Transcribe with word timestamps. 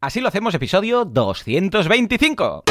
Así 0.00 0.20
lo 0.20 0.28
hacemos, 0.28 0.54
episodio 0.54 1.04
225. 1.04 2.62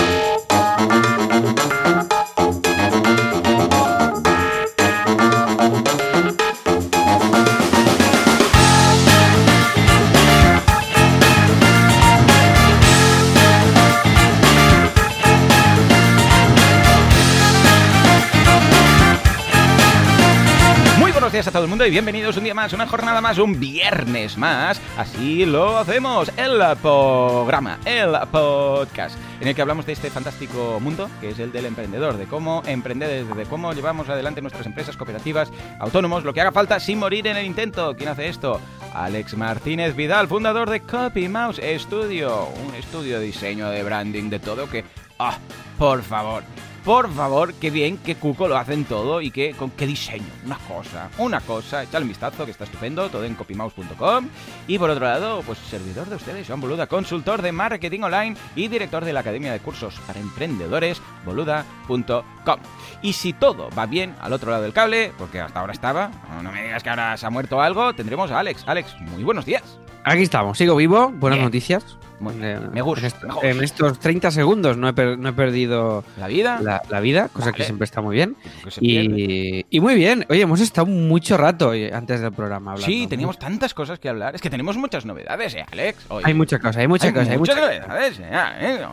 A 21.48 21.52
todo 21.52 21.64
el 21.64 21.70
mundo 21.70 21.86
y 21.86 21.92
bienvenidos 21.92 22.36
un 22.36 22.44
día 22.44 22.54
más, 22.54 22.74
una 22.74 22.88
jornada 22.88 23.22
más, 23.22 23.38
un 23.38 23.58
viernes 23.58 24.38
más. 24.38 24.82
Así 24.98 25.46
lo 25.46 25.78
hacemos, 25.78 26.30
el 26.36 26.60
programa, 26.82 27.80
el 27.86 28.14
podcast, 28.30 29.18
en 29.40 29.48
el 29.48 29.56
que 29.56 29.62
hablamos 29.62 29.86
de 29.86 29.94
este 29.94 30.10
fantástico 30.10 30.80
mundo 30.82 31.10
que 31.22 31.30
es 31.30 31.40
el 31.40 31.54
del 31.54 31.66
emprendedor, 31.66 32.18
de 32.18 32.26
cómo 32.26 32.64
emprender, 32.66 33.26
de 33.26 33.46
cómo 33.46 33.72
llevamos 33.72 34.10
adelante 34.10 34.42
nuestras 34.42 34.66
empresas 34.66 34.98
cooperativas, 34.98 35.50
autónomos, 35.80 36.26
lo 36.26 36.34
que 36.34 36.42
haga 36.42 36.52
falta 36.52 36.82
sin 36.82 37.00
morir 37.00 37.26
en 37.28 37.38
el 37.38 37.46
intento. 37.46 37.96
¿Quién 37.96 38.10
hace 38.10 38.28
esto? 38.28 38.60
Alex 38.94 39.38
Martínez 39.38 39.96
Vidal, 39.96 40.28
fundador 40.28 40.70
de 40.70 40.82
Copy 40.82 41.30
Mouse 41.30 41.62
Studio, 41.78 42.50
un 42.68 42.76
estudio 42.76 43.20
de 43.20 43.26
diseño, 43.26 43.70
de 43.70 43.84
branding, 43.84 44.30
de 44.30 44.40
todo 44.40 44.70
que... 44.70 44.84
¡Ah! 45.18 45.38
por 45.78 46.02
favor, 46.02 46.44
por 46.88 47.12
favor, 47.14 47.54
qué 47.56 47.70
bien, 47.70 47.98
qué 47.98 48.16
cuco 48.16 48.48
lo 48.48 48.56
hacen 48.56 48.86
todo 48.86 49.20
y 49.20 49.30
qué, 49.30 49.54
con 49.54 49.72
qué 49.72 49.86
diseño. 49.86 50.24
Una 50.46 50.58
cosa, 50.58 51.10
una 51.18 51.42
cosa. 51.42 51.84
Echale 51.84 52.04
un 52.04 52.08
vistazo 52.08 52.46
que 52.46 52.52
está 52.52 52.64
estupendo, 52.64 53.10
todo 53.10 53.26
en 53.26 53.36
copymouse.com. 53.36 54.30
Y 54.70 54.80
por 54.80 54.90
otro 54.90 55.04
lado, 55.04 55.44
pues 55.46 55.60
servidor 55.60 56.08
de 56.08 56.16
ustedes, 56.16 56.48
Joan 56.48 56.62
Boluda, 56.62 56.88
consultor 56.88 57.42
de 57.42 57.52
marketing 57.52 58.04
online 58.04 58.38
y 58.56 58.70
director 58.70 59.04
de 59.04 59.12
la 59.12 59.20
Academia 59.20 59.52
de 59.52 59.60
Cursos 59.60 60.00
para 60.08 60.22
Emprendedores, 60.22 61.02
boluda.com. 61.26 62.60
Y 63.02 63.12
si 63.12 63.34
todo 63.34 63.70
va 63.78 63.86
bien 63.86 64.16
al 64.22 64.32
otro 64.32 64.52
lado 64.52 64.64
del 64.64 64.72
cable, 64.72 65.12
porque 65.18 65.42
hasta 65.42 65.60
ahora 65.60 65.74
estaba, 65.74 66.10
no, 66.30 66.42
no 66.42 66.54
me 66.54 66.64
digas 66.64 66.84
que 66.84 66.90
ahora 66.90 67.18
se 67.18 67.26
ha 67.26 67.30
muerto 67.30 67.60
algo, 67.62 67.94
tendremos 67.96 68.32
a 68.32 68.40
Alex. 68.40 68.64
Alex, 68.66 68.96
muy 69.02 69.26
buenos 69.26 69.46
días. 69.46 69.78
Aquí 70.06 70.22
estamos, 70.22 70.58
sigo 70.58 70.78
vivo, 70.78 71.10
buenas 71.10 71.40
Bien. 71.40 71.48
noticias. 71.48 71.98
Eh, 72.42 72.60
me 72.74 72.82
gusta, 72.82 73.08
En, 73.44 73.64
estos 73.64 74.00
30 74.00 74.32
segundos 74.32 74.76
no 74.76 74.90
he, 74.90 74.94
per- 74.94 75.20
no 75.20 75.30
he 75.30 75.34
perdido 75.34 76.04
¿La 76.18 76.28
vida? 76.28 76.60
la, 76.64 76.82
la 76.90 77.00
vida, 77.00 77.28
cosa 77.32 77.48
Vale. 77.52 77.58
que 77.58 77.64
siempre 77.64 77.86
está 77.86 78.02
muy 78.02 78.16
bien. 78.16 78.36
Que. 78.64 78.72
Y, 78.82 79.66
y 79.70 79.80
muy 79.80 79.94
bien, 79.94 80.26
oye, 80.30 80.42
hemos 80.42 80.60
estado 80.60 80.88
mucho 80.88 81.38
rato 81.38 81.70
hoy 81.70 81.90
antes 81.92 82.20
del 82.22 82.32
programa 82.32 82.72
hablando. 82.72 82.86
Sí, 82.92 83.06
teníamos 83.08 83.38
tantas 83.38 83.74
cosas 83.76 84.00
que 84.00 84.10
hablar. 84.10 84.34
Es 84.34 84.42
que 84.42 84.50
tenemos 84.50 84.78
muchas 84.78 85.06
novedades, 85.06 85.54
¿eh, 85.54 85.66
Alex? 85.72 86.06
Hoy. 86.10 86.24
Hay 86.26 86.34
mucha 86.34 86.58
cosa, 86.58 86.80
hay 86.80 86.88
mucha 86.88 87.08
Hay 87.08 87.14
cosa, 87.14 87.32
hay 87.32 87.38
muchas 87.38 87.56
mucha 87.56 87.68
novedades, 87.68 88.20
¿eh? 88.20 88.24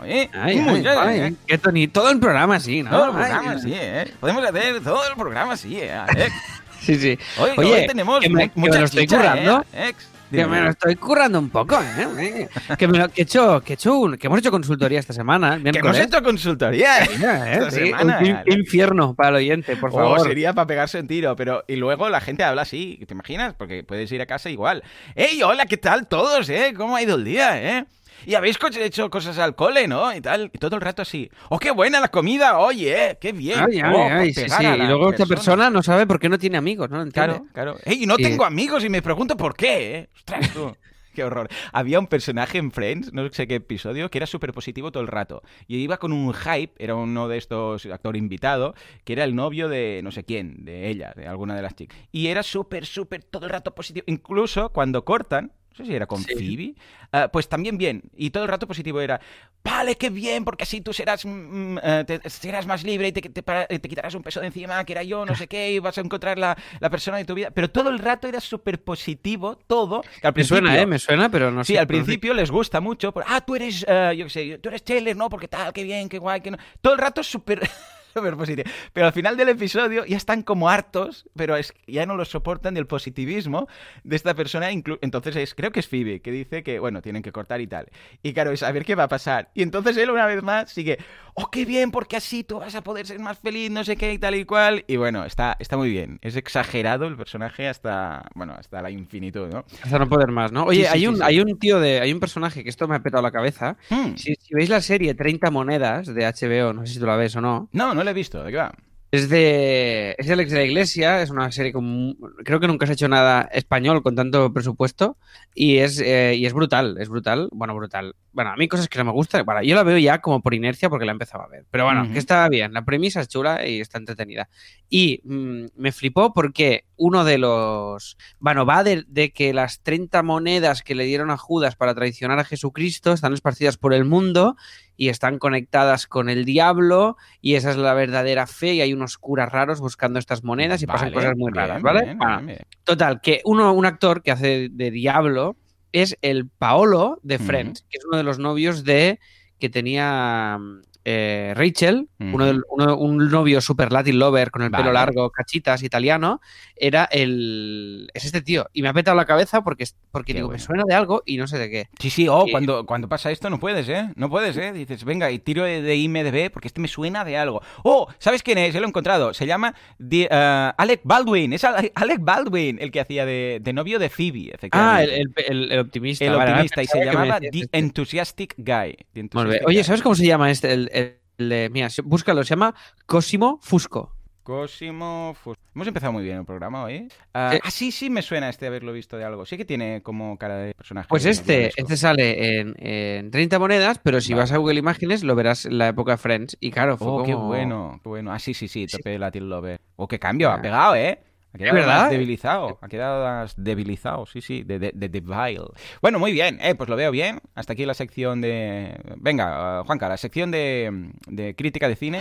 ¿eh? 0.06 0.28
¿eh? 0.47 0.61
Muchas, 0.61 1.08
¿eh? 1.17 1.34
qué 1.47 1.58
toni- 1.58 1.89
todo 1.91 2.11
el 2.11 2.20
programa 2.20 2.61
sí, 2.61 2.83
¿no? 2.83 2.91
Todo 2.91 3.05
el 3.06 3.11
Ay, 3.17 3.30
programa, 3.33 3.58
sí, 3.58 3.72
¿eh? 3.75 4.12
Podemos 4.20 4.45
hacer 4.45 4.80
todo 4.83 5.00
el 5.08 5.17
programa, 5.17 5.56
sí, 5.56 5.78
¿eh, 5.80 5.92
Alex? 5.92 6.33
Sí, 6.84 6.97
sí. 6.97 7.19
Hoy, 7.39 7.50
Oye, 7.56 7.80
hoy 7.80 7.86
tenemos 7.86 8.20
que 8.20 8.28
me- 8.28 8.45
mu- 8.45 8.50
que 8.52 8.61
mucha 8.61 8.72
me 8.75 8.78
lo 8.80 8.84
estoy 8.84 9.02
chicha, 9.06 9.17
currando. 9.17 9.64
¿eh, 9.72 9.80
Alex? 9.84 10.08
Que 10.34 10.46
me 10.46 10.60
lo 10.60 10.70
estoy 10.70 10.96
currando 10.96 11.38
un 11.38 11.50
poco, 11.50 11.78
¿eh? 11.80 12.48
que, 12.78 12.88
me 12.88 12.98
lo, 12.98 13.08
que, 13.08 13.20
he 13.22 13.24
hecho, 13.24 13.60
que, 13.62 13.72
he 13.72 13.74
hecho 13.74 13.96
un- 13.98 14.16
que 14.16 14.27
hemos 14.27 14.38
hecho 14.38 14.50
consultoría 14.50 14.98
esta 15.00 15.12
semana. 15.12 15.60
Que 15.62 15.78
hemos 15.78 15.98
hecho 15.98 16.22
consultoría, 16.22 17.04
¿eh? 17.04 17.08
¿eh? 17.12 17.52
esta 17.54 17.70
Sí, 17.70 17.77
semana, 17.86 18.18
un- 18.20 18.27
Alex. 18.36 18.56
infierno 18.56 19.14
para 19.14 19.28
el 19.30 19.34
oyente, 19.36 19.77
por 19.77 19.90
Oh, 19.90 19.94
favor. 19.94 20.20
sería 20.22 20.52
para 20.52 20.66
pegarse 20.66 20.98
en 20.98 21.06
tiro, 21.06 21.36
pero 21.36 21.64
y 21.68 21.77
luego 21.77 22.08
la 22.08 22.20
gente 22.20 22.44
habla 22.44 22.62
así, 22.62 23.00
¿te 23.06 23.14
imaginas? 23.14 23.55
Porque 23.55 23.84
puedes 23.84 24.10
ir 24.12 24.20
a 24.20 24.27
casa 24.27 24.50
igual. 24.50 24.82
¡Ey, 25.14 25.42
hola, 25.42 25.66
qué 25.66 25.77
tal 25.77 26.06
todos, 26.06 26.48
eh! 26.48 26.74
¿Cómo 26.77 26.96
ha 26.96 27.02
ido 27.02 27.16
el 27.16 27.24
día, 27.24 27.60
eh? 27.78 27.84
Y 28.26 28.34
habéis 28.34 28.58
hecho 28.78 29.10
cosas 29.10 29.38
al 29.38 29.54
cole, 29.54 29.86
¿no? 29.88 30.14
Y 30.14 30.20
tal, 30.20 30.50
y 30.52 30.58
todo 30.58 30.76
el 30.76 30.82
rato 30.82 31.02
así. 31.02 31.30
¡Oh, 31.50 31.58
qué 31.58 31.70
buena 31.70 32.00
la 32.00 32.08
comida! 32.08 32.58
¡Oye, 32.58 33.10
eh! 33.10 33.18
¡Qué 33.20 33.32
bien! 33.32 33.58
Ay, 33.58 33.80
ay, 33.80 33.92
Oh, 33.94 34.08
ay, 34.10 34.32
sí, 34.34 34.42
Y 34.62 34.76
luego 34.86 35.10
esta 35.10 35.26
persona 35.26 35.70
no 35.70 35.82
sabe 35.82 36.06
por 36.06 36.18
qué 36.18 36.28
no 36.28 36.39
tiene 36.39 36.56
amigos, 36.58 36.90
¿no? 36.90 37.06
Claro, 37.11 37.46
claro. 37.52 37.77
¡Ey, 37.84 38.06
no 38.06 38.14
Y- 38.18 38.22
tengo 38.22 38.44
amigos 38.44 38.84
y 38.84 38.89
me 38.89 39.02
pregunto 39.02 39.36
por 39.36 39.55
qué, 39.56 39.98
eh! 39.98 40.08
¡Ostras, 40.16 40.52
tú! 40.52 40.74
¡Qué 41.14 41.22
horror! 41.22 41.48
Había 41.72 42.00
un 42.00 42.08
personaje 42.08 42.58
en 42.58 42.72
Friends, 42.72 43.12
no 43.12 43.28
sé 43.33 43.46
qué 43.46 43.55
episodio, 43.56 44.11
que 44.11 44.18
era 44.18 44.27
súper 44.27 44.52
positivo 44.52 44.90
todo 44.90 45.00
el 45.02 45.08
rato. 45.08 45.42
Y 45.68 45.77
iba 45.77 45.98
con 45.98 46.12
un 46.12 46.34
hype, 46.34 46.72
era 46.77 46.96
uno 46.96 47.28
de 47.28 47.36
estos 47.39 47.86
actor 47.86 48.16
invitado, 48.16 48.74
que 49.05 49.12
era 49.12 49.22
el 49.22 49.36
novio 49.36 49.68
de 49.68 50.00
no 50.02 50.10
sé 50.10 50.24
quién, 50.24 50.64
de 50.64 50.89
ella, 50.89 51.12
de 51.14 51.28
alguna 51.28 51.55
de 51.55 51.62
las 51.62 51.77
chicas. 51.77 51.96
Y 52.10 52.27
era 52.27 52.42
súper, 52.42 52.84
súper 52.84 53.22
todo 53.22 53.44
el 53.46 53.52
rato 53.52 53.77
positivo. 53.77 54.02
Incluso 54.08 54.70
cuando 54.70 55.05
cortan, 55.05 55.52
no 55.77 55.85
sé 55.85 55.90
si 55.90 55.95
era 55.95 56.07
con 56.07 56.23
Sí. 56.23 56.33
Phoebe, 56.35 56.74
ah, 57.12 57.29
pues 57.33 57.48
también 57.48 57.77
bien. 57.79 58.02
Y 58.17 58.30
todo 58.30 58.45
el 58.45 58.48
rato 58.48 58.67
positivo 58.68 59.01
era, 59.01 59.20
vale, 59.64 59.96
qué 59.96 60.08
bien, 60.11 60.45
porque 60.45 60.62
así 60.62 60.80
tú 60.80 60.92
serás, 60.92 61.24
mm, 61.24 61.79
eh, 61.83 62.05
te- 62.07 62.30
serás 62.30 62.67
más 62.67 62.85
libre 62.85 63.08
y 63.08 63.12
te, 63.12 63.20
te 63.23 63.42
para- 63.42 63.67
te 63.67 63.80
quitarás 63.80 64.14
un 64.14 64.23
peso 64.23 64.40
de 64.40 64.46
encima, 64.46 64.84
que 64.84 64.92
era 64.92 65.02
yo, 65.02 65.27
no 65.27 65.34
sé 65.34 65.46
qué, 65.48 65.73
y 65.73 65.79
vas 65.80 65.98
a 65.98 66.01
encontrar 66.02 66.39
la, 66.39 66.57
la 66.80 66.90
persona 66.90 67.17
de 67.17 67.24
tu 67.24 67.34
vida. 67.34 67.51
Pero 67.51 67.68
todo 67.70 67.90
el 67.90 67.98
rato 67.98 68.29
era 68.29 68.40
súper 68.40 68.83
positivo, 68.83 69.57
todo. 69.67 70.02
que 70.20 70.27
al 70.27 70.34
Me 70.36 70.45
suena, 70.45 70.79
¿eh? 70.80 70.86
Me 70.86 70.98
suena, 70.98 71.29
pero 71.29 71.51
no 71.51 71.64
sé. 71.64 71.73
Sí, 71.73 71.77
al 71.77 71.86
principio 71.86 72.34
les 72.34 72.51
gusta 72.51 72.80
mucho. 72.80 73.13
por- 73.13 73.24
ah, 73.27 73.40
tú 73.40 73.57
eres, 73.57 73.84
eh, 73.89 74.14
yo 74.17 74.27
qué 74.27 74.30
sé, 74.30 74.58
tú 74.58 74.68
eres 74.68 74.84
Taylor, 74.84 75.17
¿no? 75.17 75.29
Porque 75.29 75.48
tal, 75.48 75.73
qué 75.73 75.83
bien, 75.83 76.08
qué 76.08 76.18
guay, 76.18 76.40
que 76.40 76.51
no. 76.52 76.58
Todo 76.80 76.92
el 76.92 76.98
rato 77.01 77.23
súper 77.24 77.61
Pero 78.92 79.07
al 79.07 79.13
final 79.13 79.36
del 79.36 79.48
episodio 79.48 80.05
ya 80.05 80.17
están 80.17 80.42
como 80.42 80.69
hartos, 80.69 81.29
pero 81.36 81.57
es 81.57 81.73
ya 81.86 82.07
no 82.07 82.17
lo 82.17 82.25
soportan 82.25 82.75
del 82.75 82.86
positivismo 82.86 83.69
de 84.02 84.17
esta 84.17 84.35
persona. 84.35 84.70
Entonces 84.70 85.36
es, 85.36 85.55
creo 85.55 85.73
que 85.73 85.80
es 85.80 85.89
Phoebe, 85.89 86.20
que 86.20 86.30
dice 86.30 86.63
que, 86.63 86.79
bueno, 86.79 87.02
tienen 87.02 87.23
que 87.23 87.33
cortar 87.33 87.61
y 87.61 87.67
tal. 87.67 87.89
Y 88.23 88.33
claro, 88.33 88.52
es 88.52 88.63
a 88.63 88.73
ver 88.73 88.85
qué 88.85 88.95
va 88.95 89.05
a 89.05 89.08
pasar. 89.08 89.51
Y 89.55 89.63
entonces 89.63 89.97
él 89.97 90.11
una 90.11 90.27
vez 90.27 90.42
más 90.42 90.70
sigue, 90.70 90.98
oh, 91.34 91.50
qué 91.50 91.64
bien, 91.64 91.90
porque 91.90 92.17
así 92.17 92.45
tú 92.45 92.58
vas 92.58 92.74
a 92.74 92.83
poder 92.83 93.06
ser 93.06 93.18
más 93.18 93.39
feliz, 93.39 93.70
no 93.70 93.84
sé 93.84 93.96
qué 93.96 94.12
y 94.12 94.18
tal 94.18 94.34
y 94.34 94.45
cual. 94.45 94.84
Y 94.86 94.96
bueno, 94.96 95.24
está, 95.24 95.56
está 95.58 95.77
muy 95.77 95.90
bien. 95.90 96.18
Es 96.22 96.36
exagerado 96.36 97.06
el 97.06 97.17
personaje 97.17 97.68
hasta, 97.68 98.24
bueno, 98.34 98.55
hasta 98.58 98.83
la 98.83 98.90
infinitud, 98.90 99.48
¿no? 99.48 99.64
Hasta 99.83 99.98
no 99.98 100.08
poder 100.08 100.30
más, 100.30 100.52
¿no? 100.52 100.64
Oye, 100.64 100.83
Sí, 100.83 100.86
sí, 100.86 100.92
hay, 100.92 101.00
sí, 101.00 101.06
un, 101.06 101.22
hay 101.22 101.40
un 101.40 101.58
tío 101.58 101.80
de. 101.80 102.00
Hay 102.00 102.12
un 102.12 102.20
personaje 102.20 102.62
que 102.62 102.70
esto 102.70 102.89
me 102.89 102.96
ha 102.96 103.02
petado 103.02 103.22
la 103.22 103.30
cabeza. 103.30 103.77
Hmm. 103.90 104.14
Si, 104.17 104.34
si 104.34 104.55
veis 104.55 104.68
la 104.68 104.80
serie 104.80 105.14
30 105.14 105.50
monedas 105.50 106.06
de 106.12 106.24
HBO, 106.24 106.72
no 106.72 106.86
sé 106.86 106.95
si 106.95 106.98
tú 107.00 107.06
la 107.06 107.17
ves 107.17 107.36
o 107.36 107.40
no. 107.40 107.68
No, 107.72 107.95
no 107.95 108.05
lo 108.05 108.11
he 108.11 108.14
visto. 108.14 108.42
¿De 108.42 108.51
qué 108.51 108.58
va? 108.58 108.72
Es 109.14 109.29
de. 109.29 110.17
Es 110.19 110.29
Alex 110.29 110.51
de 110.51 110.57
la 110.57 110.64
Iglesia, 110.64 111.23
es 111.23 111.30
una 111.30 111.52
serie 111.52 111.73
con. 111.73 112.17
Creo 112.45 112.58
que 112.58 112.67
nunca 112.67 112.85
se 112.85 112.92
ha 112.92 112.95
hecho 112.95 113.07
nada 113.07 113.42
español 113.52 114.02
con 114.02 114.17
tanto 114.17 114.52
presupuesto. 114.52 115.17
Y 115.55 115.77
es, 115.77 116.01
eh, 116.01 116.35
y 116.35 116.47
es 116.47 116.52
brutal, 116.52 116.97
es 116.98 117.08
brutal. 117.08 117.48
Bueno, 117.52 117.77
brutal. 117.77 118.17
Bueno, 118.33 118.51
a 118.51 118.57
mí 118.57 118.67
cosas 118.67 118.89
que 118.89 118.98
no 118.98 119.05
me 119.05 119.13
gustan. 119.13 119.45
Bueno, 119.45 119.63
yo 119.63 119.77
la 119.77 119.85
veo 119.85 119.98
ya 119.98 120.20
como 120.20 120.42
por 120.42 120.52
inercia 120.52 120.91
porque 120.91 121.07
la 121.07 121.13
empezaba 121.13 121.45
a 121.45 121.48
ver. 121.48 121.64
Pero 121.70 121.85
bueno, 121.85 122.13
que 122.13 122.19
está 122.19 122.48
bien. 122.48 122.73
La 122.73 122.85
premisa 122.85 123.20
es 123.20 123.29
chula 123.29 123.64
y 123.64 123.80
está 123.80 123.98
entretenida. 123.98 124.48
Y 124.91 125.20
mm, 125.23 125.67
me 125.77 125.92
flipó 125.92 126.33
porque 126.33 126.86
uno 126.96 127.25
de 127.25 127.39
los. 127.39 128.17
Bueno, 128.41 128.67
va 128.67 128.82
de, 128.82 129.05
de 129.06 129.31
que 129.31 129.55
las 129.55 129.81
30 129.85 130.25
monedas 130.25 130.82
que 130.82 130.96
le 130.96 131.05
dieron 131.05 131.31
a 131.31 131.37
Judas 131.37 131.76
para 131.76 131.94
traicionar 131.94 132.41
a 132.41 132.44
Jesucristo 132.44 133.12
están 133.12 133.32
esparcidas 133.32 133.76
por 133.76 133.94
el 133.94 134.05
mundo 134.05 134.56
y 134.96 135.08
están 135.08 135.38
conectadas 135.38 136.06
con 136.06 136.28
el 136.28 136.44
diablo 136.44 137.16
y 137.40 137.55
esa 137.55 137.70
es 137.70 137.76
la 137.76 137.94
verdadera 137.94 138.46
fe 138.46 138.75
y 138.75 138.81
hay 138.81 138.93
unos 138.93 139.19
curas 139.19 139.50
raros 139.50 139.81
buscando 139.81 140.19
estas 140.19 140.44
monedas 140.44 140.82
y 140.82 140.87
pasan 140.87 141.12
cosas 141.12 141.37
muy 141.37 141.52
bien, 141.52 141.69
raras, 141.69 141.82
¿vale? 141.82 142.05
bien, 142.05 142.46
bien. 142.46 142.58
Total, 142.84 143.20
que 143.20 143.40
uno, 143.44 143.72
un 143.72 143.87
actor 143.87 144.22
que 144.22 144.31
hace 144.31 144.69
de 144.70 144.90
diablo 144.90 145.56
es 145.93 146.19
el 146.22 146.49
Paolo 146.49 147.20
de. 147.22 147.38
Friends, 147.38 147.87
que 147.88 147.99
es 147.99 148.04
uno 148.04 148.16
de 148.16 148.25
los 148.25 148.38
novios 148.38 148.84
de 148.84 149.20
que 149.58 149.69
tenía 149.70 150.58
eh, 151.04 151.52
Rachel, 151.56 152.08
uno 152.19 152.46
del- 152.46 152.62
uno- 152.70 152.96
un 152.96 153.28
novio 153.31 153.60
super 153.60 153.92
Latin 153.92 154.19
lover 154.19 154.50
con 154.50 154.62
el 154.62 154.70
Vale. 154.70 154.84
pelo 154.84 154.92
largo, 154.92 155.31
cachitas, 155.31 155.82
italiano, 155.82 156.40
era 156.76 157.04
el 157.12 158.08
es 158.14 158.25
este 158.25 158.40
tío 158.42 158.69
y 158.72 158.82
me 158.82 158.88
ha 158.88 158.92
petado 158.92 159.16
la 159.16 159.25
cabeza 159.26 159.62
porque 159.62 159.84
porque 160.10 160.32
digo, 160.32 160.46
bueno. 160.48 160.58
me 160.60 160.64
suena 160.64 160.84
de 160.87 160.94
algo 160.94 161.22
y 161.26 161.37
no 161.37 161.46
sé 161.46 161.58
de 161.58 161.70
qué. 161.70 161.88
Sí, 161.98 162.10
sí, 162.10 162.28
oh, 162.28 162.46
cuando, 162.50 162.87
cuando 162.87 163.08
pasa 163.08 163.31
esto 163.31 163.50
no 163.50 163.58
puedes, 163.60 163.88
¿eh? 163.88 164.08
No 164.16 164.31
puedes, 164.31 164.56
¿eh? 164.56 164.72
Dices, 164.72 165.04
venga, 165.04 165.30
y 165.30 165.38
tiro 165.38 165.64
de, 165.64 165.94
IMDB 165.96 166.50
porque 166.50 166.68
este 166.68 166.80
me 166.80 166.88
suena 166.88 167.24
de 167.24 167.36
algo. 167.36 167.62
Oh, 167.82 168.08
¿sabes 168.18 168.42
quién 168.42 168.58
es? 168.58 168.72
Yo 168.74 168.80
lo 168.80 168.86
he 168.86 168.88
encontrado. 168.88 169.34
Se 169.34 169.46
llama 169.46 169.74
eh, 170.10 170.28
Alec 170.76 171.00
Baldwin. 171.04 171.52
Es 171.52 171.64
Ale- 171.64 171.92
Alec 171.94 172.18
Baldwin 172.20 172.78
el 172.80 172.90
que 172.90 173.00
hacía 173.00 173.26
de, 173.26 173.58
de 173.60 173.72
novio 173.72 173.98
de 173.98 174.08
Phoebe, 174.08 174.50
Ah, 174.72 175.02
efectivamente. 175.02 175.16
el, 175.20 175.32
el- 175.36 175.62
el- 175.64 175.72
el 175.72 175.78
optimista. 175.80 176.24
El 176.24 176.32
vale, 176.36 176.50
optimista. 176.52 176.82
Y 176.82 176.86
se 176.86 177.04
llamaba 177.04 177.40
The 177.40 177.48
este. 177.52 177.78
Enthusiastic 177.78 178.54
Guy. 178.56 178.96
The 179.12 179.28
Oye. 179.66 179.84
¿sabes 179.84 180.02
cómo 180.02 180.14
se 180.14 180.26
llama 180.26 180.50
este? 180.50 180.72
El, 180.72 180.90
el- 180.94 181.19
el 181.37 181.49
de, 181.49 181.69
mira, 181.70 181.88
búscalo, 182.05 182.44
se 182.44 182.50
llama 182.50 182.75
Cosimo 183.06 183.58
Fusco. 183.61 184.14
Cosimo 184.44 185.35
Fus- 185.43 185.56
Hemos 185.75 185.88
empezado 185.88 186.12
muy 186.12 186.23
bien 186.23 186.37
el 186.38 186.44
programa 186.44 186.85
hoy. 186.85 187.08
Ah, 187.32 187.50
Sí. 187.55 187.58
ah, 187.64 187.70
sí, 187.70 187.91
sí, 187.93 188.11
me 188.11 188.23
suena 188.23 188.49
este 188.50 188.67
haberlo 188.67 188.93
visto 188.93 189.17
de 189.17 189.25
algo. 189.25 189.44
Sí 189.46 189.56
que 189.56 189.64
tiene 189.64 190.02
como 190.02 190.37
cara 190.38 190.58
de 190.58 190.75
personaje. 190.75 191.08
Pues 191.08 191.25
este, 191.25 191.73
este 191.75 191.96
sale 191.96 192.61
en, 192.61 192.75
en 192.79 193.31
30 193.31 193.58
monedas, 193.58 193.99
pero 193.99 194.20
si 194.20 194.32
Vale. 194.32 194.43
vas 194.43 194.52
a 194.52 194.58
Google 194.58 194.79
Imágenes 194.79 195.25
lo 195.25 195.35
verás 195.35 195.64
en 195.67 195.79
la 195.79 195.88
época 195.88 196.17
Friends. 196.19 196.56
Y 196.61 196.70
claro, 196.70 196.96
fue 196.99 197.08
Oh, 197.08 197.23
qué 197.25 197.35
bueno, 197.35 197.99
qué 198.02 198.08
bueno. 198.08 198.32
Ah, 198.32 198.38
sí, 198.38 198.55
sí, 198.55 198.69
sí, 198.69 198.87
Sí. 198.87 198.99
tope 198.99 199.19
Latin 199.19 199.49
Lover. 199.49 199.81
Oh, 199.96 200.06
qué 200.06 200.19
cambio, 200.19 200.50
ha 200.50 200.55
Ah. 200.56 200.62
pegado, 200.62 200.94
¿eh? 200.94 201.19
Ha 201.54 201.58
quedado 201.58 201.74
verdad? 201.76 202.10
debilizado. 202.10 202.78
Ha 202.80 202.88
quedado 202.88 203.46
debilizado, 203.56 204.26
sí, 204.26 204.40
sí, 204.40 204.64
de, 204.64 204.80
de, 204.80 204.90
de 204.92 205.08
Devile. 205.08 205.66
Bueno, 206.02 206.18
muy 206.18 206.32
bien, 206.32 206.58
eh, 206.60 206.74
pues 206.74 206.90
lo 206.90 206.96
veo 206.96 207.12
bien. 207.12 207.40
Hasta 207.54 207.74
aquí 207.74 207.86
la 207.86 207.94
sección 207.94 208.40
de... 208.40 208.98
Venga, 209.16 209.80
uh, 209.80 209.84
Juanca, 209.84 210.08
la 210.08 210.16
sección 210.16 210.50
de, 210.50 211.12
de 211.26 211.54
crítica 211.54 211.88
de 211.88 211.94
cine. 211.94 212.20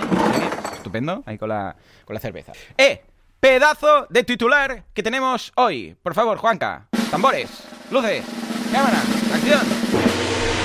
Estupendo, 0.76 1.24
ahí 1.26 1.38
con 1.38 1.50
la, 1.50 1.76
con 2.06 2.14
la 2.14 2.20
cerveza. 2.20 2.52
¡Eh! 2.78 3.02
Pedazo 3.40 4.08
de 4.10 4.24
titular 4.24 4.84
que 4.94 5.04
tenemos 5.04 5.52
hoy. 5.56 5.98
Por 6.02 6.14
favor, 6.14 6.38
Juanca, 6.38 6.88
tambores, 7.12 7.68
luces, 7.92 8.24
cámara, 8.72 9.00
acción. 9.34 9.62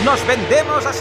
Nos 0.04 0.24
vendemos 0.26 0.86
a 0.86 0.92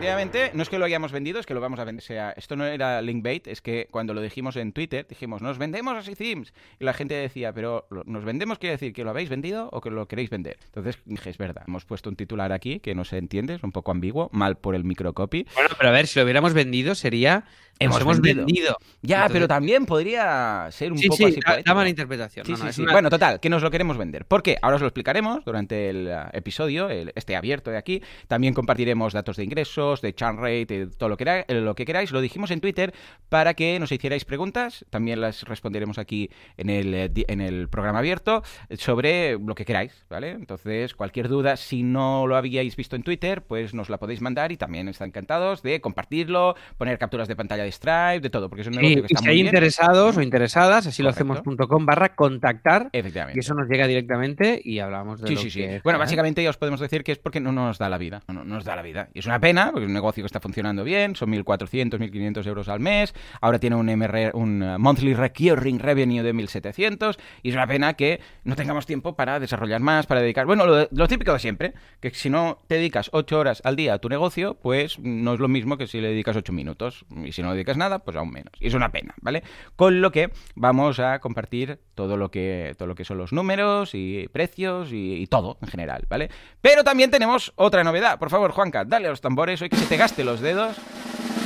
Efectivamente, 0.00 0.50
no 0.54 0.62
es 0.62 0.70
que 0.70 0.78
lo 0.78 0.86
hayamos 0.86 1.12
vendido, 1.12 1.40
es 1.40 1.44
que 1.44 1.52
lo 1.52 1.60
vamos 1.60 1.78
a 1.78 1.84
vender. 1.84 2.02
O 2.02 2.06
sea, 2.06 2.30
esto 2.30 2.56
no 2.56 2.64
era 2.64 3.02
linkbait, 3.02 3.46
es 3.46 3.60
que 3.60 3.86
cuando 3.90 4.14
lo 4.14 4.22
dijimos 4.22 4.56
en 4.56 4.72
Twitter, 4.72 5.06
dijimos, 5.06 5.42
nos 5.42 5.58
vendemos 5.58 5.94
a 5.94 6.14
Sims. 6.14 6.54
Y 6.78 6.84
la 6.84 6.94
gente 6.94 7.12
decía, 7.14 7.52
pero 7.52 7.86
¿lo- 7.90 8.02
¿nos 8.04 8.24
vendemos 8.24 8.58
quiere 8.58 8.76
decir 8.76 8.94
que 8.94 9.04
lo 9.04 9.10
habéis 9.10 9.28
vendido 9.28 9.68
o 9.72 9.82
que 9.82 9.90
lo 9.90 10.08
queréis 10.08 10.30
vender? 10.30 10.56
Entonces 10.64 10.98
dije, 11.04 11.28
es 11.28 11.36
verdad. 11.36 11.64
Hemos 11.68 11.84
puesto 11.84 12.08
un 12.08 12.16
titular 12.16 12.50
aquí 12.50 12.80
que 12.80 12.94
no 12.94 13.04
se 13.04 13.18
entiende, 13.18 13.56
es 13.56 13.62
un 13.62 13.72
poco 13.72 13.90
ambiguo, 13.90 14.30
mal 14.32 14.56
por 14.56 14.74
el 14.74 14.84
microcopy. 14.84 15.46
Bueno, 15.54 15.68
pero 15.76 15.90
a 15.90 15.92
ver, 15.92 16.06
si 16.06 16.18
lo 16.18 16.24
hubiéramos 16.24 16.54
vendido 16.54 16.94
sería... 16.94 17.44
Hemos 17.80 18.20
vendido. 18.20 18.44
vendido. 18.46 18.76
Ya, 19.02 19.16
Entonces- 19.16 19.32
pero 19.34 19.48
también 19.48 19.86
podría 19.86 20.68
ser 20.70 20.92
un 20.92 20.98
Sí, 20.98 21.08
poco 21.08 21.16
sí, 21.16 21.24
así 21.24 21.40
da, 21.44 21.62
da 21.64 21.74
mala 21.74 21.88
interpretación. 21.88 22.44
Sí, 22.46 22.52
No, 22.52 22.58
no, 22.58 22.64
sí, 22.64 22.68
es 22.70 22.76
sí. 22.76 22.82
una- 22.82 22.92
Bueno, 22.92 23.10
total, 23.10 23.40
que 23.40 23.48
nos 23.48 23.62
lo 23.62 23.70
queremos 23.70 23.96
vender. 23.96 24.26
¿Por 24.26 24.42
qué? 24.42 24.58
Ahora 24.62 24.76
os 24.76 24.82
lo 24.82 24.88
explicaremos 24.88 25.44
durante 25.44 25.88
el 25.90 26.10
episodio, 26.32 26.88
el- 26.90 27.12
este 27.14 27.36
abierto 27.36 27.70
de 27.70 27.78
aquí. 27.78 28.02
También 28.28 28.54
compartiremos 28.54 29.12
datos 29.12 29.36
de 29.36 29.44
ingresos, 29.44 30.00
de 30.02 30.14
churn 30.14 30.36
rate, 30.38 30.66
de 30.66 30.86
todo 30.88 31.08
lo 31.08 31.16
que, 31.16 31.44
eh, 31.48 31.54
lo 31.54 31.74
que 31.74 31.84
queráis. 31.84 32.10
Lo 32.12 32.20
dijimos 32.20 32.50
en 32.50 32.60
Twitter 32.60 32.92
para 33.28 33.54
que 33.54 33.78
nos 33.80 33.90
hicierais 33.92 34.24
preguntas. 34.24 34.84
También 34.90 35.20
las 35.20 35.42
responderemos 35.44 35.98
aquí 35.98 36.30
en 36.56 36.68
el, 36.70 36.94
eh, 36.94 37.10
en 37.28 37.40
el 37.40 37.68
programa 37.68 38.00
abierto 38.00 38.42
eh, 38.68 38.76
sobre 38.76 39.38
lo 39.38 39.54
que 39.54 39.64
queráis, 39.64 40.04
¿vale? 40.10 40.30
Entonces, 40.30 40.94
cualquier 40.94 41.28
duda, 41.28 41.56
si 41.56 41.82
no 41.82 42.26
lo 42.26 42.36
habíais 42.36 42.76
visto 42.76 42.96
en 42.96 43.02
Twitter, 43.02 43.42
pues 43.42 43.72
nos 43.74 43.88
la 43.88 43.98
podéis 43.98 44.20
mandar 44.20 44.52
y 44.52 44.56
también 44.56 44.88
están 44.88 45.08
encantados 45.08 45.62
de 45.62 45.80
compartirlo, 45.80 46.54
poner 46.76 46.98
capturas 46.98 47.26
de 47.28 47.36
pantalla 47.36 47.62
de 47.62 47.69
Stripe, 47.70 48.20
de 48.20 48.30
todo, 48.30 48.48
porque 48.48 48.62
es 48.62 48.68
un 48.68 48.74
Sí, 48.74 48.80
negocio 48.80 49.02
que 49.02 49.06
y 49.10 49.14
está 49.14 49.18
si 49.20 49.24
muy 49.24 49.30
hay 49.30 49.36
bien. 49.36 49.46
interesados 49.46 50.16
o 50.16 50.22
interesadas, 50.22 50.86
así 50.86 51.02
lo 51.02 51.10
Correcto. 51.12 51.32
hacemos.com 51.42 51.86
barra 51.86 52.14
contactar 52.14 52.88
Efectivamente. 52.92 53.38
y 53.38 53.40
eso 53.40 53.54
nos 53.54 53.68
llega 53.68 53.86
directamente 53.86 54.60
y 54.64 54.78
hablamos 54.78 55.20
de 55.20 55.28
Sí, 55.28 55.34
lo 55.34 55.40
sí, 55.40 55.50
sí. 55.50 55.60
que 55.60 55.80
Bueno, 55.84 55.98
básicamente 55.98 56.42
ya 56.42 56.50
os 56.50 56.56
podemos 56.56 56.80
decir 56.80 57.02
que 57.04 57.12
es 57.12 57.18
porque 57.18 57.40
no 57.40 57.52
nos 57.52 57.78
da 57.78 57.88
la 57.88 57.98
vida. 57.98 58.22
No, 58.28 58.34
no 58.34 58.44
nos 58.44 58.64
da 58.64 58.76
la 58.76 58.82
vida. 58.82 59.08
Y 59.14 59.20
es 59.20 59.26
una 59.26 59.40
pena, 59.40 59.70
porque 59.72 59.84
es 59.84 59.88
un 59.88 59.94
negocio 59.94 60.22
que 60.22 60.26
está 60.26 60.40
funcionando 60.40 60.84
bien, 60.84 61.16
son 61.16 61.30
1.400, 61.32 61.98
1.500 61.98 62.46
euros 62.46 62.68
al 62.68 62.80
mes, 62.80 63.14
ahora 63.40 63.58
tiene 63.58 63.76
un, 63.76 63.86
MR, 63.88 64.30
un 64.34 64.62
uh, 64.62 64.78
Monthly 64.78 65.14
Recurring 65.14 65.78
Revenue 65.78 66.22
de 66.22 66.34
1.700, 66.34 67.16
y 67.42 67.50
es 67.50 67.54
una 67.54 67.66
pena 67.66 67.94
que 67.94 68.20
no 68.44 68.56
tengamos 68.56 68.86
tiempo 68.86 69.16
para 69.16 69.40
desarrollar 69.40 69.80
más, 69.80 70.06
para 70.06 70.20
dedicar... 70.20 70.46
Bueno, 70.46 70.66
lo, 70.66 70.88
lo 70.90 71.08
típico 71.08 71.32
de 71.32 71.38
siempre, 71.38 71.74
que 72.00 72.10
si 72.10 72.30
no 72.30 72.58
te 72.66 72.76
dedicas 72.76 73.10
8 73.12 73.38
horas 73.38 73.60
al 73.64 73.76
día 73.76 73.94
a 73.94 73.98
tu 73.98 74.08
negocio, 74.08 74.54
pues 74.54 74.98
no 74.98 75.34
es 75.34 75.40
lo 75.40 75.48
mismo 75.48 75.76
que 75.76 75.86
si 75.86 76.00
le 76.00 76.08
dedicas 76.08 76.36
8 76.36 76.52
minutos. 76.52 77.04
Y 77.24 77.32
si 77.32 77.42
no 77.42 77.50
le 77.50 77.56
nada, 77.76 78.00
pues 78.00 78.16
aún 78.16 78.30
menos. 78.30 78.52
Y 78.60 78.68
es 78.68 78.74
una 78.74 78.90
pena, 78.90 79.14
¿vale? 79.20 79.42
Con 79.76 80.00
lo 80.00 80.10
que 80.10 80.30
vamos 80.54 80.98
a 81.00 81.18
compartir 81.20 81.78
todo 81.94 82.16
lo 82.16 82.30
que, 82.30 82.74
todo 82.78 82.88
lo 82.88 82.94
que 82.94 83.04
son 83.04 83.18
los 83.18 83.32
números 83.32 83.90
y 83.94 84.28
precios 84.32 84.88
y, 84.92 85.26
todo 85.26 85.58
en 85.62 85.68
general, 85.68 86.06
¿vale? 86.08 86.30
Pero 86.60 86.82
también 86.82 87.10
tenemos 87.10 87.52
otra 87.56 87.84
novedad. 87.84 88.18
Por 88.18 88.30
favor, 88.30 88.50
Juanca, 88.52 88.84
dale 88.84 89.06
a 89.06 89.10
los 89.10 89.20
tambores, 89.20 89.62
hoy 89.62 89.68
que 89.68 89.76
se 89.76 89.86
te 89.86 89.96
gaste 89.96 90.24
los 90.24 90.40
dedos. 90.40 90.76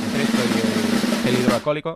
Entre 0.05 0.23
esto 0.23 0.37
y 1.25 1.29
el, 1.29 1.35
el 1.35 1.41
hidroalcohólico. 1.41 1.93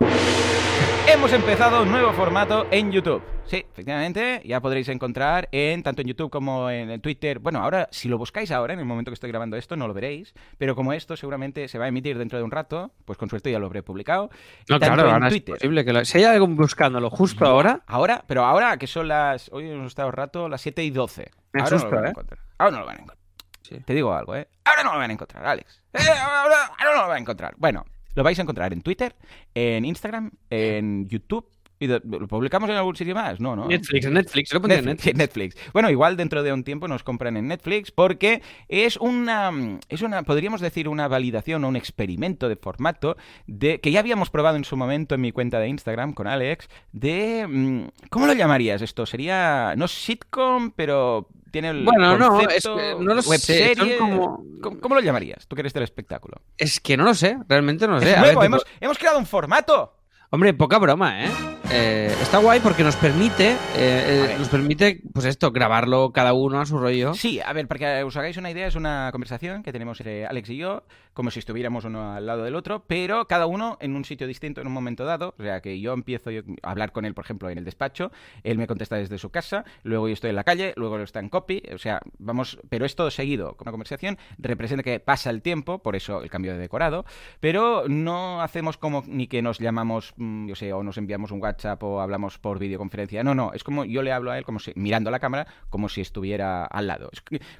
Hemos 1.06 1.32
empezado 1.32 1.82
un 1.82 1.90
nuevo 1.90 2.12
formato 2.12 2.66
en 2.70 2.92
YouTube. 2.92 3.22
Sí, 3.44 3.64
efectivamente, 3.68 4.42
ya 4.44 4.60
podréis 4.60 4.88
encontrar 4.88 5.48
en 5.50 5.82
tanto 5.82 6.02
en 6.02 6.08
YouTube 6.08 6.30
como 6.30 6.70
en, 6.70 7.00
Twitter. 7.00 7.40
Bueno, 7.40 7.60
ahora, 7.60 7.88
si 7.90 8.08
lo 8.08 8.16
buscáis 8.16 8.52
ahora, 8.52 8.74
en 8.74 8.78
el 8.78 8.84
momento 8.84 9.10
que 9.10 9.14
estoy 9.14 9.28
grabando 9.30 9.56
esto, 9.56 9.74
no 9.76 9.88
lo 9.88 9.94
veréis. 9.94 10.34
Pero 10.56 10.76
como 10.76 10.92
esto 10.92 11.16
seguramente 11.16 11.66
se 11.66 11.78
va 11.78 11.86
a 11.86 11.88
emitir 11.88 12.16
dentro 12.16 12.38
de 12.38 12.44
un 12.44 12.52
rato, 12.52 12.92
pues 13.04 13.18
con 13.18 13.28
suerte 13.28 13.50
ya 13.50 13.58
lo 13.58 13.66
habré 13.66 13.82
publicado. 13.82 14.30
No, 14.68 14.78
Tanto 14.78 14.94
claro, 14.94 15.08
en 15.08 15.14
ahora 15.14 15.26
es 15.26 15.32
Twitter. 15.32 15.54
posible 15.56 15.84
que 15.84 15.92
lo... 15.92 16.04
Si 16.04 16.18
hay 16.18 16.24
algo 16.24 16.46
buscándolo 16.46 17.10
justo 17.10 17.44
ahora, 17.44 17.82
Ahora, 17.86 18.22
pero 18.26 18.44
ahora 18.44 18.76
que 18.76 18.86
son 18.86 19.08
las. 19.08 19.50
Hoy 19.52 19.68
hemos 19.68 19.88
estado 19.88 20.12
rato, 20.12 20.48
las 20.48 20.60
7 20.60 20.84
y 20.84 20.90
12. 20.90 21.30
Me 21.52 21.60
ahora 21.60 21.76
asusta, 21.76 21.88
no 21.88 21.90
lo 21.90 21.96
van 21.96 22.04
a 22.04 22.08
¿eh? 22.08 22.10
encontrar. 22.10 22.40
Ahora 22.58 22.70
no 22.70 22.78
lo 22.80 22.86
van 22.86 22.96
a 22.96 23.00
encontrar. 23.00 23.18
Sí. 23.62 23.80
Te 23.84 23.94
digo 23.94 24.12
algo, 24.14 24.36
¿eh? 24.36 24.48
Ahora 24.64 24.82
no 24.84 24.92
lo 24.92 24.98
van 24.98 25.10
a 25.10 25.12
encontrar, 25.12 25.46
Alex. 25.46 25.82
Eh, 25.92 25.98
ahora, 26.22 26.66
ahora 26.78 26.94
no 26.94 27.02
lo 27.02 27.08
van 27.08 27.16
a 27.16 27.20
encontrar. 27.20 27.54
Bueno, 27.56 27.84
lo 28.14 28.22
vais 28.22 28.38
a 28.38 28.42
encontrar 28.42 28.72
en 28.72 28.82
Twitter, 28.82 29.14
en 29.54 29.84
Instagram, 29.84 30.32
en 30.50 31.08
YouTube. 31.08 31.46
¿Y 31.82 31.86
de- 31.86 32.02
lo 32.04 32.28
publicamos 32.28 32.68
en 32.68 32.76
algún 32.76 32.94
sitio 32.94 33.14
más? 33.14 33.40
No, 33.40 33.56
no. 33.56 33.66
Netflix, 33.66 34.04
en 34.04 34.12
Netflix, 34.12 34.52
lo 34.52 34.60
pondré 34.60 34.80
en 34.80 34.84
Netflix, 34.84 35.16
Netflix. 35.16 35.46
Netflix. 35.56 35.72
Bueno, 35.72 35.88
igual 35.90 36.16
dentro 36.18 36.42
de 36.42 36.52
un 36.52 36.62
tiempo 36.62 36.86
nos 36.88 37.02
compran 37.02 37.38
en 37.38 37.48
Netflix 37.48 37.90
porque 37.90 38.42
es 38.68 38.98
una, 38.98 39.50
es 39.88 40.02
una, 40.02 40.22
podríamos 40.22 40.60
decir, 40.60 40.88
una 40.88 41.08
validación 41.08 41.64
o 41.64 41.68
un 41.68 41.76
experimento 41.76 42.50
de 42.50 42.56
formato 42.56 43.16
de 43.46 43.80
que 43.80 43.90
ya 43.92 44.00
habíamos 44.00 44.28
probado 44.28 44.56
en 44.58 44.64
su 44.64 44.76
momento 44.76 45.14
en 45.14 45.22
mi 45.22 45.32
cuenta 45.32 45.58
de 45.58 45.68
Instagram 45.68 46.12
con 46.12 46.26
Alex 46.26 46.68
de, 46.92 47.46
mm, 47.48 48.08
¿cómo 48.10 48.26
lo 48.26 48.34
llamarías 48.34 48.82
esto? 48.82 49.06
Sería, 49.06 49.72
no 49.76 49.88
sitcom, 49.88 50.72
pero 50.76 51.28
tiene 51.50 51.70
el 51.70 51.84
Bueno, 51.84 52.18
no, 52.18 52.40
es 52.42 52.62
que 52.62 52.94
no 53.00 53.14
lo 53.14 53.22
sé, 53.22 53.74
como- 53.98 54.44
¿Cómo, 54.60 54.78
cómo 54.80 54.94
lo 54.96 55.00
llamarías? 55.00 55.46
Tú 55.48 55.56
que 55.56 55.62
eres 55.62 55.72
del 55.72 55.84
espectáculo. 55.84 56.42
Es 56.58 56.78
que 56.78 56.98
no 56.98 57.04
lo 57.04 57.14
sé, 57.14 57.38
realmente 57.48 57.86
no 57.86 57.94
lo 57.94 58.00
sé. 58.00 58.10
Es 58.10 58.18
A 58.18 58.22
ver, 58.22 58.34
nuevo, 58.34 58.40
tipo- 58.42 58.44
hemos, 58.44 58.66
hemos 58.82 58.98
creado 58.98 59.18
un 59.18 59.24
formato. 59.26 59.94
Hombre, 60.32 60.54
poca 60.54 60.78
broma, 60.78 61.24
¿eh? 61.24 61.28
Eh, 61.72 62.14
está 62.22 62.38
guay 62.38 62.60
porque 62.60 62.84
nos 62.84 62.94
permite, 62.94 63.50
eh, 63.50 63.56
eh, 63.76 64.36
nos 64.38 64.48
permite, 64.48 65.00
pues 65.12 65.26
esto, 65.26 65.50
grabarlo 65.50 66.12
cada 66.12 66.34
uno 66.34 66.60
a 66.60 66.66
su 66.66 66.78
rollo. 66.78 67.14
Sí, 67.14 67.40
a 67.40 67.52
ver, 67.52 67.66
para 67.66 67.78
que 67.78 68.04
os 68.04 68.16
hagáis 68.16 68.36
una 68.36 68.48
idea, 68.48 68.68
es 68.68 68.76
una 68.76 69.08
conversación 69.10 69.64
que 69.64 69.72
tenemos 69.72 69.98
entre 69.98 70.26
Alex 70.26 70.50
y 70.50 70.56
yo, 70.56 70.84
como 71.20 71.30
si 71.30 71.38
estuviéramos 71.38 71.84
uno 71.84 72.14
al 72.14 72.24
lado 72.24 72.44
del 72.44 72.54
otro, 72.54 72.82
pero 72.86 73.26
cada 73.26 73.44
uno 73.44 73.76
en 73.82 73.94
un 73.94 74.06
sitio 74.06 74.26
distinto 74.26 74.62
en 74.62 74.66
un 74.66 74.72
momento 74.72 75.04
dado. 75.04 75.34
O 75.38 75.42
sea, 75.42 75.60
que 75.60 75.78
yo 75.78 75.92
empiezo 75.92 76.30
a 76.30 76.70
hablar 76.70 76.92
con 76.92 77.04
él, 77.04 77.12
por 77.12 77.26
ejemplo, 77.26 77.50
en 77.50 77.58
el 77.58 77.64
despacho, 77.66 78.10
él 78.42 78.56
me 78.56 78.66
contesta 78.66 78.96
desde 78.96 79.18
su 79.18 79.28
casa, 79.28 79.66
luego 79.82 80.08
yo 80.08 80.14
estoy 80.14 80.30
en 80.30 80.36
la 80.36 80.44
calle, 80.44 80.72
luego 80.76 80.96
él 80.96 81.02
está 81.02 81.20
en 81.20 81.28
copy, 81.28 81.62
o 81.74 81.76
sea, 81.76 82.00
vamos, 82.18 82.58
pero 82.70 82.86
es 82.86 82.96
todo 82.96 83.10
seguido 83.10 83.54
una 83.60 83.70
conversación, 83.70 84.16
representa 84.38 84.82
que 84.82 84.98
pasa 84.98 85.28
el 85.28 85.42
tiempo, 85.42 85.80
por 85.80 85.94
eso 85.94 86.22
el 86.22 86.30
cambio 86.30 86.54
de 86.54 86.58
decorado, 86.58 87.04
pero 87.38 87.84
no 87.86 88.40
hacemos 88.40 88.78
como 88.78 89.04
ni 89.06 89.26
que 89.26 89.42
nos 89.42 89.58
llamamos, 89.58 90.14
mm, 90.16 90.46
yo 90.48 90.54
sé, 90.54 90.72
o 90.72 90.82
nos 90.82 90.96
enviamos 90.96 91.32
un 91.32 91.42
WhatsApp 91.42 91.82
o 91.82 92.00
hablamos 92.00 92.38
por 92.38 92.58
videoconferencia. 92.58 93.22
No, 93.22 93.34
no, 93.34 93.52
es 93.52 93.62
como 93.62 93.84
yo 93.84 94.02
le 94.02 94.12
hablo 94.12 94.30
a 94.30 94.38
él 94.38 94.44
como 94.44 94.58
si 94.58 94.72
mirando 94.74 95.10
la 95.10 95.20
cámara, 95.20 95.46
como 95.68 95.90
si 95.90 96.00
estuviera 96.00 96.64
al 96.64 96.86
lado. 96.86 97.10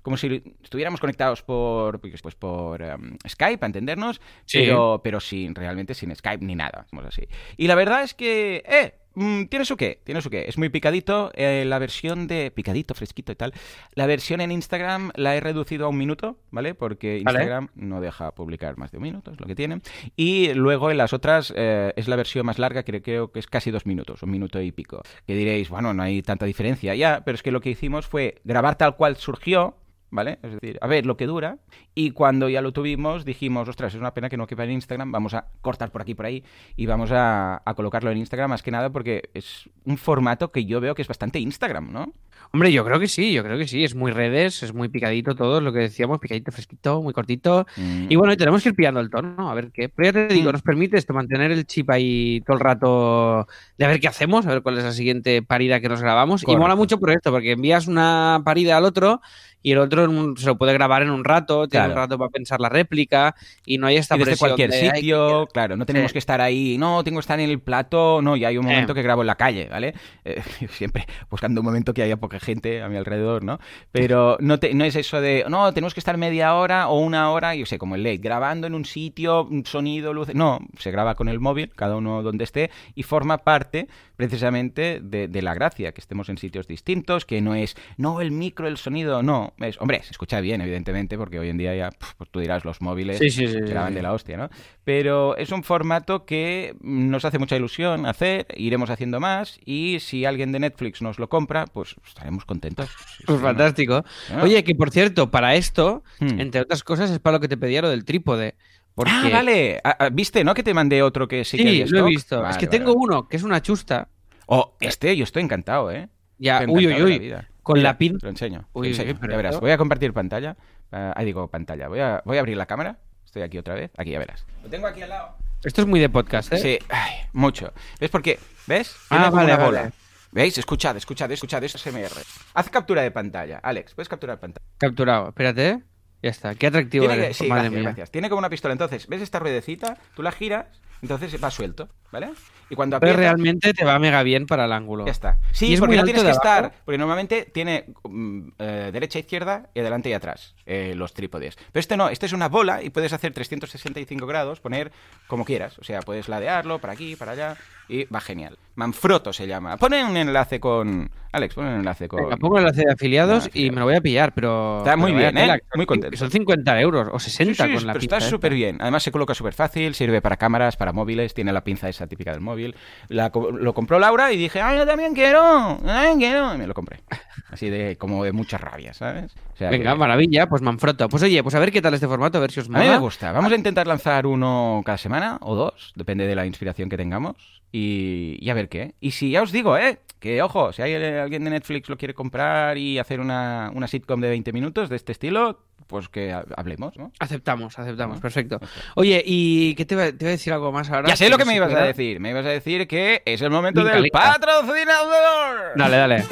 Como 0.00 0.16
si 0.16 0.42
estuviéramos 0.62 0.98
conectados 0.98 1.42
por 1.42 2.00
pues 2.00 2.34
por 2.36 2.80
em, 2.80 3.18
Skype, 3.28 3.49
para 3.56 3.68
entendernos, 3.68 4.20
Sí. 4.46 4.58
pero, 4.60 5.00
pero 5.02 5.20
sin 5.20 5.54
realmente 5.54 5.94
sin 5.94 6.14
Skype 6.14 6.44
ni 6.44 6.54
nada, 6.54 6.86
somos 6.90 7.04
así. 7.06 7.22
Y 7.56 7.66
la 7.66 7.74
verdad 7.74 8.02
es 8.02 8.14
que, 8.14 8.62
eh, 8.66 8.94
mm, 9.14 9.44
tiene 9.46 9.64
su 9.64 9.76
qué, 9.76 10.00
tiene 10.04 10.22
su 10.22 10.30
qué. 10.30 10.44
Es 10.48 10.56
muy 10.58 10.68
picadito. 10.68 11.30
eh, 11.34 11.64
la 11.66 11.78
versión 11.78 12.26
de 12.26 12.50
picadito, 12.50 12.94
fresquito 12.94 13.32
y 13.32 13.34
tal. 13.34 13.52
La 13.94 14.06
versión 14.06 14.40
en 14.40 14.52
Instagram 14.52 15.10
la 15.16 15.34
he 15.36 15.40
reducido 15.40 15.86
a 15.86 15.88
un 15.88 15.98
minuto, 15.98 16.38
¿vale? 16.50 16.74
Porque 16.74 17.20
Vale. 17.24 17.38
Instagram 17.38 17.68
no 17.74 18.00
deja 18.00 18.32
publicar 18.34 18.76
más 18.78 18.90
de 18.92 18.98
un 18.98 19.02
minuto, 19.04 19.32
es 19.32 19.40
lo 19.40 19.46
que 19.46 19.54
tiene. 19.54 19.80
Y 20.16 20.52
luego 20.54 20.90
en 20.90 20.98
las 20.98 21.12
otras 21.12 21.52
eh, 21.56 21.92
es 21.96 22.08
la 22.08 22.16
versión 22.16 22.46
más 22.46 22.58
larga, 22.58 22.82
que 22.84 23.02
creo 23.02 23.32
que 23.32 23.38
es 23.40 23.46
casi 23.46 23.70
dos 23.70 23.84
minutos, 23.86 24.22
un 24.22 24.30
minuto 24.30 24.60
y 24.60 24.70
pico. 24.72 25.02
Que 25.26 25.34
diréis, 25.34 25.68
bueno, 25.70 25.92
no 25.94 26.02
hay 26.02 26.22
tanta 26.22 26.46
diferencia 26.46 26.94
ya, 26.94 27.22
pero 27.24 27.34
es 27.34 27.42
que 27.42 27.50
lo 27.50 27.60
que 27.60 27.70
hicimos 27.70 28.06
fue 28.06 28.40
grabar 28.44 28.76
tal 28.76 28.96
cual 28.96 29.16
surgió. 29.16 29.76
¿Vale? 30.12 30.38
Es 30.42 30.52
decir, 30.52 30.78
a 30.80 30.86
ver 30.86 31.06
lo 31.06 31.16
que 31.16 31.26
dura. 31.26 31.58
Y 31.94 32.10
cuando 32.10 32.48
ya 32.48 32.62
lo 32.62 32.72
tuvimos, 32.72 33.24
dijimos, 33.24 33.68
ostras, 33.68 33.94
es 33.94 34.00
una 34.00 34.12
pena 34.12 34.28
que 34.28 34.36
no 34.36 34.46
quepa 34.46 34.64
en 34.64 34.72
Instagram. 34.72 35.12
Vamos 35.12 35.34
a 35.34 35.46
cortar 35.60 35.92
por 35.92 36.02
aquí 36.02 36.14
por 36.14 36.26
ahí 36.26 36.42
y 36.76 36.86
vamos 36.86 37.10
a, 37.12 37.62
a 37.64 37.74
colocarlo 37.74 38.10
en 38.10 38.18
Instagram 38.18 38.50
más 38.50 38.62
que 38.62 38.70
nada 38.72 38.90
porque 38.90 39.30
es 39.34 39.68
un 39.84 39.96
formato 39.98 40.50
que 40.50 40.64
yo 40.64 40.80
veo 40.80 40.94
que 40.94 41.02
es 41.02 41.08
bastante 41.08 41.38
Instagram, 41.38 41.92
¿no? 41.92 42.12
Hombre, 42.52 42.72
yo 42.72 42.84
creo 42.84 42.98
que 42.98 43.06
sí, 43.06 43.32
yo 43.32 43.44
creo 43.44 43.56
que 43.58 43.68
sí. 43.68 43.84
Es 43.84 43.94
muy 43.94 44.10
redes, 44.10 44.64
es 44.64 44.74
muy 44.74 44.88
picadito 44.88 45.36
todo, 45.36 45.60
lo 45.60 45.72
que 45.72 45.80
decíamos, 45.80 46.18
picadito, 46.18 46.50
fresquito, 46.50 47.00
muy 47.00 47.12
cortito. 47.12 47.66
Mm. 47.76 48.06
Y 48.08 48.16
bueno, 48.16 48.32
y 48.32 48.36
tenemos 48.36 48.62
que 48.62 48.70
ir 48.70 48.74
pillando 48.74 48.98
el 48.98 49.10
tono, 49.10 49.48
a 49.48 49.54
ver 49.54 49.70
qué. 49.70 49.88
Pero 49.88 50.06
ya 50.08 50.12
te 50.28 50.34
digo, 50.34 50.48
Mm. 50.50 50.52
nos 50.52 50.62
permite 50.62 50.96
esto 50.96 51.12
mantener 51.14 51.52
el 51.52 51.64
chip 51.66 51.88
ahí 51.90 52.40
todo 52.44 52.56
el 52.56 52.60
rato 52.60 53.46
de 53.78 53.84
a 53.84 53.88
ver 53.88 54.00
qué 54.00 54.08
hacemos, 54.08 54.46
a 54.46 54.50
ver 54.50 54.62
cuál 54.62 54.78
es 54.78 54.84
la 54.84 54.92
siguiente 54.92 55.42
parida 55.42 55.80
que 55.80 55.88
nos 55.88 56.00
grabamos. 56.00 56.42
Correcto. 56.42 56.58
Y 56.58 56.60
mola 56.60 56.74
mucho 56.74 56.98
por 56.98 57.10
esto, 57.10 57.30
porque 57.30 57.52
envías 57.52 57.86
una 57.86 58.42
parida 58.44 58.76
al 58.78 58.84
otro 58.84 59.20
y 59.62 59.72
el 59.72 59.78
otro 59.78 60.04
un- 60.08 60.36
se 60.36 60.46
lo 60.46 60.56
puede 60.56 60.72
grabar 60.72 61.02
en 61.02 61.10
un 61.10 61.24
rato, 61.24 61.68
tiene 61.68 61.86
Claro. 61.86 61.92
un 61.92 61.96
rato 61.98 62.18
para 62.18 62.30
pensar 62.30 62.60
la 62.60 62.68
réplica 62.68 63.34
y 63.66 63.78
no 63.78 63.86
hay 63.86 63.96
esta 63.96 64.16
Y 64.16 64.18
desde 64.20 64.30
presión 64.32 64.48
cualquier 64.50 64.70
de, 64.70 64.90
"Ay, 64.90 64.96
sitio, 65.00 65.46
claro, 65.52 65.76
no 65.76 65.86
tenemos 65.86 66.10
Sí. 66.10 66.14
que 66.14 66.18
estar 66.18 66.40
ahí, 66.40 66.76
no, 66.78 67.02
tengo 67.04 67.18
que 67.18 67.20
estar 67.20 67.38
en 67.40 67.50
el 67.50 67.60
plato, 67.60 68.20
no, 68.22 68.36
y 68.36 68.44
hay 68.44 68.56
un 68.58 68.64
momento 68.66 68.94
que 68.94 69.02
grabo 69.02 69.22
en 69.22 69.26
la 69.26 69.34
calle, 69.36 69.68
¿vale? 69.68 69.94
Eh, 70.24 70.40
siempre 70.70 71.06
buscando 71.30 71.60
un 71.60 71.64
momento 71.66 71.92
que 71.94 72.02
haya 72.02 72.16
poca 72.16 72.40
gente 72.40 72.82
a 72.82 72.88
mi 72.88 72.96
alrededor, 72.96 73.44
¿no? 73.44 73.58
Pero 73.92 74.36
no, 74.40 74.58
te, 74.58 74.72
no 74.74 74.84
es 74.84 74.96
eso 74.96 75.20
de, 75.20 75.44
no, 75.48 75.72
tenemos 75.74 75.94
que 75.94 76.00
estar 76.00 76.16
media 76.16 76.54
hora 76.54 76.88
o 76.88 76.98
una 77.00 77.30
hora, 77.30 77.54
yo 77.54 77.66
sé, 77.66 77.78
como 77.78 77.94
el 77.96 78.02
late, 78.02 78.18
grabando 78.18 78.66
en 78.66 78.74
un 78.74 78.84
sitio, 78.84 79.44
un 79.44 79.66
sonido, 79.66 80.12
luz. 80.14 80.34
No, 80.34 80.60
se 80.78 80.90
graba 80.90 81.14
con 81.14 81.28
el 81.28 81.40
móvil, 81.40 81.70
cada 81.76 81.96
uno 81.96 82.22
donde 82.22 82.44
esté, 82.44 82.70
y 82.94 83.02
forma 83.02 83.38
parte 83.38 83.88
precisamente 84.16 85.00
de, 85.02 85.28
de 85.28 85.42
la 85.42 85.54
gracia, 85.54 85.92
que 85.92 86.00
estemos 86.00 86.28
en 86.28 86.36
sitios 86.38 86.66
distintos, 86.68 87.24
que 87.24 87.40
no 87.40 87.54
es, 87.54 87.74
no, 87.96 88.20
el 88.20 88.30
micro, 88.30 88.68
el 88.68 88.76
sonido, 88.76 89.22
no. 89.22 89.49
Es, 89.58 89.80
hombre, 89.80 90.02
se 90.02 90.10
escucha 90.12 90.40
bien, 90.40 90.60
evidentemente, 90.60 91.16
porque 91.18 91.38
hoy 91.38 91.48
en 91.48 91.58
día 91.58 91.74
ya, 91.74 91.90
pues 92.16 92.30
tú 92.30 92.40
dirás, 92.40 92.64
los 92.64 92.80
móviles 92.80 93.18
Sí, 93.18 93.30
sí, 93.30 93.46
sí, 93.46 93.52
se 93.52 93.58
sí, 93.60 93.70
graban 93.70 93.90
sí. 93.90 93.94
de 93.96 94.02
la 94.02 94.12
hostia, 94.12 94.36
¿no? 94.36 94.48
Pero 94.84 95.36
es 95.36 95.50
un 95.52 95.62
formato 95.62 96.24
que 96.24 96.74
nos 96.80 97.24
hace 97.24 97.38
mucha 97.38 97.56
ilusión 97.56 98.06
hacer, 98.06 98.46
iremos 98.56 98.90
haciendo 98.90 99.20
más, 99.20 99.58
y 99.64 99.98
si 100.00 100.24
alguien 100.24 100.52
de 100.52 100.60
Netflix 100.60 101.02
nos 101.02 101.18
lo 101.18 101.28
compra, 101.28 101.66
pues 101.66 101.96
estaremos 102.06 102.44
contentos. 102.44 102.88
Pues 103.26 103.40
fantástico. 103.42 104.04
¿no? 104.34 104.42
Oye, 104.44 104.62
que 104.64 104.74
por 104.74 104.90
cierto, 104.90 105.30
para 105.30 105.54
esto, 105.54 106.02
Hmm. 106.20 106.40
entre 106.40 106.60
otras 106.60 106.82
cosas, 106.84 107.10
es 107.10 107.18
para 107.18 107.36
lo 107.36 107.40
que 107.40 107.48
te 107.48 107.56
pedía 107.56 107.82
lo 107.82 107.90
del 107.90 108.04
trípode. 108.04 108.54
Porque... 108.94 109.12
Ah, 109.14 109.28
vale. 109.32 109.80
Ah, 109.84 109.96
ah, 109.98 110.08
¿Viste, 110.12 110.42
no? 110.44 110.52
Que 110.52 110.62
te 110.62 110.74
mandé 110.74 111.02
otro 111.02 111.28
que 111.28 111.44
sí, 111.44 111.56
Sí, 111.56 111.62
que 111.62 111.68
había 111.68 111.86
lo 111.86 112.06
he 112.06 112.10
visto. 112.10 112.40
Vale, 112.42 112.50
es 112.50 112.58
que 112.58 112.66
vale, 112.66 112.78
tengo 112.78 112.94
vale. 112.94 113.04
uno 113.06 113.28
que 113.28 113.36
es 113.36 113.42
una 113.42 113.62
chusta. 113.62 114.08
Oh, 114.46 114.74
este, 114.80 115.16
yo 115.16 115.24
estoy 115.24 115.42
encantado, 115.44 115.90
¿eh? 115.92 116.08
Ya, 116.38 116.64
uy, 116.68 116.86
la 116.86 117.04
uy. 117.04 117.34
Con 117.62 117.78
Mira, 117.78 117.90
la 117.90 117.98
pin. 117.98 118.18
Te 118.18 118.26
lo 118.26 118.30
enseño. 118.30 118.60
te 118.60 118.66
Uy, 118.72 118.88
enseño. 118.88 119.16
pero 119.20 119.32
ya 119.32 119.36
verás. 119.36 119.60
Voy 119.60 119.70
a 119.70 119.78
compartir 119.78 120.12
pantalla. 120.12 120.56
Ah, 120.92 121.12
ahí 121.16 121.26
digo 121.26 121.48
pantalla. 121.48 121.88
Voy 121.88 122.00
a, 122.00 122.22
voy 122.24 122.36
a 122.36 122.40
abrir 122.40 122.56
la 122.56 122.66
cámara. 122.66 122.98
Estoy 123.24 123.42
aquí 123.42 123.58
otra 123.58 123.74
vez. 123.74 123.90
Aquí 123.96 124.10
ya 124.10 124.18
verás. 124.18 124.44
Lo 124.62 124.68
tengo 124.68 124.86
aquí 124.86 125.02
al 125.02 125.10
lado. 125.10 125.36
Esto 125.62 125.82
es 125.82 125.86
muy 125.86 126.00
de 126.00 126.08
podcast, 126.08 126.52
¿eh? 126.52 126.58
Sí, 126.58 126.78
ay, 126.88 127.12
mucho. 127.32 127.72
¿Ves 128.00 128.10
por 128.10 128.22
qué? 128.22 128.38
¿Ves? 128.66 128.96
Ah, 129.10 129.16
Tiene 129.16 129.30
vale, 129.30 129.44
una 129.44 129.56
vale. 129.56 129.64
bola. 129.66 129.92
¿Veis? 130.32 130.56
Escuchad, 130.58 130.96
escuchad, 130.96 131.30
escuchad. 131.32 131.62
Esto 131.62 131.76
es 131.76 131.82
SMR. 131.84 132.22
Haz 132.54 132.70
captura 132.70 133.02
de 133.02 133.10
pantalla. 133.10 133.58
Alex, 133.62 133.94
¿puedes 133.94 134.08
capturar 134.08 134.40
pantalla? 134.40 134.64
Capturado. 134.78 135.28
Espérate. 135.28 135.68
¿eh? 135.68 135.78
Ya 136.22 136.30
está. 136.30 136.54
Qué 136.54 136.66
atractivo 136.66 137.04
Tiene 137.04 137.16
que- 137.18 137.24
eres. 137.26 137.36
sí, 137.36 137.46
Madre 137.46 137.62
gracias, 137.64 137.72
mía. 137.80 137.82
gracias. 137.90 138.10
Tiene 138.10 138.28
como 138.30 138.38
una 138.38 138.48
pistola. 138.50 138.72
Entonces, 138.72 139.06
¿ves 139.06 139.22
esta 139.22 139.38
ruedecita? 139.38 139.96
Tú 140.14 140.22
la 140.22 140.32
giras, 140.32 140.66
entonces 141.02 141.42
va 141.42 141.50
suelto, 141.50 141.88
¿vale? 142.12 142.30
Y 142.68 142.76
cuando 142.76 143.00
Pero 143.00 143.16
realmente 143.16 143.74
te 143.74 143.84
va 143.84 143.98
mega 143.98 144.22
bien 144.22 144.46
para 144.46 144.64
el 144.64 144.72
ángulo. 144.72 145.04
Ya 145.04 145.10
está. 145.10 145.38
Sí, 145.52 145.66
¿Y 145.66 145.74
es 145.74 145.80
porque 145.80 145.96
no 145.96 146.04
tienes 146.04 146.22
que 146.22 146.30
estar. 146.30 146.72
Porque 146.84 146.98
normalmente 146.98 147.50
tiene 147.52 147.86
mm, 148.04 148.48
eh, 148.58 148.90
derecha, 148.92 149.18
izquierda 149.18 149.68
y 149.74 149.80
adelante 149.80 150.08
y 150.08 150.12
atrás 150.12 150.54
eh, 150.66 150.94
los 150.94 151.12
trípodes. 151.12 151.56
Pero 151.72 151.80
este 151.80 151.96
no, 151.96 152.08
este 152.08 152.26
es 152.26 152.32
una 152.32 152.48
bola 152.48 152.82
y 152.82 152.90
puedes 152.90 153.12
hacer 153.12 153.32
365 153.32 154.24
grados, 154.26 154.60
poner 154.60 154.92
como 155.26 155.44
quieras. 155.44 155.78
O 155.80 155.84
sea, 155.84 156.00
puedes 156.00 156.28
ladearlo 156.28 156.78
para 156.78 156.92
aquí, 156.92 157.16
para 157.16 157.32
allá 157.32 157.56
y 157.90 158.04
va 158.04 158.20
genial. 158.20 158.56
Manfrotto 158.76 159.32
se 159.32 159.46
llama. 159.46 159.76
Pone 159.76 160.04
un 160.04 160.16
enlace 160.16 160.60
con. 160.60 161.10
Alex, 161.32 161.54
pone 161.54 161.70
un 161.70 161.76
enlace 161.80 162.06
con. 162.06 162.22
Venga, 162.22 162.36
pongo 162.36 162.58
el 162.58 162.62
enlace 162.62 162.84
de 162.86 162.92
afiliados 162.92 163.50
y 163.52 163.70
me 163.70 163.80
lo 163.80 163.86
voy 163.86 163.96
a 163.96 164.00
pillar, 164.00 164.32
pero. 164.32 164.78
Está 164.78 164.96
muy 164.96 165.12
bien, 165.12 165.36
¿eh? 165.36 165.40
tela, 165.40 165.58
Muy 165.74 165.86
contento. 165.86 166.16
Son 166.16 166.30
50 166.30 166.80
euros 166.80 167.08
o 167.12 167.18
60 167.18 167.52
Sí, 167.52 167.70
sí, 167.70 167.76
con 167.76 167.86
la 167.86 167.92
pero 167.92 168.00
pinza 168.00 168.18
está 168.18 168.30
súper 168.30 168.54
bien. 168.54 168.78
Además 168.80 169.02
se 169.02 169.10
coloca 169.10 169.34
súper 169.34 169.54
fácil, 169.54 169.94
sirve 169.94 170.22
para 170.22 170.36
cámaras, 170.36 170.76
para 170.76 170.92
móviles, 170.92 171.34
tiene 171.34 171.52
la 171.52 171.64
pinza 171.64 171.88
esa 171.88 171.99
típica 172.06 172.32
del 172.32 172.40
móvil. 172.40 172.74
La 173.08 173.30
lo 173.34 173.74
compró 173.74 173.98
Laura 173.98 174.32
y 174.32 174.36
dije, 174.36 174.60
¡ah, 174.60 174.76
yo 174.76 174.86
también 174.86 175.14
quiero! 175.14 175.78
¡Yo 175.80 175.86
también 175.86 176.18
quiero! 176.18 176.54
Y 176.54 176.58
me 176.58 176.66
lo 176.66 176.74
compré. 176.74 177.00
Así 177.50 177.68
de 177.70 177.96
como 177.96 178.22
de 178.24 178.32
mucha 178.32 178.58
rabia, 178.58 178.94
¿sabes? 178.94 179.32
O 179.54 179.56
sea 179.56 179.70
Venga, 179.70 179.92
que- 179.92 179.98
maravilla, 179.98 180.46
pues 180.48 180.62
Manfrotto. 180.62 181.08
Pues 181.08 181.22
oye, 181.22 181.42
pues 181.42 181.54
a 181.54 181.58
ver 181.58 181.72
qué 181.72 181.82
tal 181.82 181.94
este 181.94 182.06
formato, 182.08 182.38
a 182.38 182.40
ver 182.40 182.50
si 182.52 182.60
os 182.60 182.68
A 182.68 182.72
mola. 182.72 182.84
mí 182.84 182.90
me 182.90 182.98
gusta. 182.98 183.32
Vamos 183.32 183.52
a 183.52 183.56
intentar 183.56 183.86
lanzar 183.86 184.26
uno 184.26 184.82
cada 184.84 184.98
semana 184.98 185.38
o 185.42 185.54
dos, 185.54 185.92
depende 185.96 186.26
de 186.26 186.34
la 186.34 186.46
inspiración 186.46 186.88
que 186.88 186.96
tengamos. 186.96 187.59
Y, 187.72 188.36
y 188.40 188.50
a 188.50 188.54
ver 188.54 188.68
qué. 188.68 188.94
Y 189.00 189.12
si 189.12 189.30
ya 189.30 189.42
os 189.42 189.52
digo, 189.52 189.76
¿eh? 189.78 190.00
Que 190.18 190.42
ojo, 190.42 190.72
si 190.72 190.82
hay 190.82 190.94
alguien 190.94 191.44
de 191.44 191.50
Netflix 191.50 191.88
lo 191.88 191.96
quiere 191.96 192.12
comprar 192.14 192.76
y 192.76 192.98
hacer 192.98 193.20
una, 193.20 193.70
una 193.74 193.86
sitcom 193.88 194.20
de 194.20 194.28
20 194.28 194.52
minutos 194.52 194.88
de 194.90 194.96
este 194.96 195.12
estilo, 195.12 195.60
pues 195.86 196.08
que 196.10 196.30
ha- 196.32 196.44
hablemos, 196.56 196.96
¿no? 196.98 197.10
Aceptamos, 197.20 197.78
aceptamos, 197.78 198.20
perfecto. 198.20 198.60
Oye, 198.96 199.22
¿y 199.24 199.74
qué 199.76 199.86
te 199.86 199.94
iba, 199.94 200.04
te 200.12 200.16
iba 200.24 200.28
a 200.28 200.32
decir 200.32 200.52
algo 200.52 200.72
más 200.72 200.90
ahora? 200.90 201.08
Ya 201.08 201.16
sé 201.16 201.30
lo 201.30 201.38
que 201.38 201.46
me 201.46 201.54
ibas 201.56 201.72
a 201.72 201.84
decir. 201.84 202.20
Me 202.20 202.30
ibas 202.30 202.44
a 202.44 202.50
decir 202.50 202.86
que 202.86 203.22
es 203.24 203.40
el 203.40 203.50
momento 203.50 203.82
del 203.82 204.10
patrocinador. 204.10 205.72
Dale, 205.76 205.96
dale. 205.96 206.24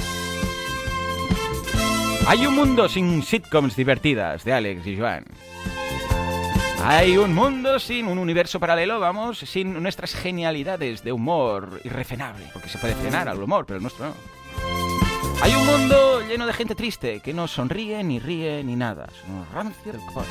Hay 2.26 2.47
un 2.47 2.54
mundo 2.54 2.88
sin 2.90 3.23
sitcoms 3.23 3.75
divertidas 3.75 4.45
de 4.45 4.52
Alex 4.52 4.87
y 4.87 4.99
Joan. 4.99 5.25
Hay 6.83 7.19
un 7.19 7.35
mundo 7.35 7.79
sin 7.79 8.07
un 8.07 8.19
universo 8.19 8.61
paralelo, 8.61 9.01
vamos, 9.01 9.39
sin 9.39 9.83
nuestras 9.83 10.15
genialidades 10.15 11.03
de 11.03 11.13
humor 11.13 11.81
irrefrenable, 11.85 12.47
porque 12.53 12.69
se 12.69 12.79
puede 12.79 12.95
frenar 12.95 13.29
al 13.29 13.43
humor, 13.43 13.67
pero 13.67 13.79
el 13.79 13.83
nuestro 13.83 14.07
no. 14.07 14.15
Hay 15.43 15.55
un 15.55 15.67
mundo 15.67 16.21
lleno 16.27 16.47
de 16.47 16.53
gente 16.53 16.75
triste, 16.75 17.21
que 17.21 17.35
no 17.35 17.49
sonríe, 17.49 18.03
ni 18.05 18.19
ríe, 18.19 18.63
ni 18.65 18.77
nada. 18.77 19.09
Son 19.21 19.37
unos 19.37 19.53
rancios 19.53 19.97
del 19.97 20.05
copón. 20.07 20.25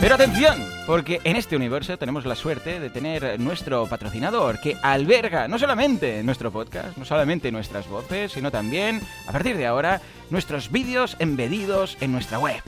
Pero 0.00 0.14
atención, 0.14 0.64
porque 0.86 1.20
en 1.24 1.36
este 1.36 1.56
universo 1.56 1.98
tenemos 1.98 2.24
la 2.24 2.34
suerte 2.34 2.80
de 2.80 2.88
tener 2.88 3.38
nuestro 3.38 3.86
patrocinador 3.86 4.58
que 4.58 4.76
alberga 4.82 5.46
no 5.46 5.58
solamente 5.58 6.22
nuestro 6.22 6.50
podcast, 6.50 6.96
no 6.96 7.04
solamente 7.04 7.52
nuestras 7.52 7.86
voces, 7.86 8.32
sino 8.32 8.50
también, 8.50 9.02
a 9.26 9.32
partir 9.32 9.58
de 9.58 9.66
ahora, 9.66 10.00
nuestros 10.30 10.70
vídeos 10.70 11.16
embedidos 11.18 11.98
en 12.00 12.12
nuestra 12.12 12.38
web. 12.38 12.62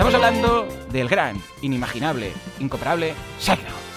Estamos 0.00 0.14
hablando 0.14 0.66
del 0.90 1.08
gran, 1.10 1.36
inimaginable, 1.60 2.32
incomparable 2.58 3.12
SiteGround. 3.38 3.90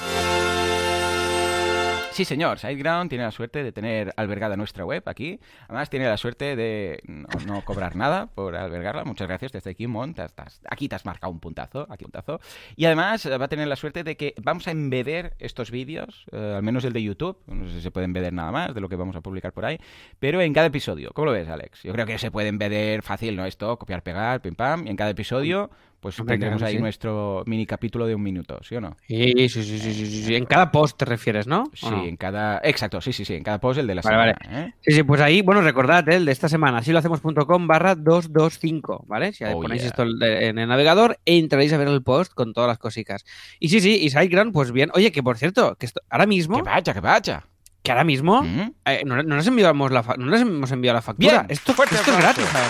Sí, 2.12 2.26
señor, 2.26 2.60
SiteGround 2.60 3.10
tiene 3.10 3.24
la 3.24 3.32
suerte 3.32 3.64
de 3.64 3.72
tener 3.72 4.14
albergada 4.18 4.56
nuestra 4.56 4.86
web 4.86 5.02
aquí. 5.08 5.40
Además, 5.68 5.90
tiene 5.90 6.06
la 6.08 6.18
suerte 6.18 6.56
de 6.56 7.02
no, 7.48 7.66
cobrar 7.66 7.96
nada 7.96 8.28
por 8.28 8.56
albergarla. 8.56 9.04
Muchas 9.04 9.28
gracias 9.28 9.52
desde 9.52 9.72
aquí, 9.72 9.88
Mon. 9.88 10.14
Te 10.14 10.22
has- 10.22 10.34
te 10.36 10.44
has- 10.44 10.62
aquí 10.70 10.88
te 10.88 10.94
has 10.96 11.06
marcado 11.06 11.32
un 11.34 11.40
puntazo, 11.40 11.88
aquí 11.90 12.06
un 12.06 12.12
puntazo. 12.12 12.40
Y 12.76 12.86
además 12.86 13.26
eh, 13.26 13.36
va 13.36 13.46
a 13.46 13.48
tener 13.48 13.68
la 13.68 13.76
suerte 13.76 14.04
de 14.04 14.16
que 14.16 14.36
vamos 14.44 14.68
a 14.68 14.72
embeder 14.72 15.34
estos 15.40 15.72
vídeos, 15.72 16.26
eh, 16.34 16.54
al 16.58 16.62
menos 16.62 16.84
el 16.86 16.94
de 16.94 17.02
YouTube. 17.02 17.40
No 17.48 17.68
sé 17.68 17.76
si 17.76 17.82
se 17.82 17.90
puede 17.90 18.06
embeder 18.06 18.32
nada 18.32 18.52
más 18.52 18.76
de 18.76 18.82
lo 18.82 18.90
que 18.90 18.96
vamos 18.96 19.16
a 19.16 19.22
publicar 19.22 19.52
por 19.54 19.66
ahí, 19.66 19.80
pero 20.20 20.40
en 20.40 20.54
cada 20.54 20.68
episodio. 20.68 21.10
¿Cómo 21.16 21.26
lo 21.28 21.32
ves, 21.32 21.48
Alex? 21.50 21.82
Yo 21.82 21.94
creo 21.94 22.06
que 22.06 22.20
se 22.20 22.30
puede 22.30 22.50
embeder 22.50 23.02
fácil, 23.02 23.36
¿no? 23.36 23.46
Esto, 23.46 23.80
copiar, 23.80 24.04
pegar, 24.04 24.40
pim 24.42 24.54
pam. 24.54 24.86
Y 24.86 24.92
en 24.92 24.98
cada 24.98 25.10
episodio, 25.10 25.72
pues 26.04 26.20
Hombre, 26.20 26.34
tendremos 26.36 26.60
claro, 26.60 26.70
ahí 26.70 26.76
sí. 26.76 26.82
nuestro 26.82 27.44
mini 27.48 27.66
capítulo 27.66 28.06
de 28.06 28.14
un 28.14 28.22
minuto, 28.22 28.60
¿sí 28.62 28.76
o 28.76 28.82
no? 28.82 28.96
Sí, 29.08 29.34
sí, 29.50 29.64
sí, 29.64 29.80
sí, 29.80 29.94
sí, 29.94 30.24
sí. 30.24 30.36
En 30.36 30.46
cada 30.46 30.72
post 30.72 30.98
te 31.00 31.06
refieres, 31.06 31.48
¿no? 31.48 31.64
¿O 31.64 31.70
Sí, 31.74 31.88
no? 31.90 32.04
en 32.04 32.16
cada. 32.18 32.62
Exacto, 32.64 33.02
sí, 33.02 33.12
sí, 33.14 33.26
sí. 33.26 33.34
En 33.34 33.44
cada 33.44 33.60
post 33.60 33.80
el 33.80 33.88
de 33.88 33.96
la 33.96 34.02
Vale, 34.04 34.36
semana. 34.36 34.66
¿eh? 34.68 34.74
Sí, 34.82 34.92
sí, 34.92 35.04
pues 35.04 35.20
ahí, 35.22 35.42
bueno, 35.42 35.62
recordad, 35.62 36.08
¿eh? 36.10 36.18
el 36.18 36.26
de 36.26 36.32
esta 36.32 36.48
semana, 36.48 36.84
si 36.84 36.92
lo 36.92 37.00
hacemos.com 37.00 37.66
barra 37.66 37.96
225, 37.96 39.06
¿vale? 39.08 39.34
Si 39.34 39.44
Oh, 39.46 39.60
ponéis 39.62 39.82
yeah. 39.82 39.90
esto 39.90 40.04
en 40.04 40.60
el 40.60 40.68
navegador, 40.68 41.18
entraréis 41.26 41.74
a 41.74 41.78
ver 41.78 41.88
el 41.88 42.04
post 42.04 42.34
con 42.34 42.54
todas 42.54 42.68
las 42.68 42.78
cositas. 42.78 43.26
Y 43.60 43.70
sí, 43.70 43.80
sí, 43.80 43.98
y 44.02 44.10
SiteGround, 44.10 44.52
pues 44.54 44.72
bien. 44.72 44.92
Oye, 44.94 45.12
que 45.12 45.24
por 45.24 45.38
cierto, 45.38 45.76
que 45.76 45.86
esto, 45.86 46.02
ahora 46.10 46.26
mismo, 46.26 46.58
¡Que 46.58 46.64
vaya, 46.64 46.94
que 46.94 47.00
vaya! 47.00 47.44
que 47.82 47.92
ahora 47.92 48.06
mismo, 48.06 48.44
Mm. 48.44 48.72
eh, 48.86 49.04
no, 49.06 49.22
no 49.24 49.36
les 49.36 49.46
enviamos 49.48 49.92
la 49.92 50.02
no 50.18 50.28
les 50.28 50.40
hemos 50.42 50.72
enviado 50.72 50.96
la 50.96 51.02
factura. 51.02 51.32
Bien, 51.42 51.46
esto, 51.50 51.74
esto 51.74 51.84
es 52.12 52.18
gratis 52.18 52.46
ahora. 52.46 52.68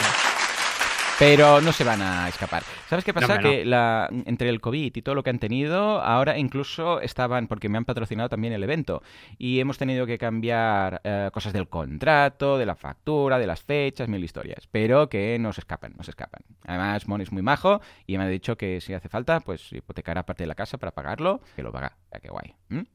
Pero 1.19 1.61
no 1.61 1.71
se 1.71 1.83
van 1.83 2.01
a 2.01 2.27
escapar. 2.27 2.63
¿Sabes 2.89 3.05
qué 3.05 3.13
pasa? 3.13 3.37
no. 3.37 3.49
que 3.49 3.65
la, 3.65 4.09
entre 4.25 4.49
el 4.49 4.59
COVID 4.59 4.95
y 4.95 5.01
todo 5.01 5.15
lo 5.15 5.23
que 5.23 5.29
han 5.29 5.39
tenido, 5.39 6.01
ahora 6.01 6.37
incluso 6.37 6.99
estaban, 7.01 7.47
porque 7.47 7.69
me 7.69 7.77
han 7.77 7.85
patrocinado 7.85 8.29
también 8.29 8.53
el 8.53 8.63
evento, 8.63 9.03
y 9.37 9.59
hemos 9.59 9.77
tenido 9.77 10.05
que 10.05 10.17
cambiar 10.17 11.01
eh, 11.03 11.29
cosas 11.31 11.53
del 11.53 11.69
contrato, 11.69 12.57
de 12.57 12.65
la 12.65 12.75
factura, 12.75 13.37
de 13.37 13.47
las 13.47 13.61
fechas, 13.61 14.09
mil 14.09 14.23
historias. 14.23 14.67
Pero 14.71 15.07
que 15.07 15.37
no 15.39 15.53
se 15.53 15.61
escapan, 15.61 15.93
no 15.95 16.03
se 16.03 16.11
escapan. 16.11 16.41
Además, 16.65 17.07
Mon 17.07 17.21
es 17.21 17.31
muy 17.31 17.41
majo 17.41 17.79
y 18.07 18.17
me 18.17 18.23
ha 18.23 18.27
dicho 18.27 18.57
que 18.57 18.81
si 18.81 18.93
hace 18.93 19.07
falta, 19.07 19.39
pues 19.39 19.71
hipotecará 19.71 20.25
parte 20.25 20.43
de 20.43 20.47
la 20.47 20.55
casa 20.55 20.77
para 20.77 20.91
pagarlo, 20.91 21.41
que 21.55 21.63
lo 21.63 21.71
paga. 21.71 21.97
Ya 22.11 22.19
que 22.19 22.29
guay. 22.29 22.53
¿m? 22.69 22.85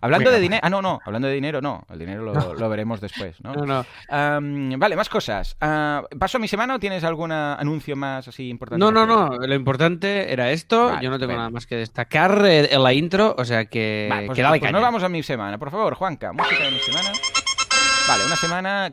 Hablando 0.00 0.30
Mira. 0.30 0.36
de 0.36 0.40
dinero. 0.40 0.60
Ah, 0.62 0.70
no, 0.70 0.82
no. 0.82 1.00
Hablando 1.04 1.28
de 1.28 1.34
dinero, 1.34 1.60
no. 1.60 1.84
El 1.90 1.98
dinero 1.98 2.22
lo, 2.22 2.54
lo 2.54 2.68
veremos 2.68 3.00
después, 3.00 3.40
¿no? 3.42 3.54
No. 3.54 3.84
Am, 4.08 4.78
vale, 4.78 4.96
más 4.96 5.08
cosas. 5.08 5.56
Ah, 5.60 6.04
¿Paso 6.18 6.38
a 6.38 6.40
mi 6.40 6.48
semana 6.48 6.76
o 6.76 6.78
tienes 6.78 7.04
algún 7.04 7.32
anuncio 7.68 7.96
más 7.96 8.26
así 8.28 8.48
importante? 8.48 8.78
No, 8.78 8.90
no, 8.90 9.06
no. 9.06 9.36
Lo 9.36 9.54
importante 9.54 10.32
era 10.32 10.50
esto. 10.50 10.86
Vale, 10.86 11.04
Yo 11.04 11.10
no 11.10 11.18
tengo 11.18 11.34
nada 11.34 11.50
más 11.50 11.66
que 11.66 11.76
destacar 11.76 12.44
eh, 12.46 12.68
en 12.72 12.82
la 12.82 12.92
intro, 12.92 13.34
o 13.38 13.44
sea 13.44 13.66
que. 13.66 14.06
Vale, 14.10 14.26
pues, 14.26 14.36
que 14.36 14.42
dale 14.42 14.58
pues 14.58 14.68
caña. 14.68 14.78
no 14.78 14.82
vamos 14.82 15.02
a 15.02 15.08
mi 15.08 15.22
semana. 15.22 15.58
Por 15.58 15.70
favor, 15.70 15.94
Juanca, 15.94 16.32
música 16.32 16.64
de 16.64 16.70
mi 16.72 16.78
semana. 16.78 17.12
Vale, 18.08 18.24
una 18.24 18.36
semana 18.36 18.90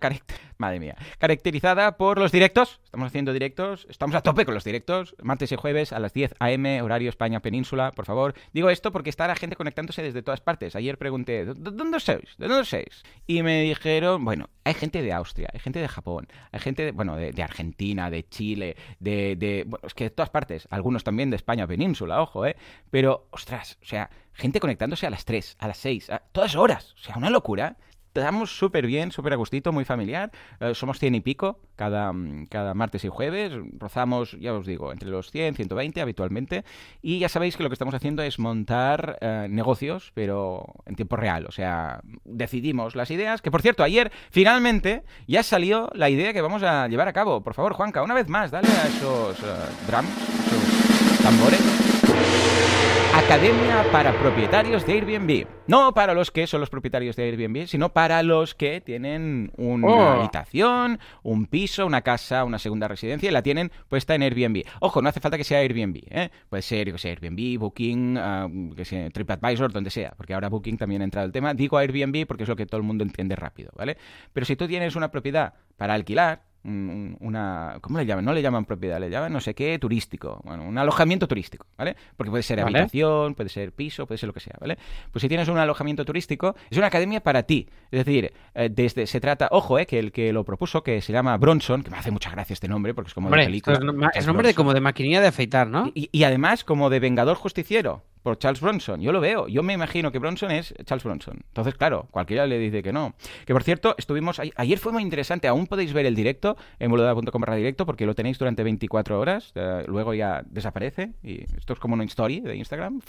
Madre 0.58 0.80
mía. 0.80 0.96
Caracterizada 1.18 1.98
por 1.98 2.18
los 2.18 2.32
directos. 2.32 2.80
Estamos 2.86 3.08
haciendo 3.08 3.34
directos. 3.34 3.86
Estamos 3.90 4.16
a 4.16 4.22
tope 4.22 4.46
con 4.46 4.54
los 4.54 4.64
directos. 4.64 5.16
Martes 5.22 5.52
y 5.52 5.56
jueves 5.56 5.92
a 5.92 6.00
las 6.00 6.14
10 6.14 6.36
a.m. 6.40 6.82
horario 6.82 7.10
España 7.10 7.42
Península, 7.42 7.92
por 7.92 8.06
favor. 8.06 8.34
Digo 8.54 8.70
esto 8.70 8.92
porque 8.92 9.10
está 9.10 9.28
la 9.28 9.36
gente 9.36 9.56
conectándose 9.56 10.02
desde 10.02 10.22
todas 10.22 10.42
partes. 10.42 10.76
Ayer 10.76 10.98
pregunté, 10.98 11.46
¿de 11.46 11.54
de 11.54 11.72
dónde 11.72 12.00
sois? 12.00 12.38
¿De 12.38 12.48
dónde 12.48 12.66
sois? 12.66 13.04
Y 13.28 13.44
me 13.44 13.62
dijeron, 13.64 14.24
bueno, 14.24 14.50
hay 14.64 14.74
gente 14.74 15.02
de 15.02 15.14
Austria, 15.14 15.50
hay 15.54 15.60
gente 15.60 15.80
de 15.80 15.88
Japón, 15.88 16.28
hay 16.52 16.60
gente, 16.60 16.86
de, 16.86 16.92
bueno, 16.92 17.16
de, 17.16 17.32
de 17.32 17.44
Argentina, 17.44 18.10
de 18.10 18.28
Chile, 18.28 18.76
de, 19.00 19.36
de... 19.36 19.64
Bueno, 19.68 19.86
es 19.86 19.94
que 19.94 20.06
de 20.06 20.10
todas 20.10 20.30
partes. 20.30 20.68
Algunos 20.72 21.04
también 21.04 21.30
de 21.30 21.36
España 21.36 21.68
Península, 21.68 22.22
ojo, 22.22 22.46
¿eh? 22.46 22.56
Pero, 22.90 23.28
ostras, 23.32 23.78
o 23.82 23.86
sea, 23.86 24.10
gente 24.34 24.60
conectándose 24.60 25.08
a 25.08 25.10
las 25.10 25.26
3, 25.26 25.58
a 25.60 25.68
las 25.68 25.78
6, 25.78 26.10
a 26.10 26.20
todas 26.20 26.56
horas. 26.56 26.94
O 26.94 27.04
sea, 27.04 27.18
una 27.18 27.30
locura. 27.30 27.78
Estamos 28.16 28.58
súper 28.58 28.86
bien, 28.86 29.12
súper 29.12 29.34
a 29.34 29.36
gustito, 29.36 29.72
muy 29.72 29.86
familiar. 29.86 30.32
Eh, 30.60 30.74
somos 30.74 31.00
100 31.00 31.16
y 31.16 31.22
pico 31.22 31.60
cada, 31.76 32.14
cada 32.50 32.74
martes 32.74 33.04
y 33.06 33.10
jueves. 33.10 33.52
Rozamos, 33.78 34.38
ya 34.40 34.54
os 34.54 34.66
digo, 34.66 34.92
entre 34.92 35.10
los 35.10 35.32
100, 35.32 35.56
120 35.56 36.02
habitualmente. 36.02 36.64
Y 37.02 37.20
ya 37.20 37.30
sabéis 37.30 37.58
que 37.58 37.64
lo 37.64 37.70
que 37.70 37.74
estamos 37.74 37.94
haciendo 37.94 38.24
es 38.24 38.40
montar 38.40 39.18
eh, 39.22 39.48
negocios, 39.50 40.12
pero 40.14 40.66
en 40.86 40.96
tiempo 40.96 41.16
real. 41.16 41.46
O 41.48 41.52
sea, 41.52 42.02
decidimos 42.24 42.96
las 42.96 43.12
ideas. 43.12 43.42
Que 43.42 43.52
por 43.52 43.62
cierto, 43.62 43.84
ayer 43.84 44.12
finalmente 44.32 45.04
ya 45.28 45.44
salió 45.44 45.90
la 45.94 46.10
idea 46.10 46.34
que 46.34 46.42
vamos 46.42 46.64
a 46.64 46.88
llevar 46.88 47.08
a 47.08 47.14
cabo. 47.14 47.44
Por 47.44 47.54
favor, 47.54 47.74
Juanca, 47.74 48.04
una 48.04 48.14
vez 48.14 48.30
más, 48.30 48.52
dale 48.52 48.68
a 48.68 48.88
esos 48.88 49.40
eh, 49.40 49.46
drums, 49.88 50.10
esos 50.48 51.22
tambores. 51.22 52.95
Academia 53.26 53.84
para 53.92 54.14
propietarios 54.20 54.86
de 54.86 54.94
Airbnb. 54.94 55.48
No 55.66 55.96
para 55.96 56.14
los 56.14 56.30
que 56.30 56.46
son 56.46 56.60
los 56.60 56.70
propietarios 56.70 57.16
de 57.16 57.24
Airbnb, 57.24 57.66
sino 57.66 57.90
para 57.92 58.22
los 58.22 58.54
que 58.54 58.82
tienen 58.82 59.52
una 59.58 59.88
Oh. 59.88 60.10
habitación, 60.20 61.00
un 61.24 61.48
piso, 61.48 61.88
una 61.88 62.02
casa, 62.02 62.44
una 62.44 62.60
segunda 62.60 62.88
residencia 62.88 63.28
y 63.28 63.34
la 63.34 63.42
tienen 63.42 63.72
puesta 63.90 64.14
en 64.14 64.22
Airbnb. 64.22 64.64
Ojo, 64.80 65.02
no 65.02 65.10
hace 65.10 65.22
falta 65.22 65.38
que 65.38 65.44
sea 65.44 65.58
Airbnb, 65.58 66.04
¿eh? 66.08 66.30
Puede 66.50 66.62
ser, 66.62 66.92
que 66.92 67.00
sé, 67.00 67.10
Airbnb, 67.10 67.58
Booking, 67.58 68.16
ah, 68.20 68.48
que 68.76 68.86
sea, 68.86 69.10
TripAdvisor, 69.10 69.72
donde 69.74 69.90
sea, 69.90 70.14
porque 70.16 70.36
ahora 70.36 70.50
Booking 70.50 70.78
también 70.78 71.02
ha 71.02 71.06
entrado 71.06 71.26
el 71.26 71.32
tema. 71.32 71.56
Digo 71.56 71.80
Airbnb 71.80 72.28
porque 72.28 72.44
es 72.44 72.50
lo 72.50 72.56
que 72.56 72.68
todo 72.68 72.78
el 72.78 72.86
mundo 72.86 73.04
entiende 73.04 73.36
rápido, 73.36 73.72
¿vale? 73.76 73.98
Pero 74.34 74.46
si 74.46 74.56
tú 74.56 74.68
tienes 74.68 74.96
una 74.96 75.10
propiedad 75.10 75.56
para 75.78 75.96
alquilar, 75.96 76.44
una 76.66 77.78
¿cómo 77.82 78.00
le 78.00 78.06
llaman? 78.06 78.26
No 78.26 78.34
le 78.34 78.42
llaman 78.42 78.66
propiedad, 78.66 79.00
le 79.00 79.10
llaman 79.10 79.32
no 79.32 79.40
sé 79.40 79.54
qué 79.54 79.78
turístico, 79.80 80.42
bueno, 80.44 80.64
un 80.64 80.78
alojamiento 80.78 81.28
turístico, 81.28 81.68
¿vale? 81.78 81.96
Porque 82.18 82.32
puede 82.32 82.44
ser 82.44 82.62
Vale. 82.64 82.80
habitación, 82.80 83.36
puede 83.36 83.50
ser 83.50 83.72
piso, 83.72 84.08
puede 84.08 84.18
ser 84.18 84.28
lo 84.28 84.34
que 84.34 84.40
sea, 84.40 84.56
¿vale? 84.60 84.78
Pues 85.12 85.22
si 85.22 85.28
tienes 85.28 85.48
un 85.48 85.58
alojamiento 85.58 86.06
turístico, 86.06 86.56
es 86.70 86.78
una 86.78 86.88
academia 86.88 87.22
para 87.22 87.44
ti. 87.44 87.68
Es 87.92 88.06
decir, 88.06 88.34
eh, 88.54 88.70
desde 88.72 89.06
se 89.08 89.20
trata, 89.20 89.48
ojo, 89.52 89.78
eh, 89.80 89.86
que 89.86 90.00
el 90.00 90.12
que 90.12 90.34
lo 90.34 90.44
propuso, 90.44 90.84
que 90.84 91.02
se 91.02 91.14
llama 91.14 91.38
Bronson, 91.38 91.84
que 91.84 91.92
me 91.92 91.98
hace 91.98 92.12
mucha 92.12 92.32
gracia 92.32 92.54
este 92.54 92.68
nombre 92.68 92.94
porque 92.94 93.10
es 93.10 93.14
como 93.14 93.28
Hombre, 93.28 93.42
de 93.42 93.48
película. 93.48 93.78
es, 94.14 94.26
nombre 94.26 94.48
de 94.48 94.54
como 94.54 94.74
de 94.74 94.82
maquinilla 94.82 95.22
de 95.22 95.28
afeitar, 95.28 95.68
¿no? 95.68 95.92
Y, 95.94 96.10
y 96.12 96.24
además 96.24 96.64
como 96.64 96.90
de 96.90 97.00
Vengador 97.00 97.38
Justiciero 97.38 98.04
por 98.26 98.40
Charles 98.40 98.60
Bronson. 98.60 99.00
Yo 99.02 99.12
lo 99.12 99.22
veo. 99.22 99.48
Yo 99.48 99.62
me 99.62 99.74
imagino 99.74 100.12
que 100.12 100.18
Bronson 100.20 100.50
es 100.50 100.74
Charles 100.84 101.04
Bronson. 101.04 101.42
Entonces, 101.48 101.76
claro, 101.76 102.08
cualquiera 102.10 102.48
le 102.48 102.58
dice 102.58 102.82
que 102.82 102.92
no. 102.92 103.14
Que 103.46 103.54
por 103.54 103.62
cierto, 103.64 103.94
estuvimos... 104.00 104.40
a- 104.40 104.44
Ayer 104.56 104.80
fue 104.80 104.92
muy 104.92 105.04
interesante. 105.04 105.48
Aún 105.48 105.68
podéis 105.68 105.94
ver 105.94 106.08
el 106.08 106.16
directo 106.16 106.58
en 106.80 106.90
boluda.com 106.90 107.40
barra 107.40 107.56
directo 107.56 107.86
porque 107.86 108.06
lo 108.08 108.16
tenéis 108.16 108.40
durante 108.40 108.64
24 108.64 109.20
horas. 109.20 109.52
eh, 109.54 109.84
luego 109.88 110.16
ya 110.16 110.42
desaparece. 110.48 111.14
Y 111.22 111.44
esto 111.56 111.74
es 111.74 111.80
como 111.80 111.94
una 111.94 112.04
story 112.06 112.40
de 112.42 112.56
Instagram. 112.56 113.00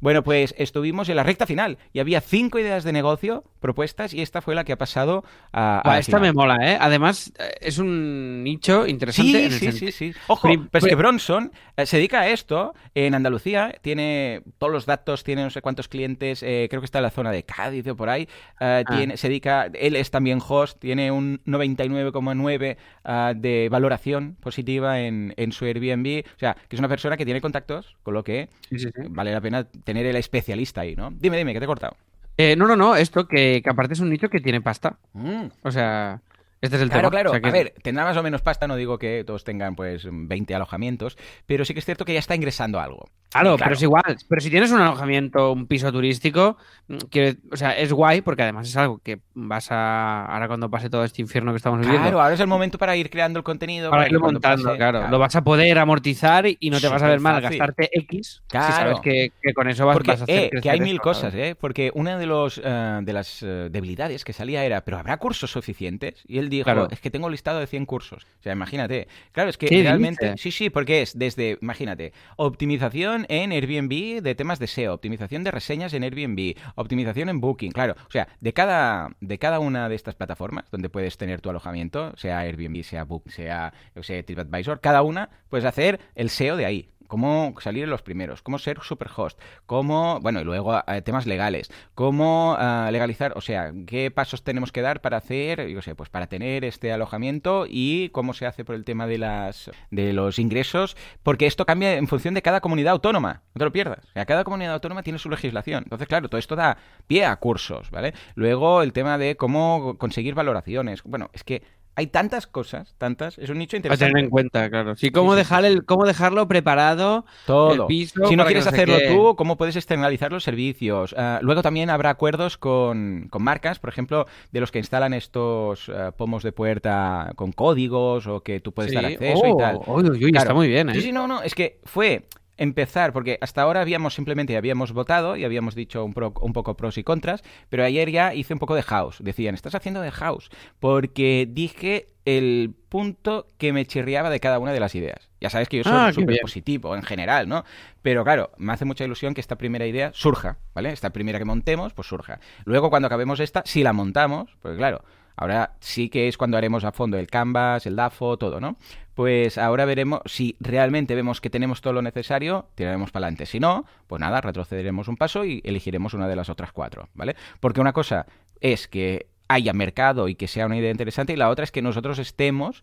Bueno, 0.00 0.22
pues 0.22 0.54
estuvimos 0.58 1.08
en 1.08 1.16
la 1.16 1.22
recta 1.22 1.46
final 1.46 1.78
y 1.92 2.00
había 2.00 2.20
cinco 2.20 2.58
ideas 2.58 2.84
de 2.84 2.92
negocio 2.92 3.44
propuestas 3.60 4.14
y 4.14 4.22
esta 4.22 4.40
fue 4.42 4.54
la 4.54 4.64
que 4.64 4.72
ha 4.72 4.78
pasado 4.78 5.24
a, 5.52 5.98
esta 5.98 6.18
me 6.20 6.32
mola, 6.32 6.58
¿eh? 6.60 6.78
Además, 6.80 7.32
eh, 7.38 7.54
es 7.60 7.78
un 7.78 8.44
nicho 8.44 8.86
interesante. 8.86 9.32
Sí, 9.32 9.36
en 9.38 9.52
el 9.52 9.58
sí, 9.58 9.72
sí, 9.72 9.92
sí. 9.92 10.12
Ojo, 10.28 10.48
pero 10.70 10.84
es 10.86 10.90
que 10.90 10.94
Bronson 10.94 11.50
eh, 11.76 11.86
se 11.86 11.96
dedica 11.96 12.20
a 12.20 12.28
esto 12.28 12.74
en 12.94 13.14
Andalucía, 13.14 13.74
tiene 13.80 14.42
todos 14.58 14.72
los 14.72 14.86
datos, 14.86 15.24
tiene 15.24 15.42
no 15.42 15.50
sé 15.50 15.62
cuántos 15.62 15.88
clientes, 15.88 16.42
eh, 16.42 16.66
creo 16.68 16.80
que 16.80 16.86
está 16.86 16.98
en 16.98 17.04
la 17.04 17.10
zona 17.10 17.32
de 17.32 17.42
Cádiz 17.42 17.86
o 17.88 17.96
por 17.96 18.10
ahí, 18.10 18.28
eh, 18.60 18.76
Ah. 18.76 18.82
tiene, 18.84 19.16
se 19.16 19.28
dedica, 19.28 19.70
él 19.72 19.96
es 19.96 20.10
también 20.10 20.40
host, 20.46 20.78
tiene 20.78 21.10
un 21.10 21.40
99,9 21.44 22.76
ah, 23.04 23.32
de 23.34 23.68
valoración 23.70 24.36
positiva 24.40 25.00
en, 25.00 25.34
en 25.36 25.52
su 25.52 25.64
Airbnb, 25.64 26.24
o 26.26 26.38
sea, 26.38 26.56
que 26.68 26.76
es 26.76 26.80
una 26.80 26.88
persona 26.88 27.16
que 27.16 27.24
tiene 27.24 27.40
contactos, 27.40 27.96
con 28.02 28.14
lo 28.14 28.24
que 28.24 28.48
Sí, 28.68 28.78
sí, 28.78 28.88
sí. 28.94 29.02
Vale 29.16 29.32
la 29.32 29.40
pena 29.40 29.64
tener 29.64 30.06
el 30.06 30.16
especialista 30.16 30.82
ahí, 30.82 30.94
¿no? 30.94 31.10
Dime, 31.10 31.38
dime, 31.38 31.52
que 31.52 31.58
te 31.58 31.64
he 31.64 31.68
cortado. 31.68 31.96
Eh, 32.36 32.54
no, 32.54 32.66
no, 32.66 32.76
no, 32.76 32.94
esto 32.94 33.26
que, 33.26 33.62
que 33.64 33.70
aparte 33.70 33.94
es 33.94 34.00
un 34.00 34.10
nicho 34.10 34.28
que 34.28 34.40
tiene 34.40 34.60
pasta. 34.60 34.98
Mm. 35.14 35.46
O 35.62 35.70
sea, 35.72 36.20
este 36.66 36.76
es 36.76 36.82
el 36.82 36.88
Claro, 36.90 37.08
tema. 37.08 37.10
claro. 37.10 37.30
O 37.30 37.32
sea, 37.32 37.40
que 37.40 37.48
a 37.48 37.52
ver, 37.52 37.74
tendrá 37.82 38.04
más 38.04 38.16
o 38.16 38.22
menos 38.22 38.42
pasta, 38.42 38.66
no 38.68 38.76
digo 38.76 38.98
que 38.98 39.24
todos 39.26 39.42
tengan 39.44 39.74
pues 39.74 40.06
20 40.10 40.54
alojamientos, 40.54 41.16
pero 41.46 41.64
sí 41.64 41.72
que 41.72 41.80
es 41.80 41.84
cierto 41.86 42.04
que 42.04 42.12
ya 42.12 42.18
está 42.18 42.34
ingresando 42.34 42.78
algo. 42.80 43.08
Claro, 43.30 43.56
pero 43.58 43.74
es 43.74 43.82
igual. 43.82 44.16
Pero 44.28 44.40
si 44.40 44.50
tienes 44.50 44.70
un 44.70 44.80
alojamiento, 44.80 45.52
un 45.52 45.66
piso 45.66 45.92
turístico, 45.92 46.56
mm, 46.88 46.96
que, 47.10 47.36
o 47.52 47.56
sea, 47.56 47.72
es 47.76 47.92
guay 47.92 48.20
porque 48.22 48.42
además 48.42 48.68
es 48.68 48.76
algo 48.76 48.98
que 48.98 49.18
vas 49.34 49.70
a. 49.72 50.24
Ahora 50.26 50.46
cuando 50.46 50.70
pase 50.70 50.88
todo 50.88 51.04
este 51.04 51.20
infierno 51.22 51.52
que 51.52 51.56
estamos 51.58 51.80
viviendo. 51.80 52.02
Claro, 52.02 52.22
ahora 52.22 52.34
es 52.34 52.40
el 52.40 52.46
momento 52.46 52.78
para 52.78 52.96
ir 52.96 53.10
creando 53.10 53.38
el 53.38 53.44
contenido. 53.44 53.90
Para 53.90 54.04
que 54.04 54.10
irlo 54.10 54.20
montando, 54.20 54.64
pase- 54.64 54.76
claro. 54.76 55.08
Lo 55.08 55.18
vas 55.18 55.34
a 55.36 55.42
poder 55.44 55.78
amortizar 55.78 56.46
y 56.46 56.70
no 56.70 56.80
te 56.80 56.88
vas 56.88 57.02
a 57.02 57.08
ver 57.08 57.20
mal 57.20 57.40
gastarte 57.42 57.90
X 57.92 58.42
Claro. 58.46 58.66
si 58.66 58.72
sabes 58.72 59.00
que, 59.00 59.32
que 59.42 59.52
con 59.54 59.68
eso 59.68 59.84
vas, 59.86 59.96
Porque, 59.96 60.12
vas 60.12 60.20
a 60.20 60.24
hacer 60.24 60.44
eh, 60.54 60.60
que 60.62 60.70
hay 60.70 60.80
mil 60.80 61.00
cosas. 61.00 61.34
¿eh? 61.34 61.56
Porque 61.60 61.90
una 61.94 62.16
de, 62.18 62.26
los, 62.26 62.60
eh, 62.64 63.00
de 63.02 63.12
las 63.12 63.42
eh, 63.42 63.68
debilidades 63.70 64.24
que 64.24 64.32
salía 64.32 64.64
era, 64.64 64.82
¿pero 64.82 64.98
habrá 64.98 65.16
cursos 65.18 65.50
suficientes? 65.50 66.22
Y 66.26 66.38
él 66.38 66.48
dijo, 66.56 66.64
Claro. 66.64 66.88
es 66.90 67.00
que 67.00 67.10
tengo 67.10 67.28
listado 67.30 67.60
de 67.60 67.66
100 67.66 67.86
cursos. 67.86 68.26
O 68.40 68.42
sea, 68.42 68.52
imagínate. 68.52 69.08
Claro, 69.32 69.50
es 69.50 69.58
que 69.58 69.66
¿Qué 69.66 69.82
realmente... 69.82 70.36
Sí, 70.38 70.50
sí, 70.50 70.70
porque 70.70 71.02
es 71.02 71.18
desde, 71.18 71.58
imagínate, 71.60 72.12
optimización 72.36 73.26
en 73.28 73.52
Airbnb 73.52 74.22
de 74.22 74.34
temas 74.34 74.58
de 74.58 74.66
SEO, 74.66 74.94
optimización 74.94 75.44
de 75.44 75.50
reseñas 75.50 75.92
en 75.94 76.02
Airbnb, 76.02 76.56
optimización 76.74 77.28
en 77.28 77.40
Booking, 77.40 77.72
claro. 77.72 77.94
O 78.06 78.10
sea, 78.10 78.28
de 78.40 78.52
cada, 78.52 79.10
de 79.20 79.38
cada 79.38 79.58
una 79.60 79.88
de 79.88 79.94
estas 79.94 80.14
plataformas 80.14 80.70
donde 80.70 80.88
puedes 80.88 81.16
tener 81.16 81.40
tu 81.40 81.50
alojamiento, 81.50 82.16
sea 82.16 82.40
Airbnb, 82.40 82.82
sea 82.82 83.04
Booking, 83.04 83.32
sea, 83.32 83.72
sé, 84.02 84.22
TripAdvisor, 84.22 84.80
cada 84.80 85.02
una 85.02 85.30
puedes 85.48 85.64
hacer 85.64 86.00
el 86.14 86.30
SEO 86.30 86.56
de 86.56 86.66
ahí 86.66 86.88
cómo 87.06 87.54
salir 87.60 87.84
en 87.84 87.90
los 87.90 88.02
primeros, 88.02 88.42
cómo 88.42 88.58
ser 88.58 88.80
superhost, 88.82 89.38
cómo, 89.66 90.20
bueno, 90.20 90.40
y 90.40 90.44
luego 90.44 90.82
eh, 90.86 91.02
temas 91.02 91.26
legales, 91.26 91.70
cómo 91.94 92.56
eh, 92.60 92.88
legalizar, 92.92 93.32
o 93.36 93.40
sea, 93.40 93.72
qué 93.86 94.10
pasos 94.10 94.42
tenemos 94.42 94.72
que 94.72 94.82
dar 94.82 95.00
para 95.00 95.18
hacer, 95.18 95.68
yo 95.68 95.82
sé, 95.82 95.94
pues 95.94 96.08
para 96.08 96.26
tener 96.26 96.64
este 96.64 96.92
alojamiento 96.92 97.66
y 97.68 98.10
cómo 98.10 98.34
se 98.34 98.46
hace 98.46 98.64
por 98.64 98.74
el 98.74 98.84
tema 98.84 99.06
de 99.06 99.18
las 99.18 99.70
de 99.90 100.12
los 100.12 100.38
ingresos, 100.38 100.96
porque 101.22 101.46
esto 101.46 101.66
cambia 101.66 101.94
en 101.94 102.08
función 102.08 102.34
de 102.34 102.42
cada 102.42 102.60
comunidad 102.60 102.92
autónoma, 102.92 103.42
no 103.54 103.58
te 103.58 103.64
lo 103.64 103.72
pierdas. 103.72 104.04
O 104.04 104.12
sea, 104.12 104.26
cada 104.26 104.44
comunidad 104.44 104.74
autónoma 104.74 105.02
tiene 105.02 105.18
su 105.18 105.30
legislación. 105.30 105.84
Entonces, 105.84 106.08
claro, 106.08 106.28
todo 106.28 106.38
esto 106.38 106.56
da 106.56 106.78
pie 107.06 107.24
a 107.24 107.36
cursos, 107.36 107.90
¿vale? 107.90 108.14
Luego 108.34 108.82
el 108.82 108.92
tema 108.92 109.18
de 109.18 109.36
cómo 109.36 109.96
conseguir 109.98 110.34
valoraciones. 110.34 111.02
Bueno, 111.04 111.30
es 111.32 111.44
que 111.44 111.62
hay 111.96 112.08
tantas 112.08 112.46
cosas, 112.46 112.94
tantas, 112.98 113.38
es 113.38 113.48
un 113.48 113.58
nicho 113.58 113.76
A 113.76 113.78
interesante. 113.78 114.12
tener 114.12 114.24
en 114.24 114.30
cuenta, 114.30 114.68
claro. 114.68 114.94
Sí, 114.96 115.10
cómo, 115.10 115.32
sí, 115.32 115.38
dejar 115.38 115.62
sí, 115.64 115.68
El, 115.72 115.84
cómo 115.86 116.04
dejarlo 116.04 116.46
preparado, 116.46 117.24
Todo. 117.46 117.72
el 117.72 117.86
piso. 117.86 118.26
Si 118.26 118.36
no 118.36 118.44
que 118.44 118.48
quieres 118.48 118.66
hacerlo 118.66 118.98
qué. 118.98 119.08
tú, 119.08 119.34
¿cómo 119.34 119.56
puedes 119.56 119.76
externalizar 119.76 120.30
los 120.30 120.44
servicios? 120.44 121.14
Ah, 121.18 121.38
luego 121.42 121.62
también 121.62 121.88
habrá 121.90 122.10
acuerdos 122.10 122.58
con, 122.58 123.28
con 123.30 123.42
marcas, 123.42 123.78
por 123.78 123.88
ejemplo, 123.90 124.26
de 124.52 124.60
los 124.60 124.70
que 124.70 124.78
instalan 124.78 125.14
estos 125.14 125.88
ah, 125.88 126.12
pomos 126.16 126.42
de 126.42 126.52
puerta 126.52 127.32
con 127.34 127.52
códigos 127.52 128.26
o 128.26 128.42
que 128.42 128.60
tú 128.60 128.72
puedes 128.72 128.92
dar 128.92 129.06
acceso 129.06 129.40
Oh, 129.42 129.48
y 129.54 129.56
tal. 129.58 129.76
uy, 129.86 130.10
uy, 130.10 130.24
uy, 130.26 130.30
Claro. 130.32 130.44
está 130.44 130.54
muy 130.54 130.68
bien, 130.68 130.90
¿eh? 130.90 130.94
Sí, 130.94 131.00
sí, 131.00 131.12
no, 131.12 131.26
no, 131.26 131.40
es 131.42 131.54
que 131.54 131.80
fue 131.84 132.28
empezar, 132.56 133.12
porque 133.12 133.38
hasta 133.40 133.62
ahora 133.62 133.80
habíamos 133.80 134.14
simplemente 134.14 134.56
habíamos 134.56 134.92
votado 134.92 135.36
y 135.36 135.44
habíamos 135.44 135.74
dicho 135.74 136.04
un, 136.04 136.14
pro- 136.14 136.34
un 136.40 136.52
poco 136.52 136.76
pros 136.76 136.98
y 136.98 137.04
contras, 137.04 137.42
pero 137.68 137.84
ayer 137.84 138.10
ya 138.10 138.34
hice 138.34 138.52
un 138.54 138.58
poco 138.58 138.74
de 138.74 138.82
house. 138.82 139.18
Decían, 139.20 139.54
estás 139.54 139.74
haciendo 139.74 140.00
de 140.00 140.10
house, 140.10 140.50
porque 140.80 141.46
dije 141.50 142.06
el 142.24 142.74
punto 142.88 143.46
que 143.58 143.72
me 143.72 143.84
chirriaba 143.86 144.30
de 144.30 144.40
cada 144.40 144.58
una 144.58 144.72
de 144.72 144.80
las 144.80 144.94
ideas. 144.94 145.28
Ya 145.40 145.50
sabes 145.50 145.68
que 145.68 145.76
yo 145.78 145.84
soy 145.84 145.92
Ah, 145.98 146.12
súper 146.12 146.38
positivo 146.40 146.96
en 146.96 147.02
general, 147.02 147.48
¿no? 147.48 147.64
Pero 148.02 148.24
claro, 148.24 148.50
me 148.56 148.72
hace 148.72 148.84
mucha 148.84 149.04
ilusión 149.04 149.34
que 149.34 149.40
esta 149.40 149.56
primera 149.56 149.86
idea 149.86 150.10
surja, 150.14 150.58
¿vale? 150.74 150.90
Esta 150.90 151.10
primera 151.10 151.38
que 151.38 151.44
montemos, 151.44 151.92
pues 151.92 152.08
surja. 152.08 152.40
Luego, 152.64 152.90
cuando 152.90 153.06
acabemos 153.06 153.38
esta, 153.40 153.62
si 153.64 153.82
la 153.82 153.92
montamos, 153.92 154.56
pues 154.60 154.76
claro, 154.76 155.04
ahora 155.36 155.76
sí 155.80 156.08
que 156.08 156.28
es 156.28 156.36
cuando 156.36 156.56
haremos 156.56 156.84
a 156.84 156.92
fondo 156.92 157.18
el 157.18 157.26
canvas, 157.26 157.86
el 157.86 157.96
DAFO, 157.96 158.36
todo, 158.36 158.60
¿no? 158.60 158.76
Pues 159.14 159.56
ahora 159.56 159.84
veremos 159.84 160.20
si 160.26 160.56
realmente 160.60 161.14
vemos 161.14 161.40
que 161.40 161.48
tenemos 161.48 161.80
todo 161.80 161.94
lo 161.94 162.02
necesario, 162.02 162.68
tiraremos 162.74 163.10
para 163.10 163.26
adelante. 163.26 163.46
Si 163.46 163.60
no, 163.60 163.86
pues 164.06 164.20
nada, 164.20 164.40
retrocederemos 164.40 165.08
un 165.08 165.16
paso 165.16 165.44
y 165.44 165.62
elegiremos 165.64 166.12
una 166.12 166.28
de 166.28 166.36
las 166.36 166.50
otras 166.50 166.72
cuatro, 166.72 167.08
¿vale? 167.14 167.36
Porque 167.60 167.80
una 167.80 167.92
cosa 167.92 168.26
es 168.60 168.88
que 168.88 169.28
haya 169.48 169.72
mercado 169.72 170.28
y 170.28 170.34
que 170.34 170.48
sea 170.48 170.66
una 170.66 170.76
idea 170.76 170.90
interesante 170.90 171.32
y 171.32 171.36
la 171.36 171.48
otra 171.50 171.62
es 171.64 171.70
que 171.70 171.80
nosotros 171.80 172.18
estemos 172.18 172.82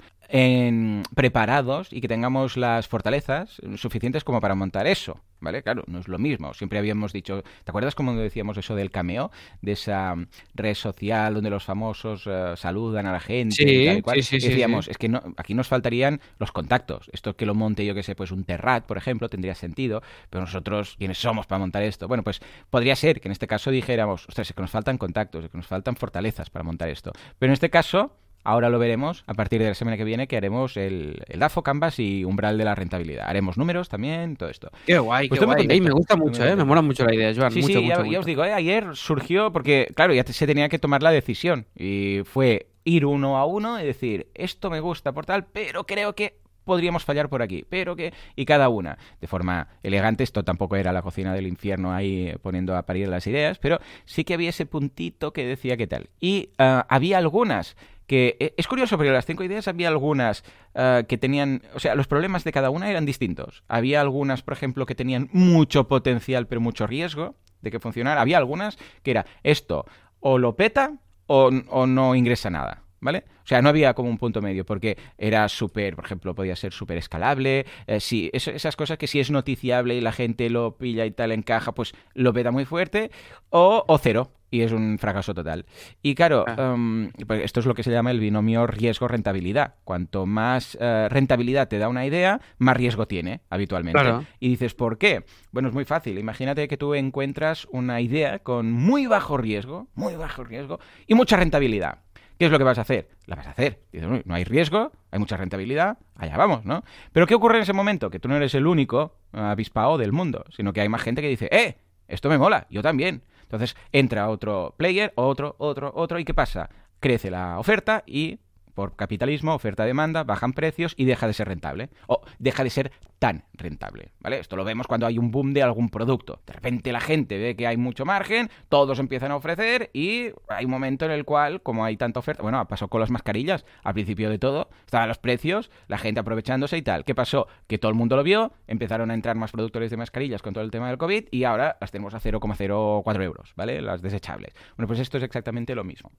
preparados 1.13 1.91
y 1.91 2.01
que 2.01 2.07
tengamos 2.07 2.57
las 2.57 2.87
fortalezas 2.87 3.61
suficientes 3.75 4.23
como 4.23 4.41
para 4.41 4.55
montar 4.55 4.87
eso, 4.87 5.19
¿vale? 5.43 5.61
Claro, 5.63 5.83
no 5.87 5.99
es 5.99 6.07
lo 6.07 6.17
mismo. 6.17 6.53
Siempre 6.53 6.79
habíamos 6.79 7.13
dicho, 7.13 7.43
¿te 7.43 7.71
acuerdas 7.71 7.95
cómo 7.95 8.13
decíamos 8.15 8.57
eso 8.57 8.75
del 8.75 8.91
cameo? 8.91 9.31
De 9.61 9.73
esa 9.73 10.15
red 10.55 10.73
social 10.73 11.33
donde 11.33 11.49
los 11.49 11.63
famosos 11.63 12.23
eh, 12.25 12.53
saludan 12.55 13.05
a 13.05 13.11
la 13.11 13.19
gente 13.19 13.55
Sí, 13.55 13.63
y 13.63 13.85
tal 13.85 13.97
y 13.97 14.01
cual. 14.01 14.23
sí, 14.23 14.39
sí, 14.39 14.47
decíamos, 14.49 14.87
es 14.87 14.97
que 14.97 15.09
no, 15.09 15.21
aquí 15.37 15.53
nos 15.53 15.67
faltarían 15.67 16.21
los 16.39 16.51
contactos. 16.51 17.09
Esto 17.13 17.35
que 17.35 17.45
lo 17.45 17.55
monte 17.55 17.85
yo 17.85 17.93
que 17.93 18.03
sé, 18.03 18.15
pues 18.15 18.31
un 18.31 18.43
Terrat, 18.45 18.85
por 18.85 18.97
ejemplo, 18.97 19.29
tendría 19.29 19.55
sentido, 19.55 20.01
pero 20.29 20.41
nosotros, 20.41 20.95
¿quiénes 20.97 21.17
somos 21.17 21.45
para 21.47 21.59
montar 21.59 21.83
esto? 21.83 22.07
Bueno, 22.07 22.23
pues 22.23 22.41
podría 22.69 22.95
ser 22.95 23.19
que 23.21 23.27
en 23.27 23.33
este 23.33 23.47
caso 23.47 23.71
dijéramos, 23.71 24.27
ostras, 24.27 24.49
es 24.49 24.55
que 24.55 24.61
nos 24.61 24.71
faltan 24.71 24.97
contactos, 24.97 25.43
es 25.45 25.51
que 25.51 25.57
nos 25.57 25.67
faltan 25.67 25.95
fortalezas 25.95 26.49
para 26.49 26.63
montar 26.63 26.89
esto. 26.89 27.11
Pero 27.39 27.49
en 27.51 27.53
este 27.53 27.69
caso, 27.69 28.15
ahora 28.43 28.69
lo 28.69 28.79
veremos 28.79 29.23
a 29.27 29.33
partir 29.33 29.61
de 29.61 29.69
la 29.69 29.73
semana 29.73 29.97
que 29.97 30.03
viene 30.03 30.27
que 30.27 30.37
haremos 30.37 30.77
el, 30.77 31.23
el 31.27 31.39
DAFO, 31.39 31.63
Canvas 31.63 31.99
y 31.99 32.23
umbral 32.25 32.57
de 32.57 32.65
la 32.65 32.75
rentabilidad. 32.75 33.27
Haremos 33.27 33.57
números 33.57 33.89
también, 33.89 34.35
todo 34.35 34.49
esto. 34.49 34.71
Qué 34.85 34.97
guay, 34.97 35.27
pues 35.27 35.39
qué 35.39 35.45
guay. 35.45 35.81
me 35.81 35.91
gusta 35.91 36.15
mucho, 36.15 36.45
¿eh? 36.45 36.55
me 36.55 36.63
mola 36.63 36.81
mucho 36.81 37.05
la 37.05 37.13
idea, 37.13 37.33
Joan. 37.35 37.51
Sí, 37.51 37.61
mucho, 37.61 37.79
sí, 37.79 37.85
mucho, 37.85 38.05
ya, 38.05 38.19
os 38.19 38.25
digo, 38.25 38.43
¿eh? 38.45 38.53
ayer 38.53 38.95
surgió 38.95 39.51
porque, 39.51 39.91
claro, 39.95 40.13
ya 40.13 40.23
se 40.23 40.47
tenía 40.47 40.69
que 40.69 40.79
tomar 40.79 41.03
la 41.03 41.11
decisión 41.11 41.67
y 41.75 42.21
fue 42.25 42.67
ir 42.85 43.05
uno 43.05 43.37
a 43.37 43.45
uno 43.45 43.79
y 43.81 43.85
decir, 43.85 44.27
esto 44.33 44.69
me 44.69 44.79
gusta 44.79 45.13
por 45.13 45.25
tal, 45.25 45.45
pero 45.45 45.85
creo 45.85 46.13
que 46.13 46.37
podríamos 46.63 47.03
fallar 47.03 47.29
por 47.29 47.41
aquí, 47.41 47.65
pero 47.67 47.95
que... 47.95 48.13
Y 48.35 48.45
cada 48.45 48.69
una, 48.69 48.97
de 49.19 49.27
forma 49.27 49.67
elegante, 49.83 50.23
esto 50.23 50.43
tampoco 50.43 50.75
era 50.75 50.91
la 50.91 51.01
cocina 51.01 51.33
del 51.33 51.47
infierno 51.47 51.93
ahí 51.93 52.33
poniendo 52.41 52.75
a 52.75 52.83
parir 52.83 53.07
las 53.07 53.27
ideas, 53.27 53.59
pero 53.59 53.79
sí 54.05 54.23
que 54.23 54.33
había 54.33 54.49
ese 54.49 54.65
puntito 54.65 55.33
que 55.33 55.45
decía 55.45 55.77
qué 55.77 55.87
tal. 55.87 56.09
Y 56.19 56.49
uh, 56.59 56.83
había 56.87 57.17
algunas 57.17 57.75
Eh, 58.15 58.53
es 58.57 58.67
curioso, 58.67 58.97
pero 58.97 59.11
las 59.11 59.25
cinco 59.25 59.43
ideas 59.43 59.67
había 59.67 59.87
algunas 59.87 60.43
uh, 60.75 61.05
que 61.07 61.17
tenían... 61.17 61.61
O 61.73 61.79
sea, 61.79 61.95
los 61.95 62.07
problemas 62.07 62.43
de 62.43 62.51
cada 62.51 62.69
una 62.69 62.89
eran 62.89 63.05
distintos. 63.05 63.63
Había 63.67 64.01
algunas, 64.01 64.43
por 64.43 64.53
ejemplo, 64.53 64.85
que 64.85 64.95
tenían 64.95 65.29
mucho 65.31 65.87
potencial, 65.87 66.47
pero 66.47 66.61
mucho 66.61 66.87
riesgo 66.87 67.35
de 67.61 67.71
que 67.71 67.79
funcionara. 67.79 68.21
Había 68.21 68.37
algunas 68.37 68.77
que 69.01 69.11
era 69.11 69.25
esto 69.43 69.85
o 70.19 70.37
lo 70.37 70.55
peta 70.55 70.97
o, 71.27 71.51
no 71.51 72.15
ingresa 72.15 72.49
nada. 72.49 72.83
¿vale? 72.99 73.25
O 73.43 73.47
sea, 73.47 73.61
no 73.61 73.67
había 73.67 73.93
como 73.93 74.09
un 74.09 74.17
punto 74.17 74.41
medio, 74.41 74.65
porque 74.65 74.97
era 75.17 75.49
súper, 75.49 75.95
por 75.95 76.05
ejemplo, 76.05 76.33
podía 76.35 76.55
ser 76.55 76.71
súper 76.71 76.97
escalable, 76.97 77.65
eh, 77.85 77.99
sí, 77.99 78.29
esas 78.31 78.77
cosas 78.77 78.97
que 78.97 79.07
si 79.07 79.19
es 79.19 79.29
noticiable 79.29 79.95
y 79.95 79.99
la 79.99 80.13
gente 80.13 80.49
lo 80.49 80.77
pilla 80.77 81.05
y 81.05 81.11
tal 81.11 81.33
encaja, 81.33 81.73
pues 81.73 81.93
lo 82.13 82.31
peta 82.31 82.51
muy 82.51 82.63
fuerte, 82.63 83.11
o, 83.49 83.83
o 83.85 83.97
cero, 83.97 84.31
y 84.53 84.61
es 84.61 84.71
un 84.71 84.99
fracaso 84.99 85.33
total. 85.33 85.65
Y 86.03 86.13
claro, 86.13 86.45
ah. 86.47 86.73
um, 86.75 87.09
esto 87.41 87.59
es 87.59 87.65
lo 87.65 87.73
que 87.73 87.81
se 87.81 87.89
llama 87.89 88.11
el 88.11 88.19
binomio 88.19 88.67
riesgo-rentabilidad. 88.67 89.73
Cuanto 89.83 90.27
más 90.27 90.75
uh, 90.75 91.09
rentabilidad 91.09 91.67
te 91.67 91.79
da 91.79 91.89
una 91.89 92.05
idea, 92.05 92.39
más 92.59 92.77
riesgo 92.77 93.07
tiene 93.07 93.41
habitualmente. 93.49 93.99
Claro. 93.99 94.25
Y 94.39 94.49
dices, 94.49 94.75
¿por 94.75 94.99
qué? 94.99 95.25
Bueno, 95.51 95.69
es 95.69 95.73
muy 95.73 95.85
fácil. 95.85 96.19
Imagínate 96.19 96.67
que 96.67 96.77
tú 96.77 96.93
encuentras 96.93 97.67
una 97.71 97.99
idea 97.99 98.39
con 98.39 98.71
muy 98.71 99.07
bajo 99.07 99.37
riesgo, 99.37 99.87
muy 99.95 100.15
bajo 100.15 100.43
riesgo 100.43 100.79
y 101.07 101.15
mucha 101.15 101.35
rentabilidad. 101.35 102.03
¿Qué 102.37 102.45
es 102.45 102.51
lo 102.51 102.59
que 102.59 102.63
vas 102.63 102.77
a 102.77 102.81
hacer? 102.81 103.09
La 103.25 103.35
vas 103.35 103.47
a 103.47 103.51
hacer. 103.51 103.79
Dices, 103.91 104.07
no 104.23 104.35
hay 104.35 104.43
riesgo, 104.43 104.91
hay 105.09 105.17
mucha 105.17 105.35
rentabilidad, 105.35 105.97
allá 106.15 106.37
vamos, 106.37 106.63
¿no? 106.63 106.83
Pero 107.11 107.25
¿qué 107.25 107.33
ocurre 107.33 107.57
en 107.57 107.63
ese 107.63 107.73
momento? 107.73 108.11
Que 108.11 108.19
tú 108.19 108.27
no 108.27 108.35
eres 108.35 108.53
el 108.53 108.67
único 108.67 109.15
avispado 109.31 109.97
del 109.97 110.11
mundo, 110.11 110.45
sino 110.55 110.73
que 110.73 110.81
hay 110.81 110.89
más 110.89 111.01
gente 111.01 111.23
que 111.23 111.27
dice, 111.27 111.49
¡eh! 111.51 111.77
Esto 112.07 112.29
me 112.29 112.37
mola, 112.37 112.67
yo 112.69 112.83
también. 112.83 113.23
Entonces 113.43 113.75
entra 113.91 114.29
otro 114.29 114.73
player, 114.77 115.13
otro, 115.15 115.55
otro, 115.59 115.91
otro, 115.95 116.19
¿y 116.19 116.25
qué 116.25 116.33
pasa? 116.33 116.69
Crece 116.99 117.29
la 117.29 117.59
oferta 117.59 118.03
y 118.05 118.39
por 118.73 118.95
capitalismo, 118.95 119.53
oferta-demanda, 119.53 120.23
bajan 120.23 120.53
precios 120.53 120.93
y 120.97 121.05
deja 121.05 121.27
de 121.27 121.33
ser 121.33 121.47
rentable. 121.47 121.89
O 122.07 122.21
deja 122.39 122.63
de 122.63 122.69
ser 122.69 122.91
tan 123.23 123.45
rentable, 123.53 124.11
¿vale? 124.19 124.39
Esto 124.39 124.57
lo 124.57 124.65
vemos 124.65 124.85
cuando 124.85 125.07
hay 125.07 125.17
un 125.17 125.31
boom 125.31 125.53
de 125.53 125.63
algún 125.63 125.87
producto. 125.87 126.41
De 126.45 126.51
repente 126.51 126.91
la 126.91 126.99
gente 126.99 127.37
ve 127.37 127.55
que 127.55 127.65
hay 127.65 127.77
mucho 127.77 128.03
margen, 128.03 128.49
todos 128.67 128.99
empiezan 128.99 129.31
a 129.31 129.37
ofrecer 129.37 129.91
y 129.93 130.31
hay 130.49 130.65
un 130.65 130.71
momento 130.71 131.05
en 131.05 131.11
el 131.11 131.23
cual, 131.23 131.61
como 131.61 131.85
hay 131.85 131.95
tanta 131.95 132.19
oferta, 132.19 132.43
bueno, 132.43 132.67
pasó 132.67 132.89
con 132.89 132.99
las 132.99 133.11
mascarillas, 133.11 133.63
al 133.81 133.93
principio 133.93 134.29
de 134.29 134.39
todo, 134.39 134.67
estaban 134.83 135.07
los 135.07 135.19
precios, 135.19 135.71
la 135.87 135.97
gente 135.97 136.19
aprovechándose 136.19 136.75
y 136.75 136.81
tal. 136.81 137.05
¿Qué 137.05 137.15
pasó? 137.15 137.47
Que 137.67 137.77
todo 137.77 137.87
el 137.87 137.95
mundo 137.95 138.17
lo 138.17 138.23
vio, 138.23 138.51
empezaron 138.67 139.09
a 139.09 139.13
entrar 139.13 139.37
más 139.37 139.53
productores 139.53 139.89
de 139.89 139.95
mascarillas 139.95 140.41
con 140.41 140.53
todo 140.53 140.65
el 140.65 140.69
tema 140.69 140.89
del 140.89 140.97
COVID 140.97 141.27
y 141.31 141.45
ahora 141.45 141.77
las 141.79 141.91
tenemos 141.91 142.13
a 142.13 142.19
0,04 142.19 143.23
euros, 143.23 143.53
¿vale? 143.55 143.81
Las 143.81 144.01
desechables. 144.01 144.53
Bueno, 144.75 144.87
pues 144.87 144.99
esto 144.99 145.17
es 145.17 145.23
exactamente 145.23 145.75
lo 145.75 145.85
mismo. 145.85 146.11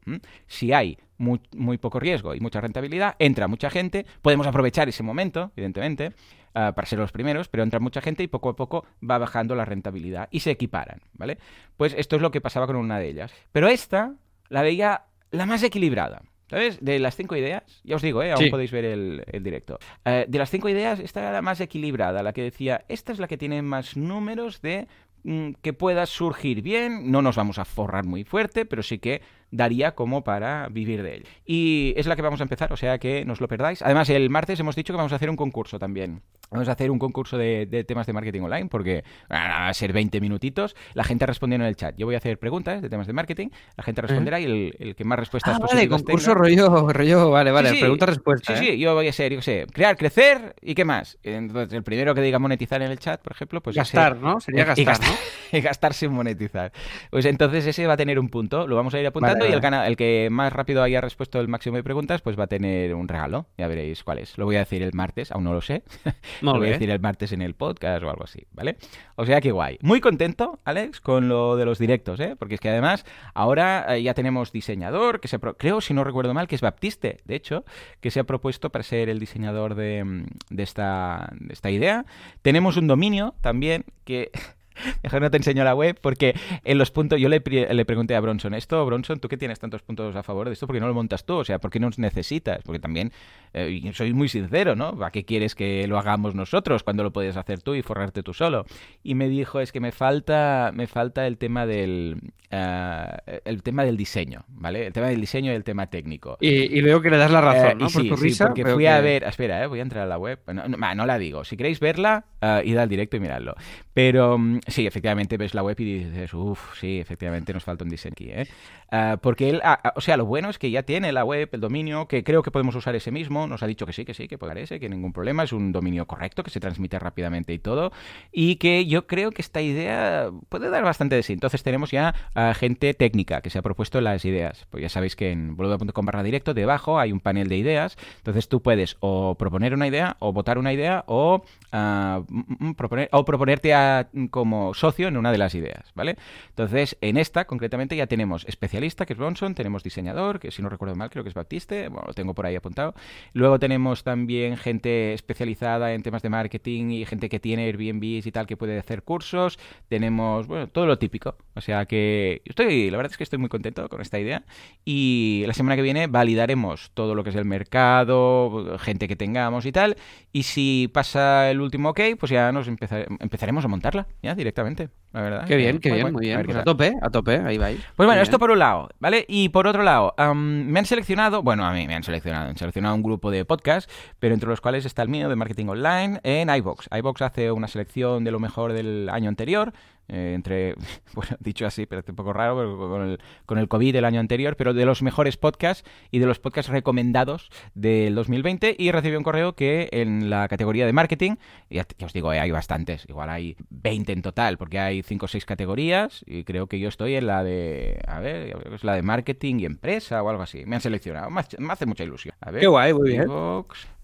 Si 0.46 0.72
hay 0.72 0.96
muy, 1.18 1.42
muy 1.54 1.76
poco 1.76 2.00
riesgo 2.00 2.34
y 2.34 2.40
mucha 2.40 2.62
rentabilidad, 2.62 3.14
entra 3.18 3.46
mucha 3.46 3.68
gente, 3.68 4.06
podemos 4.22 4.46
aprovechar 4.46 4.88
ese 4.88 5.02
momento, 5.02 5.52
evidentemente, 5.54 6.14
uh, 6.54 6.72
para 6.74 6.86
ser 6.86 6.98
los 6.98 7.12
primeros, 7.12 7.48
pero 7.48 7.62
entra 7.62 7.80
mucha 7.80 8.00
gente 8.00 8.22
y 8.22 8.26
poco 8.28 8.48
a 8.50 8.56
poco 8.56 8.84
va 9.08 9.18
bajando 9.18 9.54
la 9.54 9.64
rentabilidad 9.64 10.28
y 10.30 10.40
se 10.40 10.50
equiparan, 10.50 11.00
¿vale? 11.14 11.38
Pues 11.76 11.94
esto 11.96 12.16
es 12.16 12.22
lo 12.22 12.30
que 12.30 12.40
pasaba 12.40 12.66
con 12.66 12.76
una 12.76 12.98
de 12.98 13.08
ellas. 13.08 13.32
Pero 13.52 13.68
esta 13.68 14.14
la 14.48 14.62
veía 14.62 15.04
la 15.30 15.46
más 15.46 15.62
equilibrada. 15.62 16.22
¿Sabes? 16.46 16.84
De 16.84 16.98
las 16.98 17.16
cinco 17.16 17.34
ideas, 17.36 17.62
ya 17.84 17.96
os 17.96 18.02
digo, 18.02 18.22
¿eh? 18.22 18.30
aún 18.30 18.44
Sí. 18.44 18.50
podéis 18.50 18.70
ver 18.70 18.84
el, 18.84 19.24
el 19.32 19.42
directo. 19.42 19.78
Eh, 20.04 20.26
de 20.28 20.38
las 20.38 20.50
cinco 20.50 20.68
ideas, 20.68 21.00
esta 21.00 21.20
era 21.20 21.32
la 21.32 21.40
más 21.40 21.58
equilibrada, 21.62 22.22
la 22.22 22.34
que 22.34 22.42
decía, 22.42 22.84
esta 22.88 23.12
es 23.12 23.18
la 23.18 23.26
que 23.28 23.38
tiene 23.38 23.62
más 23.62 23.96
números 23.96 24.60
de 24.60 24.86
mm, 25.22 25.52
que 25.62 25.72
pueda 25.72 26.04
surgir 26.04 26.60
bien, 26.60 27.10
no 27.10 27.22
nos 27.22 27.36
vamos 27.36 27.58
a 27.58 27.64
forrar 27.64 28.04
muy 28.04 28.24
fuerte, 28.24 28.66
pero 28.66 28.82
sí 28.82 28.98
que 28.98 29.22
daría 29.54 29.92
como 29.94 30.24
para 30.24 30.68
vivir 30.68 31.02
de 31.02 31.14
él. 31.16 31.26
Y 31.46 31.94
es 31.96 32.06
la 32.06 32.16
que 32.16 32.22
vamos 32.22 32.40
a 32.40 32.42
empezar, 32.44 32.72
o 32.72 32.76
sea 32.76 32.98
que 32.98 33.24
no 33.24 33.32
os 33.34 33.40
lo 33.40 33.48
perdáis. 33.48 33.82
Además, 33.82 34.08
el 34.10 34.28
martes 34.30 34.58
hemos 34.60 34.74
dicho 34.76 34.92
que 34.92 34.96
vamos 34.96 35.12
a 35.12 35.16
hacer 35.16 35.30
un 35.30 35.36
concurso 35.36 35.78
también. 35.78 36.20
Vamos 36.50 36.68
a 36.68 36.72
hacer 36.72 36.90
un 36.90 36.98
concurso 36.98 37.36
de, 37.38 37.66
de 37.66 37.84
temas 37.84 38.06
de 38.06 38.12
marketing 38.12 38.42
online, 38.42 38.66
porque 38.68 39.02
ah, 39.28 39.48
va 39.62 39.68
a 39.68 39.74
ser 39.74 39.92
20 39.92 40.20
minutitos. 40.20 40.76
La 40.94 41.02
gente 41.04 41.26
respondiendo 41.26 41.64
en 41.64 41.68
el 41.70 41.76
chat. 41.76 41.96
Yo 41.96 42.06
voy 42.06 42.14
a 42.14 42.18
hacer 42.18 42.38
preguntas 42.38 42.82
de 42.82 42.88
temas 42.88 43.06
de 43.06 43.12
marketing, 43.12 43.48
la 43.76 43.82
gente 43.84 44.02
responderá 44.02 44.38
y 44.40 44.44
el, 44.44 44.76
el 44.78 44.94
que 44.94 45.04
más 45.04 45.18
respuestas 45.18 45.56
Ah, 45.56 45.66
vale, 45.66 45.88
concurso 45.88 46.32
tenga- 46.32 46.38
rollo, 46.40 46.92
rollo, 46.92 47.30
vale, 47.30 47.50
vale, 47.50 47.70
Sí, 47.70 47.74
sí. 47.76 47.80
pregunta-respuesta. 47.80 48.56
Sí, 48.56 48.64
¿eh? 48.66 48.70
sí, 48.72 48.78
yo 48.78 48.94
voy 48.94 49.08
a 49.08 49.12
ser, 49.12 49.32
yo 49.32 49.42
sé, 49.42 49.66
crear, 49.72 49.96
crecer 49.96 50.54
y 50.60 50.74
qué 50.74 50.84
más. 50.84 51.18
Entonces, 51.22 51.72
el 51.72 51.82
primero 51.82 52.14
que 52.14 52.20
diga 52.20 52.38
monetizar 52.38 52.82
en 52.82 52.90
el 52.90 52.98
chat, 52.98 53.20
por 53.20 53.32
ejemplo, 53.32 53.60
pues 53.62 53.74
gastar, 53.76 54.16
¿no? 54.16 54.40
Sería 54.40 54.62
y 54.76 54.84
gastar, 54.84 55.00
¿no? 55.08 55.14
y 55.58 55.60
gastar 55.60 55.94
sin 55.94 56.12
monetizar. 56.12 56.72
Pues 57.10 57.24
entonces 57.24 57.66
ese 57.66 57.86
va 57.86 57.94
a 57.94 57.96
tener 57.96 58.18
un 58.18 58.28
punto, 58.28 58.66
lo 58.66 58.76
vamos 58.76 58.94
a 58.94 59.00
ir 59.00 59.06
apuntando 59.06 59.40
Vale, 59.43 59.43
y 59.48 59.52
el, 59.52 59.96
que 59.96 60.28
más 60.30 60.52
rápido 60.52 60.82
haya 60.82 61.00
respuesto 61.00 61.40
el 61.40 61.48
máximo 61.48 61.76
de 61.76 61.82
preguntas, 61.82 62.22
pues 62.22 62.38
va 62.38 62.44
a 62.44 62.46
tener 62.46 62.94
un 62.94 63.08
regalo. 63.08 63.46
Ya 63.58 63.66
veréis 63.68 64.02
cuál 64.04 64.18
es. 64.18 64.36
Lo 64.38 64.44
voy 64.44 64.56
a 64.56 64.60
decir 64.60 64.82
el 64.82 64.92
martes, 64.94 65.30
aún 65.32 65.44
no 65.44 65.52
lo 65.52 65.60
sé. 65.60 65.82
lo 66.42 66.54
voy 66.58 66.68
a 66.68 66.70
decir 66.72 66.90
el 66.90 67.00
martes 67.00 67.32
en 67.32 67.42
el 67.42 67.54
podcast 67.54 68.02
o 68.04 68.10
algo 68.10 68.24
así, 68.24 68.46
¿vale? 68.52 68.76
O 69.16 69.26
sea 69.26 69.40
que 69.40 69.52
guay. 69.52 69.78
Muy 69.82 70.00
contento, 70.00 70.58
Alex, 70.64 71.00
con 71.00 71.28
lo 71.28 71.56
de 71.56 71.64
los 71.64 71.78
directos, 71.78 72.20
¿eh? 72.20 72.36
Porque 72.38 72.54
es 72.54 72.60
que 72.60 72.68
además 72.68 73.04
ahora 73.34 73.96
eh, 73.96 74.02
ya 74.02 74.14
tenemos 74.14 74.52
diseñador, 74.52 75.20
que 75.20 75.28
se 75.28 75.38
pro- 75.38 75.56
creo, 75.56 75.80
si 75.80 75.94
no 75.94 76.04
recuerdo 76.04 76.34
mal, 76.34 76.48
que 76.48 76.54
es 76.54 76.60
Baptiste, 76.60 77.18
de 77.24 77.34
hecho, 77.34 77.64
que 78.00 78.10
se 78.10 78.20
ha 78.20 78.24
propuesto 78.24 78.70
para 78.70 78.82
ser 78.82 79.08
el 79.08 79.18
diseñador 79.18 79.74
de, 79.74 80.04
mm, 80.04 80.24
de 80.50 80.62
esta, 80.62 81.28
de 81.38 81.52
esta 81.52 81.70
idea. 81.70 82.04
Tenemos 82.42 82.76
un 82.76 82.86
dominio 82.86 83.34
también 83.40 83.84
que... 84.04 84.30
Mejor 85.02 85.20
no 85.22 85.30
te 85.30 85.36
enseño 85.36 85.64
la 85.64 85.74
web 85.74 85.98
porque 86.00 86.34
en 86.64 86.78
los 86.78 86.90
puntos 86.90 87.20
yo 87.20 87.28
le, 87.28 87.40
le 87.40 87.84
pregunté 87.84 88.14
a 88.16 88.20
Bronson 88.20 88.54
esto, 88.54 88.84
Bronson, 88.86 89.20
¿tú 89.20 89.28
qué 89.28 89.36
tienes 89.36 89.58
tantos 89.58 89.82
puntos 89.82 90.14
a 90.16 90.22
favor 90.22 90.46
de 90.48 90.52
esto? 90.54 90.66
¿Por 90.66 90.74
qué 90.76 90.80
no 90.80 90.88
lo 90.88 90.94
montas 90.94 91.24
tú? 91.24 91.34
O 91.36 91.44
sea, 91.44 91.58
¿por 91.58 91.70
qué 91.70 91.80
nos 91.80 91.98
necesitas? 91.98 92.60
Porque 92.64 92.78
también 92.80 93.12
eh, 93.52 93.90
soy 93.94 94.12
muy 94.12 94.28
sincero, 94.28 94.74
¿no? 94.76 94.96
¿Para 94.96 95.10
qué 95.10 95.24
quieres 95.24 95.54
que 95.54 95.86
lo 95.86 95.98
hagamos 95.98 96.34
nosotros 96.34 96.82
cuando 96.82 97.02
lo 97.02 97.12
puedes 97.12 97.36
hacer 97.36 97.60
tú 97.62 97.74
y 97.74 97.82
forrarte 97.82 98.22
tú 98.22 98.34
solo? 98.34 98.64
Y 99.02 99.14
me 99.14 99.28
dijo, 99.28 99.60
es 99.60 99.72
que 99.72 99.80
me 99.80 99.92
falta, 99.92 100.70
me 100.74 100.86
falta 100.86 101.26
el 101.26 101.38
tema 101.38 101.66
del 101.66 102.18
ah, 102.50 103.18
el 103.44 103.62
tema 103.62 103.84
del 103.84 103.96
diseño, 103.96 104.44
¿vale? 104.48 104.86
El 104.86 104.92
tema 104.92 105.08
del 105.08 105.20
diseño 105.20 105.52
y 105.52 105.54
el 105.54 105.64
tema 105.64 105.86
técnico. 105.88 106.36
Y, 106.40 106.48
y 106.78 106.80
veo 106.82 107.00
que 107.00 107.10
le 107.10 107.16
das 107.16 107.30
la 107.30 107.40
razón, 107.40 107.70
Eh, 107.70 107.74
¿no? 107.80 107.86
y 107.88 107.92
Por 107.92 108.02
sí, 108.02 108.08
tu 108.08 108.16
sí, 108.16 108.22
risa. 108.24 108.46
porque 108.46 108.64
fui 108.64 108.84
que- 108.84 108.88
a 108.88 109.00
ver, 109.00 109.24
espera, 109.24 109.62
eh, 109.62 109.66
voy 109.66 109.78
a 109.80 109.82
entrar 109.82 110.04
a 110.04 110.06
la 110.06 110.18
web. 110.18 110.38
No, 110.52 110.68
no, 110.94 111.06
la 111.06 111.18
digo. 111.18 111.44
Si 111.44 111.56
queréis 111.56 111.80
verla, 111.80 112.24
ah, 112.40 112.62
id 112.64 112.76
al 112.76 112.88
directo 112.88 113.16
y 113.16 113.20
miradlo. 113.20 113.54
Pero 113.92 114.38
mm, 114.38 114.60
sí, 114.66 114.86
efectivamente 114.86 115.36
ves 115.36 115.54
la 115.54 115.62
web 115.62 115.78
y 115.80 116.04
dices, 116.04 116.32
uff, 116.34 116.78
sí, 116.78 116.98
efectivamente 117.00 117.52
nos 117.52 117.64
falta 117.64 117.84
un 117.84 117.90
diseño 117.90 118.12
aquí, 118.14 118.30
¿eh? 118.30 118.46
Ah, 118.90 119.18
porque 119.20 119.50
él, 119.50 119.60
ah, 119.64 119.78
ah, 119.82 119.92
o 119.96 120.00
sea, 120.00 120.16
lo 120.16 120.24
bueno 120.24 120.50
es 120.50 120.58
que 120.58 120.70
ya 120.70 120.84
tiene 120.84 121.10
la 121.10 121.24
web, 121.24 121.48
el 121.52 121.60
dominio, 121.60 122.06
que 122.06 122.22
creo 122.22 122.42
que 122.42 122.50
podemos 122.50 122.74
usar 122.76 122.94
ese 122.94 123.10
mismo. 123.10 123.46
Nos 123.46 123.62
ha 123.62 123.66
dicho 123.66 123.86
que 123.86 123.92
sí, 123.92 124.04
que 124.04 124.14
sí, 124.14 124.28
que 124.28 124.38
puede 124.38 124.62
ese, 124.62 124.78
que 124.78 124.88
ningún 124.88 125.12
problema. 125.12 125.42
Es 125.42 125.52
un 125.52 125.72
dominio 125.72 126.06
correcto, 126.06 126.44
que 126.44 126.50
se 126.50 126.60
transmite 126.60 126.98
rápidamente 126.98 127.52
y 127.52 127.58
todo. 127.58 127.90
Y 128.30 128.56
que 128.56 128.86
yo 128.86 129.06
creo 129.08 129.32
que 129.32 129.42
esta 129.42 129.60
idea 129.62 130.30
puede 130.48 130.70
dar 130.70 130.84
bastante 130.84 131.16
de 131.16 131.22
sí. 131.24 131.32
Entonces 131.32 131.62
tenemos 131.64 131.90
ya 131.90 132.14
gente 132.54 132.94
técnica 132.94 133.40
que 133.40 133.50
se 133.50 133.58
ha 133.58 133.62
propuesto 133.62 134.00
las 134.00 134.24
ideas. 134.24 134.66
Pues 134.70 134.82
ya 134.82 134.88
sabéis 134.88 135.16
que 135.16 135.32
en 135.32 135.56
boluda.com 135.56 136.06
barra 136.06 136.22
directo, 136.22 136.54
debajo 136.54 137.00
hay 137.00 137.10
un 137.10 137.20
panel 137.20 137.48
de 137.48 137.56
ideas. 137.56 137.96
Entonces 138.18 138.48
tú 138.48 138.62
puedes 138.62 138.96
o 139.00 139.34
proponer 139.36 139.74
una 139.74 139.88
idea, 139.88 140.16
o 140.20 140.32
votar 140.32 140.58
una 140.58 140.72
idea, 140.72 141.02
o, 141.08 141.42
mm, 141.72 142.72
proponer, 142.72 143.08
o 143.12 143.24
proponerte 143.24 143.74
a- 143.74 144.08
como 144.30 144.53
socio 144.74 145.08
en 145.08 145.16
una 145.16 145.32
de 145.32 145.38
las 145.38 145.54
ideas, 145.54 145.92
¿vale? 145.94 146.16
Entonces, 146.48 146.96
en 147.00 147.16
esta, 147.16 147.46
concretamente, 147.46 147.96
ya 147.96 148.06
tenemos 148.06 148.44
especialista, 148.46 149.06
que 149.06 149.12
es 149.12 149.18
Bronson, 149.18 149.54
tenemos 149.54 149.82
diseñador, 149.82 150.40
que 150.40 150.50
si 150.50 150.62
no 150.62 150.68
recuerdo 150.68 150.94
mal, 150.94 151.10
creo 151.10 151.22
que 151.24 151.28
es 151.28 151.34
Baptiste, 151.34 151.88
bueno, 151.88 152.04
lo 152.06 152.14
tengo 152.14 152.34
por 152.34 152.46
ahí 152.46 152.56
apuntado. 152.56 152.94
Luego 153.32 153.58
tenemos 153.58 154.04
también 154.04 154.56
gente 154.56 155.12
especializada 155.12 155.92
en 155.92 156.02
temas 156.02 156.22
de 156.22 156.30
marketing 156.30 156.90
y 156.90 157.04
gente 157.04 157.28
que 157.28 157.40
tiene 157.40 157.64
Airbnbs 157.64 158.26
y 158.26 158.32
tal, 158.32 158.46
que 158.46 158.56
puede 158.56 158.78
hacer 158.78 159.02
cursos. 159.02 159.58
Tenemos, 159.88 160.46
bueno, 160.46 160.68
todo 160.68 160.86
lo 160.86 160.98
típico. 160.98 161.36
O 161.54 161.60
sea 161.60 161.86
que 161.86 162.42
estoy, 162.44 162.90
la 162.90 162.96
verdad 162.96 163.12
es 163.12 163.18
que 163.18 163.24
estoy 163.24 163.38
muy 163.38 163.48
contento 163.48 163.88
con 163.88 164.00
esta 164.00 164.18
idea. 164.18 164.44
Y 164.84 165.44
la 165.46 165.52
semana 165.54 165.76
que 165.76 165.82
viene 165.82 166.06
validaremos 166.06 166.90
todo 166.94 167.14
lo 167.14 167.24
que 167.24 167.30
es 167.30 167.36
el 167.36 167.44
mercado, 167.44 168.78
gente 168.78 169.08
que 169.08 169.16
tengamos 169.16 169.66
y 169.66 169.72
tal. 169.72 169.96
Y 170.32 170.44
si 170.44 170.90
pasa 170.92 171.50
el 171.50 171.60
último 171.60 171.90
ok, 171.90 172.00
pues 172.18 172.30
ya 172.30 172.52
nos 172.52 172.68
empezar- 172.68 173.06
empezaremos 173.20 173.64
a 173.64 173.68
montarla, 173.68 174.06
ya 174.22 174.34
directamente. 174.44 174.90
la 175.12 175.22
verdad. 175.22 175.44
Qué 175.46 175.56
bien, 175.56 175.76
Eh, 175.76 175.80
qué 175.80 175.92
bien, 175.92 176.12
muy 176.12 176.24
A 176.30 176.36
bien. 176.36 176.38
qué 176.40 176.44
Pues 176.46 176.56
a 176.58 176.64
tope, 176.64 176.92
a 177.00 177.08
tope, 177.10 177.36
ahí 177.38 177.56
va. 177.56 177.66
ahí. 177.66 177.80
Pues 177.96 178.06
bueno, 178.06 178.20
esto 178.20 178.38
por 178.38 178.50
un 178.50 178.58
lado, 178.58 178.88
¿vale? 178.98 179.24
Y 179.28 179.48
por 179.48 179.66
otro 179.66 179.82
lado, 179.84 180.12
am, 180.16 180.66
me 180.66 180.78
han 180.80 180.86
seleccionado, 180.86 181.42
bueno, 181.42 181.64
a 181.64 181.72
mí 181.72 181.86
me 181.86 181.94
han 181.94 182.02
seleccionado, 182.02 182.48
han 182.50 182.56
seleccionado 182.56 182.94
un 182.96 183.02
grupo 183.02 183.30
de 183.30 183.44
podcasts, 183.44 183.92
pero 184.18 184.34
entre 184.34 184.48
los 184.48 184.60
cuales 184.60 184.84
está 184.84 185.02
el 185.02 185.08
mío 185.08 185.28
de 185.28 185.36
marketing 185.36 185.66
online 185.68 186.20
en 186.24 186.50
iBox. 186.50 186.88
iBox 186.96 187.22
hace 187.22 187.52
una 187.52 187.68
selección 187.68 188.24
de 188.24 188.30
lo 188.32 188.40
mejor 188.40 188.72
del 188.72 189.08
año 189.08 189.28
anterior, 189.28 189.72
eh, 190.08 190.32
entre, 190.34 190.74
bueno, 191.14 191.36
dicho 191.40 191.66
así, 191.66 191.86
parece 191.86 192.12
un 192.12 192.16
poco 192.16 192.32
raro 192.32 192.56
pero 192.56 192.78
con 192.78 193.02
el, 193.02 193.18
con 193.46 193.58
el 193.58 193.68
COVID 193.68 193.92
del 193.92 194.04
año 194.04 194.20
anterior, 194.20 194.56
pero 194.56 194.74
de 194.74 194.84
los 194.84 195.02
mejores 195.02 195.36
podcasts 195.36 195.88
y 196.10 196.18
de 196.18 196.26
los 196.26 196.38
podcasts 196.38 196.70
recomendados 196.70 197.50
del 197.74 198.14
2020 198.14 198.76
y 198.78 198.90
recibí 198.92 199.16
un 199.16 199.22
correo 199.22 199.54
que 199.54 199.88
en 199.92 200.28
la 200.30 200.46
categoría 200.48 200.86
de 200.86 200.92
marketing, 200.92 201.36
ya, 201.70 201.86
ya 201.98 202.06
os 202.06 202.12
digo, 202.12 202.32
eh, 202.32 202.40
hay 202.40 202.50
bastantes, 202.50 203.04
igual 203.08 203.30
hay 203.30 203.56
20 203.70 204.12
en 204.12 204.22
total, 204.22 204.58
porque 204.58 204.78
hay 204.78 205.02
5 205.02 205.24
o 205.24 205.28
6 205.28 205.44
categorías 205.44 206.22
y 206.26 206.44
creo 206.44 206.66
que 206.66 206.78
yo 206.78 206.88
estoy 206.88 207.14
en 207.16 207.26
la 207.26 207.42
de, 207.44 207.98
a 208.06 208.20
ver, 208.20 208.56
es 208.72 208.84
la 208.84 208.94
de 208.94 209.02
marketing 209.02 209.60
y 209.60 209.64
empresa 209.66 210.22
o 210.22 210.28
algo 210.28 210.42
así. 210.42 210.64
Me 210.66 210.76
han 210.76 210.82
seleccionado, 210.82 211.30
me 211.30 211.40
hace- 211.40 211.58
me 211.60 211.72
hace 211.72 211.86
mucha 211.86 212.04
ilusión. 212.04 212.34
A 212.40 212.50
ver, 212.50 212.60
Qué 212.60 212.66
guay, 212.66 212.92
muy 212.92 213.10
bien. 213.10 213.26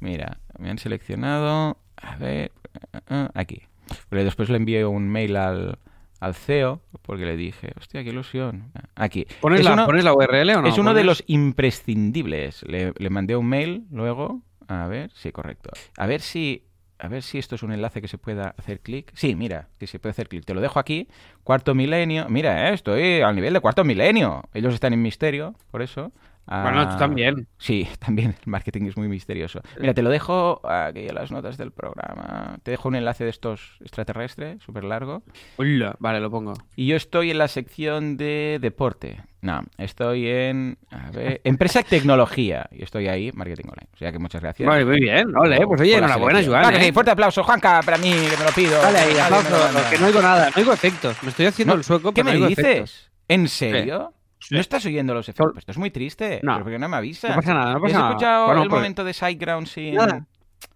mira, 0.00 0.38
me 0.58 0.70
han 0.70 0.78
seleccionado, 0.78 1.76
a 1.96 2.16
ver, 2.16 2.52
eh, 3.10 3.28
aquí. 3.34 3.62
Pero 4.08 4.22
después 4.24 4.48
le 4.48 4.56
envié 4.56 4.84
un 4.86 5.08
mail 5.08 5.36
al, 5.36 5.78
al 6.20 6.34
CEO 6.34 6.82
porque 7.02 7.24
le 7.24 7.36
dije, 7.36 7.72
hostia, 7.78 8.04
qué 8.04 8.10
ilusión. 8.10 8.70
Aquí. 8.94 9.26
¿Pones, 9.40 9.60
Es 9.60 9.66
la, 9.66 9.72
uno- 9.72 9.86
¿Pones 9.86 10.04
la 10.04 10.12
URL 10.14 10.50
o 10.50 10.62
no? 10.62 10.68
es 10.68 10.78
uno 10.78 10.94
de 10.94 11.02
los 11.04 11.24
imprescindibles. 11.26 12.62
Le, 12.64 12.92
le 12.96 13.10
mandé 13.10 13.36
un 13.36 13.46
mail 13.46 13.86
luego. 13.90 14.42
A 14.68 14.86
ver, 14.86 15.10
sí, 15.14 15.32
correcto. 15.32 15.70
A 15.96 16.06
ver 16.06 16.20
si. 16.20 16.66
A 17.02 17.08
ver 17.08 17.22
si 17.22 17.38
esto 17.38 17.54
es 17.54 17.62
un 17.62 17.72
enlace 17.72 18.02
que 18.02 18.08
se 18.08 18.18
pueda 18.18 18.54
hacer 18.58 18.80
clic. 18.80 19.10
Sí, 19.14 19.34
mira, 19.34 19.70
que 19.78 19.86
se 19.86 19.98
puede 19.98 20.10
hacer 20.10 20.28
clic. 20.28 20.44
Te 20.44 20.52
lo 20.52 20.60
dejo 20.60 20.78
aquí. 20.78 21.08
Cuarto 21.42 21.74
milenio. 21.74 22.28
Mira, 22.28 22.68
eh, 22.68 22.74
estoy 22.74 23.22
al 23.22 23.34
nivel 23.34 23.54
de 23.54 23.60
cuarto 23.60 23.84
milenio. 23.84 24.42
Ellos 24.52 24.74
están 24.74 24.92
en 24.92 25.00
misterio, 25.00 25.54
por 25.70 25.80
eso. 25.80 26.12
Bueno, 26.50 26.88
tú 26.88 26.94
Ah, 26.94 26.98
también. 26.98 27.46
Sí, 27.58 27.88
también 27.98 28.30
el 28.30 28.50
marketing 28.50 28.86
es 28.86 28.96
muy 28.96 29.06
misterioso. 29.08 29.60
Mira, 29.78 29.94
te 29.94 30.02
lo 30.02 30.10
dejo 30.10 30.60
aquí 30.68 31.06
en 31.08 31.14
las 31.14 31.30
notas 31.30 31.56
del 31.56 31.70
programa. 31.72 32.58
Te 32.62 32.72
dejo 32.72 32.88
un 32.88 32.96
enlace 32.96 33.24
de 33.24 33.30
estos 33.30 33.76
extraterrestres, 33.80 34.62
súper 34.62 34.84
largo. 34.84 35.22
Hola. 35.56 35.94
Vale, 36.00 36.20
lo 36.20 36.30
pongo. 36.30 36.54
Y 36.76 36.86
yo 36.88 36.96
estoy 36.96 37.30
en 37.30 37.38
la 37.38 37.48
sección 37.48 38.16
de 38.16 38.58
deporte. 38.60 39.20
No, 39.42 39.62
estoy 39.78 40.26
en. 40.28 40.76
A 40.90 41.10
ver. 41.12 41.40
Empresa 41.44 41.80
y 41.80 41.84
tecnología. 41.84 42.68
Y 42.72 42.82
estoy 42.82 43.08
ahí, 43.08 43.30
marketing 43.32 43.64
online. 43.68 43.88
O 43.94 43.96
sea 43.96 44.12
que 44.12 44.18
muchas 44.18 44.42
gracias. 44.42 44.68
Vale, 44.68 44.84
muy 44.84 45.00
bien. 45.00 45.34
Ole, 45.36 45.58
pues 45.66 45.80
oye, 45.80 45.96
enhorabuena. 45.96 46.42
Joan. 46.44 46.70
Que 46.74 46.76
¿eh? 46.80 46.84
sí, 46.86 46.92
fuerte 46.92 47.12
aplauso, 47.12 47.42
Juanca, 47.44 47.80
para 47.84 47.96
mí, 47.96 48.10
que 48.10 48.36
me 48.36 48.44
lo 48.44 48.50
pido. 48.54 48.82
Vale, 48.82 48.98
ahí, 48.98 49.18
aplauso, 49.18 49.56
que 49.90 49.98
no 49.98 50.06
oigo 50.06 50.20
nada, 50.20 50.50
no 50.50 50.56
oigo 50.56 50.72
efectos. 50.72 51.22
Me 51.22 51.30
estoy 51.30 51.46
haciendo 51.46 51.74
No, 51.74 51.78
el 51.78 51.84
sueco, 51.84 52.12
¿Qué 52.12 52.22
pero 52.22 52.34
me 52.34 52.38
no 52.40 52.46
oigo 52.46 52.48
dices? 52.48 52.64
efectos. 52.66 53.10
¿En 53.28 53.48
serio? 53.48 54.12
Sí. 54.40 54.54
¿No 54.54 54.60
estás 54.60 54.84
oyendo 54.86 55.14
los 55.14 55.28
efectos? 55.28 55.58
Esto 55.58 55.70
es 55.72 55.78
muy 55.78 55.90
triste. 55.90 56.40
No. 56.42 56.54
¿Pero 56.54 56.64
por 56.64 56.72
qué 56.72 56.78
no 56.78 56.88
me 56.88 56.96
avisas? 56.96 57.30
No 57.30 57.36
pasa 57.36 57.54
nada, 57.54 57.72
no 57.74 57.80
pasa 57.80 57.86
¿Has 57.94 58.00
nada. 58.00 58.10
escuchado 58.10 58.46
Bueno, 58.46 58.62
el 58.62 58.68
pues- 58.68 58.78
momento 58.80 59.04
de 59.04 59.12
Sideground 59.12 59.66
sin...? 59.66 59.94
Nada. 59.94 60.26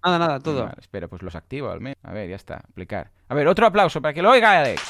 Nada, 0.04 0.18
nada, 0.18 0.40
todo. 0.40 0.64
Vale, 0.64 0.76
espera, 0.78 1.08
pues 1.08 1.22
los 1.22 1.34
activo 1.34 1.70
al 1.70 1.80
menos. 1.80 1.96
A 2.02 2.12
ver, 2.12 2.28
ya 2.28 2.36
está, 2.36 2.56
aplicar. 2.68 3.10
A 3.28 3.34
ver, 3.34 3.48
otro 3.48 3.66
aplauso 3.66 4.00
para 4.02 4.12
que 4.14 4.22
lo 4.22 4.30
oiga 4.30 4.58
Alex. 4.60 4.82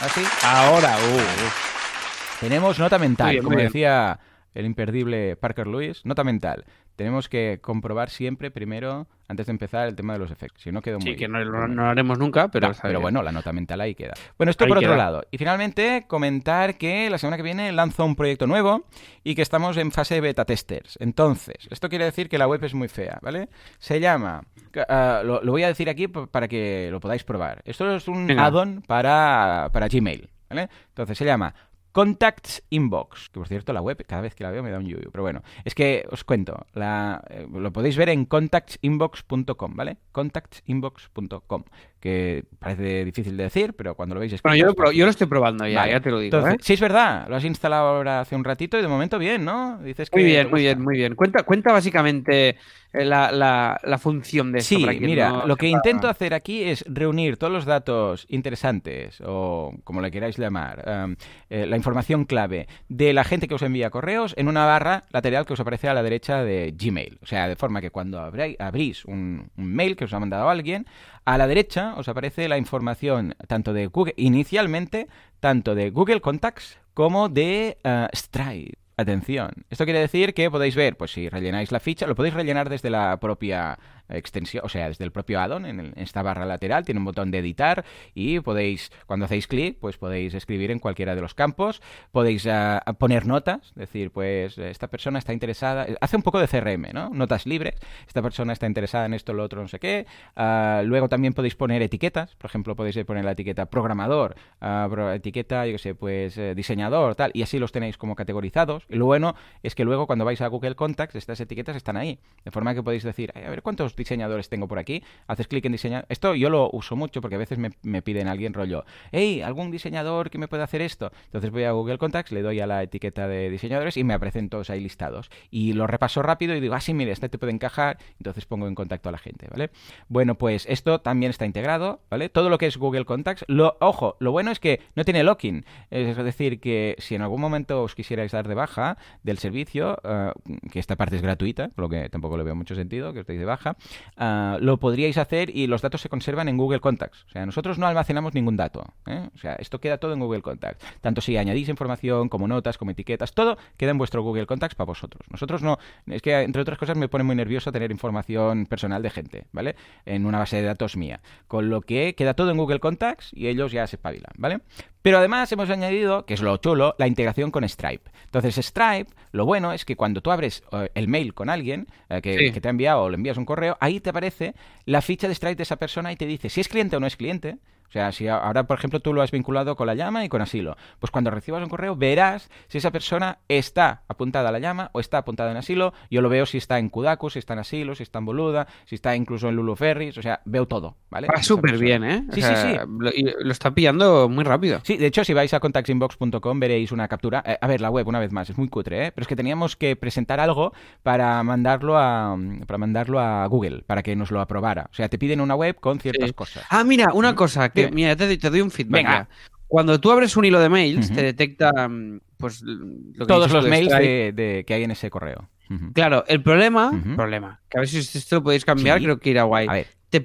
Así. 0.00 0.22
Ahora, 0.44 0.96
uh, 0.96 1.16
uh. 1.16 2.40
Tenemos 2.40 2.78
nota 2.78 2.98
mental, 2.98 3.30
bien, 3.30 3.44
como 3.44 3.56
bien. 3.56 3.68
decía 3.68 4.18
el 4.54 4.66
imperdible 4.66 5.36
Parker 5.36 5.66
Lewis, 5.66 6.00
nota 6.04 6.24
mental. 6.24 6.64
Tenemos 6.96 7.28
que 7.28 7.58
comprobar 7.60 8.08
siempre 8.08 8.50
primero, 8.50 9.08
antes 9.26 9.46
de 9.46 9.52
empezar, 9.52 9.88
el 9.88 9.96
tema 9.96 10.12
de 10.12 10.20
los 10.20 10.30
efectos. 10.30 10.62
Si 10.62 10.70
no, 10.70 10.80
quedó 10.80 10.98
muy 10.98 11.12
Sí, 11.12 11.16
que 11.16 11.26
no, 11.26 11.42
lo 11.44 11.84
haremos 11.84 12.18
nunca, 12.18 12.48
pero, 12.48 12.68
No, 12.68 12.74
pero 12.80 13.00
bueno, 13.00 13.22
la 13.22 13.32
nota 13.32 13.52
mental 13.52 13.80
ahí 13.80 13.94
queda. 13.94 14.14
Bueno, 14.38 14.50
esto 14.50 14.64
Ahí 14.64 14.68
por 14.68 14.78
otro 14.78 14.96
lado. 14.96 15.24
Y 15.30 15.38
finalmente, 15.38 16.04
comentar 16.06 16.78
que 16.78 17.10
la 17.10 17.18
semana 17.18 17.36
que 17.36 17.42
viene 17.42 17.72
lanzo 17.72 18.04
un 18.04 18.14
proyecto 18.14 18.46
nuevo 18.46 18.84
y 19.24 19.34
que 19.34 19.42
estamos 19.42 19.76
en 19.76 19.90
fase 19.90 20.14
de 20.14 20.20
beta 20.20 20.44
testers. 20.44 20.96
Entonces, 21.00 21.66
esto 21.70 21.88
quiere 21.88 22.04
decir 22.04 22.28
que 22.28 22.38
la 22.38 22.46
web 22.46 22.62
es 22.64 22.74
muy 22.74 22.88
fea, 22.88 23.18
¿vale? 23.22 23.48
Se 23.78 23.98
llama, 23.98 24.44
ah, 24.88 25.22
lo, 25.24 25.42
lo 25.42 25.52
voy 25.52 25.64
a 25.64 25.68
decir 25.68 25.88
aquí 25.88 26.06
para 26.06 26.46
que 26.46 26.88
lo 26.92 27.00
podáis 27.00 27.24
probar. 27.24 27.62
Esto 27.64 27.94
es 27.96 28.06
un 28.06 28.30
add-on 28.38 28.82
para, 28.86 29.68
para 29.72 29.88
Gmail, 29.88 30.28
¿vale? 30.48 30.68
Entonces 30.90 31.18
se 31.18 31.24
llama 31.24 31.54
Contacts 31.94 32.60
Inbox, 32.70 33.28
que 33.30 33.38
por 33.38 33.46
cierto 33.46 33.72
la 33.72 33.80
web 33.80 34.04
cada 34.04 34.20
vez 34.20 34.34
que 34.34 34.42
la 34.42 34.50
veo 34.50 34.64
me 34.64 34.70
da 34.72 34.78
un 34.78 34.84
yuyu, 34.86 35.12
pero 35.12 35.22
bueno, 35.22 35.42
es 35.64 35.76
que 35.76 36.04
os 36.10 36.24
cuento, 36.24 36.66
la, 36.74 37.22
eh, 37.30 37.46
lo 37.48 37.72
podéis 37.72 37.96
ver 37.96 38.08
en 38.08 38.24
contactsinbox.com, 38.24 39.76
¿vale? 39.76 39.98
Contactsinbox.com, 40.10 41.62
que 42.00 42.44
parece 42.58 43.04
difícil 43.04 43.36
de 43.36 43.44
decir, 43.44 43.74
pero 43.74 43.94
cuando 43.94 44.16
lo 44.16 44.20
veis 44.20 44.32
es 44.32 44.42
Bueno, 44.42 44.56
yo, 44.56 44.66
lo 44.66 44.74
pro- 44.74 44.90
yo 44.90 45.04
lo 45.04 45.10
estoy 45.10 45.28
probando 45.28 45.66
ya, 45.68 45.80
Vale. 45.80 45.92
ya 45.92 46.00
te 46.00 46.10
lo 46.10 46.18
digo. 46.18 46.36
Entonces, 46.36 46.60
¿eh? 46.60 46.62
sí 46.64 46.72
es 46.72 46.80
verdad, 46.80 47.28
lo 47.28 47.36
has 47.36 47.44
instalado 47.44 47.86
ahora 47.88 48.20
hace 48.20 48.34
un 48.34 48.42
ratito 48.44 48.76
y 48.76 48.82
de 48.82 48.88
momento 48.88 49.16
bien, 49.18 49.44
¿no? 49.44 49.78
Dices 49.78 50.10
que 50.10 50.18
Muy 50.18 50.24
bien, 50.24 50.50
muy 50.50 50.62
bien, 50.62 50.82
muy 50.82 50.96
bien. 50.96 51.14
Cuenta, 51.14 51.44
cuenta 51.44 51.72
básicamente 51.72 52.56
eh, 52.92 53.04
la, 53.04 53.30
la, 53.32 53.80
la 53.82 53.98
función 53.98 54.52
de 54.52 54.58
esto. 54.58 54.74
Sí, 54.76 54.84
para 54.84 54.98
mira, 54.98 55.30
no 55.30 55.46
lo 55.46 55.56
que 55.56 55.68
intento 55.68 56.08
hacer 56.08 56.34
aquí 56.34 56.64
es 56.64 56.84
reunir 56.88 57.36
todos 57.36 57.52
los 57.52 57.64
datos 57.64 58.26
interesantes, 58.28 59.20
o 59.24 59.74
como 59.84 60.00
le 60.00 60.10
queráis 60.10 60.36
llamar, 60.38 60.84
um, 61.06 61.16
eh, 61.48 61.66
la 61.66 61.76
información 61.84 62.24
clave 62.24 62.66
de 62.88 63.12
la 63.12 63.24
gente 63.24 63.46
que 63.46 63.54
os 63.54 63.60
envía 63.62 63.90
correos 63.90 64.32
en 64.38 64.48
una 64.48 64.64
barra 64.64 65.04
lateral 65.10 65.44
que 65.44 65.52
os 65.52 65.60
aparece 65.60 65.86
a 65.86 65.92
la 65.92 66.02
derecha 66.02 66.42
de 66.42 66.72
Gmail. 66.74 67.18
O 67.22 67.26
sea, 67.26 67.46
de 67.46 67.56
forma 67.56 67.82
que 67.82 67.90
cuando 67.90 68.18
abrí- 68.20 68.56
abrís 68.58 69.04
un, 69.04 69.50
un 69.58 69.66
mail 69.66 69.94
que 69.94 70.04
os 70.06 70.14
ha 70.14 70.18
mandado 70.18 70.48
alguien, 70.48 70.86
a 71.26 71.36
la 71.36 71.46
derecha 71.46 71.94
os 71.96 72.08
aparece 72.08 72.48
la 72.48 72.56
información 72.56 73.34
tanto 73.48 73.74
de 73.74 73.88
Google, 73.88 74.14
inicialmente, 74.16 75.08
tanto 75.40 75.74
de 75.74 75.90
Google 75.90 76.22
Contacts 76.22 76.78
como 76.94 77.28
de 77.28 77.76
eh, 77.84 78.08
Stripe. 78.14 78.78
Atención, 78.96 79.50
esto 79.70 79.84
quiere 79.84 79.98
decir 79.98 80.34
que 80.34 80.48
podéis 80.52 80.76
ver, 80.76 80.96
pues 80.96 81.10
si 81.10 81.28
rellenáis 81.28 81.72
la 81.72 81.80
ficha, 81.80 82.06
lo 82.06 82.14
podéis 82.14 82.32
rellenar 82.32 82.68
desde 82.68 82.90
la 82.90 83.18
propia 83.18 83.76
extensión, 84.08 84.64
o 84.64 84.68
sea, 84.68 84.88
desde 84.88 85.04
el 85.04 85.12
propio 85.12 85.40
addon, 85.40 85.66
en, 85.66 85.80
en 85.80 85.92
esta 85.96 86.22
barra 86.22 86.46
lateral, 86.46 86.84
tiene 86.84 86.98
un 86.98 87.04
botón 87.04 87.30
de 87.30 87.38
editar 87.38 87.84
y 88.14 88.40
podéis, 88.40 88.90
cuando 89.06 89.26
hacéis 89.26 89.46
clic, 89.46 89.78
pues 89.78 89.96
podéis 89.96 90.34
escribir 90.34 90.70
en 90.70 90.78
cualquiera 90.78 91.14
de 91.14 91.20
los 91.20 91.34
campos, 91.34 91.82
podéis 92.12 92.46
ah, 92.46 92.82
poner 92.98 93.26
notas, 93.26 93.72
decir, 93.74 94.10
pues 94.10 94.58
esta 94.58 94.88
persona 94.88 95.18
está 95.18 95.32
interesada, 95.32 95.86
hace 96.00 96.16
un 96.16 96.22
poco 96.22 96.38
de 96.38 96.48
CRM, 96.48 96.92
¿no? 96.92 97.10
Notas 97.10 97.46
libres, 97.46 97.74
esta 98.06 98.22
persona 98.22 98.52
está 98.52 98.66
interesada 98.66 99.06
en 99.06 99.14
esto, 99.14 99.32
lo 99.32 99.42
otro, 99.42 99.60
no 99.60 99.68
sé 99.68 99.78
qué. 99.78 100.06
Ah, 100.36 100.82
luego 100.84 101.08
también 101.08 101.32
podéis 101.34 101.54
poner 101.54 101.82
etiquetas, 101.82 102.34
por 102.36 102.48
ejemplo, 102.50 102.76
podéis 102.76 102.96
poner 103.04 103.24
la 103.24 103.32
etiqueta 103.32 103.66
programador, 103.66 104.36
ah, 104.60 104.88
etiqueta, 105.14 105.66
yo 105.66 105.72
qué 105.72 105.78
sé, 105.78 105.94
pues 105.94 106.36
eh, 106.38 106.54
diseñador, 106.54 107.14
tal, 107.14 107.30
y 107.34 107.42
así 107.42 107.58
los 107.58 107.72
tenéis 107.72 107.98
como 107.98 108.14
categorizados. 108.14 108.84
Y 108.88 108.96
lo 108.96 109.06
bueno 109.06 109.34
es 109.62 109.74
que 109.74 109.84
luego 109.84 110.06
cuando 110.06 110.24
vais 110.24 110.40
a 110.40 110.48
Google 110.48 110.74
Contacts, 110.74 111.16
estas 111.16 111.40
etiquetas 111.40 111.76
están 111.76 111.96
ahí, 111.96 112.18
de 112.44 112.50
forma 112.50 112.74
que 112.74 112.82
podéis 112.82 113.02
decir, 113.02 113.32
"Ay, 113.34 113.44
a 113.44 113.50
ver 113.50 113.62
cuántos 113.62 113.93
diseñadores 113.96 114.48
tengo 114.48 114.68
por 114.68 114.78
aquí, 114.78 115.02
haces 115.26 115.48
clic 115.48 115.64
en 115.64 115.72
diseñar. 115.72 116.06
Esto 116.08 116.34
yo 116.34 116.50
lo 116.50 116.70
uso 116.72 116.96
mucho 116.96 117.20
porque 117.20 117.36
a 117.36 117.38
veces 117.38 117.58
me, 117.58 117.70
me 117.82 118.02
piden 118.02 118.28
alguien 118.28 118.54
rollo, 118.54 118.84
hey, 119.12 119.42
algún 119.42 119.70
diseñador 119.70 120.30
que 120.30 120.38
me 120.38 120.48
pueda 120.48 120.64
hacer 120.64 120.82
esto. 120.82 121.12
Entonces 121.26 121.50
voy 121.50 121.64
a 121.64 121.72
Google 121.72 121.98
Contacts, 121.98 122.32
le 122.32 122.42
doy 122.42 122.60
a 122.60 122.66
la 122.66 122.82
etiqueta 122.82 123.28
de 123.28 123.50
diseñadores 123.50 123.96
y 123.96 124.04
me 124.04 124.14
aparecen 124.14 124.48
todos 124.48 124.70
ahí 124.70 124.80
listados. 124.80 125.30
Y 125.50 125.72
lo 125.72 125.86
repaso 125.86 126.22
rápido 126.22 126.54
y 126.54 126.60
digo, 126.60 126.74
ah, 126.74 126.80
sí, 126.80 126.94
mire, 126.94 127.12
este 127.12 127.28
te 127.28 127.38
puede 127.38 127.52
encajar. 127.52 127.98
Entonces 128.18 128.46
pongo 128.46 128.68
en 128.68 128.74
contacto 128.74 129.08
a 129.08 129.12
la 129.12 129.18
gente, 129.18 129.48
¿vale? 129.50 129.70
Bueno, 130.08 130.36
pues 130.36 130.66
esto 130.68 131.00
también 131.00 131.30
está 131.30 131.46
integrado, 131.46 132.00
¿vale? 132.10 132.28
Todo 132.28 132.50
lo 132.50 132.58
que 132.58 132.66
es 132.66 132.76
Google 132.76 133.04
Contacts. 133.04 133.44
Lo, 133.48 133.76
ojo, 133.80 134.16
lo 134.20 134.32
bueno 134.32 134.50
es 134.50 134.60
que 134.60 134.80
no 134.94 135.04
tiene 135.04 135.24
login. 135.24 135.64
Es 135.90 136.16
decir, 136.16 136.60
que 136.60 136.96
si 136.98 137.14
en 137.14 137.22
algún 137.22 137.40
momento 137.40 137.82
os 137.82 137.94
quisierais 137.94 138.32
dar 138.32 138.48
de 138.48 138.54
baja 138.54 138.96
del 139.22 139.38
servicio, 139.38 139.98
eh, 140.04 140.32
que 140.70 140.78
esta 140.78 140.96
parte 140.96 141.16
es 141.16 141.22
gratuita, 141.22 141.68
por 141.68 141.84
lo 141.84 141.88
que 141.88 142.08
tampoco 142.08 142.36
le 142.36 142.44
veo 142.44 142.54
mucho 142.54 142.74
sentido 142.74 143.12
que 143.12 143.20
os 143.20 143.26
deis 143.26 143.38
de 143.38 143.44
baja, 143.44 143.76
ah, 144.16 144.58
lo 144.60 144.78
podríais 144.78 145.18
hacer 145.18 145.54
y 145.54 145.66
los 145.66 145.82
datos 145.82 146.00
se 146.00 146.08
conservan 146.08 146.48
en 146.48 146.56
Google 146.56 146.80
Contacts. 146.80 147.24
O 147.24 147.30
sea, 147.30 147.46
nosotros 147.46 147.78
no 147.78 147.86
almacenamos 147.86 148.34
ningún 148.34 148.56
dato. 148.56 148.84
¿eh? 149.06 149.28
O 149.34 149.38
sea, 149.38 149.54
esto 149.54 149.80
queda 149.80 149.98
todo 149.98 150.12
en 150.12 150.20
Google 150.20 150.42
Contacts. 150.42 150.84
Tanto 151.00 151.20
si 151.20 151.36
añadís 151.36 151.68
información 151.68 152.28
como 152.28 152.48
notas, 152.48 152.78
como 152.78 152.90
etiquetas, 152.90 153.32
todo 153.34 153.56
queda 153.76 153.90
en 153.90 153.98
vuestro 153.98 154.22
Google 154.22 154.46
Contacts 154.46 154.74
para 154.74 154.86
vosotros. 154.86 155.22
Nosotros 155.30 155.62
no. 155.62 155.78
Es 156.06 156.22
que, 156.22 156.40
entre 156.42 156.62
otras 156.62 156.78
cosas, 156.78 156.96
me 156.96 157.08
pone 157.08 157.24
muy 157.24 157.36
nervioso 157.36 157.72
tener 157.72 157.90
información 157.90 158.66
personal 158.66 159.02
de 159.02 159.10
gente, 159.10 159.46
¿vale? 159.52 159.76
En 160.04 160.26
una 160.26 160.38
base 160.38 160.56
de 160.56 160.62
datos 160.62 160.96
mía. 160.96 161.20
Con 161.48 161.70
lo 161.70 161.80
que 161.80 162.14
queda 162.14 162.34
todo 162.34 162.50
en 162.50 162.56
Google 162.56 162.80
Contacts 162.80 163.30
y 163.32 163.48
ellos 163.48 163.72
ya 163.72 163.86
se 163.86 163.96
espabilan, 163.96 164.32
¿vale? 164.36 164.60
Pero 165.04 165.18
además 165.18 165.52
hemos 165.52 165.68
añadido, 165.68 166.24
que 166.24 166.32
es 166.32 166.40
lo 166.40 166.56
chulo, 166.56 166.94
la 166.96 167.06
integración 167.06 167.50
con 167.50 167.68
Stripe. 167.68 168.10
Entonces, 168.24 168.56
Stripe, 168.56 169.12
lo 169.32 169.44
bueno 169.44 169.74
es 169.74 169.84
que 169.84 169.96
cuando 169.96 170.22
tú 170.22 170.30
abres 170.30 170.62
eh, 170.72 170.88
el 170.94 171.08
mail 171.08 171.34
con 171.34 171.50
alguien 171.50 171.86
eh, 172.08 172.22
que, 172.22 172.38
Sí. 172.38 172.52
que 172.52 172.60
te 172.62 172.68
ha 172.68 172.70
enviado 172.70 173.02
o 173.02 173.10
le 173.10 173.16
envías 173.16 173.36
un 173.36 173.44
correo, 173.44 173.76
ahí 173.80 174.00
te 174.00 174.08
aparece 174.08 174.54
la 174.86 175.02
ficha 175.02 175.28
de 175.28 175.34
Stripe 175.34 175.56
de 175.56 175.62
esa 175.64 175.76
persona 175.76 176.10
y 176.10 176.16
te 176.16 176.24
dice 176.24 176.48
si 176.48 176.62
es 176.62 176.68
cliente 176.68 176.96
o 176.96 177.00
no 177.00 177.06
es 177.06 177.18
cliente. 177.18 177.58
O 177.94 177.96
sea, 177.96 178.10
si 178.10 178.26
ahora, 178.26 178.64
por 178.66 178.76
ejemplo, 178.76 178.98
tú 178.98 179.12
lo 179.14 179.22
has 179.22 179.30
vinculado 179.30 179.76
con 179.76 179.86
la 179.86 179.94
llama 179.94 180.24
y 180.24 180.28
con 180.28 180.42
asilo, 180.42 180.76
pues 180.98 181.12
cuando 181.12 181.30
recibas 181.30 181.62
un 181.62 181.68
correo 181.68 181.94
verás 181.94 182.50
si 182.66 182.78
esa 182.78 182.90
persona 182.90 183.38
está 183.46 184.02
apuntada 184.08 184.48
a 184.48 184.52
la 184.52 184.58
llama 184.58 184.90
o 184.94 184.98
está 184.98 185.18
apuntada 185.18 185.52
en 185.52 185.58
asilo. 185.58 185.94
Yo 186.10 186.20
lo 186.20 186.28
veo 186.28 186.44
si 186.44 186.58
está 186.58 186.80
en 186.80 186.88
Kudaku, 186.88 187.30
si 187.30 187.38
está 187.38 187.52
en 187.52 187.60
asilo, 187.60 187.94
si 187.94 188.02
está 188.02 188.18
en 188.18 188.24
Boluda, 188.24 188.66
si 188.84 188.96
está 188.96 189.14
incluso 189.14 189.48
en 189.48 189.54
Lulu 189.54 189.76
Ferris, 189.76 190.18
o 190.18 190.22
sea, 190.22 190.40
veo 190.44 190.66
todo, 190.66 190.96
¿vale? 191.08 191.28
Va 191.32 191.40
súper 191.40 191.78
bien, 191.78 192.02
¿eh? 192.02 192.24
Sí, 192.32 192.42
sí, 192.42 192.52
sí. 192.56 192.72
Lo, 192.98 193.12
lo, 193.44 193.52
está 193.52 193.70
pillando 193.70 194.28
muy 194.28 194.42
rápido. 194.42 194.80
Sí, 194.82 194.96
de 194.96 195.06
hecho, 195.06 195.22
si 195.22 195.32
vais 195.32 195.54
a 195.54 195.60
contactinbox.com 195.60 196.58
veréis 196.58 196.90
una 196.90 197.06
captura. 197.06 197.44
Eh, 197.46 197.58
a 197.60 197.66
ver, 197.68 197.80
la 197.80 197.90
web, 197.90 198.08
una 198.08 198.18
vez 198.18 198.32
más, 198.32 198.50
es 198.50 198.58
muy 198.58 198.66
cutre, 198.68 199.06
¿eh? 199.06 199.12
Pero 199.12 199.22
es 199.22 199.28
que 199.28 199.36
teníamos 199.36 199.76
que 199.76 199.94
presentar 199.94 200.40
algo 200.40 200.72
para 201.04 201.40
mandarlo 201.44 201.96
a, 201.96 202.36
para 202.66 202.78
mandarlo 202.78 203.20
a 203.20 203.46
Google, 203.46 203.84
para 203.86 204.02
que 204.02 204.16
nos 204.16 204.32
lo 204.32 204.40
aprobara. 204.40 204.88
O 204.90 204.94
sea, 204.94 205.08
te 205.08 205.16
piden 205.16 205.40
una 205.40 205.54
web 205.54 205.76
con 205.78 206.00
ciertas 206.00 206.30
Sí. 206.30 206.34
cosas. 206.34 206.64
Ah, 206.70 206.82
mira, 206.82 207.12
una 207.14 207.36
cosa, 207.36 207.68
que 207.68 207.83
Mira, 207.92 208.16
te, 208.16 208.26
doy- 208.26 208.38
te 208.38 208.50
doy 208.50 208.60
un 208.60 208.70
feedback. 208.70 208.92
Venga. 209.04 209.28
Cuando 209.66 209.98
tú 210.00 210.10
abres 210.12 210.36
un 210.36 210.44
hilo 210.44 210.60
de 210.60 210.68
mails, 210.68 211.12
te 211.12 211.22
detecta 211.22 211.88
mm, 211.88 212.20
pues 212.36 212.62
lo 212.62 213.26
que 213.26 213.26
Todos 213.26 213.50
los 213.50 213.66
mails 213.68 213.90
de, 213.90 214.32
de- 214.32 214.64
que 214.66 214.74
hay 214.74 214.84
en 214.84 214.90
ese 214.92 215.10
correo. 215.10 215.48
Claro, 215.94 216.24
el 216.28 216.42
problema, 216.42 216.92
problema, 217.16 217.60
que 217.70 217.78
a 217.78 217.80
ver 217.80 217.88
si 217.88 217.98
esto 217.98 218.36
lo 218.36 218.42
podéis 218.44 218.64
cambiar, 218.66 218.98
Sí. 218.98 219.04
creo 219.04 219.18
que 219.18 219.30
irá 219.30 219.44
guay. 219.44 219.66
A 219.68 219.72
ver. 219.72 219.86
Te, 220.10 220.24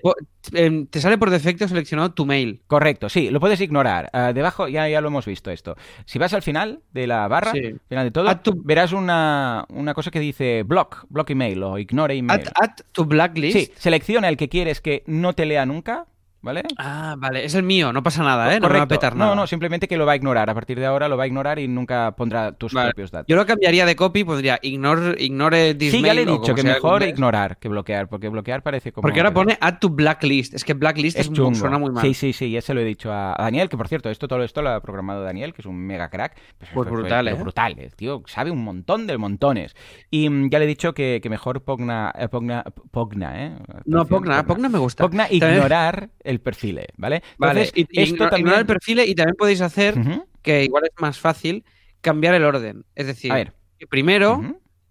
em, 0.53 0.85
te 0.85 1.01
sale 1.01 1.17
por 1.17 1.31
defecto 1.31 1.67
seleccionado 1.67 2.11
tu 2.11 2.25
mail. 2.27 2.61
Correcto, 2.67 3.09
sí, 3.09 3.31
lo 3.31 3.39
puedes 3.39 3.59
ignorar. 3.59 4.09
Ah, 4.13 4.33
debajo 4.33 4.67
ya, 4.67 4.87
ya 4.87 5.01
lo 5.01 5.07
hemos 5.07 5.25
visto 5.25 5.49
esto. 5.49 5.75
Si 6.05 6.19
vas 6.19 6.33
al 6.35 6.43
final 6.43 6.81
de 6.91 7.07
la 7.07 7.27
barra, 7.27 7.53
Sí. 7.53 7.73
final 7.87 8.05
de 8.05 8.11
todo, 8.11 8.37
to- 8.37 8.53
verás 8.57 8.91
una, 8.93 9.65
una 9.69 9.95
cosa 9.95 10.11
que 10.11 10.19
dice 10.19 10.61
block, 10.63 11.05
block 11.09 11.31
email 11.31 11.63
o 11.63 11.79
ignore 11.79 12.15
email. 12.15 12.39
Add, 12.41 12.51
add 12.61 12.81
to 12.91 13.05
blacklist. 13.05 13.57
Sí, 13.57 13.71
selecciona 13.77 14.27
el 14.29 14.37
que 14.37 14.47
quieres 14.49 14.79
que 14.81 15.03
no 15.07 15.33
te 15.33 15.45
lea 15.47 15.65
nunca, 15.65 16.05
¿vale? 16.41 16.63
Ah, 16.77 17.15
vale, 17.17 17.45
es 17.45 17.55
el 17.55 17.63
mío, 17.63 17.91
no 17.93 18.01
pasa 18.03 18.23
nada, 18.23 18.53
¿eh? 18.53 18.59
No 18.59 18.67
me 18.67 18.73
va 18.73 18.83
a 18.83 18.87
Correcto. 18.87 18.95
petar 18.95 19.15
nada. 19.15 19.31
No, 19.31 19.35
no, 19.41 19.47
simplemente 19.47 19.87
que 19.87 19.97
lo 19.97 20.05
va 20.05 20.13
a 20.13 20.15
ignorar. 20.15 20.49
A 20.49 20.53
partir 20.53 20.79
de 20.79 20.85
ahora 20.85 21.07
lo 21.07 21.17
va 21.17 21.23
a 21.23 21.27
ignorar 21.27 21.59
y 21.59 21.67
nunca 21.67 22.11
pondrá 22.15 22.51
tus 22.53 22.73
Vale. 22.73 22.89
propios 22.89 23.11
datos. 23.11 23.27
Yo 23.27 23.35
lo 23.35 23.45
cambiaría 23.45 23.85
de 23.85 23.95
copy, 23.95 24.23
pondría 24.23 24.59
ignore, 24.61 25.15
ignore 25.23 25.75
this 25.75 25.91
Sí, 25.91 26.01
ya 26.01 26.13
le 26.13 26.21
he 26.23 26.25
dicho 26.25 26.55
que 26.55 26.63
mejor 26.63 27.03
ignorar 27.03 27.57
que 27.57 27.67
bloquear, 27.69 28.07
porque 28.07 28.29
bloquear 28.29 28.63
parece 28.63 28.91
como... 28.91 29.01
Porque 29.01 29.19
ahora 29.19 29.33
pone 29.33 29.57
add 29.59 29.79
to 29.79 29.89
blacklist. 29.89 30.53
Es 30.53 30.63
que 30.63 30.73
blacklist 30.73 31.17
es, 31.17 31.25
Es 31.25 31.29
muy- 31.29 31.37
chungo. 31.37 31.55
suena 31.55 31.77
muy 31.77 31.91
mal. 31.91 32.03
Sí, 32.03 32.13
sí, 32.13 32.33
sí, 32.33 32.51
ya 32.51 32.61
se 32.61 32.73
lo 32.73 32.81
he 32.81 32.85
dicho 32.85 33.11
a 33.11 33.35
Daniel, 33.37 33.69
que 33.69 33.77
por 33.77 33.87
cierto, 33.87 34.09
esto 34.09 34.27
todo 34.27 34.43
esto 34.43 34.61
lo 34.61 34.69
ha 34.69 34.81
programado 34.81 35.23
Daniel, 35.23 35.53
que 35.53 35.61
es 35.61 35.65
un 35.65 35.77
mega 35.77 36.09
crack. 36.09 36.33
Pues, 36.35 36.45
Pues 36.57 36.69
fue- 36.71 36.83
fue- 36.85 36.97
brutal, 37.01 37.25
pero 37.25 37.37
¿eh? 37.37 37.41
Brutal, 37.41 37.75
el 37.79 37.95
tío 37.95 38.23
sabe 38.27 38.51
un 38.51 38.63
montón 38.63 39.07
de 39.07 39.17
montones. 39.17 39.75
Y 40.09 40.29
mm, 40.29 40.49
ya 40.49 40.59
le 40.59 40.65
he 40.65 40.67
dicho 40.67 40.93
que, 40.93 41.19
que 41.21 41.29
mejor 41.29 41.61
pogna, 41.63 42.13
eh, 42.17 42.27
pogna, 42.29 42.63
pogna, 42.91 43.45
¿eh? 43.45 43.49
No, 43.85 44.01
Atención, 44.01 44.07
Pogna, 44.07 44.43
Pogna 44.45 44.69
me 44.69 44.77
gusta. 44.79 45.03
Pogna 45.03 45.23
También- 45.27 45.53
ignorar 45.53 46.09
el 46.29 46.39
perfil. 46.41 46.79
¿vale? 46.97 47.21
Vale, 47.37 47.61
Entonces, 47.61 47.73
y, 47.91 47.99
y 47.99 48.03
esto 48.03 48.17
también... 48.17 48.39
ignorar 48.41 48.59
el 48.61 48.65
perfil 48.65 48.99
y 48.99 49.15
también 49.15 49.35
podéis 49.37 49.61
hacer, 49.61 49.95
que 50.41 50.63
igual 50.63 50.83
es 50.85 50.91
más 51.01 51.19
fácil, 51.19 51.63
cambiar 52.01 52.33
el 52.35 52.43
orden. 52.43 52.85
Es 52.95 53.07
decir, 53.07 53.31
A 53.31 53.35
ver. 53.35 53.53
que 53.77 53.87
primero 53.87 54.41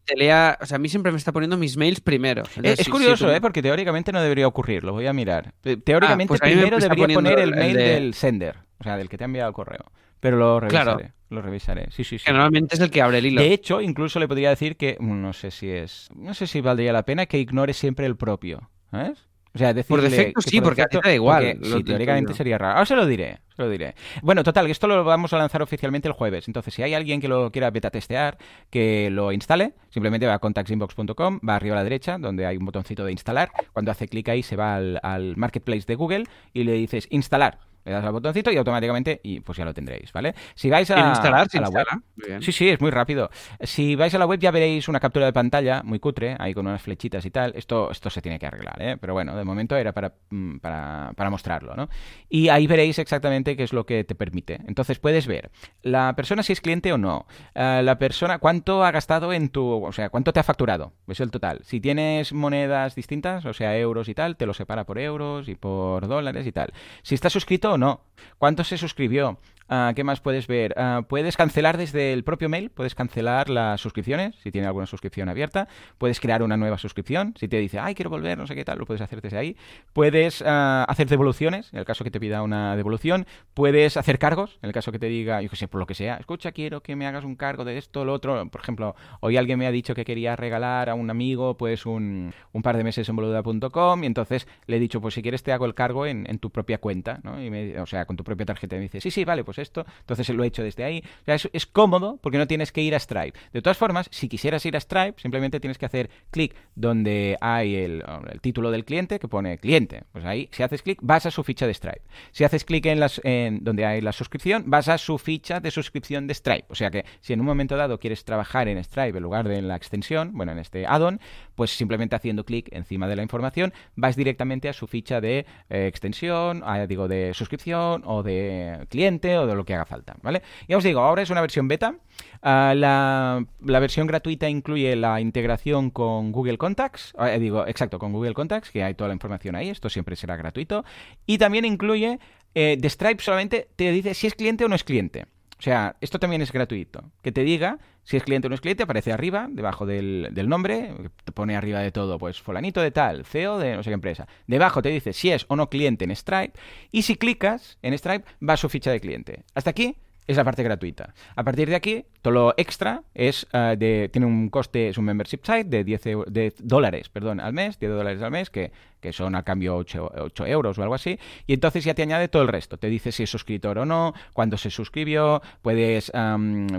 te 0.04 0.16
lea, 0.16 0.58
o 0.60 0.64
sea, 0.66 0.76
a 0.76 0.78
mí 0.78 0.88
siempre 0.88 1.12
me 1.12 1.18
está 1.18 1.32
poniendo 1.32 1.56
mis 1.58 1.76
mails 1.76 2.00
primero. 2.00 2.42
Eh, 2.42 2.50
Entonces, 2.56 2.78
es 2.80 2.84
si- 2.86 2.90
curioso, 2.90 3.16
si 3.16 3.24
tú- 3.24 3.30
¿eh? 3.30 3.40
Porque 3.40 3.60
teóricamente 3.62 4.10
no 4.12 4.22
debería 4.22 4.46
ocurrir, 4.46 4.82
lo 4.84 4.92
voy 4.92 5.06
a 5.06 5.12
mirar. 5.12 5.52
Te- 5.60 5.76
Teóricamente 5.76 6.28
pues 6.28 6.40
primero 6.40 6.78
debería 6.78 7.08
poner 7.08 7.38
el 7.38 7.50
el 7.52 7.58
mail 7.58 7.76
de- 7.76 7.82
del 7.82 8.14
sender, 8.14 8.56
o 8.78 8.84
sea, 8.84 8.96
del 8.96 9.08
que 9.08 9.18
te 9.18 9.24
ha 9.24 9.26
enviado 9.26 9.48
el 9.48 9.54
correo. 9.54 9.84
Pero 10.20 10.36
lo 10.38 10.58
revisaré, 10.60 10.84
Claro. 10.94 11.12
lo 11.30 11.42
revisaré. 11.42 11.88
Sí, 11.92 12.02
sí, 12.04 12.18
sí. 12.18 12.24
Que 12.24 12.32
normalmente 12.32 12.74
es 12.74 12.80
el 12.80 12.90
que 12.90 13.02
abre 13.02 13.18
el 13.18 13.26
hilo. 13.26 13.40
De 13.42 13.52
hecho, 13.52 13.80
incluso 13.82 14.18
le 14.18 14.26
podría 14.26 14.48
decir 14.50 14.76
que 14.76 14.96
mm, 14.98 15.20
no 15.22 15.32
sé 15.34 15.50
si 15.50 15.70
es, 15.70 16.08
no 16.16 16.32
sé 16.34 16.46
si 16.48 16.60
valdría 16.62 16.92
la 16.92 17.04
pena 17.04 17.26
que 17.26 17.38
ignore 17.38 17.72
siempre 17.74 18.04
el 18.06 18.16
propio, 18.16 18.70
¿sabes? 18.90 19.27
O 19.58 19.60
sea, 19.60 19.74
decirle 19.74 20.02
Por 20.02 20.08
defecto 20.08 20.40
sí, 20.40 20.60
porque 20.60 20.82
a 20.82 20.86
ti 20.86 21.00
te 21.00 21.08
da 21.08 21.12
igual, 21.12 21.56
porque, 21.58 21.68
sí, 21.68 21.82
teóricamente 21.82 22.32
sería 22.32 22.58
raro. 22.58 22.74
Ahora 22.74 22.86
se 22.86 22.94
lo 22.94 23.06
diré, 23.06 23.40
se 23.56 23.62
lo 23.62 23.68
diré. 23.68 23.96
Bueno, 24.22 24.44
total, 24.44 24.66
que 24.66 24.70
esto 24.70 24.86
lo 24.86 25.02
vamos 25.02 25.32
a 25.32 25.36
lanzar 25.36 25.62
oficialmente 25.62 26.06
el 26.06 26.14
jueves. 26.14 26.46
Entonces, 26.46 26.72
si 26.72 26.84
hay 26.84 26.94
alguien 26.94 27.20
que 27.20 27.26
lo 27.26 27.50
quiera 27.50 27.72
beta 27.72 27.90
testear, 27.90 28.38
que 28.70 29.10
lo 29.10 29.32
instale, 29.32 29.72
simplemente 29.90 30.28
va 30.28 30.34
a 30.34 30.38
contactsinbox.com, 30.38 31.40
va 31.46 31.56
arriba 31.56 31.74
a 31.74 31.78
la 31.78 31.82
derecha, 31.82 32.18
donde 32.18 32.46
hay 32.46 32.56
un 32.56 32.66
botoncito 32.66 33.04
de 33.04 33.10
instalar. 33.10 33.50
Cuando 33.72 33.90
hace 33.90 34.06
clic 34.06 34.28
ahí, 34.28 34.44
se 34.44 34.54
va 34.54 34.76
al, 34.76 35.00
al 35.02 35.36
marketplace 35.36 35.86
de 35.88 35.96
Google 35.96 36.24
y 36.52 36.62
le 36.62 36.74
dices 36.74 37.08
instalar. 37.10 37.58
Le 37.88 37.94
das 37.94 38.04
al 38.04 38.12
botoncito 38.12 38.50
y 38.50 38.56
automáticamente, 38.58 39.18
y 39.22 39.40
pues 39.40 39.56
ya 39.56 39.64
lo 39.64 39.72
tendréis, 39.72 40.12
¿vale? 40.12 40.34
Si 40.54 40.68
vais 40.68 40.90
a, 40.90 41.08
instalar, 41.08 41.48
se 41.48 41.56
a 41.56 41.62
la 41.62 41.70
web, 41.70 41.78
instala. 41.78 42.02
Muy 42.16 42.26
bien. 42.28 42.42
Sí, 42.42 42.52
sí, 42.52 42.68
es 42.68 42.80
muy 42.82 42.90
rápido. 42.90 43.30
Si 43.62 43.96
vais 43.96 44.14
a 44.14 44.18
la 44.18 44.26
web 44.26 44.38
ya 44.38 44.50
veréis 44.50 44.88
una 44.88 45.00
captura 45.00 45.24
de 45.24 45.32
pantalla 45.32 45.82
muy 45.82 45.98
cutre, 45.98 46.36
ahí 46.38 46.52
con 46.52 46.66
unas 46.66 46.82
flechitas 46.82 47.24
y 47.24 47.30
tal. 47.30 47.52
Esto, 47.56 47.90
esto 47.90 48.10
se 48.10 48.20
tiene 48.20 48.38
que 48.38 48.46
arreglar, 48.46 48.76
¿eh? 48.82 48.98
Pero 49.00 49.14
bueno, 49.14 49.34
de 49.34 49.42
momento 49.42 49.74
era 49.74 49.92
para, 49.92 50.12
mm, 50.28 50.58
para, 50.58 51.12
para 51.16 51.30
mostrarlo, 51.30 51.74
¿no? 51.74 51.88
Y 52.28 52.50
ahí 52.50 52.66
veréis 52.66 52.98
exactamente 52.98 53.56
qué 53.56 53.62
es 53.62 53.72
lo 53.72 53.86
que 53.86 54.04
te 54.04 54.14
permite. 54.14 54.60
Entonces 54.66 54.98
puedes 54.98 55.26
ver 55.26 55.50
la 55.82 56.14
persona 56.14 56.42
si 56.42 56.52
es 56.52 56.60
cliente 56.60 56.92
o 56.92 56.98
no, 56.98 57.26
eh, 57.54 57.80
la 57.82 57.98
persona 57.98 58.38
cuánto 58.38 58.84
ha 58.84 58.90
gastado 58.90 59.32
en 59.32 59.48
tu, 59.48 59.84
o 59.84 59.92
sea, 59.92 60.10
cuánto 60.10 60.32
te 60.32 60.40
ha 60.40 60.42
facturado, 60.42 60.92
es 61.06 61.20
el 61.20 61.30
total. 61.30 61.60
Si 61.62 61.80
tienes 61.80 62.34
monedas 62.34 62.94
distintas, 62.94 63.46
o 63.46 63.54
sea, 63.54 63.78
euros 63.78 64.08
y 64.08 64.14
tal, 64.14 64.36
te 64.36 64.44
lo 64.44 64.52
separa 64.52 64.84
por 64.84 64.98
euros 64.98 65.48
y 65.48 65.54
por 65.54 66.06
dólares 66.06 66.46
y 66.46 66.52
tal. 66.52 66.72
Si 67.02 67.14
está 67.14 67.30
suscrito 67.30 67.72
o 67.72 67.77
no, 67.78 68.00
cuánto 68.38 68.64
se 68.64 68.76
suscribió, 68.76 69.38
Ah, 69.70 69.92
¿Qué 69.94 70.02
más 70.02 70.20
puedes 70.20 70.46
ver? 70.46 70.72
Ah, 70.78 71.02
puedes 71.06 71.36
cancelar 71.36 71.76
desde 71.76 72.14
el 72.14 72.24
propio 72.24 72.48
mail, 72.48 72.70
puedes 72.70 72.94
cancelar 72.94 73.50
las 73.50 73.78
suscripciones, 73.82 74.34
si 74.42 74.50
tiene 74.50 74.66
alguna 74.66 74.86
suscripción 74.86 75.28
abierta, 75.28 75.68
puedes 75.98 76.20
crear 76.20 76.42
una 76.42 76.56
nueva 76.56 76.78
suscripción, 76.78 77.34
si 77.38 77.48
te 77.48 77.58
dice, 77.58 77.78
ay, 77.78 77.94
quiero 77.94 78.08
volver, 78.08 78.38
no 78.38 78.46
sé 78.46 78.54
qué 78.54 78.64
tal, 78.64 78.78
lo 78.78 78.86
puedes 78.86 79.02
hacer 79.02 79.20
desde 79.20 79.36
ahí, 79.36 79.56
puedes 79.92 80.42
ah, 80.46 80.86
hacer 80.88 81.06
devoluciones, 81.08 81.70
en 81.74 81.80
el 81.80 81.84
caso 81.84 82.02
que 82.02 82.10
te 82.10 82.18
pida 82.18 82.40
una 82.40 82.76
devolución, 82.76 83.26
puedes 83.52 83.98
hacer 83.98 84.18
cargos, 84.18 84.58
en 84.62 84.68
el 84.68 84.72
caso 84.72 84.90
que 84.90 84.98
te 84.98 85.06
diga, 85.06 85.42
yo 85.42 85.50
qué 85.50 85.56
sé, 85.56 85.68
por 85.68 85.80
lo 85.80 85.86
que 85.86 85.94
sea, 85.94 86.16
escucha, 86.16 86.52
quiero 86.52 86.82
que 86.82 86.96
me 86.96 87.06
hagas 87.06 87.24
un 87.24 87.36
cargo 87.36 87.66
de 87.66 87.76
esto, 87.76 88.06
lo 88.06 88.14
otro, 88.14 88.48
por 88.48 88.62
ejemplo, 88.62 88.94
hoy 89.20 89.36
alguien 89.36 89.58
me 89.58 89.66
ha 89.66 89.70
dicho 89.70 89.94
que 89.94 90.06
quería 90.06 90.34
regalar 90.34 90.88
a 90.88 90.94
un 90.94 91.10
amigo, 91.10 91.58
pues, 91.58 91.84
un, 91.84 92.32
un 92.52 92.62
par 92.62 92.78
de 92.78 92.84
meses 92.84 93.06
en 93.08 93.16
boluda.com, 93.16 94.02
y 94.02 94.06
entonces 94.06 94.48
le 94.66 94.76
he 94.76 94.80
dicho, 94.80 95.02
pues, 95.02 95.12
si 95.12 95.20
quieres 95.20 95.42
te 95.42 95.52
hago 95.52 95.66
el 95.66 95.74
cargo 95.74 96.06
en, 96.06 96.24
en 96.26 96.38
tu 96.38 96.48
propia 96.50 96.78
cuenta, 96.78 97.20
¿no? 97.22 97.42
Y 97.42 97.50
me- 97.50 97.78
o 97.80 97.86
sea, 97.86 98.06
con 98.06 98.16
tu 98.16 98.24
propia 98.24 98.46
tarjeta, 98.46 98.76
y 98.76 98.78
me 98.78 98.84
dice, 98.84 99.00
sí, 99.02 99.10
sí, 99.10 99.24
vale, 99.26 99.44
pues 99.44 99.57
esto, 99.58 99.84
entonces 100.00 100.28
lo 100.30 100.44
he 100.44 100.46
hecho 100.46 100.62
desde 100.62 100.84
ahí. 100.84 101.04
Es, 101.26 101.66
cómodo 101.66 102.18
porque 102.22 102.38
no 102.38 102.46
tienes 102.46 102.72
que 102.72 102.82
ir 102.82 102.94
a 102.94 102.98
Stripe. 102.98 103.38
De 103.52 103.60
todas 103.62 103.76
formas, 103.76 104.08
si 104.10 104.28
quisieras 104.28 104.64
ir 104.64 104.76
a 104.76 104.80
Stripe, 104.80 105.20
simplemente 105.20 105.60
tienes 105.60 105.76
que 105.76 105.86
hacer 105.86 106.10
clic 106.30 106.54
donde 106.74 107.36
hay 107.40 107.76
el, 107.76 108.02
título 108.40 108.70
del 108.70 108.84
cliente 108.84 109.18
que 109.18 109.28
pone 109.28 109.58
cliente. 109.58 110.04
Pues 110.12 110.24
ahí, 110.24 110.48
si 110.52 110.62
haces 110.62 110.82
clic, 110.82 110.98
vas 111.02 111.26
a 111.26 111.30
su 111.30 111.44
ficha 111.44 111.66
de 111.66 111.74
Stripe. 111.74 112.02
Si 112.32 112.44
haces 112.44 112.64
clic 112.64 112.86
en, 112.86 113.00
las, 113.00 113.20
en 113.24 113.62
donde 113.62 113.84
hay 113.84 114.00
la 114.00 114.12
suscripción, 114.12 114.64
vas 114.66 114.88
a 114.88 114.96
su 114.98 115.18
ficha 115.18 115.60
de 115.60 115.70
suscripción 115.70 116.26
de 116.26 116.34
Stripe. 116.34 116.66
O 116.68 116.74
sea 116.74 116.90
que 116.90 117.04
si 117.20 117.32
en 117.32 117.40
un 117.40 117.46
momento 117.46 117.76
dado 117.76 117.98
quieres 117.98 118.24
trabajar 118.24 118.68
en 118.68 118.82
Stripe 118.82 119.18
en 119.18 119.22
lugar 119.22 119.46
de 119.48 119.58
en 119.58 119.68
la 119.68 119.76
extensión, 119.76 120.30
bueno, 120.32 120.52
en 120.52 120.58
este 120.58 120.86
add-on, 120.86 121.20
pues 121.54 121.70
simplemente 121.72 122.16
haciendo 122.16 122.44
clic 122.44 122.68
encima 122.72 123.08
de 123.08 123.16
la 123.16 123.22
información, 123.22 123.72
vas 123.96 124.16
directamente 124.16 124.68
a 124.68 124.72
su 124.72 124.86
ficha 124.86 125.20
de 125.20 125.44
eh, 125.68 125.86
extensión, 125.86 126.62
a- 126.64 126.86
digo, 126.86 127.08
de 127.08 127.34
suscripción 127.34 128.02
o 128.06 128.22
de 128.22 128.86
cliente 128.88 129.36
o 129.38 129.46
lo 129.54 129.64
que 129.64 129.74
haga 129.74 129.84
falta, 129.84 130.16
¿vale? 130.22 130.42
Ya 130.68 130.76
os 130.76 130.84
digo, 130.84 131.00
ahora 131.00 131.22
es 131.22 131.30
una 131.30 131.40
versión 131.40 131.68
beta. 131.68 131.96
Ah, 132.42 132.74
la, 132.76 133.46
versión 133.80 134.06
gratuita 134.06 134.48
incluye 134.48 134.94
la 134.96 135.20
integración 135.20 135.90
con 135.90 136.32
Google 136.32 136.58
Contacts, 136.58 137.14
eh, 137.18 137.38
digo, 137.38 137.66
exacto, 137.66 137.98
con 137.98 138.12
Google 138.12 138.34
Contacts, 138.34 138.70
que 138.70 138.82
hay 138.82 138.94
toda 138.94 139.08
la 139.08 139.14
información 139.14 139.54
ahí, 139.54 139.68
esto 139.68 139.88
siempre 139.88 140.16
será 140.16 140.36
gratuito. 140.36 140.84
Y 141.26 141.38
también 141.38 141.64
incluye, 141.64 142.18
eh, 142.54 142.76
de 142.78 142.90
Stripe 142.90 143.22
solamente 143.22 143.68
te 143.76 143.90
dice 143.92 144.14
si 144.14 144.26
es 144.26 144.34
cliente 144.34 144.64
o 144.64 144.68
no 144.68 144.74
es 144.74 144.84
cliente. 144.84 145.26
O 145.58 145.62
sea, 145.62 145.96
esto 146.00 146.18
también 146.18 146.40
es 146.42 146.52
gratuito. 146.52 147.02
Que 147.22 147.32
te 147.32 147.42
diga 147.42 147.78
si 148.04 148.16
es 148.16 148.22
cliente 148.22 148.46
o 148.46 148.48
no 148.48 148.54
es 148.54 148.60
cliente, 148.60 148.84
aparece 148.84 149.12
arriba, 149.12 149.48
debajo 149.50 149.84
del, 149.86 150.28
del 150.32 150.48
nombre, 150.48 150.94
te 151.24 151.32
pone 151.32 151.56
arriba 151.56 151.80
de 151.80 151.90
todo, 151.90 152.16
pues 152.18 152.40
fulanito 152.40 152.80
de 152.80 152.90
tal, 152.90 153.24
CEO 153.24 153.58
de 153.58 153.76
no 153.76 153.82
sé 153.82 153.90
qué 153.90 153.94
empresa. 153.94 154.26
Debajo 154.46 154.80
te 154.82 154.88
dice 154.88 155.12
si 155.12 155.30
es 155.30 155.44
o 155.48 155.56
no 155.56 155.68
cliente 155.68 156.04
en 156.04 156.14
Stripe, 156.16 156.58
y 156.92 157.02
si 157.02 157.16
clicas 157.16 157.76
en 157.82 157.96
Stripe 157.98 158.24
va 158.46 158.56
su 158.56 158.68
ficha 158.68 158.90
de 158.92 159.00
cliente. 159.00 159.44
Hasta 159.54 159.70
aquí 159.70 159.96
es 160.26 160.36
la 160.36 160.44
parte 160.44 160.62
gratuita. 160.62 161.14
A 161.36 161.42
partir 161.42 161.68
de 161.70 161.74
aquí, 161.74 162.04
todo 162.22 162.32
lo 162.34 162.54
extra 162.58 163.02
es 163.14 163.46
eh, 163.52 163.76
de, 163.78 164.10
tiene 164.12 164.26
un 164.26 164.50
coste, 164.50 164.88
es 164.90 164.98
un 164.98 165.06
membership 165.06 165.40
site 165.42 165.64
de 165.64 165.84
10, 165.84 166.06
eu- 166.06 166.26
de 166.26 166.54
dólares 166.58 167.08
perdón, 167.08 167.40
al 167.40 167.52
mes, 167.52 167.78
10 167.80 167.92
dólares 167.92 168.22
al 168.22 168.30
mes, 168.30 168.48
que, 168.50 168.70
que 169.00 169.12
son 169.12 169.34
al 169.34 169.44
cambio 169.44 169.76
8, 169.76 170.12
8 170.18 170.46
euros 170.46 170.78
o 170.78 170.82
algo 170.82 170.94
así. 170.94 171.18
Y 171.46 171.54
entonces 171.54 171.84
ya 171.84 171.94
te 171.94 172.02
añade 172.02 172.28
todo 172.28 172.42
el 172.42 172.48
resto. 172.48 172.78
Te 172.78 172.88
dice 172.88 173.12
si 173.12 173.22
es 173.24 173.30
suscriptor 173.30 173.78
o 173.78 173.86
no, 173.86 174.14
cuándo 174.32 174.56
se 174.56 174.70
suscribió, 174.70 175.42
puedes, 175.62 176.12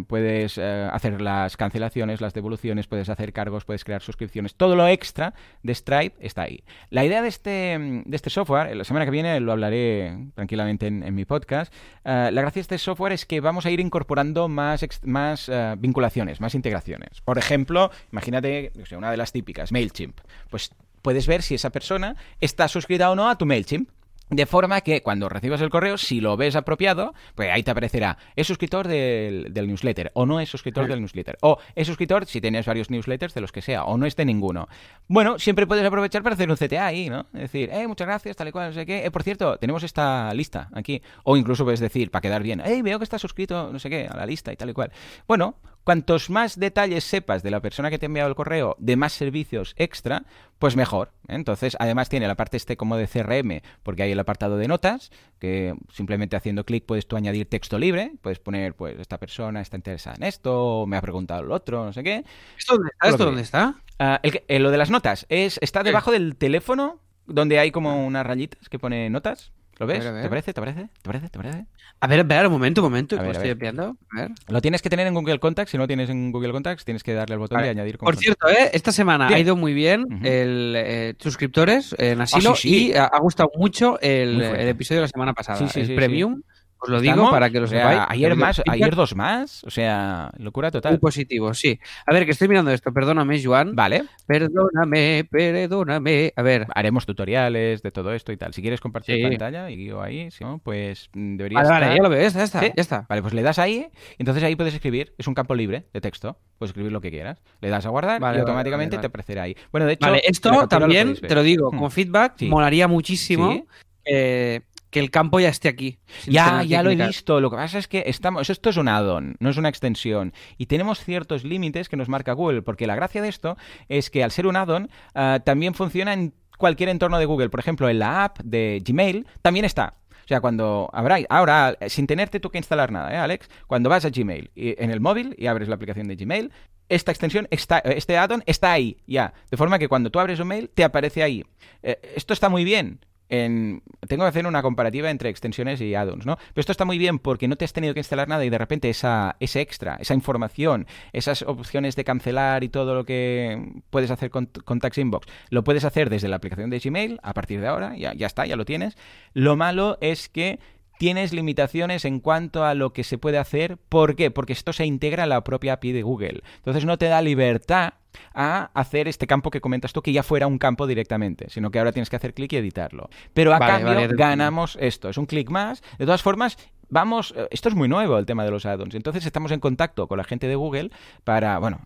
puedes 0.08 0.58
eh, 0.58 0.90
hacer 0.92 1.22
las 1.22 1.58
cancelaciones, 1.58 2.22
las 2.22 2.34
devoluciones, 2.34 2.88
puedes 2.88 3.10
hacer 3.10 3.34
cargos, 3.34 3.66
puedes 3.66 3.84
crear 3.84 4.02
suscripciones. 4.02 4.56
Todo 4.56 4.76
lo 4.76 4.88
extra 4.88 5.34
de 5.64 5.74
Stripe 5.76 6.16
está 6.20 6.44
ahí. 6.44 6.64
La 6.90 7.06
idea 7.06 7.22
de 7.22 7.28
este, 7.28 7.78
de 8.06 8.16
este 8.16 8.30
software, 8.30 8.76
la 8.76 8.84
semana 8.84 9.06
que 9.06 9.12
viene 9.12 9.40
lo 9.40 9.52
hablaré 9.52 10.18
tranquilamente 10.36 10.88
en, 10.88 11.04
en 11.04 11.16
mi 11.16 11.26
podcast, 11.26 11.74
eh, 12.04 12.30
la 12.32 12.42
gracia 12.42 12.60
de 12.60 12.62
este 12.62 12.78
software 12.78 13.14
es 13.14 13.26
que 13.26 13.40
vamos 13.40 13.66
a 13.66 13.72
ir 13.72 13.80
incorporando 13.80 14.48
más, 14.48 14.86
más 15.04 15.50
eh, 15.50 15.76
vinculaciones, 15.78 16.42
más 16.42 16.56
integraciones. 16.56 17.22
Por 17.22 17.38
ejemplo, 17.38 17.92
imagínate, 18.12 18.72
una 18.96 19.12
de 19.12 19.18
las 19.18 19.32
típicas, 19.32 19.72
MailChimp. 19.72 20.20
Pues 20.50 20.72
puedes 21.02 21.28
ver 21.28 21.42
si 21.42 21.56
esa 21.56 21.70
persona 21.70 22.16
está 22.40 22.68
suscrita 22.68 23.10
o 23.12 23.16
no 23.16 23.30
a 23.30 23.38
tu 23.38 23.46
MailChimp. 23.46 23.90
De 24.30 24.46
forma 24.46 24.82
que 24.82 25.02
cuando 25.02 25.28
recibas 25.28 25.60
el 25.62 25.72
correo, 25.72 25.98
si 25.98 26.22
lo 26.22 26.38
ves 26.38 26.56
apropiado, 26.56 27.16
pues 27.34 27.50
ahí 27.52 27.64
te 27.64 27.72
aparecerá, 27.72 28.20
es 28.36 28.46
suscriptor 28.46 28.88
del, 28.88 29.48
del 29.52 29.66
newsletter, 29.66 30.12
o 30.14 30.28
no 30.28 30.40
es 30.40 30.50
suscriptor 30.50 30.88
del 30.88 31.00
newsletter, 31.00 31.40
o 31.42 31.58
es 31.74 31.88
suscriptor 31.88 32.28
si 32.28 32.40
tienes 32.40 32.68
varios 32.68 32.92
newsletters 32.92 33.34
de 33.34 33.42
los 33.42 33.52
que 33.52 33.64
sea, 33.64 33.86
o 33.86 33.98
no 33.98 34.06
es 34.06 34.16
de 34.16 34.26
ninguno. 34.26 34.68
Bueno, 35.08 35.40
siempre 35.40 35.66
puedes 35.66 35.84
aprovechar 35.84 36.22
para 36.22 36.36
hacer 36.36 36.48
un 36.48 36.58
CTA 36.58 36.86
ahí, 36.86 37.10
¿no? 37.10 37.26
Es 37.34 37.42
decir, 37.42 37.72
eh, 37.72 37.88
muchas 37.88 38.06
gracias, 38.06 38.38
tal 38.38 38.50
y 38.50 38.52
cual, 38.52 38.68
no 38.68 38.74
sé 38.76 38.86
qué. 38.86 39.04
Eh, 39.04 39.10
por 39.10 39.24
cierto, 39.24 39.58
tenemos 39.58 39.82
esta 39.82 40.32
lista 40.36 40.70
aquí. 40.74 41.02
O 41.24 41.36
incluso 41.36 41.64
puedes 41.64 41.80
decir, 41.80 42.12
para 42.12 42.22
quedar 42.22 42.44
bien, 42.44 42.62
eh, 42.64 42.84
veo 42.84 43.00
que 43.00 43.06
estás 43.06 43.22
suscrito, 43.22 43.72
no 43.74 43.80
sé 43.80 43.90
qué, 43.90 44.08
a 44.08 44.16
la 44.16 44.28
lista 44.28 44.54
y 44.54 44.56
tal 44.56 44.70
y 44.70 44.74
cual. 44.74 44.92
Bueno, 45.28 45.56
cuantos 45.90 46.30
más 46.30 46.60
detalles 46.60 47.04
sepas 47.04 47.42
de 47.42 47.50
la 47.50 47.62
persona 47.62 47.90
que 47.90 47.98
te 47.98 48.06
ha 48.06 48.10
enviado 48.10 48.30
el 48.30 48.36
correo, 48.36 48.76
de 48.78 48.96
más 48.96 49.12
servicios 49.12 49.74
extra, 49.76 50.24
pues 50.60 50.76
mejor. 50.76 51.14
Entonces, 51.28 51.76
además 51.80 52.10
tiene 52.10 52.28
la 52.28 52.36
parte 52.36 52.58
este 52.58 52.78
como 52.78 52.96
de 52.96 53.08
CRM, 53.08 53.62
porque 53.82 54.04
hay 54.04 54.12
el 54.12 54.20
apartado 54.20 54.58
de 54.58 54.68
notas, 54.68 55.10
que 55.40 55.74
simplemente 55.92 56.36
haciendo 56.36 56.64
clic 56.64 56.86
puedes 56.86 57.08
tú 57.08 57.16
añadir 57.16 57.50
texto 57.50 57.80
libre, 57.80 58.12
puedes 58.22 58.38
poner, 58.38 58.76
pues, 58.76 59.00
esta 59.00 59.18
persona 59.18 59.62
está 59.62 59.78
interesada 59.78 60.16
en 60.18 60.26
esto, 60.26 60.86
me 60.86 60.96
ha 60.96 61.02
preguntado 61.02 61.42
el 61.42 61.52
otro, 61.52 61.84
no 61.84 61.92
sé 61.92 62.04
qué. 62.04 62.24
¿Esto 62.56 62.76
dónde 62.76 62.92
está? 62.92 63.10
¿Esto 63.10 63.26
dónde 63.26 63.42
está? 63.42 63.76
Ah, 63.98 64.20
el 64.22 64.44
eh, 64.48 64.60
lo 64.60 64.70
de 64.70 64.78
las 64.78 64.92
notas, 64.92 65.26
es 65.28 65.58
está 65.60 65.82
debajo 65.82 66.12
del 66.12 66.36
teléfono, 66.36 67.00
donde 67.26 67.58
hay 67.58 67.72
como 67.72 68.06
unas 68.06 68.28
rayitas 68.28 68.70
que 68.70 68.78
pone 68.78 69.10
notas. 69.10 69.52
¿Lo 69.80 69.88
ves? 69.88 70.00
ver, 70.00 70.08
a 70.08 70.12
ver. 70.12 70.24
¿Te 70.24 70.30
parece? 70.30 70.54
¿Te 70.54 70.62
parece? 70.62 70.82
¿Te 71.02 71.10
parece? 71.10 71.30
¿Te 71.30 71.40
parece? 71.40 71.66
A 72.02 72.08
ver, 72.08 72.20
espera, 72.20 72.48
un 72.48 72.54
momento, 72.54 72.82
un 72.82 72.86
momento, 72.92 73.16
A 73.18 73.20
ver, 73.22 73.30
a 73.30 73.32
estoy 73.32 73.48
ver. 73.48 73.52
enviando. 73.54 73.98
A 74.16 74.22
ver. 74.22 74.32
Lo 74.48 74.62
tienes 74.62 74.82
que 74.82 74.90
tener 74.90 75.08
en 75.08 75.14
Google 75.14 75.40
Contacts. 75.40 75.72
Si 75.72 75.78
no 75.78 75.84
lo 75.84 75.88
tienes 75.88 76.10
en 76.10 76.32
Google 76.32 76.52
Contacts, 76.52 76.86
tienes 76.86 77.02
que 77.04 77.14
darle 77.14 77.34
al 77.34 77.40
botón 77.40 77.62
de 77.62 77.70
añadir 77.70 77.98
como 77.98 78.08
Por 78.12 78.18
cierto, 78.18 78.48
¿eh? 78.50 78.70
esta 78.74 78.92
semana 78.92 79.28
ha 79.28 79.40
ido 79.40 79.56
muy 79.56 79.74
bien 79.74 80.06
el 80.24 80.74
eh, 80.78 81.16
suscriptores 81.20 81.96
en 81.98 82.22
Asilo 82.22 82.52
Ah, 82.52 82.56
sí, 82.56 82.70
sí. 82.70 82.88
y 82.92 82.94
ha, 82.96 83.10
gustado 83.22 83.52
mucho 83.56 84.00
el, 84.02 84.38
fuerte. 84.44 84.64
el 84.64 84.68
episodio 84.70 85.00
de 85.02 85.06
la 85.06 85.08
semana 85.10 85.34
pasada. 85.34 85.58
Sí, 85.60 85.68
sí, 85.70 85.80
el 85.82 85.88
sí, 85.88 85.96
premium, 85.96 86.42
os 86.82 86.90
lo 86.90 87.02
digo 87.02 87.14
¿Estamos? 87.14 87.32
para 87.32 87.50
que 87.50 87.60
lo 87.60 87.66
O 87.66 87.68
sea, 87.68 87.90
sepáis. 87.90 88.08
ayer 88.10 88.36
más, 88.36 88.62
ayer 88.68 88.96
dos 88.96 89.16
más. 89.16 89.64
O 89.66 89.70
sea, 89.70 90.32
locura 90.38 90.72
total. 90.72 90.94
Muy 90.94 91.00
positivo, 91.00 91.54
sí. 91.54 91.80
A 92.06 92.14
ver, 92.14 92.26
que 92.26 92.32
estoy 92.32 92.48
mirando 92.48 92.72
esto, 92.72 92.92
perdóname, 92.94 93.42
Joan. 93.44 93.76
Vale, 93.76 94.04
Perdóname, 94.26 95.26
perdóname. 95.30 96.34
A 96.36 96.42
ver, 96.42 96.66
haremos 96.74 97.06
tutoriales 97.06 97.82
de 97.82 97.92
todo 97.92 98.14
esto 98.14 98.32
y 98.32 98.38
tal. 98.38 98.54
Si 98.54 98.62
quieres 98.62 98.80
compartir 98.80 99.16
Sí. 99.18 99.22
pantalla 99.24 99.70
y 99.70 99.86
yo 99.86 100.02
ahí, 100.02 100.32
si 100.32 100.44
no, 100.44 100.60
pues 100.60 101.10
mm, 101.14 101.36
deberías 101.38 101.64
vale, 101.64 101.72
vale, 101.74 101.86
estar- 101.88 101.98
ya 101.98 102.04
lo 102.04 102.10
veo, 102.10 102.22
ya 102.22 102.28
está, 102.28 102.40
ya 102.40 102.44
está, 102.46 102.60
¿Sí? 102.62 102.72
ya 102.76 102.82
está. 102.82 103.06
Vale, 103.10 103.22
pues 103.22 103.34
le 103.34 103.42
das 103.42 103.60
ahí, 103.60 103.88
y 104.12 104.16
entonces 104.20 104.44
ahí 104.44 104.56
puedes 104.56 104.74
escribir, 104.74 105.14
es 105.18 105.28
un 105.28 105.34
campo 105.34 105.56
libre 105.56 105.86
de 105.94 106.02
texto, 106.02 106.38
puedes 106.58 106.70
escribir 106.72 106.92
lo 106.92 107.02
que 107.02 107.12
quieras. 107.12 107.42
Le 107.62 107.70
das 107.70 107.86
a 107.86 107.90
guardar 107.90 108.20
Vale, 108.20 108.38
y 108.38 108.40
vale, 108.40 108.40
automáticamente 108.42 108.96
vale, 108.96 109.02
te 109.02 109.08
vale. 109.08 109.08
aparecerá 109.08 109.44
ahí. 109.44 109.56
Bueno, 109.72 109.88
de 109.88 109.94
hecho, 109.94 110.06
Vale, 110.08 110.22
esto 110.26 110.52
lo 110.52 110.68
también, 110.68 111.16
te 111.16 111.36
lo 111.36 111.44
digo, 111.44 111.68
Hmm. 111.72 111.76
como 111.76 111.90
feedback, 111.90 112.34
Sí. 112.38 112.48
molaría 112.48 112.88
muchísimo 112.88 113.52
Sí. 113.52 113.64
eh, 114.06 114.62
que 114.90 115.00
el 115.00 115.12
campo 115.12 115.40
ya 115.40 115.50
esté 115.50 115.68
aquí. 115.70 116.00
Ya, 116.28 116.64
ya 116.64 116.84
lo 116.84 116.90
he 116.92 116.96
visto. 117.08 117.40
Lo 117.40 117.50
que 117.50 117.56
pasa 117.58 117.78
es 117.78 117.88
que 117.88 118.04
estamos, 118.08 118.50
esto 118.50 118.70
es 118.70 118.78
un 118.78 118.88
add-on, 118.88 119.36
no 119.40 119.50
es 119.50 119.58
una 119.58 119.70
extensión. 119.70 120.34
Y 120.58 120.66
tenemos 120.66 121.04
ciertos 121.04 121.44
límites 121.44 121.90
que 121.90 121.98
nos 121.98 122.10
marca 122.10 122.34
Google, 122.34 122.62
porque 122.62 122.88
la 122.88 122.96
gracia 122.96 123.22
de 123.22 123.30
esto 123.30 123.58
es 123.88 124.10
que 124.10 124.24
al 124.24 124.32
ser 124.32 124.48
un 124.48 124.56
add-on 124.56 124.90
ah, 125.16 125.40
también 125.44 125.74
funciona 125.74 126.14
en 126.14 126.34
cualquier 126.58 126.90
entorno 126.90 127.20
de 127.20 127.26
Google. 127.26 127.50
Por 127.50 127.60
ejemplo, 127.60 127.88
en 127.90 128.00
la 128.00 128.26
app 128.26 128.40
de 128.44 128.82
Gmail 128.86 129.28
también 129.42 129.66
está. 129.66 129.94
O 130.12 130.28
sea, 130.30 130.42
cuando 130.42 130.90
habrá, 130.94 131.18
ahora, 131.30 131.76
sin 131.88 132.06
tenerte 132.06 132.40
tú 132.40 132.52
que 132.52 132.60
instalar 132.60 132.92
nada, 132.92 133.12
¿eh, 133.12 133.18
Alex? 133.18 133.50
Cuando 133.66 133.90
vas 133.90 134.06
a 134.06 134.10
Gmail 134.12 134.52
y- 134.54 134.76
en 134.84 134.92
el 134.92 135.00
móvil 135.00 135.34
y 135.40 135.48
abres 135.48 135.68
la 135.70 135.76
aplicación 135.76 136.08
de 136.08 136.16
Gmail, 136.16 136.52
esta 136.88 137.12
extensión, 137.12 137.48
está, 137.52 137.80
este 137.80 138.18
add-on 138.18 138.44
está 138.46 138.72
ahí, 138.72 138.98
ya. 139.08 139.34
De 139.50 139.58
forma 139.58 139.80
que 139.80 139.88
cuando 139.88 140.12
tú 140.12 140.20
abres 140.20 140.40
un 140.40 140.48
mail, 140.48 140.70
te 140.70 140.84
aparece 140.84 141.24
ahí. 141.24 141.44
Eh, 141.82 142.00
esto 142.16 142.34
está 142.34 142.50
muy 142.50 142.64
bien. 142.64 143.00
En, 143.30 143.84
tengo 144.08 144.24
que 144.24 144.30
hacer 144.30 144.48
una 144.48 144.62
comparativa 144.62 145.10
entre 145.10 145.30
extensiones 145.30 145.80
y 145.82 145.96
add-ons, 145.96 146.26
¿no? 146.26 146.38
Pero 146.38 146.62
esto 146.62 146.72
está 146.72 146.86
muy 146.86 146.98
bien 146.98 147.20
porque 147.20 147.48
no 147.48 147.56
te 147.56 147.66
has 147.66 147.74
tenido 147.74 147.94
que 147.94 148.00
instalar 148.00 148.28
nada 148.28 148.44
y 148.44 148.50
de 148.50 148.58
repente 148.58 148.90
esa, 148.90 149.36
ese 149.40 149.62
extra, 149.62 149.98
esa 150.00 150.14
información, 150.14 150.88
esas 151.14 151.44
opciones 151.44 151.96
de 151.96 152.04
cancelar 152.04 152.64
y 152.64 152.70
todo 152.70 152.96
lo 152.96 153.06
que 153.06 153.82
puedes 153.90 154.12
hacer 154.12 154.30
con, 154.30 154.48
con 154.48 154.80
Tax 154.80 154.98
Inbox, 154.98 155.28
lo 155.50 155.64
puedes 155.64 155.86
hacer 155.86 156.10
desde 156.10 156.28
la 156.28 156.38
aplicación 156.38 156.70
de 156.70 156.80
Gmail 156.80 157.20
a 157.22 157.34
partir 157.34 157.62
de 157.62 157.68
ahora, 157.68 157.96
ya, 157.96 158.14
ya 158.14 158.28
está, 158.28 158.46
ya 158.46 158.56
lo 158.56 158.66
tienes. 158.66 158.98
Lo 159.34 159.56
malo 159.56 159.98
es 160.02 160.28
que 160.30 160.60
tienes 161.00 161.32
limitaciones 161.32 162.04
en 162.04 162.20
cuanto 162.20 162.66
a 162.66 162.74
lo 162.74 162.92
que 162.92 163.06
se 163.06 163.18
puede 163.18 163.38
hacer. 163.38 163.78
¿Por 163.78 164.18
qué? 164.18 164.32
Porque 164.32 164.52
esto 164.52 164.74
se 164.74 164.86
integra 164.86 165.24
a 165.24 165.28
la 165.28 165.46
propia 165.46 165.74
API 165.74 165.94
de 165.94 166.04
Google. 166.04 166.44
Entonces 166.58 166.84
no 166.84 166.98
te 166.98 167.06
da 167.06 167.22
libertad 167.22 167.94
a 168.34 168.70
hacer 168.74 169.08
este 169.08 169.26
campo 169.26 169.50
que 169.50 169.62
comentas 169.62 169.94
tú, 169.94 170.02
que 170.02 170.12
ya 170.12 170.24
fuera 170.24 170.46
un 170.46 170.58
campo 170.58 170.88
directamente, 170.88 171.50
sino 171.50 171.72
que 171.72 171.80
ahora 171.80 171.94
tienes 171.94 172.10
que 172.10 172.18
hacer 172.18 172.34
clic 172.34 172.52
y 172.52 172.58
editarlo. 172.58 173.10
Pero 173.34 173.54
a 173.54 173.60
Vale, 173.60 173.72
cambio 173.72 173.96
vale, 173.96 174.16
ganamos 174.16 174.78
esto, 174.82 175.08
es 175.08 175.18
un 175.18 175.26
clic 175.26 175.50
más. 175.50 175.82
De 175.98 176.06
todas 176.06 176.22
formas, 176.22 176.58
vamos, 176.90 177.34
eh, 177.36 177.48
esto 177.52 177.70
es 177.70 177.76
muy 177.76 177.88
nuevo 177.88 178.18
el 178.18 178.26
tema 178.26 178.44
de 178.44 178.52
los 178.52 178.66
add-ons. 178.66 178.96
Entonces 178.96 179.26
estamos 179.26 179.52
en 179.52 179.60
contacto 179.60 180.08
con 180.08 180.18
la 180.18 180.24
gente 180.24 180.48
de 180.48 180.56
Google 180.56 180.92
para, 181.24 181.60
bueno, 181.60 181.82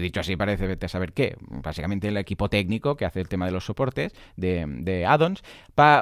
dicho 0.00 0.20
así 0.20 0.36
parece 0.36 0.66
vete 0.66 0.86
a 0.86 0.88
saber 0.88 1.12
qué, 1.12 1.36
básicamente 1.40 2.08
el 2.08 2.16
equipo 2.16 2.48
técnico 2.48 2.96
que 2.96 3.04
hace 3.04 3.20
el 3.20 3.28
tema 3.28 3.46
de 3.46 3.52
los 3.52 3.64
soportes 3.64 4.12
de, 4.36 4.64
de 4.66 5.06
add-ons, 5.06 5.42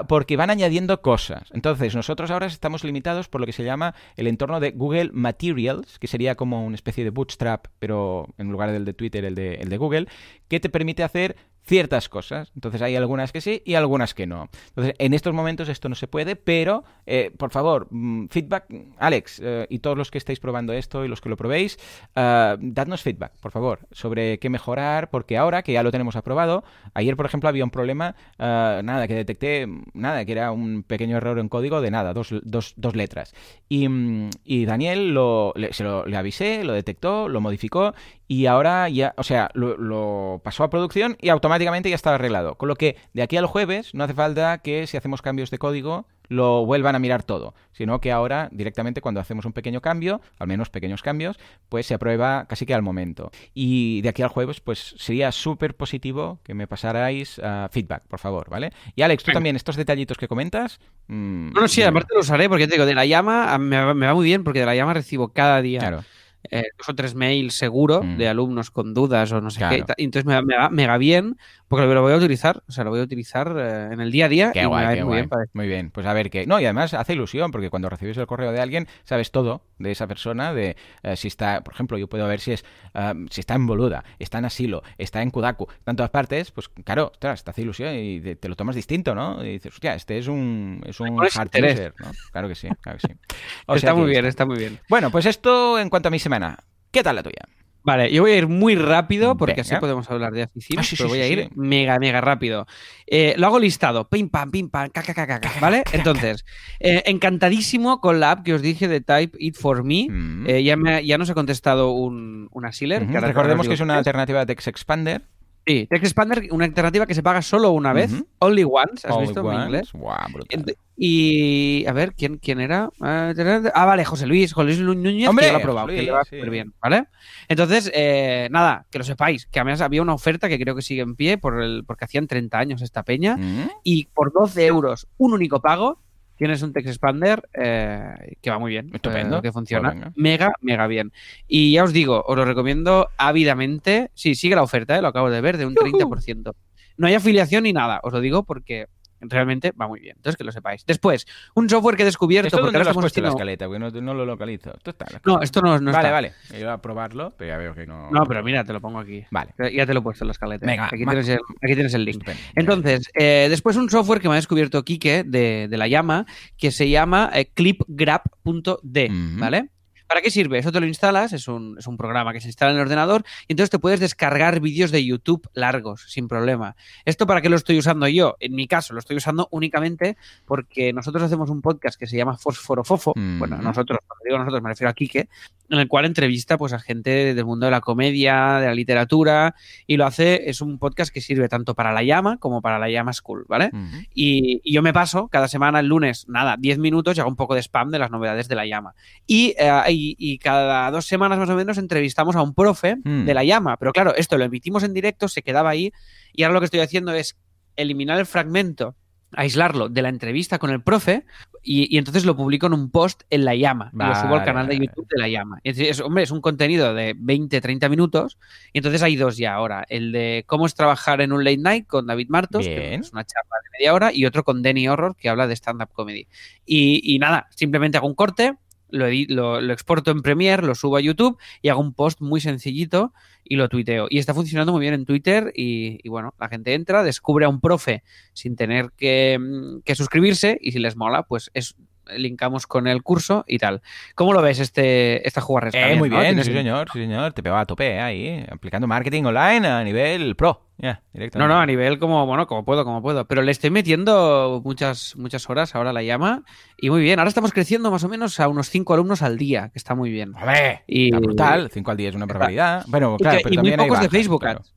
porque 0.09 0.37
van 0.37 0.51
añadiendo 0.51 1.03
cosas. 1.03 1.51
Entonces 1.53 1.95
nosotros 1.95 2.31
ahora 2.31 2.47
estamos 2.47 2.85
limitados 2.85 3.29
por 3.29 3.41
lo 3.41 3.47
que 3.47 3.53
se 3.53 3.65
llama 3.65 3.95
el 4.17 4.27
entorno 4.27 4.61
de 4.61 4.71
Google 4.71 5.11
Materials, 5.13 5.99
que 5.99 6.07
sería 6.07 6.35
como 6.35 6.65
una 6.65 6.77
especie 6.77 7.05
de 7.05 7.11
bootstrap, 7.11 7.67
pero 7.79 8.29
en 8.39 8.51
lugar 8.51 8.73
del 8.73 8.85
de 8.85 8.95
Twitter, 8.95 9.25
el 9.25 9.35
de, 9.35 9.55
el 9.57 9.69
de 9.69 9.77
Google, 9.77 10.09
que 10.49 10.61
te 10.61 10.69
permite 10.69 11.03
hacer 11.03 11.37
ciertas 11.67 12.09
cosas. 12.09 12.51
Entonces 12.55 12.81
hay 12.81 12.97
algunas 12.97 13.33
que 13.33 13.41
sí 13.41 13.63
y 13.65 13.75
algunas 13.75 14.15
que 14.15 14.27
no. 14.27 14.49
Entonces 14.69 14.95
en 14.99 15.15
estos 15.15 15.35
momentos 15.35 15.69
esto 15.69 15.89
no 15.89 15.95
se 15.95 16.07
puede, 16.07 16.37
pero 16.37 16.85
eh, 17.07 17.33
por 17.37 17.51
favor, 17.51 17.89
mm, 17.91 18.27
feedback, 18.29 18.67
Alex 18.99 19.41
eh, 19.43 19.67
y 19.69 19.81
todos 19.81 19.99
los 19.99 20.11
que 20.11 20.19
estáis 20.19 20.41
probando 20.41 20.73
esto 20.73 21.05
y 21.05 21.09
los 21.09 21.21
que 21.21 21.29
lo 21.29 21.37
probéis, 21.37 21.79
eh, 22.15 22.57
dadnos 22.59 23.03
feedback, 23.03 23.33
por 23.41 23.51
favor, 23.51 23.81
sobre 23.91 24.39
qué 24.39 24.49
mejorar, 24.49 25.11
porque 25.11 25.37
ahora 25.37 25.63
que 25.63 25.73
ya 25.73 25.83
lo 25.83 25.91
tenemos 25.91 26.17
aprobado, 26.17 26.65
ayer 26.95 27.17
por 27.17 27.27
ejemplo 27.27 27.49
había 27.49 27.65
un 27.65 27.71
problema, 27.71 28.15
eh, 28.39 28.81
nada, 28.85 29.09
que 29.09 29.15
detecté, 29.15 29.67
nada, 29.93 30.25
que 30.25 30.33
era 30.33 30.53
un 30.53 30.85
pequeño 30.85 31.17
error 31.17 31.39
en 31.39 31.49
código 31.49 31.81
de 31.81 31.91
nada, 31.91 32.13
dos, 32.13 32.33
dos, 32.43 32.75
dos 32.77 32.95
letras. 32.95 33.35
Y, 33.69 33.89
mm, 33.89 34.31
y 34.45 34.65
Daniel 34.67 35.13
lo, 35.13 35.53
le, 35.57 35.73
se 35.73 35.83
lo, 35.83 36.07
le 36.07 36.17
avisé, 36.17 36.63
lo 36.63 36.73
detectó, 36.75 37.29
lo 37.29 37.41
modificó 37.41 37.95
y 38.29 38.47
ahora 38.47 38.89
ya, 38.89 39.15
o 39.17 39.23
sea, 39.23 39.51
lo, 39.55 39.77
lo 39.77 40.41
pasó 40.43 40.65
a 40.65 40.71
producción 40.71 41.17
y 41.21 41.29
automáticamente 41.29 41.56
ya 41.65 41.95
estaba 41.95 42.17
arreglado. 42.17 42.57
Con 42.57 42.69
lo 42.69 42.77
que 42.77 42.97
de 43.13 43.23
aquí 43.23 43.37
al 43.37 43.47
jueves 43.47 43.95
no 43.95 44.05
hace 44.05 44.15
falta 44.15 44.59
que 44.59 44.87
si 44.87 44.97
hacemos 44.97 45.23
cambios 45.23 45.51
de 45.51 45.59
código 45.59 46.07
lo 46.29 46.67
vuelvan 46.67 46.97
a 46.97 46.99
mirar 46.99 47.23
todo, 47.23 47.55
sino 47.71 48.01
que 48.01 48.11
ahora 48.11 48.49
directamente 48.51 49.01
cuando 49.01 49.21
hacemos 49.21 49.45
un 49.45 49.53
pequeño 49.53 49.81
cambio, 49.81 50.21
al 50.41 50.49
menos 50.49 50.71
pequeños 50.71 51.01
cambios, 51.01 51.39
pues 51.69 51.87
se 51.87 51.95
aprueba 51.95 52.47
casi 52.49 52.67
que 52.67 52.75
al 52.75 52.83
momento. 52.83 53.31
Y 53.55 54.01
de 54.03 54.09
aquí 54.09 54.23
al 54.23 54.29
jueves, 54.29 54.59
pues 54.61 54.97
sería 54.99 55.31
súper 55.31 55.77
positivo 55.77 56.41
que 56.43 56.53
me 56.55 56.67
pasarais 56.67 57.41
ah, 57.45 57.69
feedback, 57.71 58.03
por 58.09 58.19
favor, 58.19 58.51
¿vale? 58.51 58.73
Y 58.97 59.03
Alex, 59.03 59.23
tú 59.23 59.29
Venga. 59.29 59.37
también, 59.37 59.55
estos 59.55 59.77
detallitos 59.77 60.17
que 60.19 60.27
comentas... 60.27 60.81
mm, 61.07 61.53
No, 61.53 61.61
no, 61.61 61.69
sí, 61.69 61.85
aparte 61.85 62.13
lo 62.15 62.21
usaré 62.23 62.49
porque 62.49 62.67
te 62.67 62.73
digo, 62.75 62.87
de 62.87 62.95
la 62.97 63.07
llama 63.07 63.55
a- 63.55 63.59
me 63.59 63.81
va, 63.81 63.95
me 63.95 64.07
va 64.07 64.15
muy 64.15 64.25
bien 64.25 64.43
porque 64.43 64.59
de 64.61 64.67
la 64.67 64.75
llama 64.75 64.95
recibo 64.95 65.29
cada 65.29 65.63
día 65.63 65.79
Claro, 65.79 66.03
eh, 66.51 66.65
dos 66.79 66.89
o 66.89 66.95
tres 66.95 67.15
mails 67.15 67.55
seguro 67.55 68.03
Mm. 68.03 68.17
de 68.19 68.29
alumnos 68.29 68.71
con 68.71 68.95
dudas 68.95 69.33
o 69.33 69.41
no 69.41 69.51
sé 69.51 69.59
Claro. 69.59 69.87
qué. 69.87 69.95
Y 69.99 70.05
entonces 70.05 70.27
me 70.27 70.35
va, 70.35 70.43
me 70.43 70.57
va 70.57 70.71
mega 70.71 70.99
bien 70.99 71.37
porque 71.69 71.87
lo, 71.87 72.03
voy 72.03 72.13
a 72.13 72.17
utilizar, 72.17 72.63
o 72.69 72.73
sea, 72.73 72.85
lo 72.85 72.91
voy 72.91 73.01
a 73.01 73.03
utilizar 73.03 73.55
eh, 73.59 73.89
en 73.93 74.01
el 74.01 74.11
día 74.13 74.27
a 74.27 74.29
día 74.29 74.53
Qué 74.53 74.61
y 74.61 74.63
me 74.63 74.69
va 74.69 74.79
a 74.81 74.83
guay, 74.85 74.97
qué 74.97 75.03
muy 75.05 75.09
guay. 75.09 75.21
bien 75.23 75.29
para- 75.29 75.45
Muy 75.53 75.67
bien, 75.67 75.91
pues 75.91 76.07
a 76.07 76.13
ver 76.13 76.31
qué. 76.31 76.47
No, 76.47 76.61
y 76.61 76.65
además 76.65 76.95
hace 76.95 77.15
ilusión, 77.15 77.51
porque 77.51 77.71
cuando 77.71 77.89
recibes 77.89 78.17
el 78.17 78.27
correo 78.27 78.53
de 78.53 78.61
alguien, 78.61 78.87
sabes 79.05 79.31
todo 79.31 79.63
de 79.79 79.91
esa 79.93 80.07
persona, 80.07 80.55
de 80.55 80.77
eh, 81.03 81.17
si 81.17 81.29
está, 81.29 81.63
por 81.63 81.75
ejemplo, 81.75 81.99
yo 81.99 82.09
puedo 82.09 82.27
ver 82.29 82.41
si 82.41 82.53
es 82.53 82.65
ah, 82.95 83.15
si 83.31 83.41
está 83.41 83.55
en 83.55 83.67
Boluda, 83.67 84.05
está 84.19 84.39
en 84.39 84.45
Asilo, 84.45 84.83
está 84.99 85.23
en 85.23 85.31
Kudaku, 85.31 85.67
está 85.71 85.91
en 85.91 85.97
todas 85.97 86.11
partes, 86.11 86.51
pues 86.51 86.69
claro, 86.69 87.11
ostras, 87.13 87.43
te 87.45 87.51
hace 87.51 87.63
ilusión 87.63 87.95
y 87.95 88.21
te, 88.21 88.37
te 88.37 88.49
lo 88.49 88.57
tomas 88.57 88.77
distinto, 88.77 89.15
¿no? 89.15 89.45
Y 89.45 89.53
dices, 89.53 89.73
hostia, 89.75 89.95
este 89.95 90.19
es 90.19 90.29
un, 90.29 90.83
es 90.87 91.01
un 91.01 91.19
hard 91.21 91.51
user, 91.55 91.95
¿no? 91.99 92.11
Claro 92.33 92.49
que 92.49 92.55
sí, 92.55 92.69
claro 92.81 92.99
que 93.03 93.09
sí. 93.09 93.15
O 93.67 93.75
está 93.75 93.89
sea 93.89 93.95
muy 93.95 94.09
bien, 94.11 94.25
está 94.27 94.47
muy 94.47 94.57
bien. 94.59 94.79
Bueno, 94.89 95.11
pues 95.11 95.27
esto 95.27 95.79
en 95.79 95.91
cuanto 95.91 96.09
a 96.09 96.11
mi 96.11 96.19
semana. 96.19 96.59
¿Qué 96.91 97.03
tal 97.03 97.17
la 97.17 97.23
tuya? 97.23 97.43
Vale, 97.87 98.11
yo 98.11 98.23
voy 98.23 98.33
a 98.33 98.39
ir 98.39 98.49
muy 98.49 98.75
rápido 98.75 99.37
porque 99.37 99.61
así 99.61 99.77
podemos 99.77 100.11
hablar 100.11 100.33
de 100.33 100.43
oficina, 100.43 100.81
Ah, 100.81 100.85
sí, 100.85 100.97
pero 100.97 101.09
sí, 101.09 101.17
voy 101.17 101.25
sí, 101.25 101.25
a 101.25 101.29
ir 101.29 101.51
mega, 101.55 102.01
mega 102.01 102.21
rápido. 102.21 102.67
Eh, 103.07 103.35
lo 103.39 103.47
hago 103.47 103.61
listado, 103.61 104.09
pim, 104.09 104.29
pam, 104.29 104.51
pim, 104.51 104.69
pam, 104.69 104.91
caca, 104.91 105.15
caca, 105.15 105.39
caca, 105.39 105.61
¿vale? 105.61 105.85
Entonces, 105.93 106.45
eh, 106.81 107.05
encantadísimo 107.07 108.01
con 108.01 108.19
la 108.19 108.33
app 108.33 108.45
que 108.45 108.55
os 108.55 108.61
dije 108.61 108.89
de 108.89 109.01
Type 109.01 109.39
It 109.39 109.55
For 109.55 109.85
Me. 109.85 110.09
Mm. 110.11 110.47
Eh, 110.49 110.65
ya, 110.65 110.77
me, 110.77 111.07
ya 111.07 111.17
nos 111.17 111.31
ha 111.31 111.35
contestado 111.35 111.93
un, 111.93 112.49
una 112.51 112.73
sealer. 112.73 113.07
Que 113.07 113.21
Recordemos 113.21 113.69
que 113.69 113.75
es 113.75 113.81
una 113.81 113.97
alternativa 113.97 114.41
a 114.41 114.47
Text 114.47 114.67
Expander. 114.67 115.23
Sí, 115.67 115.87
Text 115.91 116.05
Expander, 116.05 116.47
una 116.53 116.65
alternativa 116.65 117.07
que 117.07 117.15
se 117.15 117.25
paga 117.25 117.43
solo 117.43 117.73
una 117.73 117.93
vez, 117.93 118.13
only 118.39 118.63
once, 118.63 119.05
¿has 119.07 119.13
Only 119.15 119.27
visto 119.27 119.53
en 119.53 119.61
inglés? 119.63 119.91
Guau, 119.93 120.17
brutal. 120.33 120.77
Y 120.97 121.85
a 121.87 121.93
ver, 121.93 122.15
¿quién, 122.15 122.39
quién 122.39 122.61
era? 122.61 122.89
Ah, 123.01 123.33
Ah, 123.75 123.85
vale, 123.85 124.05
José 124.05 124.27
Luis, 124.29 124.53
José 124.53 124.77
Luis 124.81 124.97
Núñez, 124.97 125.29
Hombre, 125.29 125.47
que 125.47 125.49
ya 125.49 125.53
lo 125.53 125.59
ha 125.59 125.63
probado, 125.63 125.89
que 125.89 126.03
le 126.03 126.11
va 126.13 126.23
sí. 126.23 126.37
súper 126.37 126.51
bien, 126.51 126.73
¿vale? 126.81 127.07
Entonces, 127.49 127.91
eh, 127.95 128.47
nada, 128.53 128.87
que 128.91 128.99
lo 128.99 129.05
sepáis, 129.05 129.47
que 129.47 129.59
además 129.59 129.81
había 129.81 130.03
una 130.03 130.15
oferta 130.15 130.49
que 130.49 130.59
creo 130.59 130.77
que 130.77 130.83
sigue 130.83 131.03
en 131.03 131.17
pie 131.17 131.37
por 131.37 131.61
el, 131.61 131.83
porque 131.85 132.05
hacían 132.05 132.29
30 132.29 132.59
años 132.59 132.81
esta 132.81 133.03
peña, 133.03 133.37
y 133.83 134.07
por 134.07 134.33
12 134.33 134.67
euros, 134.67 135.09
un 135.19 135.33
único 135.33 135.61
pago, 135.61 136.01
tienes 136.37 136.63
un 136.63 136.73
Text 136.73 136.89
Expander 136.89 137.49
eh, 137.55 138.37
que 138.41 138.51
va 138.51 138.59
muy 138.59 138.71
bien, 138.71 138.91
Estupendo. 138.95 139.39
eh, 139.39 139.43
que 139.43 139.53
funciona 139.53 139.93
Pues 139.93 140.13
mega, 140.17 140.53
mega 140.61 140.87
bien. 140.87 141.13
Y 141.49 141.73
ya 141.73 141.85
os 141.85 141.93
digo, 141.93 142.23
os 142.27 142.37
lo 142.37 142.45
recomiendo 142.45 143.09
ávidamente. 143.17 144.11
Sí, 144.15 144.35
sigue 144.35 144.55
la 144.55 144.63
oferta, 144.63 144.97
eh, 144.97 145.03
lo 145.03 145.09
acabo 145.09 145.31
de 145.31 145.41
ver, 145.41 145.57
de 145.57 145.67
un 145.67 145.75
30%. 145.75 146.53
No 146.99 147.07
hay 147.07 147.15
afiliación 147.15 147.65
ni 147.65 147.73
nada, 147.73 148.01
os 148.03 148.13
lo 148.13 148.21
digo 148.21 148.45
porque 148.45 148.87
realmente 149.21 149.73
va 149.81 149.89
muy 149.89 150.01
bien. 150.01 150.17
Entonces, 150.17 150.37
que 150.37 150.45
lo 150.45 150.53
sepáis. 150.53 150.85
Después, 150.87 151.27
un 151.55 151.69
software 151.69 151.97
que 151.97 152.03
he 152.03 152.07
descubierto. 152.07 152.49
¿Esto 152.49 152.59
porque 152.59 152.77
ahora 152.77 152.85
lo 152.85 152.91
has 152.91 152.97
puesto 152.97 153.21
en 153.21 153.25
la 153.25 153.31
escaleta? 153.31 153.67
Porque 153.67 153.79
no, 153.79 153.91
no 153.91 154.15
lo 154.15 154.25
localizo. 154.27 154.75
Esto 154.77 154.91
está 154.91 155.07
No, 155.25 155.41
esto 155.41 155.61
no, 155.61 155.79
no 155.81 155.93
vale, 155.93 155.99
está. 156.09 156.11
vale. 156.13 156.33
Yo 156.51 156.59
iba 156.59 156.73
a 156.73 156.83
probarlo, 156.83 157.35
pero 157.37 157.49
ya 157.49 157.57
veo 157.59 157.75
que 157.75 157.87
no. 157.87 158.11
No, 158.11 158.25
pero 158.27 158.43
mira, 158.43 158.65
te 158.65 158.73
lo 158.73 158.81
pongo 158.81 158.99
aquí. 158.99 159.25
Vale. 159.31 159.53
Ya 159.75 159.87
te 159.87 159.95
lo 159.95 160.01
he 160.01 160.03
puesto 160.03 160.25
en 160.25 160.29
la 160.29 160.33
escaleta. 160.33 160.67
Venga, 160.67 160.87
aquí, 160.87 161.05
tienes 161.05 161.29
el, 161.29 161.39
aquí 161.63 161.75
tienes 161.75 161.95
el 161.95 162.05
link. 162.05 162.17
Estupendo. 162.17 162.43
Entonces, 162.55 163.11
eh, 163.15 163.47
después 163.49 163.77
un 163.77 163.89
software 163.91 164.21
que 164.21 164.29
me 164.29 164.35
ha 164.35 164.37
descubierto 164.37 164.85
Quique 164.85 165.25
de, 165.25 165.69
de 165.69 165.77
la 165.77 165.89
llama, 165.89 166.27
que 166.57 166.71
se 166.71 166.89
llama 166.89 167.31
eh, 167.35 167.51
clipgrab.d, 167.53 169.11
Ujú. 169.11 169.41
¿vale? 169.41 169.71
¿Para 170.07 170.21
qué 170.21 170.31
sirve? 170.31 170.59
Eso 170.59 170.73
te 170.73 170.81
lo 170.81 170.87
instalas, 170.87 171.33
es 171.33 171.49
un, 171.49 171.77
es 171.79 171.87
un 171.87 171.97
programa 171.97 172.33
que 172.33 172.41
se 172.41 172.49
instala 172.49 172.71
en 172.73 172.79
el 172.79 172.83
ordenador 172.83 173.25
y 173.49 173.53
entonces 173.53 173.71
te 173.71 173.79
puedes 173.79 174.01
descargar 174.01 174.61
vídeos 174.61 174.91
de 174.91 175.05
YouTube 175.05 175.49
largos, 175.55 176.05
sin 176.09 176.29
problema. 176.29 176.77
¿Esto 177.05 177.27
para 177.27 177.41
qué 177.41 177.49
lo 177.49 177.57
estoy 177.57 177.79
usando 177.79 178.07
yo? 178.09 178.37
En 178.41 178.55
mi 178.55 178.67
caso, 178.69 178.93
lo 178.95 179.01
estoy 179.01 179.17
usando 179.17 179.49
únicamente 179.51 180.17
porque 180.45 180.93
nosotros 180.93 181.23
hacemos 181.23 181.51
un 181.51 181.63
podcast 181.63 181.99
que 181.99 182.07
se 182.07 182.17
llama 182.17 182.37
Fosforofofo. 182.37 183.15
Mm. 183.17 183.39
Bueno, 183.39 183.59
nosotros, 183.59 183.99
cuando 184.07 184.23
digo 184.25 184.39
nosotros 184.39 184.63
me 184.63 184.69
refiero 184.69 184.91
a 184.91 184.95
Quique, 184.95 185.29
en 185.71 185.79
el 185.79 185.89
cual 185.89 186.05
entrevista 186.05 186.57
pues, 186.57 186.73
a 186.73 186.79
gente 186.79 187.35
del 187.35 187.45
mundo 187.45 187.67
de 187.67 187.73
la 187.73 187.81
comedia, 187.81 188.59
de 188.61 188.67
la 188.67 188.75
literatura, 188.75 189.55
y 189.87 189.97
lo 189.97 190.07
hace, 190.07 190.49
es 190.49 190.61
un 190.61 190.79
podcast 190.79 191.13
que 191.13 191.21
sirve 191.21 191.49
tanto 191.49 191.75
para 191.75 191.93
la 191.93 192.03
llama 192.03 192.39
como 192.39 192.63
para 192.63 192.79
la 192.79 192.89
llama 192.89 193.13
school, 193.13 193.45
¿vale? 193.49 193.71
Y 194.15 194.61
yo 194.71 194.83
me 194.83 194.93
paso 194.93 195.29
cada 195.29 195.49
semana 195.49 195.81
el 195.81 195.87
lunes, 195.87 196.27
nada, 196.29 196.57
10 196.59 196.79
minutos 196.79 197.17
y 197.17 197.21
hago 197.21 197.31
un 197.31 197.37
poco 197.37 197.55
de 197.55 197.63
spam 197.63 197.91
de 197.91 197.99
las 197.99 198.11
novedades 198.11 198.49
de 198.49 198.55
la 198.55 198.67
llama. 198.67 198.95
Y, 199.27 199.55
eh, 199.59 199.71
y, 199.97 200.17
y 200.19 200.39
cada 200.39 200.91
dos 200.91 201.07
semanas 201.07 201.39
más 201.39 201.49
o 201.51 201.55
menos 201.57 201.79
entrevistamos 201.79 202.37
a 202.37 202.43
un 202.43 202.55
profe 202.55 202.97
Mm. 203.05 203.25
de 203.25 203.35
la 203.35 203.45
llama. 203.45 203.77
Pero 203.77 203.93
claro, 203.93 204.15
esto 204.15 204.37
lo 204.39 204.45
emitimos 204.45 204.83
en 204.83 204.93
directo, 204.95 205.29
se 205.29 205.43
quedaba 205.43 205.71
ahí 205.71 205.93
y 206.33 206.43
ahora 206.43 206.55
lo 206.55 206.61
que 206.61 206.67
estoy 206.67 206.81
haciendo 206.81 207.13
es 207.13 207.37
eliminar 207.77 208.19
el 208.19 208.27
fragmento 208.27 208.95
aislarlo 209.33 209.89
de 209.89 210.03
la 210.03 210.09
entrevista 210.09 210.59
con 210.59 210.71
el 210.71 210.81
profe 210.83 211.27
y, 211.63 211.93
y 211.95 211.99
entonces 211.99 212.25
lo 212.25 212.37
publico 212.37 212.69
en 212.69 212.73
un 212.75 212.91
post 212.91 213.25
en 213.29 213.45
La 213.45 213.55
Llama 213.57 213.91
y 213.93 213.97
lo 213.99 214.15
subo 214.15 214.37
al 214.37 214.45
canal 214.45 214.69
de. 214.69 214.79
YouTube 214.79 215.07
de 215.11 215.21
La 215.21 215.29
Llama. 215.29 215.59
Es, 215.65 216.01
hombre, 216.01 216.23
es 216.23 216.31
un 216.31 216.41
contenido 216.41 216.95
de 216.95 217.15
20, 217.19 217.61
30 217.61 217.89
minutos 217.89 218.39
y 218.73 218.79
entonces 218.79 219.03
hay 219.03 219.17
dos 219.17 219.37
ya 219.37 219.55
ahora. 219.55 219.85
El 219.89 220.13
de 220.13 220.45
cómo 220.47 220.65
es 220.65 220.75
trabajar 220.75 221.21
en 221.21 221.33
un 221.33 221.43
late 221.45 221.59
night 221.59 221.87
con 221.89 222.07
David 222.07 222.29
Martos, 222.31 222.65
que 222.65 222.95
es 222.95 223.13
una 223.13 223.25
charla 223.25 223.57
de 223.65 223.79
media 223.79 223.95
hora, 223.95 224.13
y 224.13 224.25
otro 224.27 224.45
con 224.45 224.63
Denny 224.63 224.87
Horror, 224.89 225.17
que 225.17 225.29
habla 225.29 225.49
de 225.49 225.55
stand-up 225.57 225.91
comedy. 225.93 226.29
Y, 226.65 227.03
y 227.05 227.19
nada, 227.19 227.49
simplemente 227.51 227.99
hago 227.99 228.07
un 228.07 228.15
corte, 228.15 228.55
lo, 228.91 229.61
lo 229.61 229.73
exporto 229.73 230.11
en 230.11 230.23
Premiere, 230.23 230.67
lo 230.67 230.75
subo 230.75 230.97
a 230.97 231.01
YouTube 231.01 231.39
y 231.63 231.69
hago 231.69 231.81
un 231.81 231.93
post 231.93 232.21
muy 232.21 232.41
sencillito 232.41 233.13
y 233.45 233.57
lo 233.57 233.69
tuiteo. 233.69 234.07
Y 234.11 234.19
está 234.19 234.35
funcionando 234.35 234.73
muy 234.73 234.81
bien 234.81 234.95
en 234.95 235.05
Twitter 235.05 235.53
y, 235.55 235.99
y 236.03 236.09
bueno, 236.09 236.35
la 236.39 236.49
gente 236.49 236.75
entra, 236.75 237.03
descubre 237.03 237.45
a 237.45 237.49
un 237.49 237.61
profe 237.61 238.03
sin 238.33 238.57
tener 238.57 238.91
que, 238.97 239.39
mm, 239.39 239.81
que 239.83 239.95
suscribirse 239.95 240.59
y 240.61 240.73
si 240.73 240.79
les 240.79 240.97
mola, 240.97 241.23
pues 241.25 241.51
es 241.55 241.77
linkamos 242.17 242.67
con 242.67 242.87
el 242.87 243.03
curso 243.03 243.45
y 243.49 243.59
tal. 243.59 243.83
¿Cómo 244.15 244.33
lo 244.33 244.43
ves 244.43 244.59
este 244.61 245.27
esta 245.27 245.41
jugarresca? 245.41 245.91
Eh, 245.91 245.97
muy 245.97 246.09
¿no? 246.11 246.21
bien, 246.21 246.43
sí 246.45 246.53
señor, 246.53 246.89
sí 246.93 247.01
señor. 247.01 247.33
Te 247.33 247.43
pegaba 247.43 247.61
a 247.63 247.67
tope 247.67 247.95
eh, 247.97 248.01
ahí, 248.01 248.47
aplicando 248.51 248.87
marketing 248.87 249.25
online 249.25 249.67
a 249.67 249.83
nivel 249.85 250.37
pro. 250.37 250.63
Ya, 250.79 251.01
No, 251.35 251.49
no, 251.49 251.59
a 251.59 251.65
nivel 251.65 251.99
como, 251.99 252.27
bueno, 252.27 252.47
como 252.47 252.63
puedo, 252.67 252.85
como 252.85 253.01
puedo. 253.01 253.25
Pero 253.27 253.41
le 253.41 253.51
estoy 253.51 253.71
metiendo 253.71 254.61
muchas, 254.63 255.17
muchas 255.17 255.49
horas 255.49 255.75
ahora 255.75 255.91
la 255.95 256.03
llama 256.03 256.43
y 256.77 256.91
muy 256.91 257.01
bien. 257.01 257.19
Ahora 257.19 257.29
estamos 257.31 257.53
creciendo 257.53 257.91
más 257.91 258.05
o 258.05 258.11
menos 258.11 258.39
a 258.41 258.49
unos 258.49 258.69
5 258.69 258.93
alumnos 258.93 259.23
al 259.23 259.39
día, 259.39 259.71
que 259.73 259.79
está 259.79 259.95
muy 259.95 260.11
bien. 260.11 260.35
¡Hombre! 260.35 260.83
Y- 260.87 261.07
Está 261.07 261.19
brutal. 261.21 261.71
5 261.73 261.91
al 261.91 261.97
día 261.97 262.11
es 262.11 262.15
una 262.15 262.27
barbaridad. 262.27 262.85
Bueno, 262.89 263.17
Y 263.19 263.23
claro, 263.23 263.39
que- 263.39 263.43
pero 263.45 263.55
y 263.55 263.57
muy 263.57 263.71
también 263.71 263.81
hay 263.81 263.87
pocos 263.87 264.01
de 264.01 264.07
bajas, 264.07 264.19
Facebook 264.19 264.41
claro. 264.43 264.59
Ads. 264.61 264.73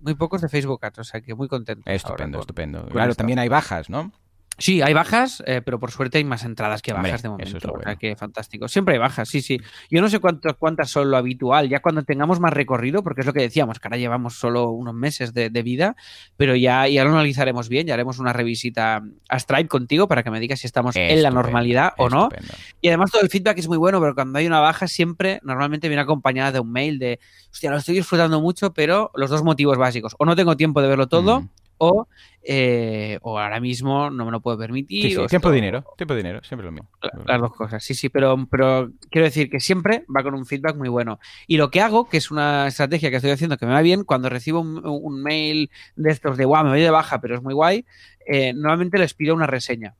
Muy 0.00 0.14
pocos 0.14 0.40
de 0.40 0.48
Facebook 0.48 0.84
Ads, 0.84 0.98
o 0.98 1.04
sea 1.04 1.20
que 1.20 1.34
muy 1.36 1.46
contento. 1.48 1.88
Estupendo, 1.90 2.38
ahora 2.38 2.40
estupendo. 2.40 2.80
con 2.82 2.90
Claro, 2.90 3.14
también 3.14 3.38
hay 3.38 3.48
bajas, 3.48 3.88
¿no? 3.88 4.10
Sí, 4.58 4.80
hay 4.80 4.94
bajas, 4.94 5.42
eh, 5.46 5.60
pero 5.64 5.78
por 5.78 5.90
suerte 5.90 6.16
hay 6.18 6.24
más 6.24 6.42
entradas 6.44 6.80
que 6.80 6.92
Hombre, 6.92 7.10
bajas 7.10 7.22
de 7.22 7.26
eso 7.28 7.32
momento. 7.32 7.56
es 7.58 7.64
lo 7.64 7.72
O 7.74 7.82
sea 7.82 7.96
que 7.96 8.16
fantástico. 8.16 8.68
Siempre 8.68 8.94
hay 8.94 8.98
bajas, 8.98 9.28
sí, 9.28 9.42
sí. 9.42 9.60
Yo 9.90 10.00
no 10.00 10.08
sé 10.08 10.18
cuánto- 10.18 10.56
cuántas 10.56 10.88
son 10.90 11.10
lo 11.10 11.16
habitual, 11.18 11.68
ya 11.68 11.80
cuando 11.80 12.02
tengamos 12.04 12.40
más 12.40 12.52
recorrido, 12.54 13.02
porque 13.02 13.20
es 13.20 13.26
lo 13.26 13.32
que 13.34 13.40
decíamos, 13.42 13.78
que 13.78 13.88
ahora 13.88 13.98
llevamos 13.98 14.38
solo 14.38 14.70
unos 14.70 14.94
meses 14.94 15.34
de, 15.34 15.50
de 15.50 15.62
vida, 15.62 15.94
pero 16.38 16.56
ya, 16.56 16.88
ya 16.88 17.04
lo 17.04 17.10
analizaremos 17.10 17.68
bien, 17.68 17.86
ya 17.86 17.94
haremos 17.94 18.18
una 18.18 18.32
revisita 18.32 19.02
a 19.28 19.38
Stripe 19.38 19.68
contigo 19.68 20.08
para 20.08 20.22
que 20.22 20.30
me 20.30 20.40
digas 20.40 20.60
si 20.60 20.66
estamos 20.66 20.96
en 20.96 21.22
la 21.22 21.30
normalidad 21.30 21.92
o 21.98 22.08
no. 22.08 22.24
estupendo. 22.30 22.54
Y 22.80 22.88
además 22.88 23.10
todo 23.10 23.20
el 23.22 23.28
feedback 23.28 23.58
es 23.58 23.68
muy 23.68 23.76
bueno, 23.76 24.00
pero 24.00 24.14
cuando 24.14 24.38
hay 24.38 24.46
una 24.46 24.60
baja 24.60 24.88
siempre 24.88 25.38
normalmente 25.42 25.88
viene 25.88 26.00
acompañada 26.02 26.52
de 26.52 26.60
un 26.60 26.72
mail 26.72 26.98
de, 26.98 27.20
hostia, 27.52 27.70
lo 27.70 27.76
estoy 27.76 27.94
disfrutando 27.96 28.40
mucho, 28.40 28.72
pero 28.72 29.10
los 29.14 29.28
dos 29.28 29.42
motivos 29.42 29.76
básicos, 29.76 30.14
o 30.18 30.24
no 30.24 30.34
tengo 30.34 30.56
tiempo 30.56 30.80
de 30.80 30.88
verlo 30.88 31.08
todo, 31.08 31.40
Mm. 31.42 31.48
O, 31.78 32.08
eh, 32.42 33.18
o 33.22 33.38
ahora 33.38 33.60
mismo 33.60 34.08
no 34.10 34.24
me 34.24 34.30
lo 34.30 34.40
puedo 34.40 34.56
permitir. 34.58 35.02
Sí, 35.02 35.10
sí, 35.10 35.16
o 35.16 35.26
tiempo 35.26 35.48
esto- 35.48 35.54
dinero. 35.54 35.84
Tiempo 35.96 36.14
dinero, 36.14 36.40
siempre 36.44 36.64
lo 36.66 36.72
mismo. 36.72 36.88
la- 37.02 37.22
Las 37.26 37.40
dos 37.40 37.52
cosas, 37.54 37.82
sí, 37.84 37.94
sí, 37.94 38.08
pero, 38.08 38.36
pero 38.50 38.90
quiero 39.10 39.26
decir 39.26 39.50
que 39.50 39.60
siempre 39.60 40.04
va 40.14 40.22
con 40.22 40.34
un 40.34 40.46
feedback 40.46 40.76
muy 40.76 40.88
bueno. 40.88 41.18
Y 41.46 41.56
lo 41.56 41.70
que 41.70 41.80
hago, 41.80 42.08
que 42.08 42.16
es 42.18 42.30
una 42.30 42.66
estrategia 42.68 43.10
que 43.10 43.16
estoy 43.16 43.30
haciendo 43.32 43.56
que 43.56 43.66
me 43.66 43.72
va 43.72 43.82
bien, 43.82 44.04
cuando 44.04 44.28
recibo 44.28 44.60
un, 44.60 44.80
un 44.86 45.22
mail 45.22 45.70
de 45.96 46.10
estos 46.10 46.36
de 46.36 46.44
guau, 46.44 46.64
me 46.64 46.70
voy 46.70 46.80
de 46.80 46.90
baja, 46.90 47.20
pero 47.20 47.34
es 47.36 47.42
muy 47.42 47.54
guay, 47.54 47.84
eh, 48.26 48.52
normalmente 48.54 48.98
les 48.98 49.14
pido 49.14 49.34
una 49.34 49.46
reseña. 49.46 49.94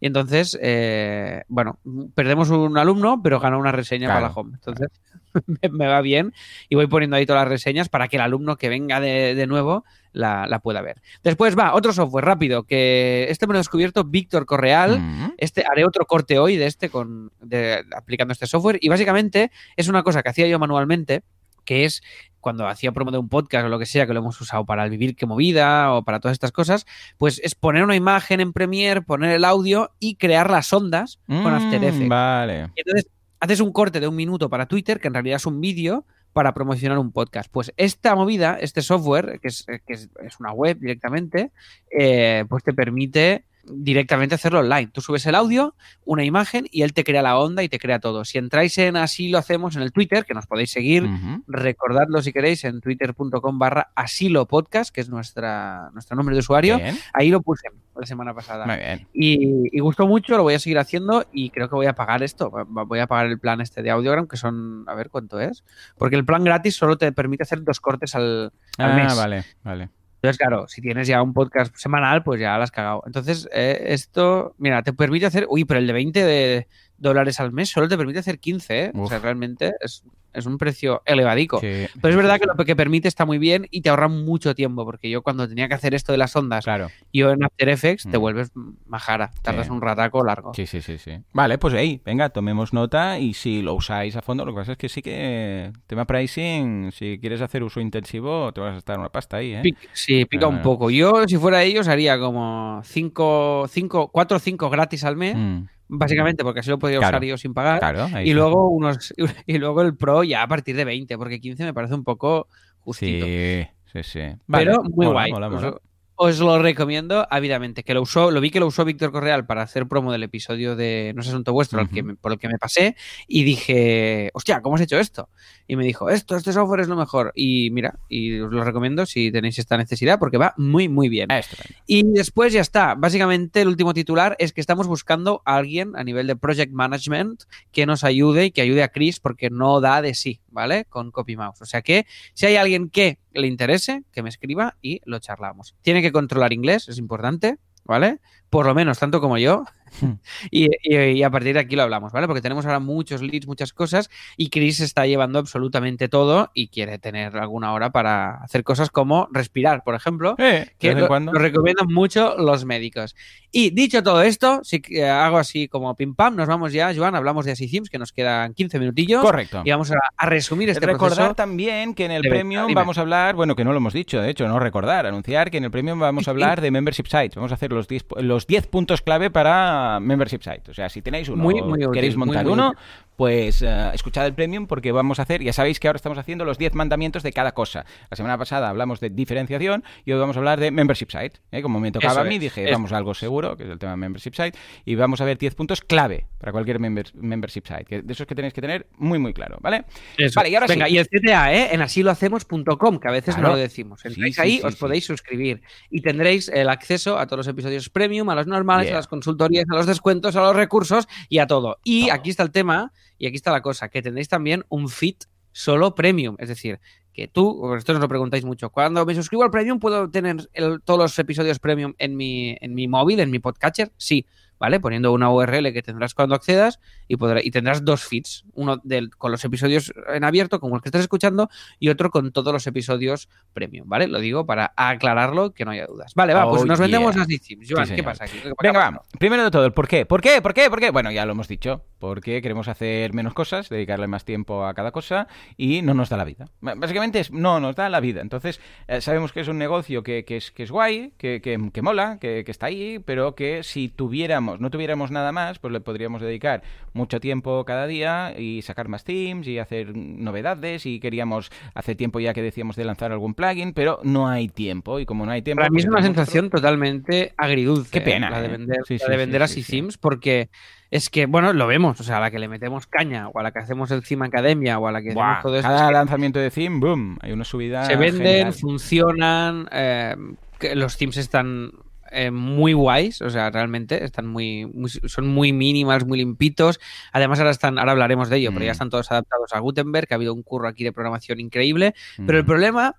Y 0.00 0.06
entonces, 0.06 0.56
eh, 0.62 1.42
bueno, 1.48 1.80
perdemos 2.14 2.50
un 2.50 2.78
alumno, 2.78 3.20
pero 3.22 3.40
gana 3.40 3.58
una 3.58 3.72
reseña 3.72 4.06
Claro, 4.06 4.20
para 4.20 4.28
la 4.28 4.34
home. 4.40 4.54
Entonces, 4.54 4.88
me, 5.46 5.68
me 5.70 5.86
va 5.86 6.00
bien 6.00 6.32
y 6.68 6.74
voy 6.76 6.86
poniendo 6.86 7.16
ahí 7.16 7.26
todas 7.26 7.42
las 7.42 7.48
reseñas 7.50 7.88
para 7.88 8.08
que 8.08 8.16
el 8.16 8.22
alumno 8.22 8.56
que 8.56 8.68
venga 8.68 9.00
de, 9.00 9.34
de 9.34 9.46
nuevo 9.46 9.84
la, 10.12 10.46
la 10.46 10.58
pueda 10.60 10.80
ver. 10.80 11.00
Después 11.22 11.56
va, 11.56 11.74
otro 11.74 11.92
software 11.92 12.24
rápido, 12.24 12.64
que 12.64 13.26
este 13.28 13.46
me 13.46 13.52
lo 13.52 13.58
ha 13.58 13.60
descubierto 13.60 14.04
Víctor 14.04 14.46
Correal. 14.46 14.98
Mm. 15.00 15.32
Este, 15.36 15.64
haré 15.70 15.84
otro 15.84 16.06
corte 16.06 16.38
hoy 16.38 16.56
de 16.56 16.66
este 16.66 16.88
con, 16.88 17.30
de- 17.40 17.84
aplicando 17.96 18.32
este 18.32 18.46
software 18.46 18.78
y 18.80 18.88
básicamente 18.88 19.50
es 19.76 19.88
una 19.88 20.02
cosa 20.02 20.22
que 20.22 20.30
hacía 20.30 20.46
yo 20.48 20.58
manualmente, 20.58 21.22
que 21.64 21.84
es 21.84 22.02
cuando 22.40 22.66
hacía 22.66 22.92
promo 22.92 23.10
de 23.10 23.18
un 23.18 23.28
podcast 23.28 23.66
o 23.66 23.68
lo 23.68 23.78
que 23.78 23.84
sea, 23.84 24.06
que 24.06 24.14
lo 24.14 24.20
hemos 24.20 24.40
usado 24.40 24.64
para 24.64 24.84
el 24.84 24.90
vivir 24.90 25.14
que 25.14 25.26
movida 25.26 25.92
o 25.92 26.02
para 26.04 26.18
todas 26.20 26.32
estas 26.34 26.52
cosas, 26.52 26.86
pues 27.18 27.40
es 27.44 27.54
poner 27.54 27.84
una 27.84 27.94
imagen 27.96 28.40
en 28.40 28.52
Premiere, 28.54 29.02
poner 29.02 29.32
el 29.32 29.44
audio 29.44 29.90
y 29.98 30.14
crear 30.14 30.48
las 30.50 30.72
ondas 30.72 31.18
con 31.26 31.46
After 31.46 31.80
Mm, 31.80 31.84
Effects. 31.84 32.08
Vale. 32.08 32.68
Y 32.76 32.80
entonces 32.80 33.10
haces 33.40 33.60
un 33.60 33.72
corte 33.72 34.00
de 34.00 34.08
un 34.08 34.16
minuto 34.16 34.48
para 34.48 34.66
Twitter, 34.66 35.00
que 35.00 35.08
en 35.08 35.14
realidad 35.14 35.36
es 35.36 35.46
un 35.46 35.60
vídeo 35.60 36.04
para 36.32 36.54
promocionar 36.54 36.98
un 36.98 37.12
podcast. 37.12 37.50
Pues 37.50 37.72
esta 37.76 38.14
movida, 38.14 38.58
este 38.60 38.82
software, 38.82 39.40
que 39.40 39.48
es, 39.48 39.64
que 39.64 39.92
es, 39.92 40.08
es 40.22 40.40
una 40.40 40.52
web 40.52 40.78
directamente, 40.78 41.50
eh, 41.90 42.44
pues 42.48 42.62
te 42.62 42.72
permite 42.72 43.44
directamente 43.70 44.34
hacerlo 44.34 44.60
online. 44.60 44.88
Tú 44.92 45.00
subes 45.00 45.26
el 45.26 45.34
audio, 45.34 45.74
una 46.04 46.24
imagen 46.24 46.66
y 46.70 46.82
él 46.82 46.92
te 46.92 47.04
crea 47.04 47.22
la 47.22 47.38
onda 47.38 47.62
y 47.62 47.68
te 47.68 47.78
crea 47.78 47.98
todo. 47.98 48.24
Si 48.24 48.38
entráis 48.38 48.76
en 48.78 48.96
así 48.96 49.28
lo 49.28 49.38
hacemos 49.38 49.76
en 49.76 49.82
el 49.82 49.92
Twitter, 49.92 50.24
que 50.24 50.34
nos 50.34 50.46
podéis 50.46 50.70
seguir, 50.70 51.08
recordadlo 51.46 52.22
si 52.22 52.32
queréis 52.32 52.64
en 52.64 52.80
twitter.com 52.80 53.58
barra 53.58 53.90
asilo 53.94 54.46
podcast, 54.46 54.94
que 54.94 55.00
es 55.00 55.08
nuestra, 55.08 55.90
nuestro 55.92 56.16
nombre 56.16 56.34
de 56.34 56.40
usuario. 56.40 56.78
Bien. 56.78 56.96
Ahí 57.12 57.30
lo 57.30 57.42
puse 57.42 57.68
la 57.98 58.06
semana 58.06 58.34
pasada. 58.34 58.64
Muy 58.66 58.76
bien. 58.76 59.06
Y, 59.12 59.76
y 59.76 59.80
gustó 59.80 60.06
mucho, 60.06 60.36
lo 60.36 60.42
voy 60.44 60.54
a 60.54 60.58
seguir 60.58 60.78
haciendo 60.78 61.24
y 61.32 61.50
creo 61.50 61.68
que 61.68 61.74
voy 61.74 61.86
a 61.86 61.94
pagar 61.94 62.22
esto. 62.22 62.50
Voy 62.68 62.98
a 63.00 63.06
pagar 63.06 63.26
el 63.26 63.38
plan 63.38 63.60
este 63.60 63.82
de 63.82 63.90
Audiogram, 63.90 64.26
que 64.26 64.36
son, 64.36 64.84
a 64.86 64.94
ver 64.94 65.10
cuánto 65.10 65.40
es. 65.40 65.64
Porque 65.96 66.16
el 66.16 66.24
plan 66.24 66.44
gratis 66.44 66.76
solo 66.76 66.96
te 66.98 67.10
permite 67.12 67.42
hacer 67.42 67.62
dos 67.62 67.80
cortes 67.80 68.14
al, 68.14 68.52
al 68.78 68.92
Ah, 68.92 68.94
mes. 68.94 69.16
vale, 69.16 69.44
vale. 69.62 69.88
Entonces, 70.20 70.38
claro, 70.38 70.66
si 70.66 70.82
tienes 70.82 71.06
ya 71.06 71.22
un 71.22 71.32
podcast 71.32 71.76
semanal, 71.76 72.24
pues 72.24 72.40
ya 72.40 72.56
lo 72.56 72.64
has 72.64 72.72
cagado. 72.72 73.04
Entonces, 73.06 73.48
eh, 73.52 73.84
esto, 73.90 74.52
mira, 74.58 74.82
te 74.82 74.92
permite 74.92 75.26
hacer, 75.26 75.46
uy, 75.48 75.64
pero 75.64 75.78
el 75.78 75.86
de 75.86 75.92
20 75.92 76.24
de, 76.24 76.66
dólares 76.98 77.40
al 77.40 77.52
mes 77.52 77.68
solo 77.70 77.88
te 77.88 77.96
permite 77.96 78.18
hacer 78.18 78.38
15, 78.38 78.84
¿eh? 78.86 78.92
O 78.94 79.08
sea, 79.08 79.18
realmente 79.20 79.72
es, 79.80 80.02
es 80.32 80.46
un 80.46 80.58
precio 80.58 81.02
elevadico. 81.06 81.58
Sí. 81.60 81.86
Pero 82.00 82.10
es 82.10 82.16
verdad 82.16 82.38
que 82.38 82.46
lo 82.46 82.64
que 82.64 82.76
permite 82.76 83.08
está 83.08 83.24
muy 83.24 83.38
bien 83.38 83.66
y 83.70 83.80
te 83.80 83.88
ahorra 83.88 84.08
mucho 84.08 84.54
tiempo, 84.54 84.84
porque 84.84 85.08
yo 85.08 85.22
cuando 85.22 85.48
tenía 85.48 85.68
que 85.68 85.74
hacer 85.74 85.94
esto 85.94 86.12
de 86.12 86.18
las 86.18 86.34
ondas, 86.36 86.64
Claro. 86.64 86.90
yo 87.12 87.30
en 87.30 87.42
After 87.44 87.68
Effects 87.68 88.04
te 88.10 88.18
Mm. 88.18 88.20
vuelves 88.20 88.50
majara, 88.86 89.30
tardas 89.42 89.66
Sí. 89.66 89.72
un 89.72 89.80
rataco 89.80 90.22
largo. 90.24 90.52
Sí, 90.54 90.66
sí, 90.66 90.82
sí, 90.82 90.98
sí. 90.98 91.12
Vale, 91.32 91.56
pues 91.58 91.72
ahí, 91.74 92.00
venga, 92.04 92.28
tomemos 92.28 92.72
nota 92.72 93.18
y 93.18 93.32
si 93.34 93.62
lo 93.62 93.74
usáis 93.74 94.16
a 94.16 94.22
fondo, 94.22 94.44
lo 94.44 94.52
que 94.52 94.58
pasa 94.58 94.72
es 94.72 94.78
que 94.78 94.88
sí 94.88 95.00
que 95.02 95.72
tema 95.86 96.04
pricing, 96.04 96.92
si 96.92 97.18
quieres 97.20 97.40
hacer 97.40 97.62
uso 97.62 97.80
intensivo, 97.80 98.52
te 98.52 98.60
vas 98.60 98.70
a 98.70 98.74
gastar 98.74 98.98
una 98.98 99.08
pasta 99.08 99.38
ahí, 99.38 99.54
¿eh? 99.54 99.62
Pic- 99.62 99.88
sí, 99.92 100.24
pica 100.26 100.44
Ah, 100.44 100.48
un 100.48 100.56
bueno. 100.56 100.64
poco. 100.70 100.90
Yo, 100.90 101.24
si 101.26 101.36
fuera 101.38 101.62
ellos, 101.62 101.88
haría 101.88 102.18
como 102.18 102.80
5, 102.84 103.66
5, 103.68 104.08
4 104.12 104.36
o 104.36 104.40
5 104.40 104.68
gratis 104.70 105.04
al 105.04 105.16
mes, 105.16 105.34
Mm, 105.36 105.66
básicamente 105.88 106.44
porque 106.44 106.60
así 106.60 106.70
lo 106.70 106.78
Claro. 106.98 107.16
usar 107.18 107.24
yo 107.28 107.36
sin 107.38 107.54
pagar. 107.54 107.78
claro, 107.80 108.06
Y 108.22 108.30
está. 108.30 108.34
luego 108.34 108.68
unos 108.68 109.12
y 109.46 109.58
luego 109.58 109.82
el 109.82 109.96
Pro 109.96 110.22
ya 110.24 110.42
a 110.42 110.48
partir 110.48 110.76
de 110.76 110.84
20, 110.84 111.16
porque 111.18 111.40
15 111.40 111.64
me 111.64 111.74
parece 111.74 111.94
un 111.94 112.04
poco 112.04 112.46
justito. 112.80 113.26
Sí, 113.26 113.66
sí, 113.92 114.02
sí. 114.02 114.20
Vale, 114.46 114.64
Pero 114.66 114.82
muy 114.84 115.06
mola, 115.06 115.10
guay. 115.12 115.32
mola, 115.32 115.48
mola. 115.50 115.74
Os, 116.20 116.40
lo 116.40 116.58
recomiendo 116.60 117.28
ávidamente. 117.30 117.84
Que 117.84 117.94
lo 117.94 118.02
usó, 118.02 118.32
lo 118.32 118.40
vi 118.40 118.50
que 118.50 118.58
lo 118.58 118.66
usó 118.66 118.84
Víctor 118.84 119.12
Correal 119.12 119.46
para 119.46 119.62
hacer 119.62 119.86
promo 119.86 120.10
del 120.10 120.24
episodio 120.24 120.74
de 120.74 121.12
No 121.14 121.22
es 121.22 121.28
asunto 121.28 121.52
vuestro, 121.52 121.78
al 121.78 121.88
que 121.88 122.00
Ujú. 122.00 122.08
me- 122.08 122.16
por 122.16 122.32
el 122.32 122.38
que 122.40 122.48
me 122.48 122.58
pasé, 122.58 122.96
y 123.28 123.44
dije, 123.44 124.30
hostia, 124.34 124.60
¿cómo 124.60 124.74
has 124.74 124.80
hecho 124.82 124.98
esto? 124.98 125.28
Y 125.68 125.76
me 125.76 125.84
dijo, 125.84 126.10
esto, 126.10 126.34
este 126.34 126.52
software 126.52 126.80
es 126.80 126.88
lo 126.88 126.96
mejor. 126.96 127.30
Y 127.36 127.70
mira, 127.70 128.00
y 128.08 128.40
os 128.40 128.50
lo 128.52 128.64
recomiendo 128.64 129.06
si 129.06 129.30
tenéis 129.30 129.60
esta 129.60 129.76
necesidad, 129.76 130.18
porque 130.18 130.38
va 130.38 130.54
muy, 130.56 130.88
muy 130.88 131.08
bien. 131.08 131.30
Ah. 131.30 131.40
Y 131.86 132.02
después 132.12 132.52
ya 132.52 132.62
está. 132.62 132.96
Básicamente 132.96 133.60
el 133.60 133.68
último 133.68 133.94
titular 133.94 134.34
es 134.40 134.52
que 134.52 134.60
estamos 134.60 134.88
buscando 134.88 135.40
a 135.44 135.54
alguien 135.56 135.92
a 135.94 136.02
nivel 136.02 136.26
de 136.26 136.34
project 136.34 136.72
management 136.72 137.44
que 137.70 137.86
nos 137.86 138.02
ayude 138.02 138.46
y 138.46 138.50
que 138.50 138.62
ayude 138.62 138.82
a 138.82 138.88
Chris 138.88 139.20
porque 139.20 139.50
no 139.50 139.80
da 139.80 140.02
de 140.02 140.14
sí, 140.14 140.40
¿vale? 140.50 140.84
Con 140.86 141.12
CopyMouse. 141.12 141.62
O 141.62 141.66
sea 141.66 141.80
que 141.82 142.06
si 142.34 142.46
hay 142.46 142.56
alguien 142.56 142.90
que 142.90 143.18
le 143.38 143.46
interese, 143.46 144.04
que 144.12 144.22
me 144.22 144.28
escriba 144.28 144.76
y 144.82 145.00
lo 145.04 145.18
charlamos. 145.18 145.74
Tiene 145.82 146.02
que 146.02 146.12
controlar 146.12 146.52
inglés, 146.52 146.88
es 146.88 146.98
importante, 146.98 147.58
¿vale? 147.84 148.20
Por 148.50 148.66
lo 148.66 148.74
menos 148.74 148.98
tanto 148.98 149.20
como 149.20 149.38
yo. 149.38 149.64
y, 150.50 150.66
y- 150.82 150.96
y 150.98 151.22
a 151.22 151.30
partir 151.30 151.54
de 151.54 151.60
aquí 151.60 151.76
lo 151.76 151.82
hablamos, 151.82 152.12
¿vale? 152.12 152.26
Porque 152.26 152.42
tenemos 152.42 152.64
ahora 152.66 152.78
muchos 152.80 153.22
leads, 153.22 153.46
muchas 153.46 153.72
cosas 153.72 154.10
y 154.36 154.50
Chris 154.50 154.80
está 154.80 155.06
llevando 155.06 155.38
absolutamente 155.38 156.08
todo 156.08 156.50
y 156.54 156.68
quiere 156.68 156.98
tener 156.98 157.36
alguna 157.36 157.72
hora 157.72 157.90
para 157.90 158.36
hacer 158.42 158.64
cosas 158.64 158.90
como 158.90 159.28
respirar, 159.32 159.82
por 159.84 159.94
ejemplo 159.94 160.34
Eh, 160.38 160.68
que 160.78 160.94
lo, 160.94 161.06
cuando. 161.08 161.32
lo 161.32 161.38
recomiendan 161.38 161.86
mucho 161.92 162.36
los 162.38 162.64
médicos. 162.64 163.14
Y 163.50 163.70
dicho 163.70 164.02
todo 164.02 164.22
esto, 164.22 164.60
si 164.62 164.80
que 164.80 165.06
hago 165.08 165.38
así 165.38 165.68
como 165.68 165.94
pim 165.96 166.14
pam, 166.14 166.36
nos 166.36 166.46
vamos 166.48 166.72
ya, 166.72 166.92
Joan, 166.94 167.14
hablamos 167.14 167.46
de 167.46 167.52
Así 167.52 167.66
Sims, 167.66 167.88
que 167.88 167.98
nos 167.98 168.12
quedan 168.12 168.52
15 168.52 168.78
minutillos. 168.78 169.22
Correcto. 169.22 169.62
Y 169.64 169.70
vamos 169.70 169.90
a, 169.90 169.96
a 170.16 170.26
resumir 170.26 170.68
este 170.68 170.84
recordar 170.84 171.16
proceso. 171.16 171.34
también 171.34 171.94
que 171.94 172.04
en 172.04 172.10
el 172.10 172.22
venta, 172.22 172.34
Premium 172.36 172.74
vamos 172.74 172.98
a 172.98 173.00
hablar, 173.00 173.34
bueno, 173.36 173.56
que 173.56 173.64
no 173.64 173.72
lo 173.72 173.78
hemos 173.78 173.94
dicho, 173.94 174.20
de 174.20 174.28
hecho, 174.30 174.46
no 174.48 174.58
recordar, 174.60 175.06
anunciar 175.06 175.50
que 175.50 175.56
en 175.56 175.64
el 175.64 175.70
Premium 175.70 175.98
vamos 175.98 176.28
a 176.28 176.30
hablar 176.32 176.60
de 176.60 176.70
Membership 176.70 177.06
Sites. 177.06 177.36
Vamos 177.36 177.50
a 177.50 177.54
hacer 177.54 177.72
los 177.72 177.88
10, 177.88 178.06
pu- 178.08 178.20
los 178.20 178.46
10 178.46 178.66
puntos 178.66 179.00
clave 179.00 179.30
para 179.30 179.77
Membership 180.00 180.42
Sites. 180.42 180.68
O 180.68 180.74
sea, 180.74 180.88
si 180.88 181.02
tenéis 181.02 181.28
uno 181.28 181.42
Muy, 181.42 181.60
o 181.60 181.64
muy 181.64 181.78
útil, 181.78 181.92
queréis 181.92 182.16
montar 182.16 182.44
muy 182.44 182.52
uno. 182.52 182.74
Pues 183.18 183.62
eh, 183.62 183.90
escuchad 183.94 184.26
el 184.26 184.32
Premium 184.32 184.68
porque 184.68 184.92
vamos 184.92 185.18
a 185.18 185.22
hacer, 185.22 185.42
ya 185.42 185.52
sabéis 185.52 185.80
que 185.80 185.88
ahora 185.88 185.96
estamos 185.96 186.18
haciendo 186.18 186.44
los 186.44 186.56
10 186.56 186.74
mandamientos 186.76 187.24
de 187.24 187.32
cada 187.32 187.50
cosa. 187.50 187.84
La 188.10 188.16
semana 188.16 188.38
pasada 188.38 188.68
hablamos 188.68 189.00
de 189.00 189.10
diferenciación 189.10 189.82
y 190.04 190.12
hoy 190.12 190.20
vamos 190.20 190.36
a 190.36 190.38
hablar 190.38 190.60
de 190.60 190.70
Membership 190.70 191.08
Site. 191.10 191.40
¿eh? 191.50 191.60
Como 191.60 191.80
me 191.80 191.90
tocaba 191.90 192.12
Eso 192.12 192.20
a 192.20 192.24
mí, 192.24 192.36
es, 192.36 192.40
dije, 192.42 192.70
vamos 192.70 192.92
a 192.92 192.96
algo 192.96 193.14
seguro, 193.14 193.56
que 193.56 193.64
es 193.64 193.70
el 193.70 193.78
tema 193.80 193.90
de 193.90 193.96
Membership 193.96 194.34
Site, 194.36 194.56
y 194.84 194.94
vamos 194.94 195.20
a 195.20 195.24
ver 195.24 195.36
10 195.36 195.56
puntos 195.56 195.80
clave 195.80 196.26
para 196.38 196.52
cualquier 196.52 196.78
member- 196.78 197.12
Membership 197.14 197.64
Site, 197.66 197.84
que 197.86 198.02
de 198.02 198.12
esos 198.12 198.24
que 198.24 198.36
tenéis 198.36 198.54
que 198.54 198.60
tener 198.60 198.86
muy, 198.98 199.18
muy 199.18 199.34
claro, 199.34 199.58
¿vale? 199.60 199.84
Eso. 200.16 200.38
Vale, 200.38 200.50
y 200.50 200.54
ahora 200.54 200.68
Venga, 200.68 200.86
sí. 200.86 200.94
y 200.94 200.98
el 200.98 201.08
CTA, 201.08 201.52
¿eh? 201.52 201.74
En 201.74 201.82
asilohacemos.com, 201.82 202.98
que 203.00 203.08
a 203.08 203.10
veces 203.10 203.34
Claro. 203.34 203.48
no 203.50 203.54
lo 203.56 203.60
decimos. 203.60 204.04
Entráis 204.04 204.36
Sí, 204.36 204.40
sí, 204.42 204.48
ahí, 204.48 204.60
os 204.62 204.76
podéis 204.76 205.04
suscribir 205.04 205.60
y 205.90 206.02
tendréis 206.02 206.48
el 206.48 206.68
acceso 206.68 207.18
a 207.18 207.26
todos 207.26 207.38
los 207.38 207.48
episodios 207.48 207.88
premium, 207.90 208.28
a 208.30 208.36
los 208.36 208.46
normales, 208.46 208.86
Yeah. 208.86 208.94
a 208.94 208.98
las 209.00 209.08
consultorías, 209.08 209.64
a 209.70 209.74
los 209.74 209.86
descuentos, 209.86 210.36
a 210.36 210.40
los 210.42 210.54
recursos 210.54 211.08
y 211.28 211.38
a 211.38 211.48
todo. 211.48 211.78
Y 211.82 212.02
Todo. 212.06 212.12
aquí 212.14 212.30
está 212.30 212.42
el 212.44 212.50
tema, 212.52 212.92
y 213.18 213.26
aquí 213.26 213.36
está 213.36 213.50
la 213.52 213.62
cosa, 213.62 213.88
que 213.88 214.02
tendréis 214.02 214.28
también 214.28 214.64
un 214.68 214.88
feed 214.88 215.16
solo 215.52 215.94
premium. 215.94 216.36
Es 216.38 216.48
decir, 216.48 216.80
que 217.12 217.26
tú, 217.28 217.74
esto 217.74 217.92
nos 217.92 218.00
lo 218.00 218.08
preguntáis 218.08 218.44
mucho, 218.44 218.70
cuando 218.70 219.04
me 219.04 219.14
suscribo 219.14 219.42
al 219.42 219.50
premium, 219.50 219.80
¿puedo 219.80 220.08
tener 220.08 220.48
todos 220.84 220.98
los 221.00 221.18
episodios 221.18 221.58
premium 221.58 221.94
en 221.98 222.16
mi, 222.16 222.56
en 222.60 222.74
mi 222.74 222.86
móvil, 222.86 223.20
en 223.20 223.30
mi 223.30 223.40
podcatcher? 223.40 223.92
Sí. 223.96 224.24
¿Vale? 224.58 224.80
Poniendo 224.80 225.12
una 225.12 225.30
URL 225.30 225.72
que 225.72 225.82
tendrás 225.82 226.14
cuando 226.14 226.34
accedas 226.34 226.80
y, 227.06 227.16
podrá- 227.16 227.40
y 227.44 227.50
tendrás 227.50 227.84
dos 227.84 228.04
feeds, 228.04 228.44
uno 228.54 228.80
del, 228.82 229.10
con 229.16 229.30
los 229.30 229.44
episodios 229.44 229.92
en 230.12 230.24
abierto, 230.24 230.58
como 230.60 230.76
el 230.76 230.82
que 230.82 230.88
estás 230.88 231.02
escuchando, 231.02 231.48
y 231.78 231.88
otro 231.90 232.10
con 232.10 232.32
todos 232.32 232.52
los 232.52 232.66
episodios 232.66 233.28
premium, 233.52 233.88
¿vale? 233.88 234.08
Lo 234.08 234.18
digo 234.18 234.46
para 234.46 234.72
aclararlo, 234.76 235.52
que 235.52 235.64
no 235.64 235.70
haya 235.70 235.86
dudas. 235.86 236.12
Vale, 236.14 236.34
va, 236.34 236.48
pues 236.48 236.62
Oh, 236.62 236.66
nos 236.66 236.78
vendemos 236.80 237.14
yeah. 237.14 237.24
las 237.28 237.42
Sims. 237.42 237.66
Joan, 237.70 237.86
Sí, 237.86 237.94
¿qué 237.96 238.02
pasa 238.02 238.24
aquí? 238.24 238.38
¿Qué 238.42 238.52
Venga, 238.62 238.78
vamos. 238.80 239.02
Primero 239.18 239.44
de 239.44 239.50
todo, 239.50 239.64
el 239.64 239.72
por 239.72 239.86
qué. 239.86 240.06
¿Por 240.06 240.20
qué? 240.20 240.42
¿Por 240.42 240.54
qué? 240.54 240.68
¿Por 240.70 240.80
qué? 240.80 240.90
Bueno, 240.90 241.10
ya 241.10 241.24
lo 241.24 241.32
hemos 241.32 241.46
dicho. 241.48 241.84
Porque 241.98 242.40
queremos 242.42 242.68
hacer 242.68 243.12
menos 243.12 243.34
cosas, 243.34 243.68
dedicarle 243.68 244.06
más 244.06 244.24
tiempo 244.24 244.64
a 244.64 244.72
cada 244.74 244.92
cosa 244.92 245.26
y 245.56 245.82
no 245.82 245.94
nos 245.94 246.08
da 246.08 246.16
la 246.16 246.24
vida. 246.24 246.46
Básicamente 246.60 247.18
es, 247.20 247.32
no 247.32 247.58
nos 247.58 247.74
da 247.74 247.88
la 247.88 247.98
vida. 248.00 248.20
Entonces, 248.20 248.60
eh, 248.86 249.00
sabemos 249.00 249.32
que 249.32 249.40
es 249.40 249.48
un 249.48 249.58
negocio 249.58 250.02
que, 250.04 250.24
que 250.24 250.36
es, 250.36 250.50
que 250.52 250.62
es 250.62 250.70
guay, 250.70 251.12
que, 251.18 251.40
que- 251.42 251.58
que 251.72 251.82
mola, 251.82 252.18
que, 252.20 252.44
que 252.44 252.50
está 252.52 252.66
ahí, 252.66 252.98
pero 253.00 253.34
que 253.34 253.62
si 253.64 253.88
tuviéramos, 253.88 254.47
no 254.58 254.70
tuviéramos 254.70 255.10
nada 255.10 255.32
más, 255.32 255.58
pues 255.58 255.72
le 255.72 255.80
podríamos 255.80 256.22
dedicar 256.22 256.62
mucho 256.92 257.20
tiempo 257.20 257.64
cada 257.64 257.86
día 257.86 258.34
y 258.38 258.62
sacar 258.62 258.88
más 258.88 259.04
themes 259.04 259.46
y 259.46 259.58
hacer 259.58 259.94
novedades 259.94 260.86
y 260.86 261.00
queríamos 261.00 261.50
hace 261.74 261.94
tiempo 261.94 262.20
ya 262.20 262.32
que 262.32 262.42
decíamos 262.42 262.76
de 262.76 262.84
lanzar 262.84 263.12
algún 263.12 263.34
plugin, 263.34 263.72
pero 263.72 264.00
no 264.02 264.28
hay 264.28 264.48
tiempo 264.48 264.98
y 264.98 265.06
como 265.06 265.26
no 265.26 265.32
hay 265.32 265.42
tiempo... 265.42 265.60
Para 265.60 265.70
mí 265.70 265.76
pues 265.76 265.84
es 265.84 265.90
una 265.90 266.02
sensación 266.02 266.50
totalmente 266.50 267.34
agridulce. 267.36 267.90
Qué 267.90 268.00
pena, 268.00 268.28
¿eh? 268.28 268.30
La 268.30 268.40
de 268.40 268.46
¿eh? 268.46 268.50
vender, 268.50 268.78
Sí, 268.86 268.98
la 268.98 269.06
sí, 269.06 269.10
de 269.10 269.16
vender 269.16 269.42
a 269.42 269.48
sí, 269.48 269.62
sí. 269.62 269.72
Sims, 269.72 269.98
porque 269.98 270.48
es 270.90 271.10
que, 271.10 271.26
bueno, 271.26 271.52
lo 271.52 271.66
vemos. 271.66 272.00
O 272.00 272.02
sea, 272.02 272.16
a 272.18 272.20
la 272.20 272.30
que 272.30 272.38
le 272.38 272.48
metemos 272.48 272.86
caña, 272.86 273.28
o 273.28 273.38
a 273.38 273.42
la 273.42 273.52
que 273.52 273.58
hacemos 273.58 273.90
el 273.90 274.04
Sim 274.04 274.22
Academia, 274.22 274.78
o 274.78 274.86
a 274.86 274.92
la 274.92 275.02
que 275.02 275.12
Buah, 275.12 275.24
hacemos 275.24 275.42
todo 275.42 275.56
esto. 275.56 275.68
cada 275.68 275.82
es 275.82 275.88
que 275.88 275.92
lanzamiento 275.92 276.38
de 276.38 276.50
theme, 276.50 276.80
boom, 276.80 277.18
hay 277.20 277.32
una 277.32 277.44
subida 277.44 277.84
se 277.84 277.96
venden, 277.96 278.24
genial. 278.24 278.52
funcionan, 278.54 279.68
eh, 279.70 280.16
que 280.58 280.74
los 280.74 280.94
Sims 280.94 281.16
están 281.18 281.72
eh, 282.10 282.30
muy 282.30 282.72
guays, 282.72 283.22
o 283.22 283.30
sea, 283.30 283.50
realmente 283.50 284.04
están 284.04 284.26
muy, 284.26 284.66
muy- 284.66 284.88
son 284.90 285.26
muy 285.28 285.52
mínimas, 285.52 286.04
muy 286.06 286.18
limpitos. 286.18 286.80
Además, 287.12 287.38
ahora 287.38 287.50
están, 287.50 287.78
ahora 287.78 287.92
hablaremos 287.92 288.28
de 288.30 288.36
ello, 288.38 288.50
pero 288.50 288.62
Mm. 288.64 288.66
ya 288.66 288.72
están 288.72 288.90
todos 288.90 289.10
adaptados 289.10 289.52
a 289.52 289.58
Gutenberg, 289.60 290.06
que 290.08 290.14
ha 290.14 290.16
habido 290.16 290.34
un 290.34 290.42
curro 290.42 290.68
aquí 290.68 290.84
de 290.84 290.92
programación 290.92 291.40
increíble. 291.40 291.94
Pero 292.26 292.38
el 292.38 292.44
Mm. 292.44 292.46
problema, 292.46 292.94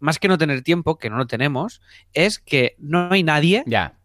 más 0.00 0.18
que 0.18 0.28
no 0.28 0.36
tener 0.38 0.62
tiempo, 0.62 0.98
que 0.98 1.10
no 1.10 1.16
lo 1.16 1.26
tenemos, 1.26 1.80
es 2.12 2.38
que 2.38 2.74
no 2.78 3.08
hay 3.10 3.22
nadie 3.22 3.62
Ya, 3.66 3.98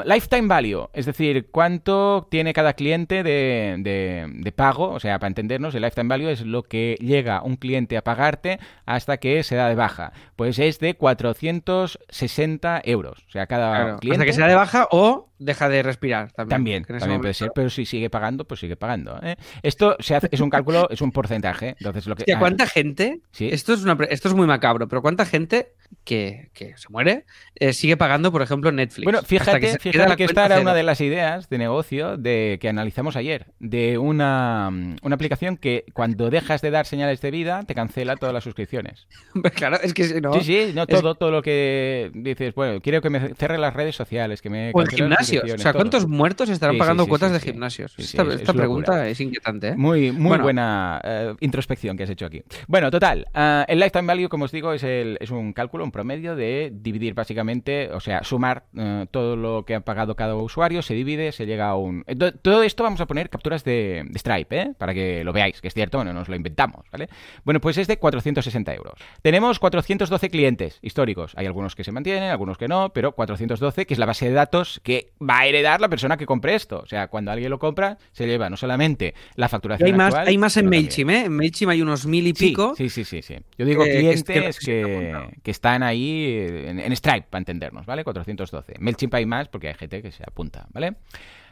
lifetime 0.06 0.48
value, 0.48 0.90
es 0.94 1.06
decir, 1.06 1.48
cuánto 1.52 2.28
tiene 2.30 2.54
cada 2.54 2.74
cliente 2.74 3.24
de, 3.24 4.30
de 4.34 4.52
pago, 4.52 4.92
o 4.92 5.00
sea, 5.00 5.18
para 5.20 5.30
entendernos, 5.30 5.74
el 5.76 5.82
lifetime 5.82 6.10
value 6.10 6.30
es 6.30 6.46
lo 6.46 6.64
que 6.64 6.98
llega 7.00 7.42
un 7.44 7.56
cliente 7.56 7.96
a 7.98 8.04
pagarte 8.04 8.60
hasta 8.86 9.18
que 9.18 9.44
se 9.44 9.56
da 9.56 9.70
de 9.70 9.76
baja. 9.76 10.12
Pues 10.36 10.60
es 10.60 10.80
de 10.80 10.96
460 10.96 12.82
euros. 12.86 13.24
O 13.28 13.32
sea, 13.32 13.48
cada 13.48 13.98
cliente... 13.98 14.16
Hasta 14.16 14.26
que 14.26 14.34
se 14.34 14.42
da 14.42 14.48
de 14.48 14.56
baja 14.56 14.88
o 14.92 15.30
deja 15.42 15.70
de 15.70 15.84
respirar 15.84 16.32
también. 16.32 16.86
También, 16.86 17.20
puede 17.20 17.34
ser, 17.34 17.52
pero 17.54 17.70
si 17.70 17.86
sigue 17.86 18.10
pagando, 18.10 18.46
pues 18.46 18.60
sigue 18.60 18.76
pagando. 18.76 19.20
¿eh? 19.24 19.36
Esto 19.64 19.98
se 20.00 20.16
hace, 20.16 20.30
es 20.32 20.40
un 20.40 20.50
cálculo, 20.50 20.88
es 20.90 21.02
un 21.02 21.12
porcentaje. 21.12 21.76
Entonces, 21.80 22.06
lo 22.06 22.16
que, 22.16 22.26
¿cuánta 22.38 22.68
gente? 22.68 23.22
Esto, 23.40 23.74
es 23.74 23.84
una, 23.84 23.98
esto 24.10 24.28
es 24.28 24.36
muy 24.36 24.46
macabro, 24.46 24.88
pero 24.88 25.02
¿cuánta 25.02 25.26
gente 25.26 25.74
que, 26.04 26.52
se 26.54 26.90
muere 26.90 27.26
eh, 27.56 27.74
sigue 27.74 27.98
pagando, 27.98 28.32
por 28.32 28.44
ejemplo, 28.44 28.72
Netflix? 28.72 29.04
Bueno, 29.04 29.24
fíjate 29.24 29.60
que, 29.60 29.80
fíjate 29.80 30.16
que 30.16 30.26
esta 30.26 30.46
era 30.46 30.60
una 30.60 30.76
de 30.76 30.84
las 30.84 31.02
ideas 31.02 31.50
de 31.50 31.58
negocio 31.58 32.18
de 32.18 32.60
que 32.62 32.70
analizamos 32.70 33.16
ayer, 33.16 33.48
de 33.60 33.98
una, 33.98 34.70
una 35.02 35.16
aplicación 35.16 35.58
que 35.58 35.86
cuando 35.94 36.30
dejas 36.30 36.62
de 36.62 36.70
dar 36.70 36.86
señales 36.86 37.20
de 37.22 37.32
vida 37.32 37.64
te 37.64 37.74
cancela 37.74 38.16
todas 38.16 38.34
las 38.34 38.44
suscripciones. 38.44 39.08
claro, 39.56 39.80
es 39.82 39.94
que 39.94 40.04
si 40.04 40.22
no... 40.22 40.34
Sí, 40.36 40.42
sí, 40.44 40.72
no 40.76 40.86
todo, 40.86 41.16
todo 41.16 41.32
lo 41.32 41.42
que 41.42 42.12
dices, 42.14 42.54
bueno, 42.54 42.80
quiero 42.82 43.02
que 43.02 43.10
me 43.10 43.34
cierre 43.34 43.58
las 43.58 43.74
redes 43.74 43.96
sociales, 43.96 44.42
que 44.42 44.50
me... 44.52 44.72
O 44.74 44.82
el 44.82 44.90
gimnasio. 44.90 45.31
O 45.40 45.58
sea, 45.58 45.74
¿cuántos 45.74 46.08
muertos 46.08 46.50
estarán 46.50 46.78
pagando 46.78 47.08
cuotas 47.08 47.32
de 47.32 47.40
gimnasios? 47.40 47.94
esta, 47.98 48.54
pregunta 48.54 49.08
es 49.08 49.20
inquietante. 49.20 49.70
¿eh? 49.70 49.76
Muy, 49.76 50.12
muy 50.12 50.38
buena 50.38 51.02
eh, 51.04 51.34
introspección 51.40 51.98
que 51.98 52.04
has 52.04 52.10
hecho 52.10 52.26
aquí. 52.26 52.44
Bueno, 52.68 52.92
total. 52.92 53.28
Eh, 53.34 53.66
el 53.68 53.80
lifetime 53.80 54.08
value, 54.08 54.30
como 54.30 54.46
os 54.46 54.52
digo, 54.52 54.74
es, 54.74 54.84
el, 54.84 55.18
es 55.20 55.32
un 55.32 55.54
cálculo, 55.54 55.84
un 55.84 55.92
promedio 55.92 56.36
de 56.36 56.72
dividir 56.74 57.14
básicamente, 57.14 57.90
o 57.92 58.00
sea, 58.00 58.24
sumar 58.24 58.66
todo 59.12 59.36
lo 59.36 59.66
que 59.66 59.76
ha 59.76 59.82
pagado 59.82 60.16
cada 60.16 60.36
usuario, 60.36 60.82
se 60.82 60.94
divide, 60.94 61.32
se 61.32 61.46
llega 61.46 61.70
a 61.70 61.76
un... 61.76 62.04
Todo 62.42 62.64
esto 62.64 62.84
vamos 62.84 63.02
a 63.02 63.08
poner 63.08 63.30
capturas 63.30 63.64
de, 63.64 64.06
Stripe, 64.16 64.62
¿eh? 64.62 64.74
Para 64.78 64.94
que 64.94 65.24
lo 65.24 65.34
veáis, 65.34 65.62
que 65.62 65.68
es 65.68 65.74
cierto, 65.74 66.04
no 66.04 66.14
nos 66.14 66.30
lo 66.30 66.36
inventamos, 66.36 66.86
¿vale? 66.92 67.10
Bueno, 67.44 67.60
pues 67.60 67.78
es 67.78 67.88
de 67.88 67.98
460 67.98 68.74
euros. 68.74 68.94
Tenemos 69.22 69.60
412 69.60 70.30
clientes 70.30 70.80
históricos. 70.82 71.34
Hay 71.36 71.46
algunos 71.46 71.76
que 71.76 71.84
se 71.84 71.92
mantienen, 71.92 72.30
algunos 72.30 72.58
que 72.58 72.68
no, 72.68 72.92
pero 72.94 73.14
412, 73.14 73.86
que 73.86 73.94
es 73.94 74.00
la 74.00 74.06
base 74.06 74.28
de 74.28 74.34
datos 74.34 74.82
que 74.84 75.12
va 75.22 75.40
a 75.40 75.46
heredar 75.46 75.82
la 75.82 75.90
persona 75.90 76.18
que 76.18 76.26
compre 76.26 76.56
esto. 76.56 76.80
O 76.80 76.86
sea, 76.86 77.08
cuando 77.08 77.32
alguien 77.32 77.50
lo 77.50 77.60
compra, 77.60 77.98
se 78.12 78.26
lleva 78.26 78.50
no 78.50 78.58
solamente 78.58 79.14
la 79.36 79.50
facturación 79.50 79.88
hay 79.88 79.94
más, 79.94 80.14
Hay 80.16 80.38
más 80.38 80.58
en 80.58 80.70
MailChimp, 80.70 81.10
¿eh? 81.10 81.26
En 81.26 81.34
MailChimp 81.34 81.72
hay 81.72 81.82
unos 81.82 82.06
mil 82.06 82.28
y 82.28 82.34
pico. 82.34 82.76
Sí, 82.76 82.90
sí, 82.90 83.04
sí, 83.04 83.22
sí. 83.22 83.36
Yo 83.58 83.66
digo 83.66 83.84
clientes 83.84 84.60
que, 84.60 85.32
que, 85.44 85.52
están 85.52 85.84
ahí 85.84 86.46
en, 86.66 86.96
Stripe, 86.96 87.28
para 87.30 87.40
entendernos, 87.40 87.86
¿vale? 87.86 88.04
412. 88.04 88.76
MailChimp 88.80 89.14
hay 89.14 89.26
más 89.26 89.48
porque 89.48 89.68
hay 89.70 89.76
gente 89.76 90.02
que 90.02 90.12
se 90.12 90.24
apunta, 90.24 90.68
¿vale? 90.74 90.96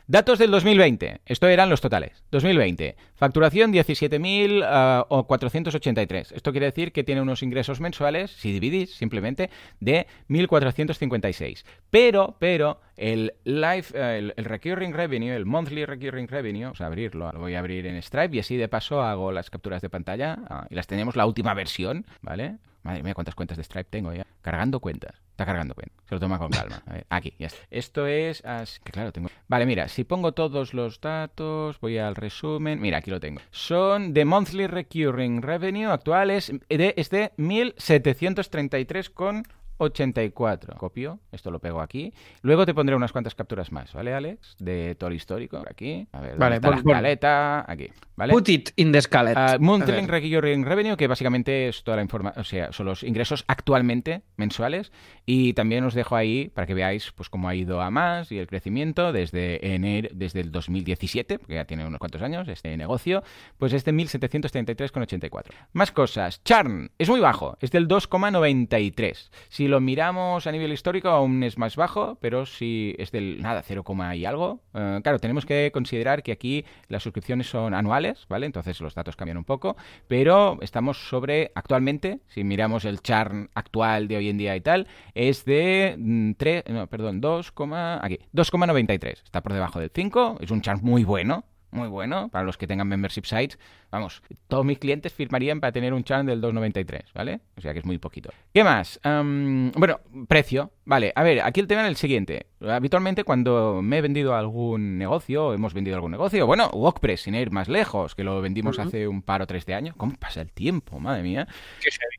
Datos 0.10 0.38
del 0.40 0.50
2020. 0.50 1.22
Esto 1.24 1.48
eran 1.48 1.70
los 1.70 1.82
totales. 1.82 2.24
2020. 2.32 2.96
Facturación 3.14 3.72
17.483. 3.72 6.32
Esto 6.32 6.50
quiere 6.50 6.66
decir 6.66 6.92
que 6.92 7.04
tiene 7.04 7.22
unos 7.22 7.44
ingresos 7.44 7.80
mensuales, 7.80 8.32
si 8.32 8.52
dividís 8.52 8.96
simplemente, 8.96 9.52
de 9.80 10.08
1.456. 10.28 11.64
Pero, 11.92 12.38
pero, 12.40 12.82
el 12.98 13.36
live, 13.44 13.86
el, 13.94 14.34
recurring 14.38 14.94
revenue, 14.94 15.36
el 15.36 15.46
monthly 15.46 15.86
recurring 15.86 16.28
revenue, 16.28 16.64
vamos 16.64 16.82
a 16.82 16.88
abrirlo, 16.88 17.32
lo 17.32 17.42
voy 17.42 17.54
a 17.54 17.60
abrir 17.60 17.86
en 17.86 18.02
Stripe 18.02 18.36
y 18.36 18.40
así 18.40 18.58
de 18.58 18.68
paso 18.68 19.04
hago 19.04 19.32
las 19.32 19.52
capturas 19.52 19.84
de 19.84 19.92
pantalla 19.92 20.40
ah, 20.50 20.66
y 20.72 20.76
las 20.76 20.88
tenemos 20.88 21.16
la 21.16 21.28
última 21.28 21.54
versión, 21.54 22.08
¿vale? 22.24 22.58
Madre 22.82 23.04
mía, 23.04 23.14
cuántas 23.14 23.36
cuentas 23.36 23.58
de 23.58 23.64
Stripe 23.64 23.92
tengo 23.92 24.12
ya. 24.12 24.26
Cargando 24.42 24.80
cuentas. 24.80 25.22
Está 25.40 25.46
cargando 25.46 25.74
cuentas. 25.74 25.98
Se 26.10 26.16
lo 26.16 26.20
toma 26.20 26.38
con 26.38 26.52
calma. 26.52 26.84
aquí, 27.08 27.34
ya 27.40 27.48
está. 27.48 27.62
Esto 27.72 28.08
es... 28.08 28.44
Que 28.84 28.92
claro, 28.92 29.14
tengo... 29.14 29.30
Vale, 29.48 29.66
mira, 29.66 29.88
si 29.88 30.04
pongo 30.04 30.34
todos 30.34 30.74
los 30.74 31.00
datos, 31.00 31.80
voy 31.80 31.98
al 31.98 32.18
resumen. 32.18 32.82
Mira, 32.82 32.98
aquí 32.98 33.10
lo 33.10 33.22
tengo. 33.22 33.40
Son 33.50 34.14
de 34.14 34.26
monthly 34.26 34.68
recurring 34.68 35.42
revenue 35.42 35.90
actuales. 35.94 36.52
De, 36.68 36.94
es 36.98 37.10
de 37.10 37.32
1.733 37.38 39.14
con 39.14 39.46
84. 39.80 40.76
Copio, 40.78 41.20
esto 41.32 41.52
lo 41.52 41.60
pego 41.60 41.82
aquí. 41.82 42.14
Luego 42.42 42.66
te 42.66 42.74
pondré 42.74 42.96
unas 42.96 43.12
cuantas 43.12 43.36
capturas 43.36 43.72
más, 43.72 43.94
¿vale, 43.94 44.14
Alex? 44.14 44.56
De 44.60 44.96
todo 44.96 45.10
el 45.10 45.16
histórico. 45.16 45.64
Aquí. 45.70 46.08
A 46.12 46.22
ver, 46.22 46.38
vale, 46.38 46.56
está 46.58 46.70
la 46.70 46.78
escaleta? 46.78 47.72
Aquí. 47.72 47.90
¿vale? 48.16 48.34
Put 48.34 48.50
it 48.50 48.70
in 48.76 48.92
the 48.92 49.02
scalette. 49.02 49.38
Uh, 49.38 49.64
monthly 49.64 50.06
Recurring 50.06 50.66
Revenue, 50.66 50.98
que 50.98 51.08
básicamente 51.08 51.70
es 51.70 51.84
toda 51.84 51.98
la 51.98 52.04
información, 52.04 52.42
o 52.42 52.44
sea, 52.44 52.72
son 52.72 52.86
los 52.86 53.04
ingresos 53.04 53.46
actualmente 53.48 54.24
mensuales. 54.36 54.92
Y 55.26 55.54
también 55.54 55.84
os 55.86 55.94
dejo 55.94 56.16
ahí 56.16 56.50
para 56.50 56.68
que 56.68 56.74
veáis 56.74 57.12
pues 57.14 57.30
cómo 57.30 57.48
ha 57.48 57.56
ido 57.56 57.82
a 57.82 57.90
más 57.90 58.32
y 58.32 58.40
el 58.40 58.48
crecimiento 58.48 59.14
desde 59.14 59.74
enero, 59.74 60.10
desde 60.12 60.42
el 60.42 60.52
2017, 60.52 61.40
porque 61.40 61.56
ya 61.56 61.66
tiene 61.66 61.86
unos 61.86 62.00
cuantos 62.00 62.22
años 62.22 62.48
este 62.48 62.76
negocio, 62.76 63.24
pues 63.58 63.74
es 63.74 63.86
de 63.86 63.94
1733,84. 63.94 65.44
Más 65.74 65.92
cosas. 65.92 66.44
Charn 66.44 66.92
es 66.98 67.10
muy 67.10 67.20
bajo, 67.20 67.58
es 67.62 67.72
del 67.72 67.88
2,93. 67.88 69.30
Si 69.50 69.68
lo 69.70 69.80
miramos 69.80 70.48
a 70.48 70.52
nivel 70.52 70.74
histórico 70.74 71.10
aún 71.10 71.44
es 71.44 71.58
más 71.58 71.76
bajo, 71.76 72.18
pero 72.20 72.46
si 72.46 72.96
es 72.98 73.12
del 73.12 73.42
nada, 73.42 73.64
0, 73.64 73.84
y 74.16 74.26
algo. 74.26 74.62
Eh, 74.74 75.00
claro, 75.04 75.20
tenemos 75.20 75.46
que 75.46 75.72
considerar 75.72 76.24
que 76.24 76.32
aquí 76.32 76.66
las 76.88 77.04
suscripciones 77.04 77.50
son 77.50 77.74
anuales, 77.74 78.26
¿vale? 78.28 78.46
Entonces 78.46 78.82
los 78.82 78.94
datos 78.94 79.16
cambian 79.16 79.38
un 79.38 79.46
poco, 79.46 79.78
pero 80.08 80.58
estamos 80.62 81.10
sobre, 81.10 81.52
actualmente, 81.56 82.20
si 82.28 82.44
miramos 82.44 82.86
el 82.86 83.02
charn 83.02 83.50
actual 83.54 84.08
de 84.08 84.18
hoy 84.18 84.30
en 84.30 84.38
día 84.38 84.56
y 84.56 84.62
tal, 84.62 84.88
es 85.14 85.46
de 85.46 86.36
3, 86.38 86.64
mm, 86.68 86.74
no, 86.74 86.88
perdón, 86.88 87.22
2, 87.22 87.54
aquí, 88.02 88.20
2,93. 88.34 89.24
Está 89.24 89.42
por 89.42 89.54
debajo 89.54 89.80
del 89.80 89.92
5, 89.94 90.38
es 90.42 90.52
un 90.52 90.62
charn 90.62 90.80
muy 90.84 91.04
bueno, 91.04 91.46
muy 91.72 91.88
bueno 91.88 92.30
para 92.30 92.44
los 92.44 92.58
que 92.58 92.68
tengan 92.68 92.88
membership 92.88 93.26
sites. 93.26 93.60
Vamos, 93.92 94.22
todos 94.48 94.66
mis 94.66 94.78
clientes 94.78 95.14
firmarían 95.14 95.60
para 95.60 95.72
tener 95.72 95.94
un 95.94 96.04
channel 96.04 96.28
del 96.28 96.42
293, 96.42 97.14
¿vale? 97.14 97.40
O 97.58 97.62
sea 97.62 97.74
que 97.74 97.80
es 97.80 97.86
muy 97.86 97.98
poquito. 97.98 98.30
¿Qué 98.54 98.64
más? 98.64 99.00
bueno, 99.04 100.00
precio. 100.28 100.72
Vale, 100.86 101.14
a 101.16 101.22
ver, 101.22 101.42
aquí 101.42 101.60
el 101.60 101.68
tema 101.68 101.84
es 101.84 101.90
el 101.90 101.96
siguiente. 101.98 102.48
Habitualmente 102.62 103.24
cuando 103.24 103.80
me 103.84 104.00
he 104.00 104.02
vendido 104.02 104.34
algún 104.34 104.98
negocio, 104.98 105.54
hemos 105.54 105.74
vendido 105.74 105.96
algún 105.96 106.12
negocio, 106.12 106.48
bueno, 106.48 106.68
WordPress, 106.74 107.22
sin 107.22 107.36
ir 107.36 107.52
más 107.52 107.70
lejos, 107.70 108.16
que 108.16 108.24
lo 108.24 108.42
vendimos 108.42 108.80
hace 108.80 109.08
un 109.08 109.22
par 109.22 109.44
o 109.44 109.48
tres 109.48 109.68
de 109.68 109.76
años. 109.76 109.96
¿Cómo 109.96 110.16
pasa 110.20 110.42
el 110.42 110.52
tiempo? 110.52 111.00
Madre 111.00 111.22
mía. 111.22 111.48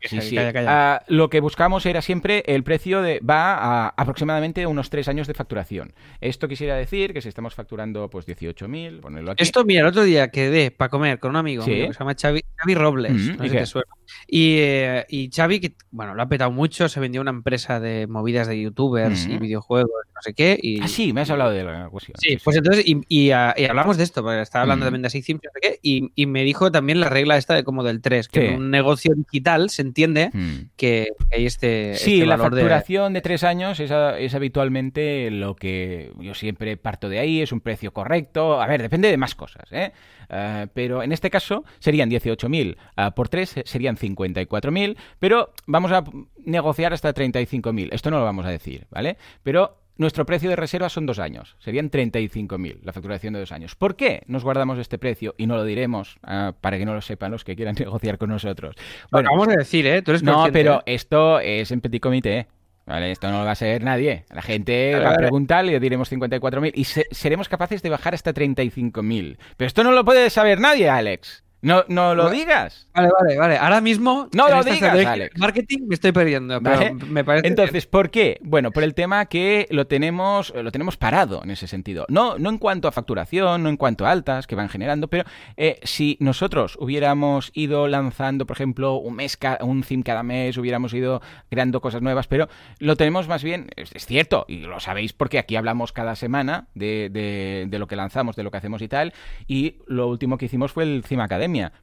sí, 0.04 0.20
sí. 0.20 0.36
Ah, 0.38 1.02
lo 1.08 1.28
que 1.28 1.40
buscamos 1.40 1.84
era 1.84 2.00
siempre 2.00 2.44
el 2.46 2.62
precio 2.62 3.02
de 3.02 3.20
va 3.20 3.54
a 3.54 3.88
aproximadamente 3.96 4.66
unos 4.66 4.88
tres 4.88 5.08
años 5.08 5.26
de 5.26 5.34
facturación. 5.34 5.92
Esto 6.20 6.46
quisiera 6.46 6.76
decir 6.76 7.12
que 7.12 7.20
si 7.20 7.28
estamos 7.28 7.54
facturando 7.54 8.08
pues 8.08 8.26
18.000, 8.26 9.00
ponerlo 9.00 9.32
aquí. 9.32 9.42
Esto, 9.42 9.64
mira, 9.64 9.80
el 9.80 9.86
otro 9.86 10.04
día 10.04 10.30
quedé 10.30 10.70
para 10.70 10.88
comer 10.88 11.18
con 11.18 11.30
un 11.30 11.36
amigo, 11.36 11.59
que 11.64 11.92
se 11.92 11.98
llama 11.98 12.14
Xavi, 12.14 12.42
Robles, 12.74 13.12
mm, 13.12 13.36
no 13.36 13.44
sé 13.48 13.66
suena. 13.66 13.92
Y, 14.26 14.56
eh, 14.58 15.06
y 15.08 15.30
Xavi, 15.30 15.61
que 15.61 15.74
bueno, 15.90 16.14
lo 16.14 16.22
ha 16.22 16.28
petado 16.28 16.50
mucho, 16.50 16.88
se 16.88 17.00
vendió 17.00 17.20
una 17.20 17.30
empresa 17.30 17.80
de 17.80 18.06
movidas 18.06 18.46
de 18.46 18.61
youtubers 18.61 19.26
y 19.26 19.38
videojuegos, 19.38 19.90
no 20.14 20.22
sé 20.22 20.34
qué. 20.34 20.58
Y, 20.61 20.80
ah, 20.80 20.88
sí, 20.88 21.12
me 21.12 21.22
has 21.22 21.30
hablado 21.30 21.50
de 21.50 21.64
la 21.64 21.88
cuestión. 21.88 22.16
Sí, 22.20 22.38
pues 22.42 22.56
entonces, 22.56 22.84
y, 22.86 23.30
hablamos 23.30 23.96
de 23.96 24.04
esto, 24.04 24.22
porque 24.22 24.40
estaba 24.40 24.62
hablando 24.62 24.86
también 24.86 25.02
de 25.02 25.11
Six 25.11 25.28
no 25.30 25.40
sé 25.40 25.61
qué, 25.61 25.78
y, 25.82 26.26
me 26.26 26.44
dijo 26.44 26.70
también 26.70 27.00
la 27.00 27.08
regla 27.08 27.36
esta 27.36 27.54
de 27.54 27.64
como 27.64 27.82
del 27.82 28.00
3, 28.00 28.28
que 28.28 28.50
en 28.50 28.56
un 28.56 28.70
negocio 28.70 29.12
digital 29.14 29.70
se 29.70 29.82
entiende 29.82 30.30
que 30.76 31.08
hay 31.32 31.46
este. 31.46 31.94
Sí, 31.94 32.14
este 32.14 32.26
la 32.26 32.38
facturación 32.38 33.12
de... 33.12 33.20
tres 33.20 33.44
años 33.44 33.80
es, 33.80 33.90
es 33.90 34.34
habitualmente 34.34 35.30
lo 35.30 35.56
que 35.56 36.12
yo 36.20 36.34
siempre 36.34 36.76
parto 36.76 37.08
de 37.08 37.18
ahí, 37.18 37.40
es 37.40 37.52
un 37.52 37.61
precio 37.61 37.92
correcto. 37.92 38.61
A 38.61 38.66
ver, 38.66 38.82
depende 38.82 39.11
de 39.11 39.16
más 39.16 39.34
cosas, 39.34 39.64
¿eh? 39.72 39.92
Eh, 40.30 40.66
pero 40.72 41.02
en 41.02 41.12
este 41.12 41.28
caso 41.28 41.64
serían 41.80 42.11
18.000 42.11 42.76
uh, 42.76 43.14
por 43.14 43.28
3, 43.28 43.62
serían 43.64 43.96
54.000, 44.01 44.96
pero 45.18 45.53
vamos 45.66 45.92
a 45.92 46.05
negociar 46.44 46.92
hasta 46.92 47.14
35.000. 47.14 47.90
Esto 47.92 48.11
no 48.11 48.18
lo 48.18 48.24
vamos 48.24 48.46
a 48.46 48.51
decir, 48.51 48.86
¿vale? 48.90 49.16
Pero 49.42 49.76
nuestro 50.01 50.24
precio 50.24 50.48
de 50.48 50.57
reserva 50.57 50.88
son 50.88 51.05
dos 51.05 51.18
años, 51.18 51.57
serían 51.59 51.90
35.000 51.90 52.78
la 52.82 52.94
facturación 52.94 53.34
de 53.34 53.40
dos 53.40 53.53
años. 53.53 53.74
¿Por 53.74 53.96
qué 53.96 54.22
nos 54.26 54.42
guardamos 54.44 54.78
este 54.78 54.96
precio 54.96 55.34
y 55.36 55.46
no 55.46 55.57
lo 55.57 55.64
diremos 55.64 56.16
uh, 56.22 56.55
para 56.59 56.78
que 56.78 56.86
no 56.86 56.94
lo 56.94 57.03
sepan 57.03 57.30
los 57.30 57.44
que 57.44 57.55
quieran 57.55 57.74
negociar 57.78 58.16
con 58.16 58.30
nosotros? 58.30 58.76
Bueno, 59.11 59.28
vamos 59.30 59.48
a 59.48 59.57
decir, 59.59 59.86
¿eh? 59.86 60.01
Tú 60.01 60.12
eres 60.12 60.22
no, 60.22 60.46
pero 60.53 60.82
esto 60.86 61.38
es 61.40 61.70
en 61.70 61.82
petit 61.82 62.03
comité. 62.03 62.46
Vale, 62.86 63.11
esto 63.11 63.30
no 63.30 63.40
lo 63.40 63.44
va 63.44 63.53
a 63.53 63.57
saber 63.57 63.84
nadie. 63.84 64.24
La 64.30 64.42
gente 64.42 64.98
va 64.98 65.11
a 65.11 65.16
preguntar, 65.16 65.64
le 65.64 65.78
diremos 65.78 66.11
54.000 66.11 66.72
y 66.74 66.84
seremos 66.84 67.48
capaces 67.48 67.82
de 67.82 67.90
bajar 67.90 68.14
hasta 68.14 68.32
35.000. 68.32 69.36
Pero 69.57 69.66
esto 69.66 69.84
no 69.84 69.92
lo 69.92 70.05
puede 70.05 70.30
saber 70.30 70.59
nadie, 70.59 70.88
Alex. 70.88 71.44
No, 71.62 71.84
no 71.88 72.14
lo 72.14 72.24
Vale. 72.24 72.36
digas. 72.36 72.86
Vale, 72.94 73.11
vale, 73.20 73.36
vale. 73.38 73.58
Ahora 73.58 73.80
mismo. 73.80 74.28
No 74.34 74.48
lo 74.48 74.64
digas, 74.64 75.06
Alex. 75.06 75.38
Marketing 75.38 75.80
me 75.86 75.94
estoy 75.94 76.12
perdiendo, 76.12 76.61
pero 76.62 76.76
Vale. 76.76 76.94
me 76.94 77.22
parece. 77.24 77.48
Entonces, 77.48 77.86
¿por 77.86 78.11
qué? 78.11 78.38
Bueno, 78.42 78.70
por 78.70 78.82
el 78.82 78.94
tema 78.94 79.26
que 79.26 79.66
lo 79.70 79.86
tenemos, 79.86 80.52
lo 80.54 80.72
tenemos 80.72 80.96
parado 80.96 81.42
en 81.44 81.50
ese 81.50 81.66
sentido. 81.66 82.06
No, 82.08 82.38
no 82.38 82.48
en 82.48 82.58
cuanto 82.58 82.88
a 82.88 82.92
facturación, 82.92 83.62
no 83.62 83.68
en 83.68 83.76
cuanto 83.76 84.06
a 84.06 84.11
altas 84.11 84.46
que 84.46 84.54
van 84.54 84.68
generando, 84.70 85.08
pero 85.08 85.24
eh, 85.56 85.78
si 85.82 86.16
nosotros 86.20 86.76
hubiéramos 86.80 87.50
ido 87.54 87.88
lanzando, 87.88 88.46
por 88.46 88.56
ejemplo, 88.56 88.94
un 88.96 89.16
mes, 89.16 89.36
ca- 89.36 89.58
un 89.61 89.82
theme 89.82 90.02
cada 90.02 90.22
mes, 90.22 90.56
hubiéramos 90.56 90.94
ido 90.94 91.20
creando 91.50 91.80
cosas 91.80 92.00
nuevas, 92.00 92.26
pero 92.26 92.48
lo 92.78 92.96
tenemos 92.96 93.28
más 93.28 93.42
bien, 93.44 93.68
es, 93.76 93.94
es 93.94 94.06
cierto, 94.06 94.46
y 94.48 94.61
lo 94.61 94.80
sabéis 94.80 95.12
porque 95.12 95.38
aquí 95.38 95.56
hablamos 95.56 95.92
cada 95.92 96.16
semana 96.16 96.68
de, 96.74 97.11
de- 97.12 97.66
de 97.68 97.78
lo 97.78 97.86
que 97.86 97.96
lanzamos, 97.96 98.34
de 98.36 98.42
lo 98.44 98.50
que 98.50 98.56
hacemos 98.56 98.80
y 98.82 98.88
tal, 98.88 99.12
y 99.46 99.76
lo 99.86 100.08
último 100.08 100.38
que 100.38 100.46
hicimos 100.46 100.72
fue 100.72 100.84
el 100.84 101.04
Theme 101.06 101.22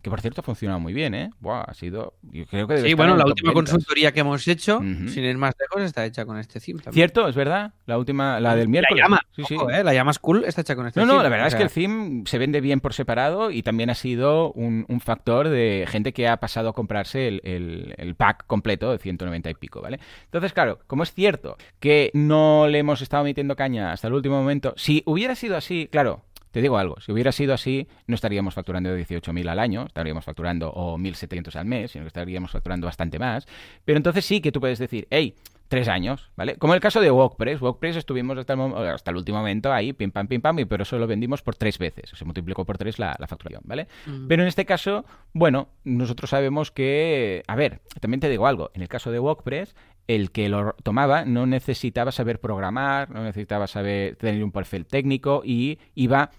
Que 0.01 0.09
por 0.09 0.21
cierto 0.21 0.41
ha 0.41 0.43
funcionado 0.43 0.79
muy 0.79 0.93
bien, 0.93 1.13
¿eh? 1.13 1.29
Buah, 1.39 1.61
ha 1.67 1.73
sido, 1.73 2.13
yo 2.23 2.45
creo 2.45 2.67
que 2.67 2.73
debe 2.75 2.87
Sí, 2.87 2.91
estar 2.93 2.97
bueno, 2.97 3.13
en 3.13 3.19
la 3.19 3.25
última 3.25 3.53
consultoría 3.53 4.11
que 4.11 4.19
hemos 4.21 4.47
hecho, 4.47 4.79
sin 4.79 5.23
ir 5.23 5.37
más 5.37 5.53
lejos, 5.59 5.81
está 5.83 6.05
hecha 6.05 6.25
con 6.25 6.37
este 6.37 6.59
theme 6.59 6.79
también. 6.81 6.93
Cierto, 6.93 7.27
es 7.27 7.35
verdad. 7.35 7.73
La 7.85 7.97
última, 7.97 8.39
la 8.39 8.55
del 8.55 8.67
miércoles. 8.69 8.99
La 9.01 9.05
llama, 9.05 9.19
Sí, 9.35 9.43
sí. 9.47 9.55
ojo, 9.55 9.69
eh, 9.69 9.83
la 9.83 9.93
llama 9.93 10.13
School 10.13 10.43
está 10.45 10.61
hecha 10.61 10.75
con 10.75 10.87
este 10.87 10.99
No, 10.99 11.05
no, 11.05 11.21
la 11.23 11.29
verdad 11.29 11.45
o 11.45 11.47
es 11.49 11.55
que 11.55 11.63
el 11.63 11.69
theme 11.69 12.23
se 12.25 12.37
vende 12.37 12.61
bien 12.61 12.79
por 12.79 12.93
separado 12.93 13.51
y 13.51 13.63
también 13.63 13.89
ha 13.89 13.95
sido 13.95 14.51
un, 14.53 14.85
un 14.87 14.99
factor 14.99 15.49
de 15.49 15.85
gente 15.87 16.13
que 16.13 16.27
ha 16.27 16.37
pasado 16.37 16.69
a 16.69 16.73
comprarse 16.73 17.27
el, 17.27 17.41
el- 17.43 17.93
el 17.97 18.15
pack 18.15 18.45
completo 18.47 18.91
de 18.91 18.97
190 18.97 19.49
y 19.49 19.53
pico, 19.55 19.81
¿vale? 19.81 19.99
Entonces, 20.25 20.53
claro, 20.53 20.79
como 20.87 21.03
es 21.03 21.13
cierto 21.13 21.57
que 21.79 22.11
no 22.13 22.67
le 22.67 22.79
hemos 22.79 23.01
estado 23.01 23.23
metiendo 23.23 23.55
caña 23.55 23.91
hasta 23.91 24.07
el 24.07 24.13
último 24.13 24.37
momento, 24.37 24.73
si 24.77 25.03
hubiera 25.05 25.35
sido 25.35 25.55
así, 25.57 25.87
claro, 25.91 26.23
te 26.51 26.61
digo 26.61 26.77
algo, 26.77 26.99
si 26.99 27.11
hubiera 27.11 27.31
sido 27.31 27.53
así, 27.53 27.87
no 28.07 28.15
estaríamos 28.15 28.53
facturando 28.53 28.89
18.000 28.97 29.47
al 29.49 29.59
año, 29.59 29.85
estaríamos 29.85 30.25
facturando 30.25 30.69
o 30.71 30.97
1.700 30.97 31.55
al 31.55 31.65
mes, 31.65 31.91
sino 31.91 32.03
que 32.03 32.07
estaríamos 32.07 32.51
facturando 32.51 32.85
bastante 32.87 33.19
más. 33.19 33.47
Pero 33.85 33.97
entonces 33.97 34.25
sí 34.25 34.41
que 34.41 34.51
tú 34.51 34.59
puedes 34.59 34.79
decir, 34.79 35.07
hey, 35.09 35.35
tres 35.67 35.89
años, 35.89 36.31
¿vale? 36.37 36.55
Como 36.55 36.73
el 36.75 36.79
caso 36.79 37.01
de 37.01 37.11
WordPress. 37.11 37.61
WordPress 37.61 37.97
estuvimos 37.97 38.37
hasta 38.37 38.53
el, 38.53 38.59
mom- 38.59 38.73
hasta 38.77 39.11
el 39.11 39.17
último 39.17 39.39
momento 39.39 39.73
ahí, 39.73 39.91
pim 39.91 40.11
pam, 40.11 40.25
pim 40.27 40.39
pam, 40.39 40.57
y 40.59 40.65
pero 40.65 40.83
eso 40.83 40.97
lo 40.97 41.07
vendimos 41.07 41.41
por 41.41 41.55
tres 41.55 41.77
veces. 41.77 42.09
Se 42.13 42.23
multiplicó 42.23 42.63
por 42.63 42.77
tres 42.77 42.99
la, 42.99 43.15
la 43.19 43.27
facturación, 43.27 43.63
¿vale? 43.65 43.87
Mm. 44.05 44.27
Pero 44.27 44.43
en 44.43 44.47
este 44.47 44.65
caso, 44.65 45.03
bueno, 45.33 45.67
nosotros 45.83 46.29
sabemos 46.29 46.71
que, 46.71 47.43
a 47.47 47.55
ver, 47.57 47.81
también 47.99 48.21
te 48.21 48.29
digo 48.29 48.47
algo, 48.47 48.71
en 48.75 48.81
el 48.81 48.87
caso 48.87 49.11
de 49.11 49.19
WordPress, 49.19 49.75
el 50.07 50.31
que 50.31 50.49
lo 50.49 50.73
tomaba 50.83 51.25
no 51.25 51.45
necesitaba 51.45 52.11
saber 52.11 52.39
programar, 52.39 53.09
no 53.09 53.23
necesitaba 53.23 53.67
saber 53.67 54.15
tener 54.15 54.43
un 54.43 54.51
perfil 54.51 54.85
técnico 54.85 55.41
y 55.43 55.79
iba, 55.95 56.31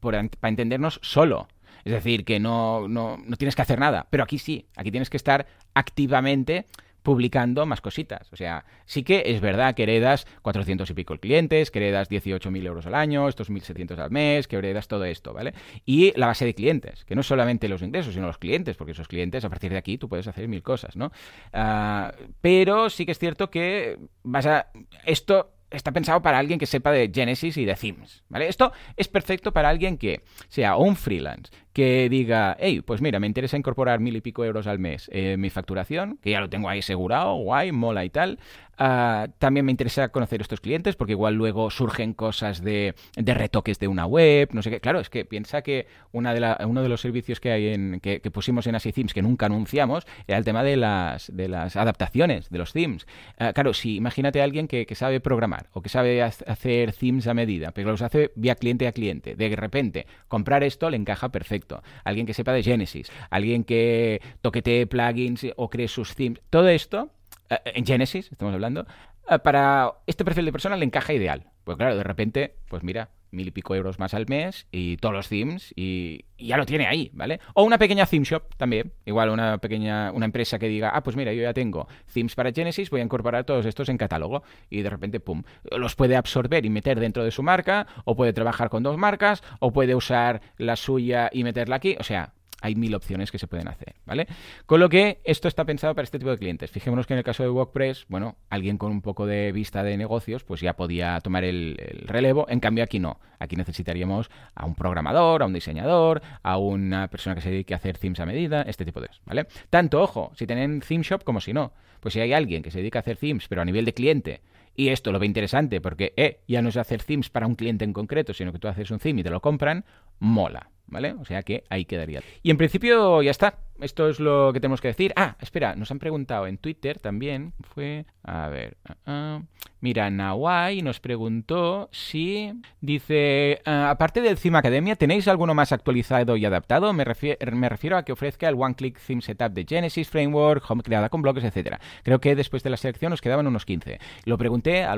para 0.00 0.28
entendernos, 0.42 1.00
solo. 1.02 1.48
Es 1.84 1.92
decir, 1.92 2.24
que 2.24 2.40
no, 2.40 2.88
no, 2.88 3.18
no 3.18 3.36
tienes 3.36 3.54
que 3.56 3.62
hacer 3.62 3.78
nada. 3.78 4.06
Pero 4.10 4.24
aquí 4.24 4.38
sí, 4.38 4.66
aquí 4.76 4.90
tienes 4.90 5.10
que 5.10 5.18
estar 5.18 5.46
activamente 5.74 6.66
publicando 7.04 7.66
más 7.66 7.82
cositas. 7.82 8.32
O 8.32 8.36
sea, 8.36 8.64
sí 8.86 9.04
que 9.04 9.22
es 9.26 9.40
verdad 9.40 9.74
que 9.74 9.84
heredas 9.84 10.26
400 10.42 10.88
y 10.88 10.94
pico 10.94 11.16
clientes, 11.18 11.70
que 11.70 11.78
heredas 11.78 12.10
18.000 12.10 12.66
euros 12.66 12.86
al 12.86 12.94
año, 12.94 13.28
estos 13.28 13.50
1.700 13.50 13.98
al 13.98 14.10
mes, 14.10 14.48
que 14.48 14.56
heredas 14.56 14.88
todo 14.88 15.04
esto, 15.04 15.34
¿vale? 15.34 15.52
Y 15.84 16.18
la 16.18 16.28
base 16.28 16.46
de 16.46 16.54
clientes, 16.54 17.04
que 17.04 17.14
no 17.14 17.20
es 17.20 17.26
solamente 17.26 17.68
los 17.68 17.82
ingresos, 17.82 18.14
sino 18.14 18.26
los 18.26 18.38
clientes, 18.38 18.76
porque 18.76 18.92
esos 18.92 19.06
clientes, 19.06 19.44
a 19.44 19.50
partir 19.50 19.70
de 19.70 19.76
aquí, 19.76 19.98
tú 19.98 20.08
puedes 20.08 20.26
hacer 20.26 20.48
mil 20.48 20.62
cosas, 20.62 20.96
¿no? 20.96 21.12
Ah, 21.52 22.12
pero 22.40 22.88
sí 22.88 23.04
que 23.04 23.12
es 23.12 23.18
cierto 23.18 23.50
que 23.50 23.98
vas 24.22 24.46
a... 24.46 24.68
Esto 25.04 25.50
está 25.70 25.92
pensado 25.92 26.22
para 26.22 26.38
alguien 26.38 26.58
que 26.58 26.66
sepa 26.66 26.92
de 26.92 27.10
Genesis 27.12 27.56
y 27.56 27.64
de 27.64 27.74
themes, 27.74 28.22
¿vale? 28.28 28.48
Esto 28.48 28.72
es 28.96 29.08
perfecto 29.08 29.52
para 29.52 29.68
alguien 29.68 29.98
que 29.98 30.22
sea 30.48 30.76
un 30.76 30.96
freelance, 30.96 31.50
que 31.72 32.08
diga, 32.08 32.56
hey, 32.60 32.82
pues 32.84 33.00
mira, 33.00 33.18
me 33.18 33.26
interesa 33.26 33.56
incorporar 33.56 34.00
mil 34.00 34.16
y 34.16 34.20
pico 34.20 34.44
euros 34.44 34.66
al 34.66 34.78
mes 34.78 35.10
en 35.12 35.40
mi 35.40 35.50
facturación, 35.50 36.18
que 36.22 36.30
ya 36.30 36.40
lo 36.40 36.48
tengo 36.48 36.68
ahí 36.68 36.78
asegurado, 36.78 37.34
guay, 37.36 37.72
mola 37.72 38.04
y 38.04 38.10
tal. 38.10 38.38
Ah, 38.78 39.28
también 39.38 39.64
me 39.66 39.70
interesa 39.72 40.08
conocer 40.08 40.40
estos 40.40 40.60
clientes, 40.60 40.96
porque 40.96 41.12
igual 41.12 41.34
luego 41.34 41.70
surgen 41.70 42.12
cosas 42.12 42.62
de, 42.62 42.94
retoques 43.16 43.78
de 43.78 43.88
una 43.88 44.06
web, 44.06 44.48
no 44.52 44.62
sé 44.62 44.70
qué. 44.70 44.80
Claro, 44.80 45.00
es 45.00 45.10
que 45.10 45.24
piensa 45.24 45.62
que 45.62 45.86
una 46.12 46.34
de 46.34 46.40
la- 46.40 46.58
uno 46.66 46.82
de 46.82 46.88
los 46.88 47.00
servicios 47.00 47.40
que 47.40 47.50
hay 47.52 47.68
en 47.68 48.00
que, 48.00 48.20
pusimos 48.30 48.66
en 48.66 48.74
Así 48.74 48.92
Themes 48.92 49.14
que 49.14 49.22
nunca 49.22 49.46
anunciamos 49.46 50.06
era 50.26 50.38
el 50.38 50.44
tema 50.44 50.62
de 50.64 50.76
las, 50.76 51.30
de 51.34 51.48
las 51.48 51.76
adaptaciones 51.76 52.50
de 52.50 52.58
los 52.58 52.72
themes. 52.72 53.06
Ah, 53.38 53.52
claro, 53.52 53.74
si 53.74 53.96
imagínate 53.96 54.40
a 54.40 54.44
alguien 54.44 54.66
que, 54.68 54.86
que 54.86 54.94
sabe 54.94 55.20
programar 55.20 55.68
o 55.72 55.82
que 55.82 55.88
sabe 55.88 56.22
ha- 56.22 56.26
hacer 56.46 56.92
themes 56.92 57.26
a 57.26 57.34
medida, 57.34 57.70
pero 57.72 57.90
los 57.90 58.02
hace 58.02 58.32
vía 58.34 58.54
cliente 58.56 58.86
a 58.88 58.92
cliente, 58.92 59.36
de 59.36 59.54
repente 59.56 60.06
comprar 60.28 60.64
esto 60.64 60.90
le 60.90 60.96
encaja 60.96 61.28
perfecto. 61.30 61.82
Alguien 62.04 62.26
que 62.26 62.34
sepa 62.34 62.52
de 62.52 62.62
Genesis, 62.62 63.10
alguien 63.30 63.64
que 63.64 64.20
toquetee 64.42 64.86
plugins 64.86 65.46
o 65.56 65.70
cree 65.70 65.88
sus 65.88 66.14
themes, 66.14 66.40
todo 66.50 66.68
esto 66.68 67.10
en 67.48 67.86
Genesis, 67.86 68.30
estamos 68.30 68.54
hablando, 68.54 68.86
eh, 69.30 69.38
para 69.38 69.92
este 70.06 70.24
perfil 70.24 70.44
de 70.44 70.52
persona 70.52 70.76
le 70.76 70.84
encaja 70.84 71.12
ideal. 71.12 71.50
Pues 71.64 71.78
claro, 71.78 71.96
de 71.96 72.04
repente, 72.04 72.56
pues 72.68 72.82
mira, 72.82 73.10
mil 73.30 73.48
y 73.48 73.50
pico 73.50 73.74
euros 73.74 73.98
más 73.98 74.14
al 74.14 74.26
mes 74.28 74.66
y 74.70 74.96
todos 74.98 75.14
los 75.14 75.28
themes 75.28 75.72
y, 75.76 76.26
y 76.36 76.48
ya 76.48 76.56
lo 76.56 76.66
tiene 76.66 76.86
ahí, 76.86 77.10
¿vale? 77.14 77.40
O 77.54 77.64
una 77.64 77.78
pequeña 77.78 78.06
theme 78.06 78.24
shop 78.24 78.54
también, 78.56 78.92
igual 79.04 79.30
una 79.30 79.58
pequeña, 79.58 80.12
una 80.12 80.26
empresa 80.26 80.58
que 80.58 80.68
diga, 80.68 80.90
ah, 80.90 81.02
pues 81.02 81.16
mira, 81.16 81.32
yo 81.32 81.42
ya 81.42 81.54
tengo 81.54 81.88
themes 82.12 82.34
para 82.34 82.52
Genesis, 82.52 82.90
voy 82.90 83.00
a 83.00 83.04
incorporar 83.04 83.44
todos 83.44 83.66
estos 83.66 83.88
en 83.88 83.96
catálogo 83.96 84.42
y 84.70 84.82
de 84.82 84.90
repente, 84.90 85.20
pum, 85.20 85.42
los 85.70 85.96
puede 85.96 86.16
absorber 86.16 86.64
y 86.64 86.70
meter 86.70 87.00
dentro 87.00 87.24
de 87.24 87.30
su 87.30 87.42
marca, 87.42 87.86
o 88.04 88.14
puede 88.14 88.32
trabajar 88.32 88.68
con 88.68 88.82
dos 88.82 88.96
marcas, 88.96 89.42
o 89.58 89.72
puede 89.72 89.94
usar 89.94 90.40
la 90.58 90.76
suya 90.76 91.30
y 91.32 91.44
meterla 91.44 91.76
aquí, 91.76 91.96
o 91.98 92.04
sea, 92.04 92.34
hay 92.64 92.76
mil 92.76 92.94
opciones 92.94 93.30
que 93.30 93.38
se 93.38 93.46
pueden 93.46 93.68
hacer, 93.68 93.94
¿vale? 94.06 94.26
Con 94.64 94.80
lo 94.80 94.88
que 94.88 95.20
esto 95.24 95.48
está 95.48 95.66
pensado 95.66 95.94
para 95.94 96.04
este 96.04 96.18
tipo 96.18 96.30
de 96.30 96.38
clientes. 96.38 96.70
Fijémonos 96.70 97.06
que 97.06 97.12
en 97.12 97.18
el 97.18 97.24
caso 97.24 97.42
de 97.42 97.50
WordPress, 97.50 98.06
bueno, 98.08 98.36
alguien 98.48 98.78
con 98.78 98.90
un 98.90 99.02
poco 99.02 99.26
de 99.26 99.52
vista 99.52 99.82
de 99.82 99.98
negocios, 99.98 100.44
pues 100.44 100.62
ya 100.62 100.74
podía 100.74 101.20
tomar 101.20 101.44
el, 101.44 101.76
el 101.78 102.08
relevo. 102.08 102.46
En 102.48 102.60
cambio, 102.60 102.82
aquí 102.82 102.98
no. 102.98 103.20
Aquí 103.38 103.54
necesitaríamos 103.56 104.30
a 104.54 104.64
un 104.64 104.74
programador, 104.74 105.42
a 105.42 105.46
un 105.46 105.52
diseñador, 105.52 106.22
a 106.42 106.56
una 106.56 107.08
persona 107.08 107.34
que 107.34 107.42
se 107.42 107.50
dedique 107.50 107.74
a 107.74 107.76
hacer 107.76 107.98
themes 107.98 108.20
a 108.20 108.24
medida, 108.24 108.62
este 108.62 108.86
tipo 108.86 108.98
de 108.98 109.08
cosas, 109.08 109.22
¿vale? 109.26 109.46
Tanto, 109.68 110.00
ojo, 110.00 110.32
si 110.34 110.46
tienen 110.46 110.80
theme 110.80 111.04
shop 111.04 111.22
como 111.22 111.42
si 111.42 111.52
no. 111.52 111.74
Pues 112.00 112.14
si 112.14 112.20
hay 112.20 112.32
alguien 112.32 112.62
que 112.62 112.70
se 112.70 112.78
dedica 112.78 112.98
a 112.98 113.00
hacer 113.00 113.18
themes, 113.18 113.46
pero 113.46 113.60
a 113.60 113.66
nivel 113.66 113.84
de 113.84 113.92
cliente, 113.92 114.40
y 114.74 114.88
esto 114.88 115.12
lo 115.12 115.18
ve 115.18 115.26
interesante 115.26 115.82
porque 115.82 116.14
eh, 116.16 116.40
ya 116.48 116.62
no 116.62 116.70
es 116.70 116.78
hacer 116.78 117.02
themes 117.02 117.28
para 117.28 117.46
un 117.46 117.56
cliente 117.56 117.84
en 117.84 117.92
concreto, 117.92 118.32
sino 118.32 118.52
que 118.52 118.58
tú 118.58 118.68
haces 118.68 118.90
un 118.90 119.00
theme 119.00 119.20
y 119.20 119.24
te 119.24 119.30
lo 119.30 119.40
compran, 119.40 119.84
mola. 120.18 120.70
¿Vale? 120.94 121.12
O 121.20 121.24
sea 121.24 121.42
que 121.42 121.64
ahí 121.70 121.84
quedaría. 121.86 122.22
Y 122.44 122.50
en 122.52 122.56
principio 122.56 123.20
ya 123.20 123.32
está. 123.32 123.58
Esto 123.80 124.08
es 124.08 124.20
lo 124.20 124.52
que 124.52 124.60
tenemos 124.60 124.80
que 124.80 124.86
decir. 124.86 125.12
Ah, 125.16 125.36
espera, 125.40 125.74
nos 125.74 125.90
han 125.90 125.98
preguntado 125.98 126.46
en 126.46 126.56
Twitter 126.58 127.00
también. 127.00 127.52
Fue. 127.74 128.06
A 128.22 128.46
ver. 128.48 128.76
ah. 129.06 129.42
Mira, 129.80 130.08
Nawai 130.08 130.80
nos 130.82 131.00
preguntó 131.00 131.88
si. 131.90 132.52
Dice. 132.80 133.60
ah, 133.64 133.90
aparte 133.90 134.20
del 134.20 134.38
Theme 134.38 134.58
Academia, 134.58 134.94
¿tenéis 134.94 135.26
alguno 135.26 135.52
más 135.54 135.72
actualizado 135.72 136.36
y 136.36 136.44
adaptado? 136.44 136.92
Me, 136.92 137.04
refier- 137.04 137.38
me 137.52 137.68
refiero 137.68 137.96
a 137.96 138.04
que 138.04 138.12
ofrezca 138.12 138.48
el 138.48 138.54
One 138.56 138.76
Click 138.76 138.96
Theme 139.04 139.20
Setup 139.22 139.50
de 139.52 139.66
Genesis, 139.68 140.08
Framework, 140.08 140.62
Home 140.70 140.84
creada 140.84 141.08
con 141.08 141.22
bloques, 141.22 141.42
etcétera. 141.42 141.80
Creo 142.04 142.20
que 142.20 142.36
después 142.36 142.62
de 142.62 142.70
la 142.70 142.76
selección 142.76 143.10
nos 143.10 143.20
quedaban 143.20 143.48
unos 143.48 143.66
15. 143.66 143.98
Lo 144.26 144.38
pregunté 144.38 144.84
a 144.84 144.94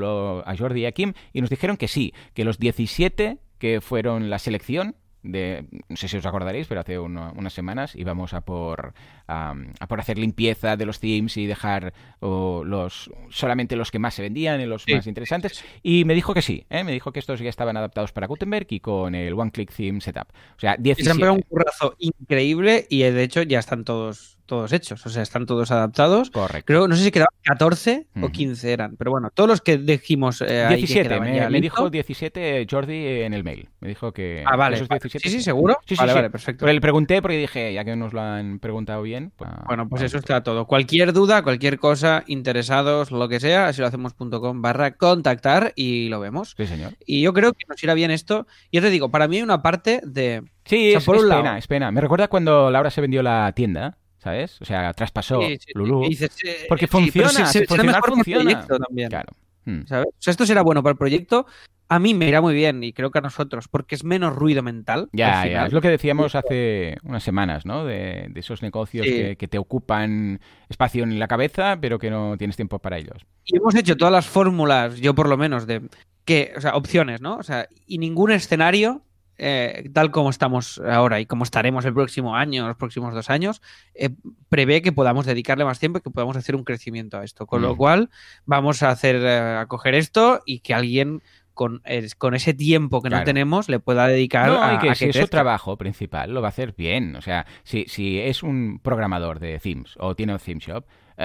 Jordi 0.58 0.82
y 0.82 0.86
a 0.86 0.92
Kim 0.92 1.14
y 1.32 1.40
nos 1.40 1.48
dijeron 1.48 1.78
que 1.78 1.88
sí, 1.88 2.12
que 2.34 2.44
los 2.44 2.58
17 2.58 3.38
que 3.58 3.80
fueron 3.80 4.28
la 4.28 4.38
selección 4.38 4.96
de, 5.32 5.66
no 5.88 5.96
sé 5.96 6.08
si 6.08 6.16
os 6.16 6.26
acordaréis, 6.26 6.66
pero 6.66 6.80
hace 6.80 6.98
uno- 6.98 7.32
unas 7.36 7.52
semanas 7.52 7.94
íbamos 7.96 8.32
a 8.34 8.40
por, 8.42 8.94
am, 9.26 9.72
a 9.80 9.86
por 9.86 10.00
hacer 10.00 10.18
limpieza 10.18 10.76
de 10.76 10.86
los 10.86 11.00
themes 11.00 11.36
y 11.36 11.46
dejar 11.46 11.92
o, 12.20 12.62
los 12.64 13.10
solamente 13.30 13.76
los 13.76 13.90
que 13.90 13.98
más 13.98 14.14
se 14.14 14.22
vendían 14.22 14.60
y 14.60 14.66
los 14.66 14.84
Sí, 14.84 14.94
más 14.94 15.06
interesantes. 15.06 15.64
Y 15.82 16.04
me 16.04 16.14
dijo 16.14 16.34
que 16.34 16.42
sí, 16.42 16.64
¿eh? 16.70 16.84
me 16.84 16.92
dijo 16.92 17.12
que 17.12 17.18
estos 17.20 17.40
ya 17.40 17.48
estaban 17.50 17.76
adaptados 17.76 18.12
para 18.12 18.26
Gutenberg 18.26 18.66
y 18.70 18.80
con 18.80 19.14
el 19.14 19.34
One 19.34 19.50
Click 19.50 19.72
Theme 19.74 20.00
Setup. 20.00 20.28
O 20.56 20.60
sea, 20.60 20.76
Y 20.82 20.94
se 20.94 21.10
han 21.10 21.18
17. 21.18 21.18
pegado 21.18 21.34
un 21.34 21.42
currazo 21.42 21.94
increíble 21.98 22.86
y 22.88 23.00
de 23.02 23.22
hecho 23.22 23.42
ya 23.42 23.58
están 23.58 23.84
todos, 23.84 24.35
todos 24.46 24.72
hechos, 24.72 25.04
o 25.04 25.08
sea, 25.10 25.22
están 25.22 25.44
todos 25.46 25.70
adaptados. 25.70 26.30
Correcto. 26.30 26.64
Creo, 26.66 26.88
no 26.88 26.96
sé 26.96 27.04
si 27.04 27.10
quedaban 27.10 27.34
14 27.42 28.06
o 28.16 28.18
Ujú. 28.20 28.32
15 28.32 28.72
eran, 28.72 28.96
pero 28.96 29.10
bueno, 29.10 29.30
todos 29.34 29.48
los 29.48 29.60
que 29.60 29.76
dijimos 29.78 30.40
eh, 30.40 30.64
ahí 30.64 30.74
que 30.76 30.86
17, 30.86 31.08
quedaban 31.08 31.52
me, 31.52 31.60
dijo 31.60 31.90
17 31.90 32.66
Jordi 32.70 33.06
en 33.22 33.34
el 33.34 33.44
mail. 33.44 33.68
Me 33.80 33.88
dijo 33.88 34.12
que. 34.12 34.42
Ah, 34.46 34.56
vale. 34.56 34.76
esos 34.76 34.88
vale. 34.88 35.00
17 35.00 35.28
Sí, 35.28 35.36
sí, 35.36 35.42
seguro. 35.42 35.76
Sí, 35.86 35.94
sí, 35.96 36.00
vale, 36.00 36.12
sí. 36.12 36.16
vale, 36.16 36.30
perfecto. 36.30 36.64
Pero 36.64 36.72
le 36.72 36.80
pregunté 36.80 37.20
porque 37.22 37.36
dije, 37.38 37.72
ya 37.74 37.84
que 37.84 37.96
nos 37.96 38.12
lo 38.12 38.20
han 38.20 38.58
preguntado 38.58 39.02
bien. 39.02 39.32
Pues, 39.36 39.50
Bueno, 39.66 39.88
pues 39.88 40.02
eso 40.02 40.18
está 40.18 40.42
todo. 40.42 40.66
Cualquier 40.66 41.12
duda, 41.12 41.42
cualquier 41.42 41.78
cosa, 41.78 42.24
interesados, 42.26 43.10
lo 43.10 43.28
que 43.28 43.40
sea, 43.40 43.68
así 43.68 43.80
lo 43.80 43.86
hacemos.com 43.88 44.62
barra 44.62 44.92
contactar 44.96 45.72
y 45.76 46.08
lo 46.08 46.20
vemos. 46.20 46.54
Sí, 46.56 46.66
señor. 46.66 46.92
Y 47.04 47.20
yo 47.22 47.32
creo 47.32 47.52
que 47.52 47.64
nos 47.68 47.82
irá 47.82 47.94
bien 47.94 48.10
esto. 48.10 48.46
Y 48.70 48.76
yo 48.78 48.82
te 48.82 48.90
digo, 48.90 49.10
para 49.10 49.28
mí 49.28 49.36
hay 49.36 49.42
una 49.42 49.62
parte 49.62 50.00
de... 50.04 50.42
Sí, 50.64 50.88
O 50.88 50.90
sea, 50.90 50.98
es, 50.98 51.04
por 51.04 51.16
es 51.16 51.22
un 51.22 51.28
lado- 51.28 51.42
pena, 51.42 51.58
es 51.58 51.66
pena. 51.66 51.90
Me 51.92 52.00
recuerda 52.00 52.28
cuando 52.28 52.70
Laura 52.70 52.90
se 52.90 53.00
vendió 53.00 53.22
la 53.22 53.52
tienda, 53.54 53.98
¿sabes? 54.26 54.60
O 54.60 54.64
sea, 54.64 54.92
traspasó 54.92 55.40
Sí, 55.40 55.52
sí, 55.52 55.58
sí, 55.66 55.72
Lulú. 55.74 56.02
que 56.02 56.08
dices, 56.08 56.30
eh, 56.44 56.56
Porque 56.68 56.86
sí, 56.86 56.90
funciona, 56.90 57.30
se- 57.30 57.46
si 57.46 57.58
se- 57.60 57.66
funcionar 57.66 57.94
mejor 57.96 58.10
funciona. 58.14 58.42
proyecto 58.42 58.78
también. 58.78 59.08
Claro. 59.08 59.32
Hmm. 59.64 59.82
¿sabes? 59.86 60.06
O 60.08 60.16
sea, 60.22 60.30
esto 60.32 60.46
será 60.46 60.62
bueno 60.62 60.82
para 60.82 60.92
el 60.92 60.98
proyecto. 60.98 61.46
A 61.88 62.00
mí 62.00 62.14
me 62.14 62.26
irá 62.26 62.40
muy 62.40 62.52
bien 62.54 62.82
y 62.82 62.92
creo 62.92 63.12
que 63.12 63.18
a 63.18 63.22
nosotros, 63.22 63.68
porque 63.68 63.94
es 63.94 64.02
menos 64.02 64.34
ruido 64.34 64.60
mental. 64.64 65.08
Ya, 65.12 65.46
ya, 65.46 65.66
es 65.66 65.72
lo 65.72 65.80
que 65.80 65.88
decíamos 65.88 66.34
hace 66.34 66.96
unas 67.04 67.22
semanas, 67.22 67.64
¿no? 67.64 67.84
De, 67.84 68.26
de 68.28 68.40
esos 68.40 68.60
negocios 68.62 69.06
Sí. 69.06 69.12
que, 69.12 69.36
que 69.36 69.46
te 69.48 69.58
ocupan 69.58 70.40
espacio 70.68 71.04
en 71.04 71.20
la 71.20 71.28
cabeza, 71.28 71.78
pero 71.80 72.00
que 72.00 72.10
no 72.10 72.36
tienes 72.36 72.56
tiempo 72.56 72.80
para 72.80 72.98
ellos. 72.98 73.24
Y 73.44 73.56
hemos 73.56 73.74
hecho 73.76 73.96
todas 73.96 74.10
las 74.10 74.26
fórmulas, 74.26 74.96
yo 75.00 75.14
por 75.14 75.28
lo 75.28 75.36
menos, 75.36 75.68
de 75.68 75.82
que, 76.24 76.52
o 76.56 76.60
sea, 76.60 76.74
opciones, 76.74 77.20
¿no? 77.20 77.36
O 77.36 77.44
sea, 77.44 77.68
y 77.86 77.98
ningún 77.98 78.32
escenario, 78.32 79.02
eh, 79.38 79.90
tal 79.92 80.10
como 80.10 80.30
estamos 80.30 80.80
ahora 80.86 81.20
y 81.20 81.26
como 81.26 81.44
estaremos 81.44 81.84
el 81.84 81.94
próximo 81.94 82.34
año, 82.36 82.66
los 82.66 82.76
próximos 82.76 83.12
dos 83.14 83.28
años, 83.30 83.60
eh, 83.94 84.10
prevé 84.48 84.82
que 84.82 84.92
podamos 84.92 85.26
dedicarle 85.26 85.64
más 85.64 85.78
tiempo 85.78 85.98
y 85.98 86.02
que 86.02 86.10
podamos 86.10 86.36
hacer 86.36 86.56
un 86.56 86.64
crecimiento 86.64 87.18
a 87.18 87.24
esto. 87.24 87.46
Con 87.46 87.62
lo 87.62 87.74
Mm. 87.74 87.76
cual, 87.76 88.10
vamos 88.44 88.82
a 88.82 88.90
hacer, 88.90 89.16
eh, 89.16 89.58
a 89.60 89.66
coger 89.66 89.94
esto 89.94 90.42
y 90.46 90.60
que 90.60 90.74
alguien 90.74 91.22
con, 91.54 91.82
con 92.18 92.34
ese 92.34 92.52
tiempo 92.52 93.00
que 93.00 93.08
Claro. 93.08 93.22
no 93.22 93.24
tenemos 93.24 93.68
le 93.70 93.78
pueda 93.80 94.06
dedicar 94.08 94.48
No, 94.48 94.62
a, 94.62 94.74
y 94.74 94.78
que 94.78 94.90
a 94.90 94.94
si 94.94 95.06
es 95.06 95.16
su 95.16 95.26
trabajo 95.28 95.76
principal, 95.78 96.34
lo 96.34 96.42
va 96.42 96.48
a 96.48 96.50
hacer 96.50 96.74
bien. 96.76 97.16
O 97.16 97.22
sea, 97.22 97.46
si, 97.64 97.86
si 97.88 98.18
es 98.20 98.42
un 98.42 98.78
programador 98.82 99.38
de 99.40 99.58
themes 99.58 99.94
o 99.98 100.14
tiene 100.14 100.34
un 100.34 100.38
theme 100.38 100.60
shop, 100.60 100.84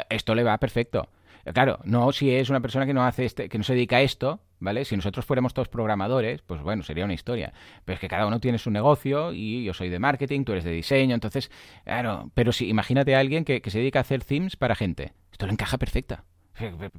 esto 0.10 0.34
le 0.36 0.44
va 0.44 0.58
perfecto. 0.58 1.10
Eh, 1.46 1.54
Claro, 1.54 1.80
no 1.84 2.12
si 2.12 2.32
es 2.34 2.50
una 2.50 2.62
persona 2.62 2.86
que 2.86 2.94
no 2.94 3.04
hace 3.06 3.26
este, 3.26 3.50
que 3.50 3.58
no 3.58 3.64
se 3.64 3.74
dedica 3.74 3.98
a 3.98 4.02
esto, 4.02 4.42
¿vale? 4.60 4.86
Si 4.86 4.96
nosotros 4.96 5.26
fuéramos 5.26 5.54
todos 5.54 5.68
programadores, 5.70 6.42
pues 6.42 6.62
bueno, 6.62 6.84
sería 6.84 7.06
una 7.06 7.14
historia. 7.14 7.54
Pero 7.86 7.96
es 7.96 8.00
que 8.00 8.08
cada 8.08 8.28
uno 8.28 8.40
tiene 8.40 8.58
su 8.58 8.72
negocio 8.72 9.34
y 9.34 9.64
yo 9.64 9.74
soy 9.74 9.90
de 9.90 10.00
marketing, 10.00 10.44
tú 10.44 10.52
eres 10.54 10.64
de 10.64 10.72
diseño, 10.72 11.14
entonces, 11.16 11.52
claro, 11.84 12.32
pero 12.34 12.52
si 12.52 12.68
imagínate 12.70 13.16
a 13.16 13.20
alguien 13.20 13.46
que, 13.46 13.62
que 13.62 13.70
se 13.72 13.80
dedica 13.80 14.00
a 14.00 14.02
hacer 14.02 14.24
themes 14.24 14.56
para 14.56 14.76
gente. 14.76 15.14
Esto 15.32 15.46
le 15.46 15.54
encaja 15.54 15.78
perfecta. 15.78 16.24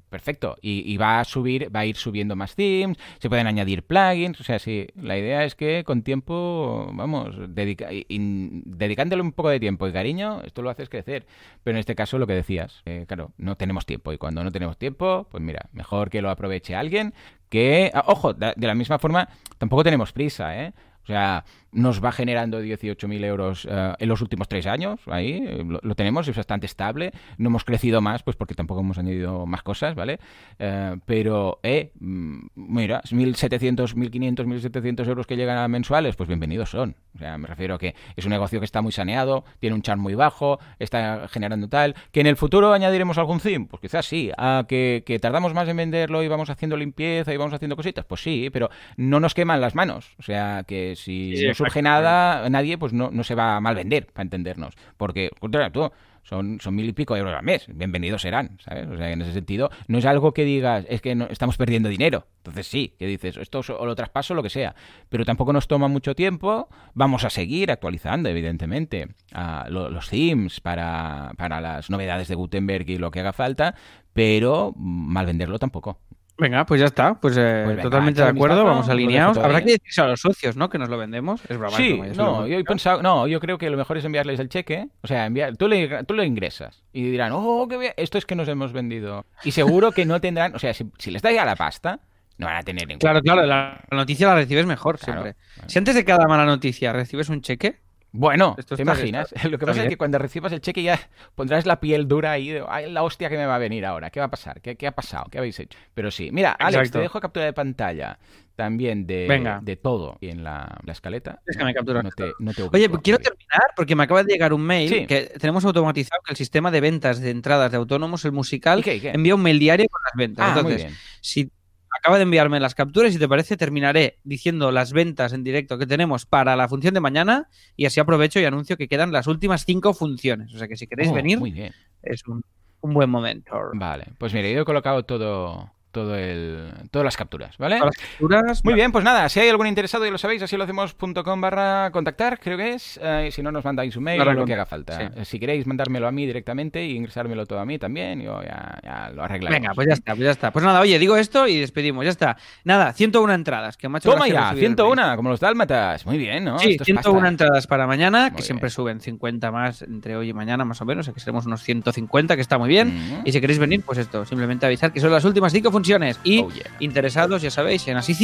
Perfecto. 0.08 0.56
Y, 0.60 0.96
va 0.96 1.20
a 1.20 1.24
subir, 1.24 1.74
va 1.74 1.80
a 1.80 1.86
ir 1.86 1.96
subiendo 1.96 2.36
más 2.36 2.54
themes, 2.54 2.98
se 3.18 3.28
pueden 3.28 3.46
añadir 3.46 3.82
plugins. 3.84 4.40
O 4.40 4.44
sea, 4.44 4.58
sí, 4.58 4.86
la 4.94 5.18
idea 5.18 5.44
es 5.44 5.54
que 5.54 5.84
con 5.84 6.02
tiempo, 6.02 6.90
vamos, 6.92 7.36
dedica, 7.54 7.88
dedicándole 7.90 9.22
un 9.22 9.32
poco 9.32 9.50
de 9.50 9.60
tiempo 9.60 9.86
y 9.88 9.92
cariño, 9.92 10.42
esto 10.42 10.62
lo 10.62 10.70
haces 10.70 10.88
crecer. 10.88 11.26
Pero 11.62 11.76
en 11.76 11.80
este 11.80 11.94
caso, 11.94 12.18
lo 12.18 12.26
que 12.26 12.34
decías, 12.34 12.82
eh, 12.86 13.04
claro, 13.06 13.32
no 13.38 13.56
tenemos 13.56 13.86
tiempo. 13.86 14.12
Y 14.12 14.18
cuando 14.18 14.44
no 14.44 14.50
tenemos 14.50 14.78
tiempo, 14.78 15.26
pues 15.30 15.42
mira, 15.42 15.68
mejor 15.72 16.10
que 16.10 16.22
lo 16.22 16.30
aproveche 16.30 16.74
alguien 16.74 17.14
que. 17.48 17.90
ah, 17.94 18.04
ojo, 18.06 18.32
de 18.32 18.54
la 18.56 18.74
misma 18.74 18.98
forma, 18.98 19.28
tampoco 19.58 19.84
tenemos 19.84 20.12
prisa, 20.12 20.58
¿eh? 20.58 20.72
O 21.02 21.06
sea, 21.06 21.44
nos 21.72 22.04
va 22.04 22.12
generando 22.12 22.62
18.000 22.62 23.24
euros 23.24 23.66
eh, 23.68 23.94
en 23.98 24.08
los 24.08 24.20
últimos 24.20 24.46
tres 24.46 24.66
años, 24.66 25.00
ahí 25.06 25.40
lo, 25.82 25.94
tenemos, 25.94 26.28
es 26.28 26.36
bastante 26.36 26.66
estable. 26.66 27.12
No 27.38 27.48
hemos 27.48 27.64
crecido 27.64 28.00
más, 28.00 28.22
pues 28.22 28.36
porque 28.36 28.54
tampoco 28.54 28.80
hemos 28.80 28.98
añadido 28.98 29.46
más 29.46 29.62
cosas, 29.62 29.94
¿vale? 29.94 30.20
Eh, 30.58 30.96
pero, 31.06 31.58
eh, 31.62 31.92
mm, 31.98 32.46
mira, 32.54 33.02
1.700, 33.02 33.94
1.500, 33.94 34.46
1.700 34.46 35.08
euros 35.08 35.26
que 35.26 35.36
llegan 35.36 35.58
a 35.58 35.66
mensuales, 35.68 36.14
pues 36.14 36.28
bienvenidos 36.28 36.70
son. 36.70 36.96
O 37.14 37.18
sea, 37.18 37.36
me 37.38 37.48
refiero 37.48 37.74
a 37.74 37.78
que 37.78 37.94
es 38.16 38.24
un 38.24 38.30
negocio 38.30 38.60
que 38.60 38.64
está 38.64 38.82
muy 38.82 38.92
saneado, 38.92 39.44
tiene 39.58 39.74
un 39.74 39.82
char 39.82 39.96
muy 39.96 40.14
bajo, 40.14 40.58
está 40.78 41.26
generando 41.28 41.68
tal. 41.68 41.94
¿Que 42.10 42.20
en 42.20 42.26
el 42.26 42.36
futuro 42.36 42.72
añadiremos 42.72 43.18
algún 43.18 43.40
theme? 43.40 43.66
Pues 43.66 43.80
quizás 43.80 44.06
sí. 44.06 44.30
¿A 44.36 44.64
que, 44.68 45.02
que 45.04 45.18
tardamos 45.18 45.54
más 45.54 45.68
en 45.68 45.76
venderlo 45.76 46.22
y 46.22 46.28
vamos 46.28 46.50
haciendo 46.50 46.76
limpieza 46.76 47.32
y 47.32 47.36
vamos 47.36 47.54
haciendo 47.54 47.76
cositas? 47.76 48.04
Pues 48.04 48.22
sí, 48.22 48.50
pero 48.52 48.70
no 48.96 49.20
nos 49.20 49.34
queman 49.34 49.60
las 49.60 49.74
manos. 49.74 50.14
O 50.18 50.22
sea, 50.22 50.64
que 50.66 50.91
si 50.96 51.36
Sí, 51.36 51.46
no 51.46 51.54
surge 51.54 51.82
nada, 51.82 52.48
nadie, 52.50 52.78
pues 52.78 52.92
no, 52.92 53.10
no 53.10 53.24
se 53.24 53.34
va 53.34 53.56
a 53.56 53.60
mal 53.60 53.74
vender, 53.74 54.06
para 54.06 54.22
entendernos. 54.24 54.74
Porque, 54.96 55.30
contra 55.40 55.70
tú, 55.70 55.90
son, 56.24 56.60
son 56.60 56.74
mil 56.76 56.88
y 56.88 56.92
pico 56.92 57.16
euros 57.16 57.34
al 57.34 57.42
mes. 57.42 57.66
Bienvenidos 57.68 58.22
serán, 58.22 58.56
¿sabes? 58.64 58.86
O 58.88 58.96
sea, 58.96 59.10
en 59.10 59.22
ese 59.22 59.32
sentido, 59.32 59.70
no 59.88 59.98
es 59.98 60.06
algo 60.06 60.32
que 60.32 60.44
digas, 60.44 60.84
es 60.88 61.00
que 61.00 61.14
no, 61.16 61.26
estamos 61.26 61.56
perdiendo 61.56 61.88
dinero. 61.88 62.26
Entonces 62.38 62.66
sí, 62.68 62.94
que 62.98 63.06
dices, 63.06 63.36
esto 63.36 63.60
o 63.78 63.86
lo 63.86 63.94
traspaso, 63.96 64.32
lo 64.34 64.42
que 64.42 64.50
sea. 64.50 64.74
Pero 65.08 65.24
tampoco 65.24 65.52
nos 65.52 65.66
toma 65.66 65.88
mucho 65.88 66.14
tiempo. 66.14 66.68
Vamos 66.94 67.24
a 67.24 67.30
seguir 67.30 67.72
actualizando, 67.72 68.28
evidentemente, 68.28 69.08
a 69.32 69.66
lo- 69.68 69.90
los 69.90 70.08
themes 70.10 70.60
para, 70.60 71.32
para 71.36 71.60
las 71.60 71.90
novedades 71.90 72.28
de 72.28 72.34
Gutenberg 72.36 72.88
y 72.88 72.98
lo 72.98 73.10
que 73.10 73.18
haga 73.20 73.32
falta, 73.32 73.74
pero 74.12 74.72
mal 74.76 75.26
venderlo 75.26 75.58
tampoco. 75.58 75.98
Venga, 76.38 76.64
pues 76.66 76.80
ya 76.80 76.86
está. 76.86 77.14
Pues, 77.14 77.36
eh, 77.36 77.62
Pues 77.64 77.76
venga, 77.76 77.82
totalmente 77.82 78.22
de 78.22 78.28
acuerdo, 78.28 78.64
vamos 78.64 78.88
alineados. 78.88 79.38
Habrá 79.38 79.60
que 79.62 79.72
decirse 79.72 80.00
a 80.00 80.06
los 80.06 80.20
socios, 80.20 80.56
¿no? 80.56 80.68
Que 80.70 80.78
nos 80.78 80.88
lo 80.88 80.98
vendemos. 80.98 81.40
Es 81.48 81.58
broma. 81.58 81.68
es 81.68 81.76
Sí, 81.76 81.92
broma, 81.92 82.12
no, 82.16 82.46
yo 82.46 82.58
he 82.58 82.64
pensado, 82.64 83.02
no, 83.02 83.26
yo 83.28 83.38
creo 83.38 83.58
que 83.58 83.70
lo 83.70 83.76
mejor 83.76 83.98
es 83.98 84.04
enviarles 84.04 84.40
el 84.40 84.48
cheque, 84.48 84.88
o 85.02 85.06
sea, 85.06 85.26
enviar, 85.26 85.56
tú, 85.56 85.68
le, 85.68 86.04
tú 86.04 86.14
lo 86.14 86.24
ingresas 86.24 86.82
y 86.92 87.10
dirán, 87.10 87.32
oh, 87.34 87.66
qué 87.68 87.76
bien, 87.78 87.92
esto 87.96 88.18
es 88.18 88.26
que 88.26 88.34
nos 88.34 88.48
hemos 88.48 88.72
vendido. 88.72 89.26
Y 89.44 89.52
seguro 89.52 89.92
que 89.92 90.04
no 90.04 90.20
tendrán, 90.20 90.54
o 90.54 90.58
sea, 90.58 90.74
si, 90.74 90.90
si 90.98 91.10
les 91.10 91.22
da 91.22 91.30
ya 91.30 91.44
la 91.44 91.54
pasta, 91.54 92.00
no 92.38 92.46
van 92.46 92.56
a 92.56 92.62
tener 92.62 92.88
ningún. 92.88 92.98
Claro, 93.00 93.20
claro, 93.20 93.42
la 93.46 93.80
la 93.90 93.96
noticia 93.96 94.26
la 94.26 94.34
recibes 94.34 94.66
mejor 94.66 94.98
Claro, 94.98 95.22
siempre. 95.22 95.44
claro. 95.54 95.68
Si 95.68 95.78
antes 95.78 95.94
de 95.94 96.04
cada 96.04 96.26
mala 96.26 96.44
noticia 96.46 96.92
recibes 96.92 97.28
un 97.28 97.42
cheque, 97.42 97.78
Bueno, 98.12 98.54
Esto 98.58 98.76
¿te 98.76 98.82
imaginas? 98.82 99.32
está- 99.32 99.48
Lo 99.48 99.58
que 99.58 99.66
pasa 99.66 99.82
es 99.82 99.88
que 99.88 99.96
cuando 99.96 100.18
recibas 100.18 100.52
el 100.52 100.60
cheque 100.60 100.82
ya 100.82 101.00
pondrás 101.34 101.64
la 101.66 101.80
piel 101.80 102.06
dura 102.06 102.32
ahí 102.32 102.48
de, 102.50 102.62
ay, 102.68 102.90
la 102.92 103.02
hostia 103.02 103.28
que 103.30 103.36
me 103.38 103.46
va 103.46 103.54
a 103.56 103.58
venir 103.58 103.86
ahora, 103.86 104.10
¿qué 104.10 104.20
va 104.20 104.26
a 104.26 104.30
pasar? 104.30 104.60
¿Qué, 104.60 104.76
qué 104.76 104.86
ha 104.86 104.92
pasado? 104.92 105.24
¿Qué 105.30 105.38
habéis 105.38 105.58
hecho? 105.58 105.78
Pero 105.94 106.10
sí, 106.10 106.30
mira, 106.30 106.52
Alex, 106.52 106.76
Exacto. 106.78 106.98
te 106.98 107.02
dejo 107.04 107.20
captura 107.20 107.46
de 107.46 107.52
pantalla 107.54 108.18
también 108.54 109.06
de, 109.06 109.26
Venga. 109.26 109.60
de 109.62 109.76
todo 109.76 110.18
y 110.20 110.28
en 110.28 110.44
la, 110.44 110.78
la 110.84 110.92
escaleta. 110.92 111.40
Déjame 111.46 111.72
capturar 111.72 112.04
No 112.04 112.10
te, 112.10 112.32
no 112.38 112.52
te 112.52 112.62
Oye, 112.64 112.86
ubico, 112.86 113.00
quiero 113.00 113.18
terminar 113.18 113.62
porque 113.74 113.96
me 113.96 114.02
acaba 114.02 114.22
de 114.22 114.30
llegar 114.30 114.52
un 114.52 114.60
mail 114.60 114.90
Sí. 114.90 115.06
que 115.06 115.32
tenemos 115.40 115.64
automatizado 115.64 116.20
que 116.22 116.32
el 116.32 116.36
sistema 116.36 116.70
de 116.70 116.82
ventas 116.82 117.18
de 117.18 117.30
entradas 117.30 117.70
de 117.70 117.78
autónomos, 117.78 118.26
el 118.26 118.32
musical, 118.32 118.80
¿Y 118.80 118.82
qué, 118.82 118.96
y 118.96 119.00
qué? 119.00 119.10
envía 119.12 119.34
un 119.34 119.42
mail 119.42 119.58
diario 119.58 119.86
con 119.90 120.00
las 120.04 120.12
ventas. 120.14 120.44
Ah, 120.46 120.62
muy 120.62 120.72
Entonces, 120.72 120.84
bien. 120.84 120.98
si 121.22 121.50
acaba 121.98 122.16
de 122.16 122.22
enviarme 122.22 122.58
las 122.60 122.74
capturas, 122.74 123.12
si 123.12 123.18
te 123.18 123.28
parece, 123.28 123.56
terminaré 123.56 124.18
diciendo 124.24 124.70
las 124.72 124.92
ventas 124.92 125.32
en 125.32 125.44
directo 125.44 125.78
que 125.78 125.86
tenemos 125.86 126.26
para 126.26 126.56
la 126.56 126.68
función 126.68 126.94
de 126.94 127.00
mañana 127.00 127.48
y 127.76 127.86
así 127.86 128.00
aprovecho 128.00 128.40
y 128.40 128.44
anuncio 128.44 128.76
que 128.76 128.88
quedan 128.88 129.12
las 129.12 129.26
últimas 129.26 129.64
cinco 129.64 129.92
funciones. 129.94 130.54
O 130.54 130.58
sea 130.58 130.68
que 130.68 130.76
si 130.76 130.86
queréis 130.86 131.10
Oh, 131.10 131.14
venir, 131.14 131.38
Muy 131.38 131.50
bien. 131.52 131.72
es 132.02 132.26
un, 132.26 132.42
un 132.80 132.94
buen 132.94 133.10
momento. 133.10 133.52
Vale, 133.74 134.06
pues 134.18 134.32
mira, 134.34 134.48
yo 134.50 134.62
he 134.62 134.64
colocado 134.64 135.04
todo, 135.04 135.70
todo 135.92 136.16
el, 136.16 136.72
todas 136.90 137.04
las 137.04 137.16
capturas, 137.16 137.56
¿vale? 137.58 137.78
Todas 137.78 137.94
las 137.96 138.08
capturas, 138.08 138.64
Muy 138.64 138.74
bien, 138.74 138.90
pues 138.90 139.04
nada, 139.04 139.28
si 139.28 139.40
hay 139.40 139.48
algún 139.48 139.66
interesado, 139.66 140.04
ya 140.04 140.10
lo 140.10 140.18
sabéis, 140.18 140.42
así 140.42 140.56
lo 140.56 140.64
hacemos.com 140.64 141.40
barra 141.40 141.90
contactar, 141.92 142.40
creo 142.40 142.56
que 142.56 142.72
es. 142.74 142.98
eh, 143.02 143.26
y 143.28 143.30
si 143.30 143.42
no, 143.42 143.52
nos 143.52 143.64
mandáis 143.64 143.96
un 143.96 144.04
mail 144.04 144.20
o 144.20 144.32
lo 144.32 144.44
que 144.44 144.54
haga 144.54 144.66
falta. 144.66 144.98
sí. 144.98 145.24
Si 145.24 145.38
queréis 145.38 145.66
mandármelo 145.66 146.08
a 146.08 146.12
mí 146.12 146.26
directamente 146.26 146.84
y 146.84 146.96
ingresármelo 146.96 147.46
todo 147.46 147.60
a 147.60 147.64
mí 147.64 147.78
también, 147.78 148.20
yo 148.20 148.42
ya, 148.42 148.78
ya 148.82 149.10
lo 149.14 149.22
arreglaremos. 149.22 149.60
Venga, 149.62 149.74
pues 149.74 149.86
ya 149.88 149.94
está, 149.94 150.14
pues 150.14 150.24
ya 150.24 150.30
está. 150.30 150.50
Pues 150.50 150.64
nada, 150.64 150.80
oye, 150.80 150.98
digo 150.98 151.16
esto 151.16 151.46
y 151.46 151.58
despedimos, 151.58 152.04
ya 152.04 152.10
está. 152.10 152.36
Nada, 152.64 152.92
101 152.92 153.32
entradas, 153.34 153.76
que 153.76 153.86
hecho 153.86 154.10
Toma 154.10 154.28
ya, 154.28 154.50
recibir 154.50 154.64
el 154.64 154.70
mail. 154.70 154.76
101, 154.76 155.16
como 155.16 155.28
los 155.30 155.40
dálmatas. 155.40 156.06
Muy 156.06 156.18
bien, 156.18 156.44
¿no? 156.44 156.58
Sí, 156.58 156.72
Esto 156.72 156.82
es 156.82 156.86
101 156.86 157.14
pasta. 157.14 157.28
entradas 157.28 157.66
para 157.66 157.86
mañana, 157.86 158.32
que 158.34 158.42
siempre 158.42 158.70
suben 158.70 159.00
50 159.00 159.50
más 159.50 159.82
entre 159.82 160.16
hoy 160.16 160.30
y 160.30 160.32
mañana, 160.32 160.64
más 160.64 160.80
o 160.80 160.84
menos, 160.84 161.02
o 161.02 161.04
sea 161.04 161.14
que 161.14 161.20
seremos 161.20 161.46
unos 161.46 161.62
150, 161.62 162.34
que 162.36 162.42
está 162.42 162.58
muy 162.58 162.68
bien. 162.68 162.88
Mm. 162.88 163.22
Y 163.24 163.32
si 163.32 163.40
queréis 163.40 163.58
venir, 163.58 163.82
pues 163.84 163.98
esto, 163.98 164.24
simplemente 164.24 164.66
avisar 164.66 164.92
que 164.92 165.00
son 165.00 165.10
las 165.10 165.24
últimas 165.24 165.52
cinco 165.52 165.70
funciones. 165.82 166.20
Y 166.24 166.40
Oh, 166.40 166.50
yeah. 166.50 166.64
interesados, 166.80 167.42
ya 167.42 167.50
sabéis, 167.50 167.86
en 167.88 167.96
Así 167.96 168.14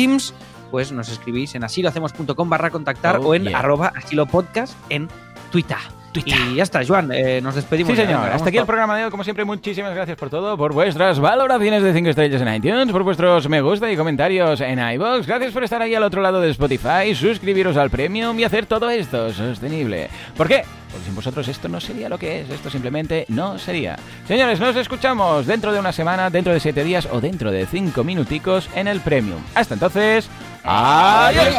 pues 0.71 0.93
nos 0.93 1.09
escribís 1.09 1.55
en 1.55 1.65
asilohacemos.com 1.65 2.49
barra 2.49 2.71
contactar 2.71 3.19
Oh, 3.19 3.29
o 3.29 3.35
en 3.35 3.45
yeah. 3.45 3.59
arroba 3.59 3.93
asilopodcast 3.97 4.75
en 4.91 5.09
Twitter. 5.51 5.77
Twitter. 6.13 6.35
Y 6.53 6.55
ya 6.57 6.63
está, 6.63 6.81
Joan, 6.87 7.11
eh, 7.13 7.41
nos 7.43 7.55
despedimos. 7.55 7.91
Sí, 7.93 7.99
ya, 7.99 8.07
señor. 8.07 8.23
venga, 8.23 8.35
Hasta 8.37 8.49
aquí 8.49 8.59
el 8.59 8.65
programa 8.67 8.97
de 8.97 9.05
hoy. 9.05 9.11
Como 9.11 9.25
siempre, 9.25 9.45
muchísimas 9.45 9.95
gracias 9.95 10.17
por 10.17 10.31
todo, 10.31 10.57
por 10.57 10.73
vuestras 10.73 11.19
valoraciones 11.21 11.83
de 11.83 11.93
5 11.93 12.09
estrellas 12.11 12.41
en 12.41 12.55
iTunes, 12.55 12.93
por 12.93 13.03
vuestros 13.03 13.49
me 13.49 13.61
gusta 13.61 13.91
y 13.91 13.97
comentarios 13.97 14.61
en 14.61 14.79
iVoox. 14.79 15.27
Gracias 15.27 15.53
por 15.53 15.65
estar 15.65 15.83
ahí 15.83 15.95
al 15.95 16.03
otro 16.03 16.23
lado 16.23 16.41
de 16.41 16.51
Spotify, 16.51 17.15
suscribiros 17.15 17.77
al 17.77 17.91
Premium 17.91 18.39
y 18.39 18.45
hacer 18.45 18.67
todo 18.67 18.89
esto 18.89 19.33
sostenible. 19.33 20.09
¿Por 20.37 20.49
qué? 20.49 20.63
Porque 20.91 21.05
sin 21.05 21.15
vosotros 21.15 21.47
esto 21.49 21.69
no 21.69 21.81
sería 21.81 22.09
lo 22.09 22.19
que 22.19 22.41
es. 22.41 22.51
Esto 22.51 22.71
simplemente 22.71 23.25
no 23.29 23.59
sería. 23.59 23.99
Señores, 24.27 24.61
nos 24.61 24.77
escuchamos 24.77 25.47
dentro 25.47 25.73
de 25.73 25.81
una 25.81 25.93
semana, 25.93 26.31
dentro 26.31 26.53
de 26.53 26.61
7 26.61 26.85
días 26.85 27.09
o 27.11 27.21
dentro 27.21 27.51
de 27.51 27.67
5 27.67 28.05
minuticos 28.05 28.69
en 28.75 28.89
el 28.89 29.01
Premium. 29.01 29.41
Hasta 29.55 29.75
entonces, 29.75 30.29
adiós. 30.65 31.57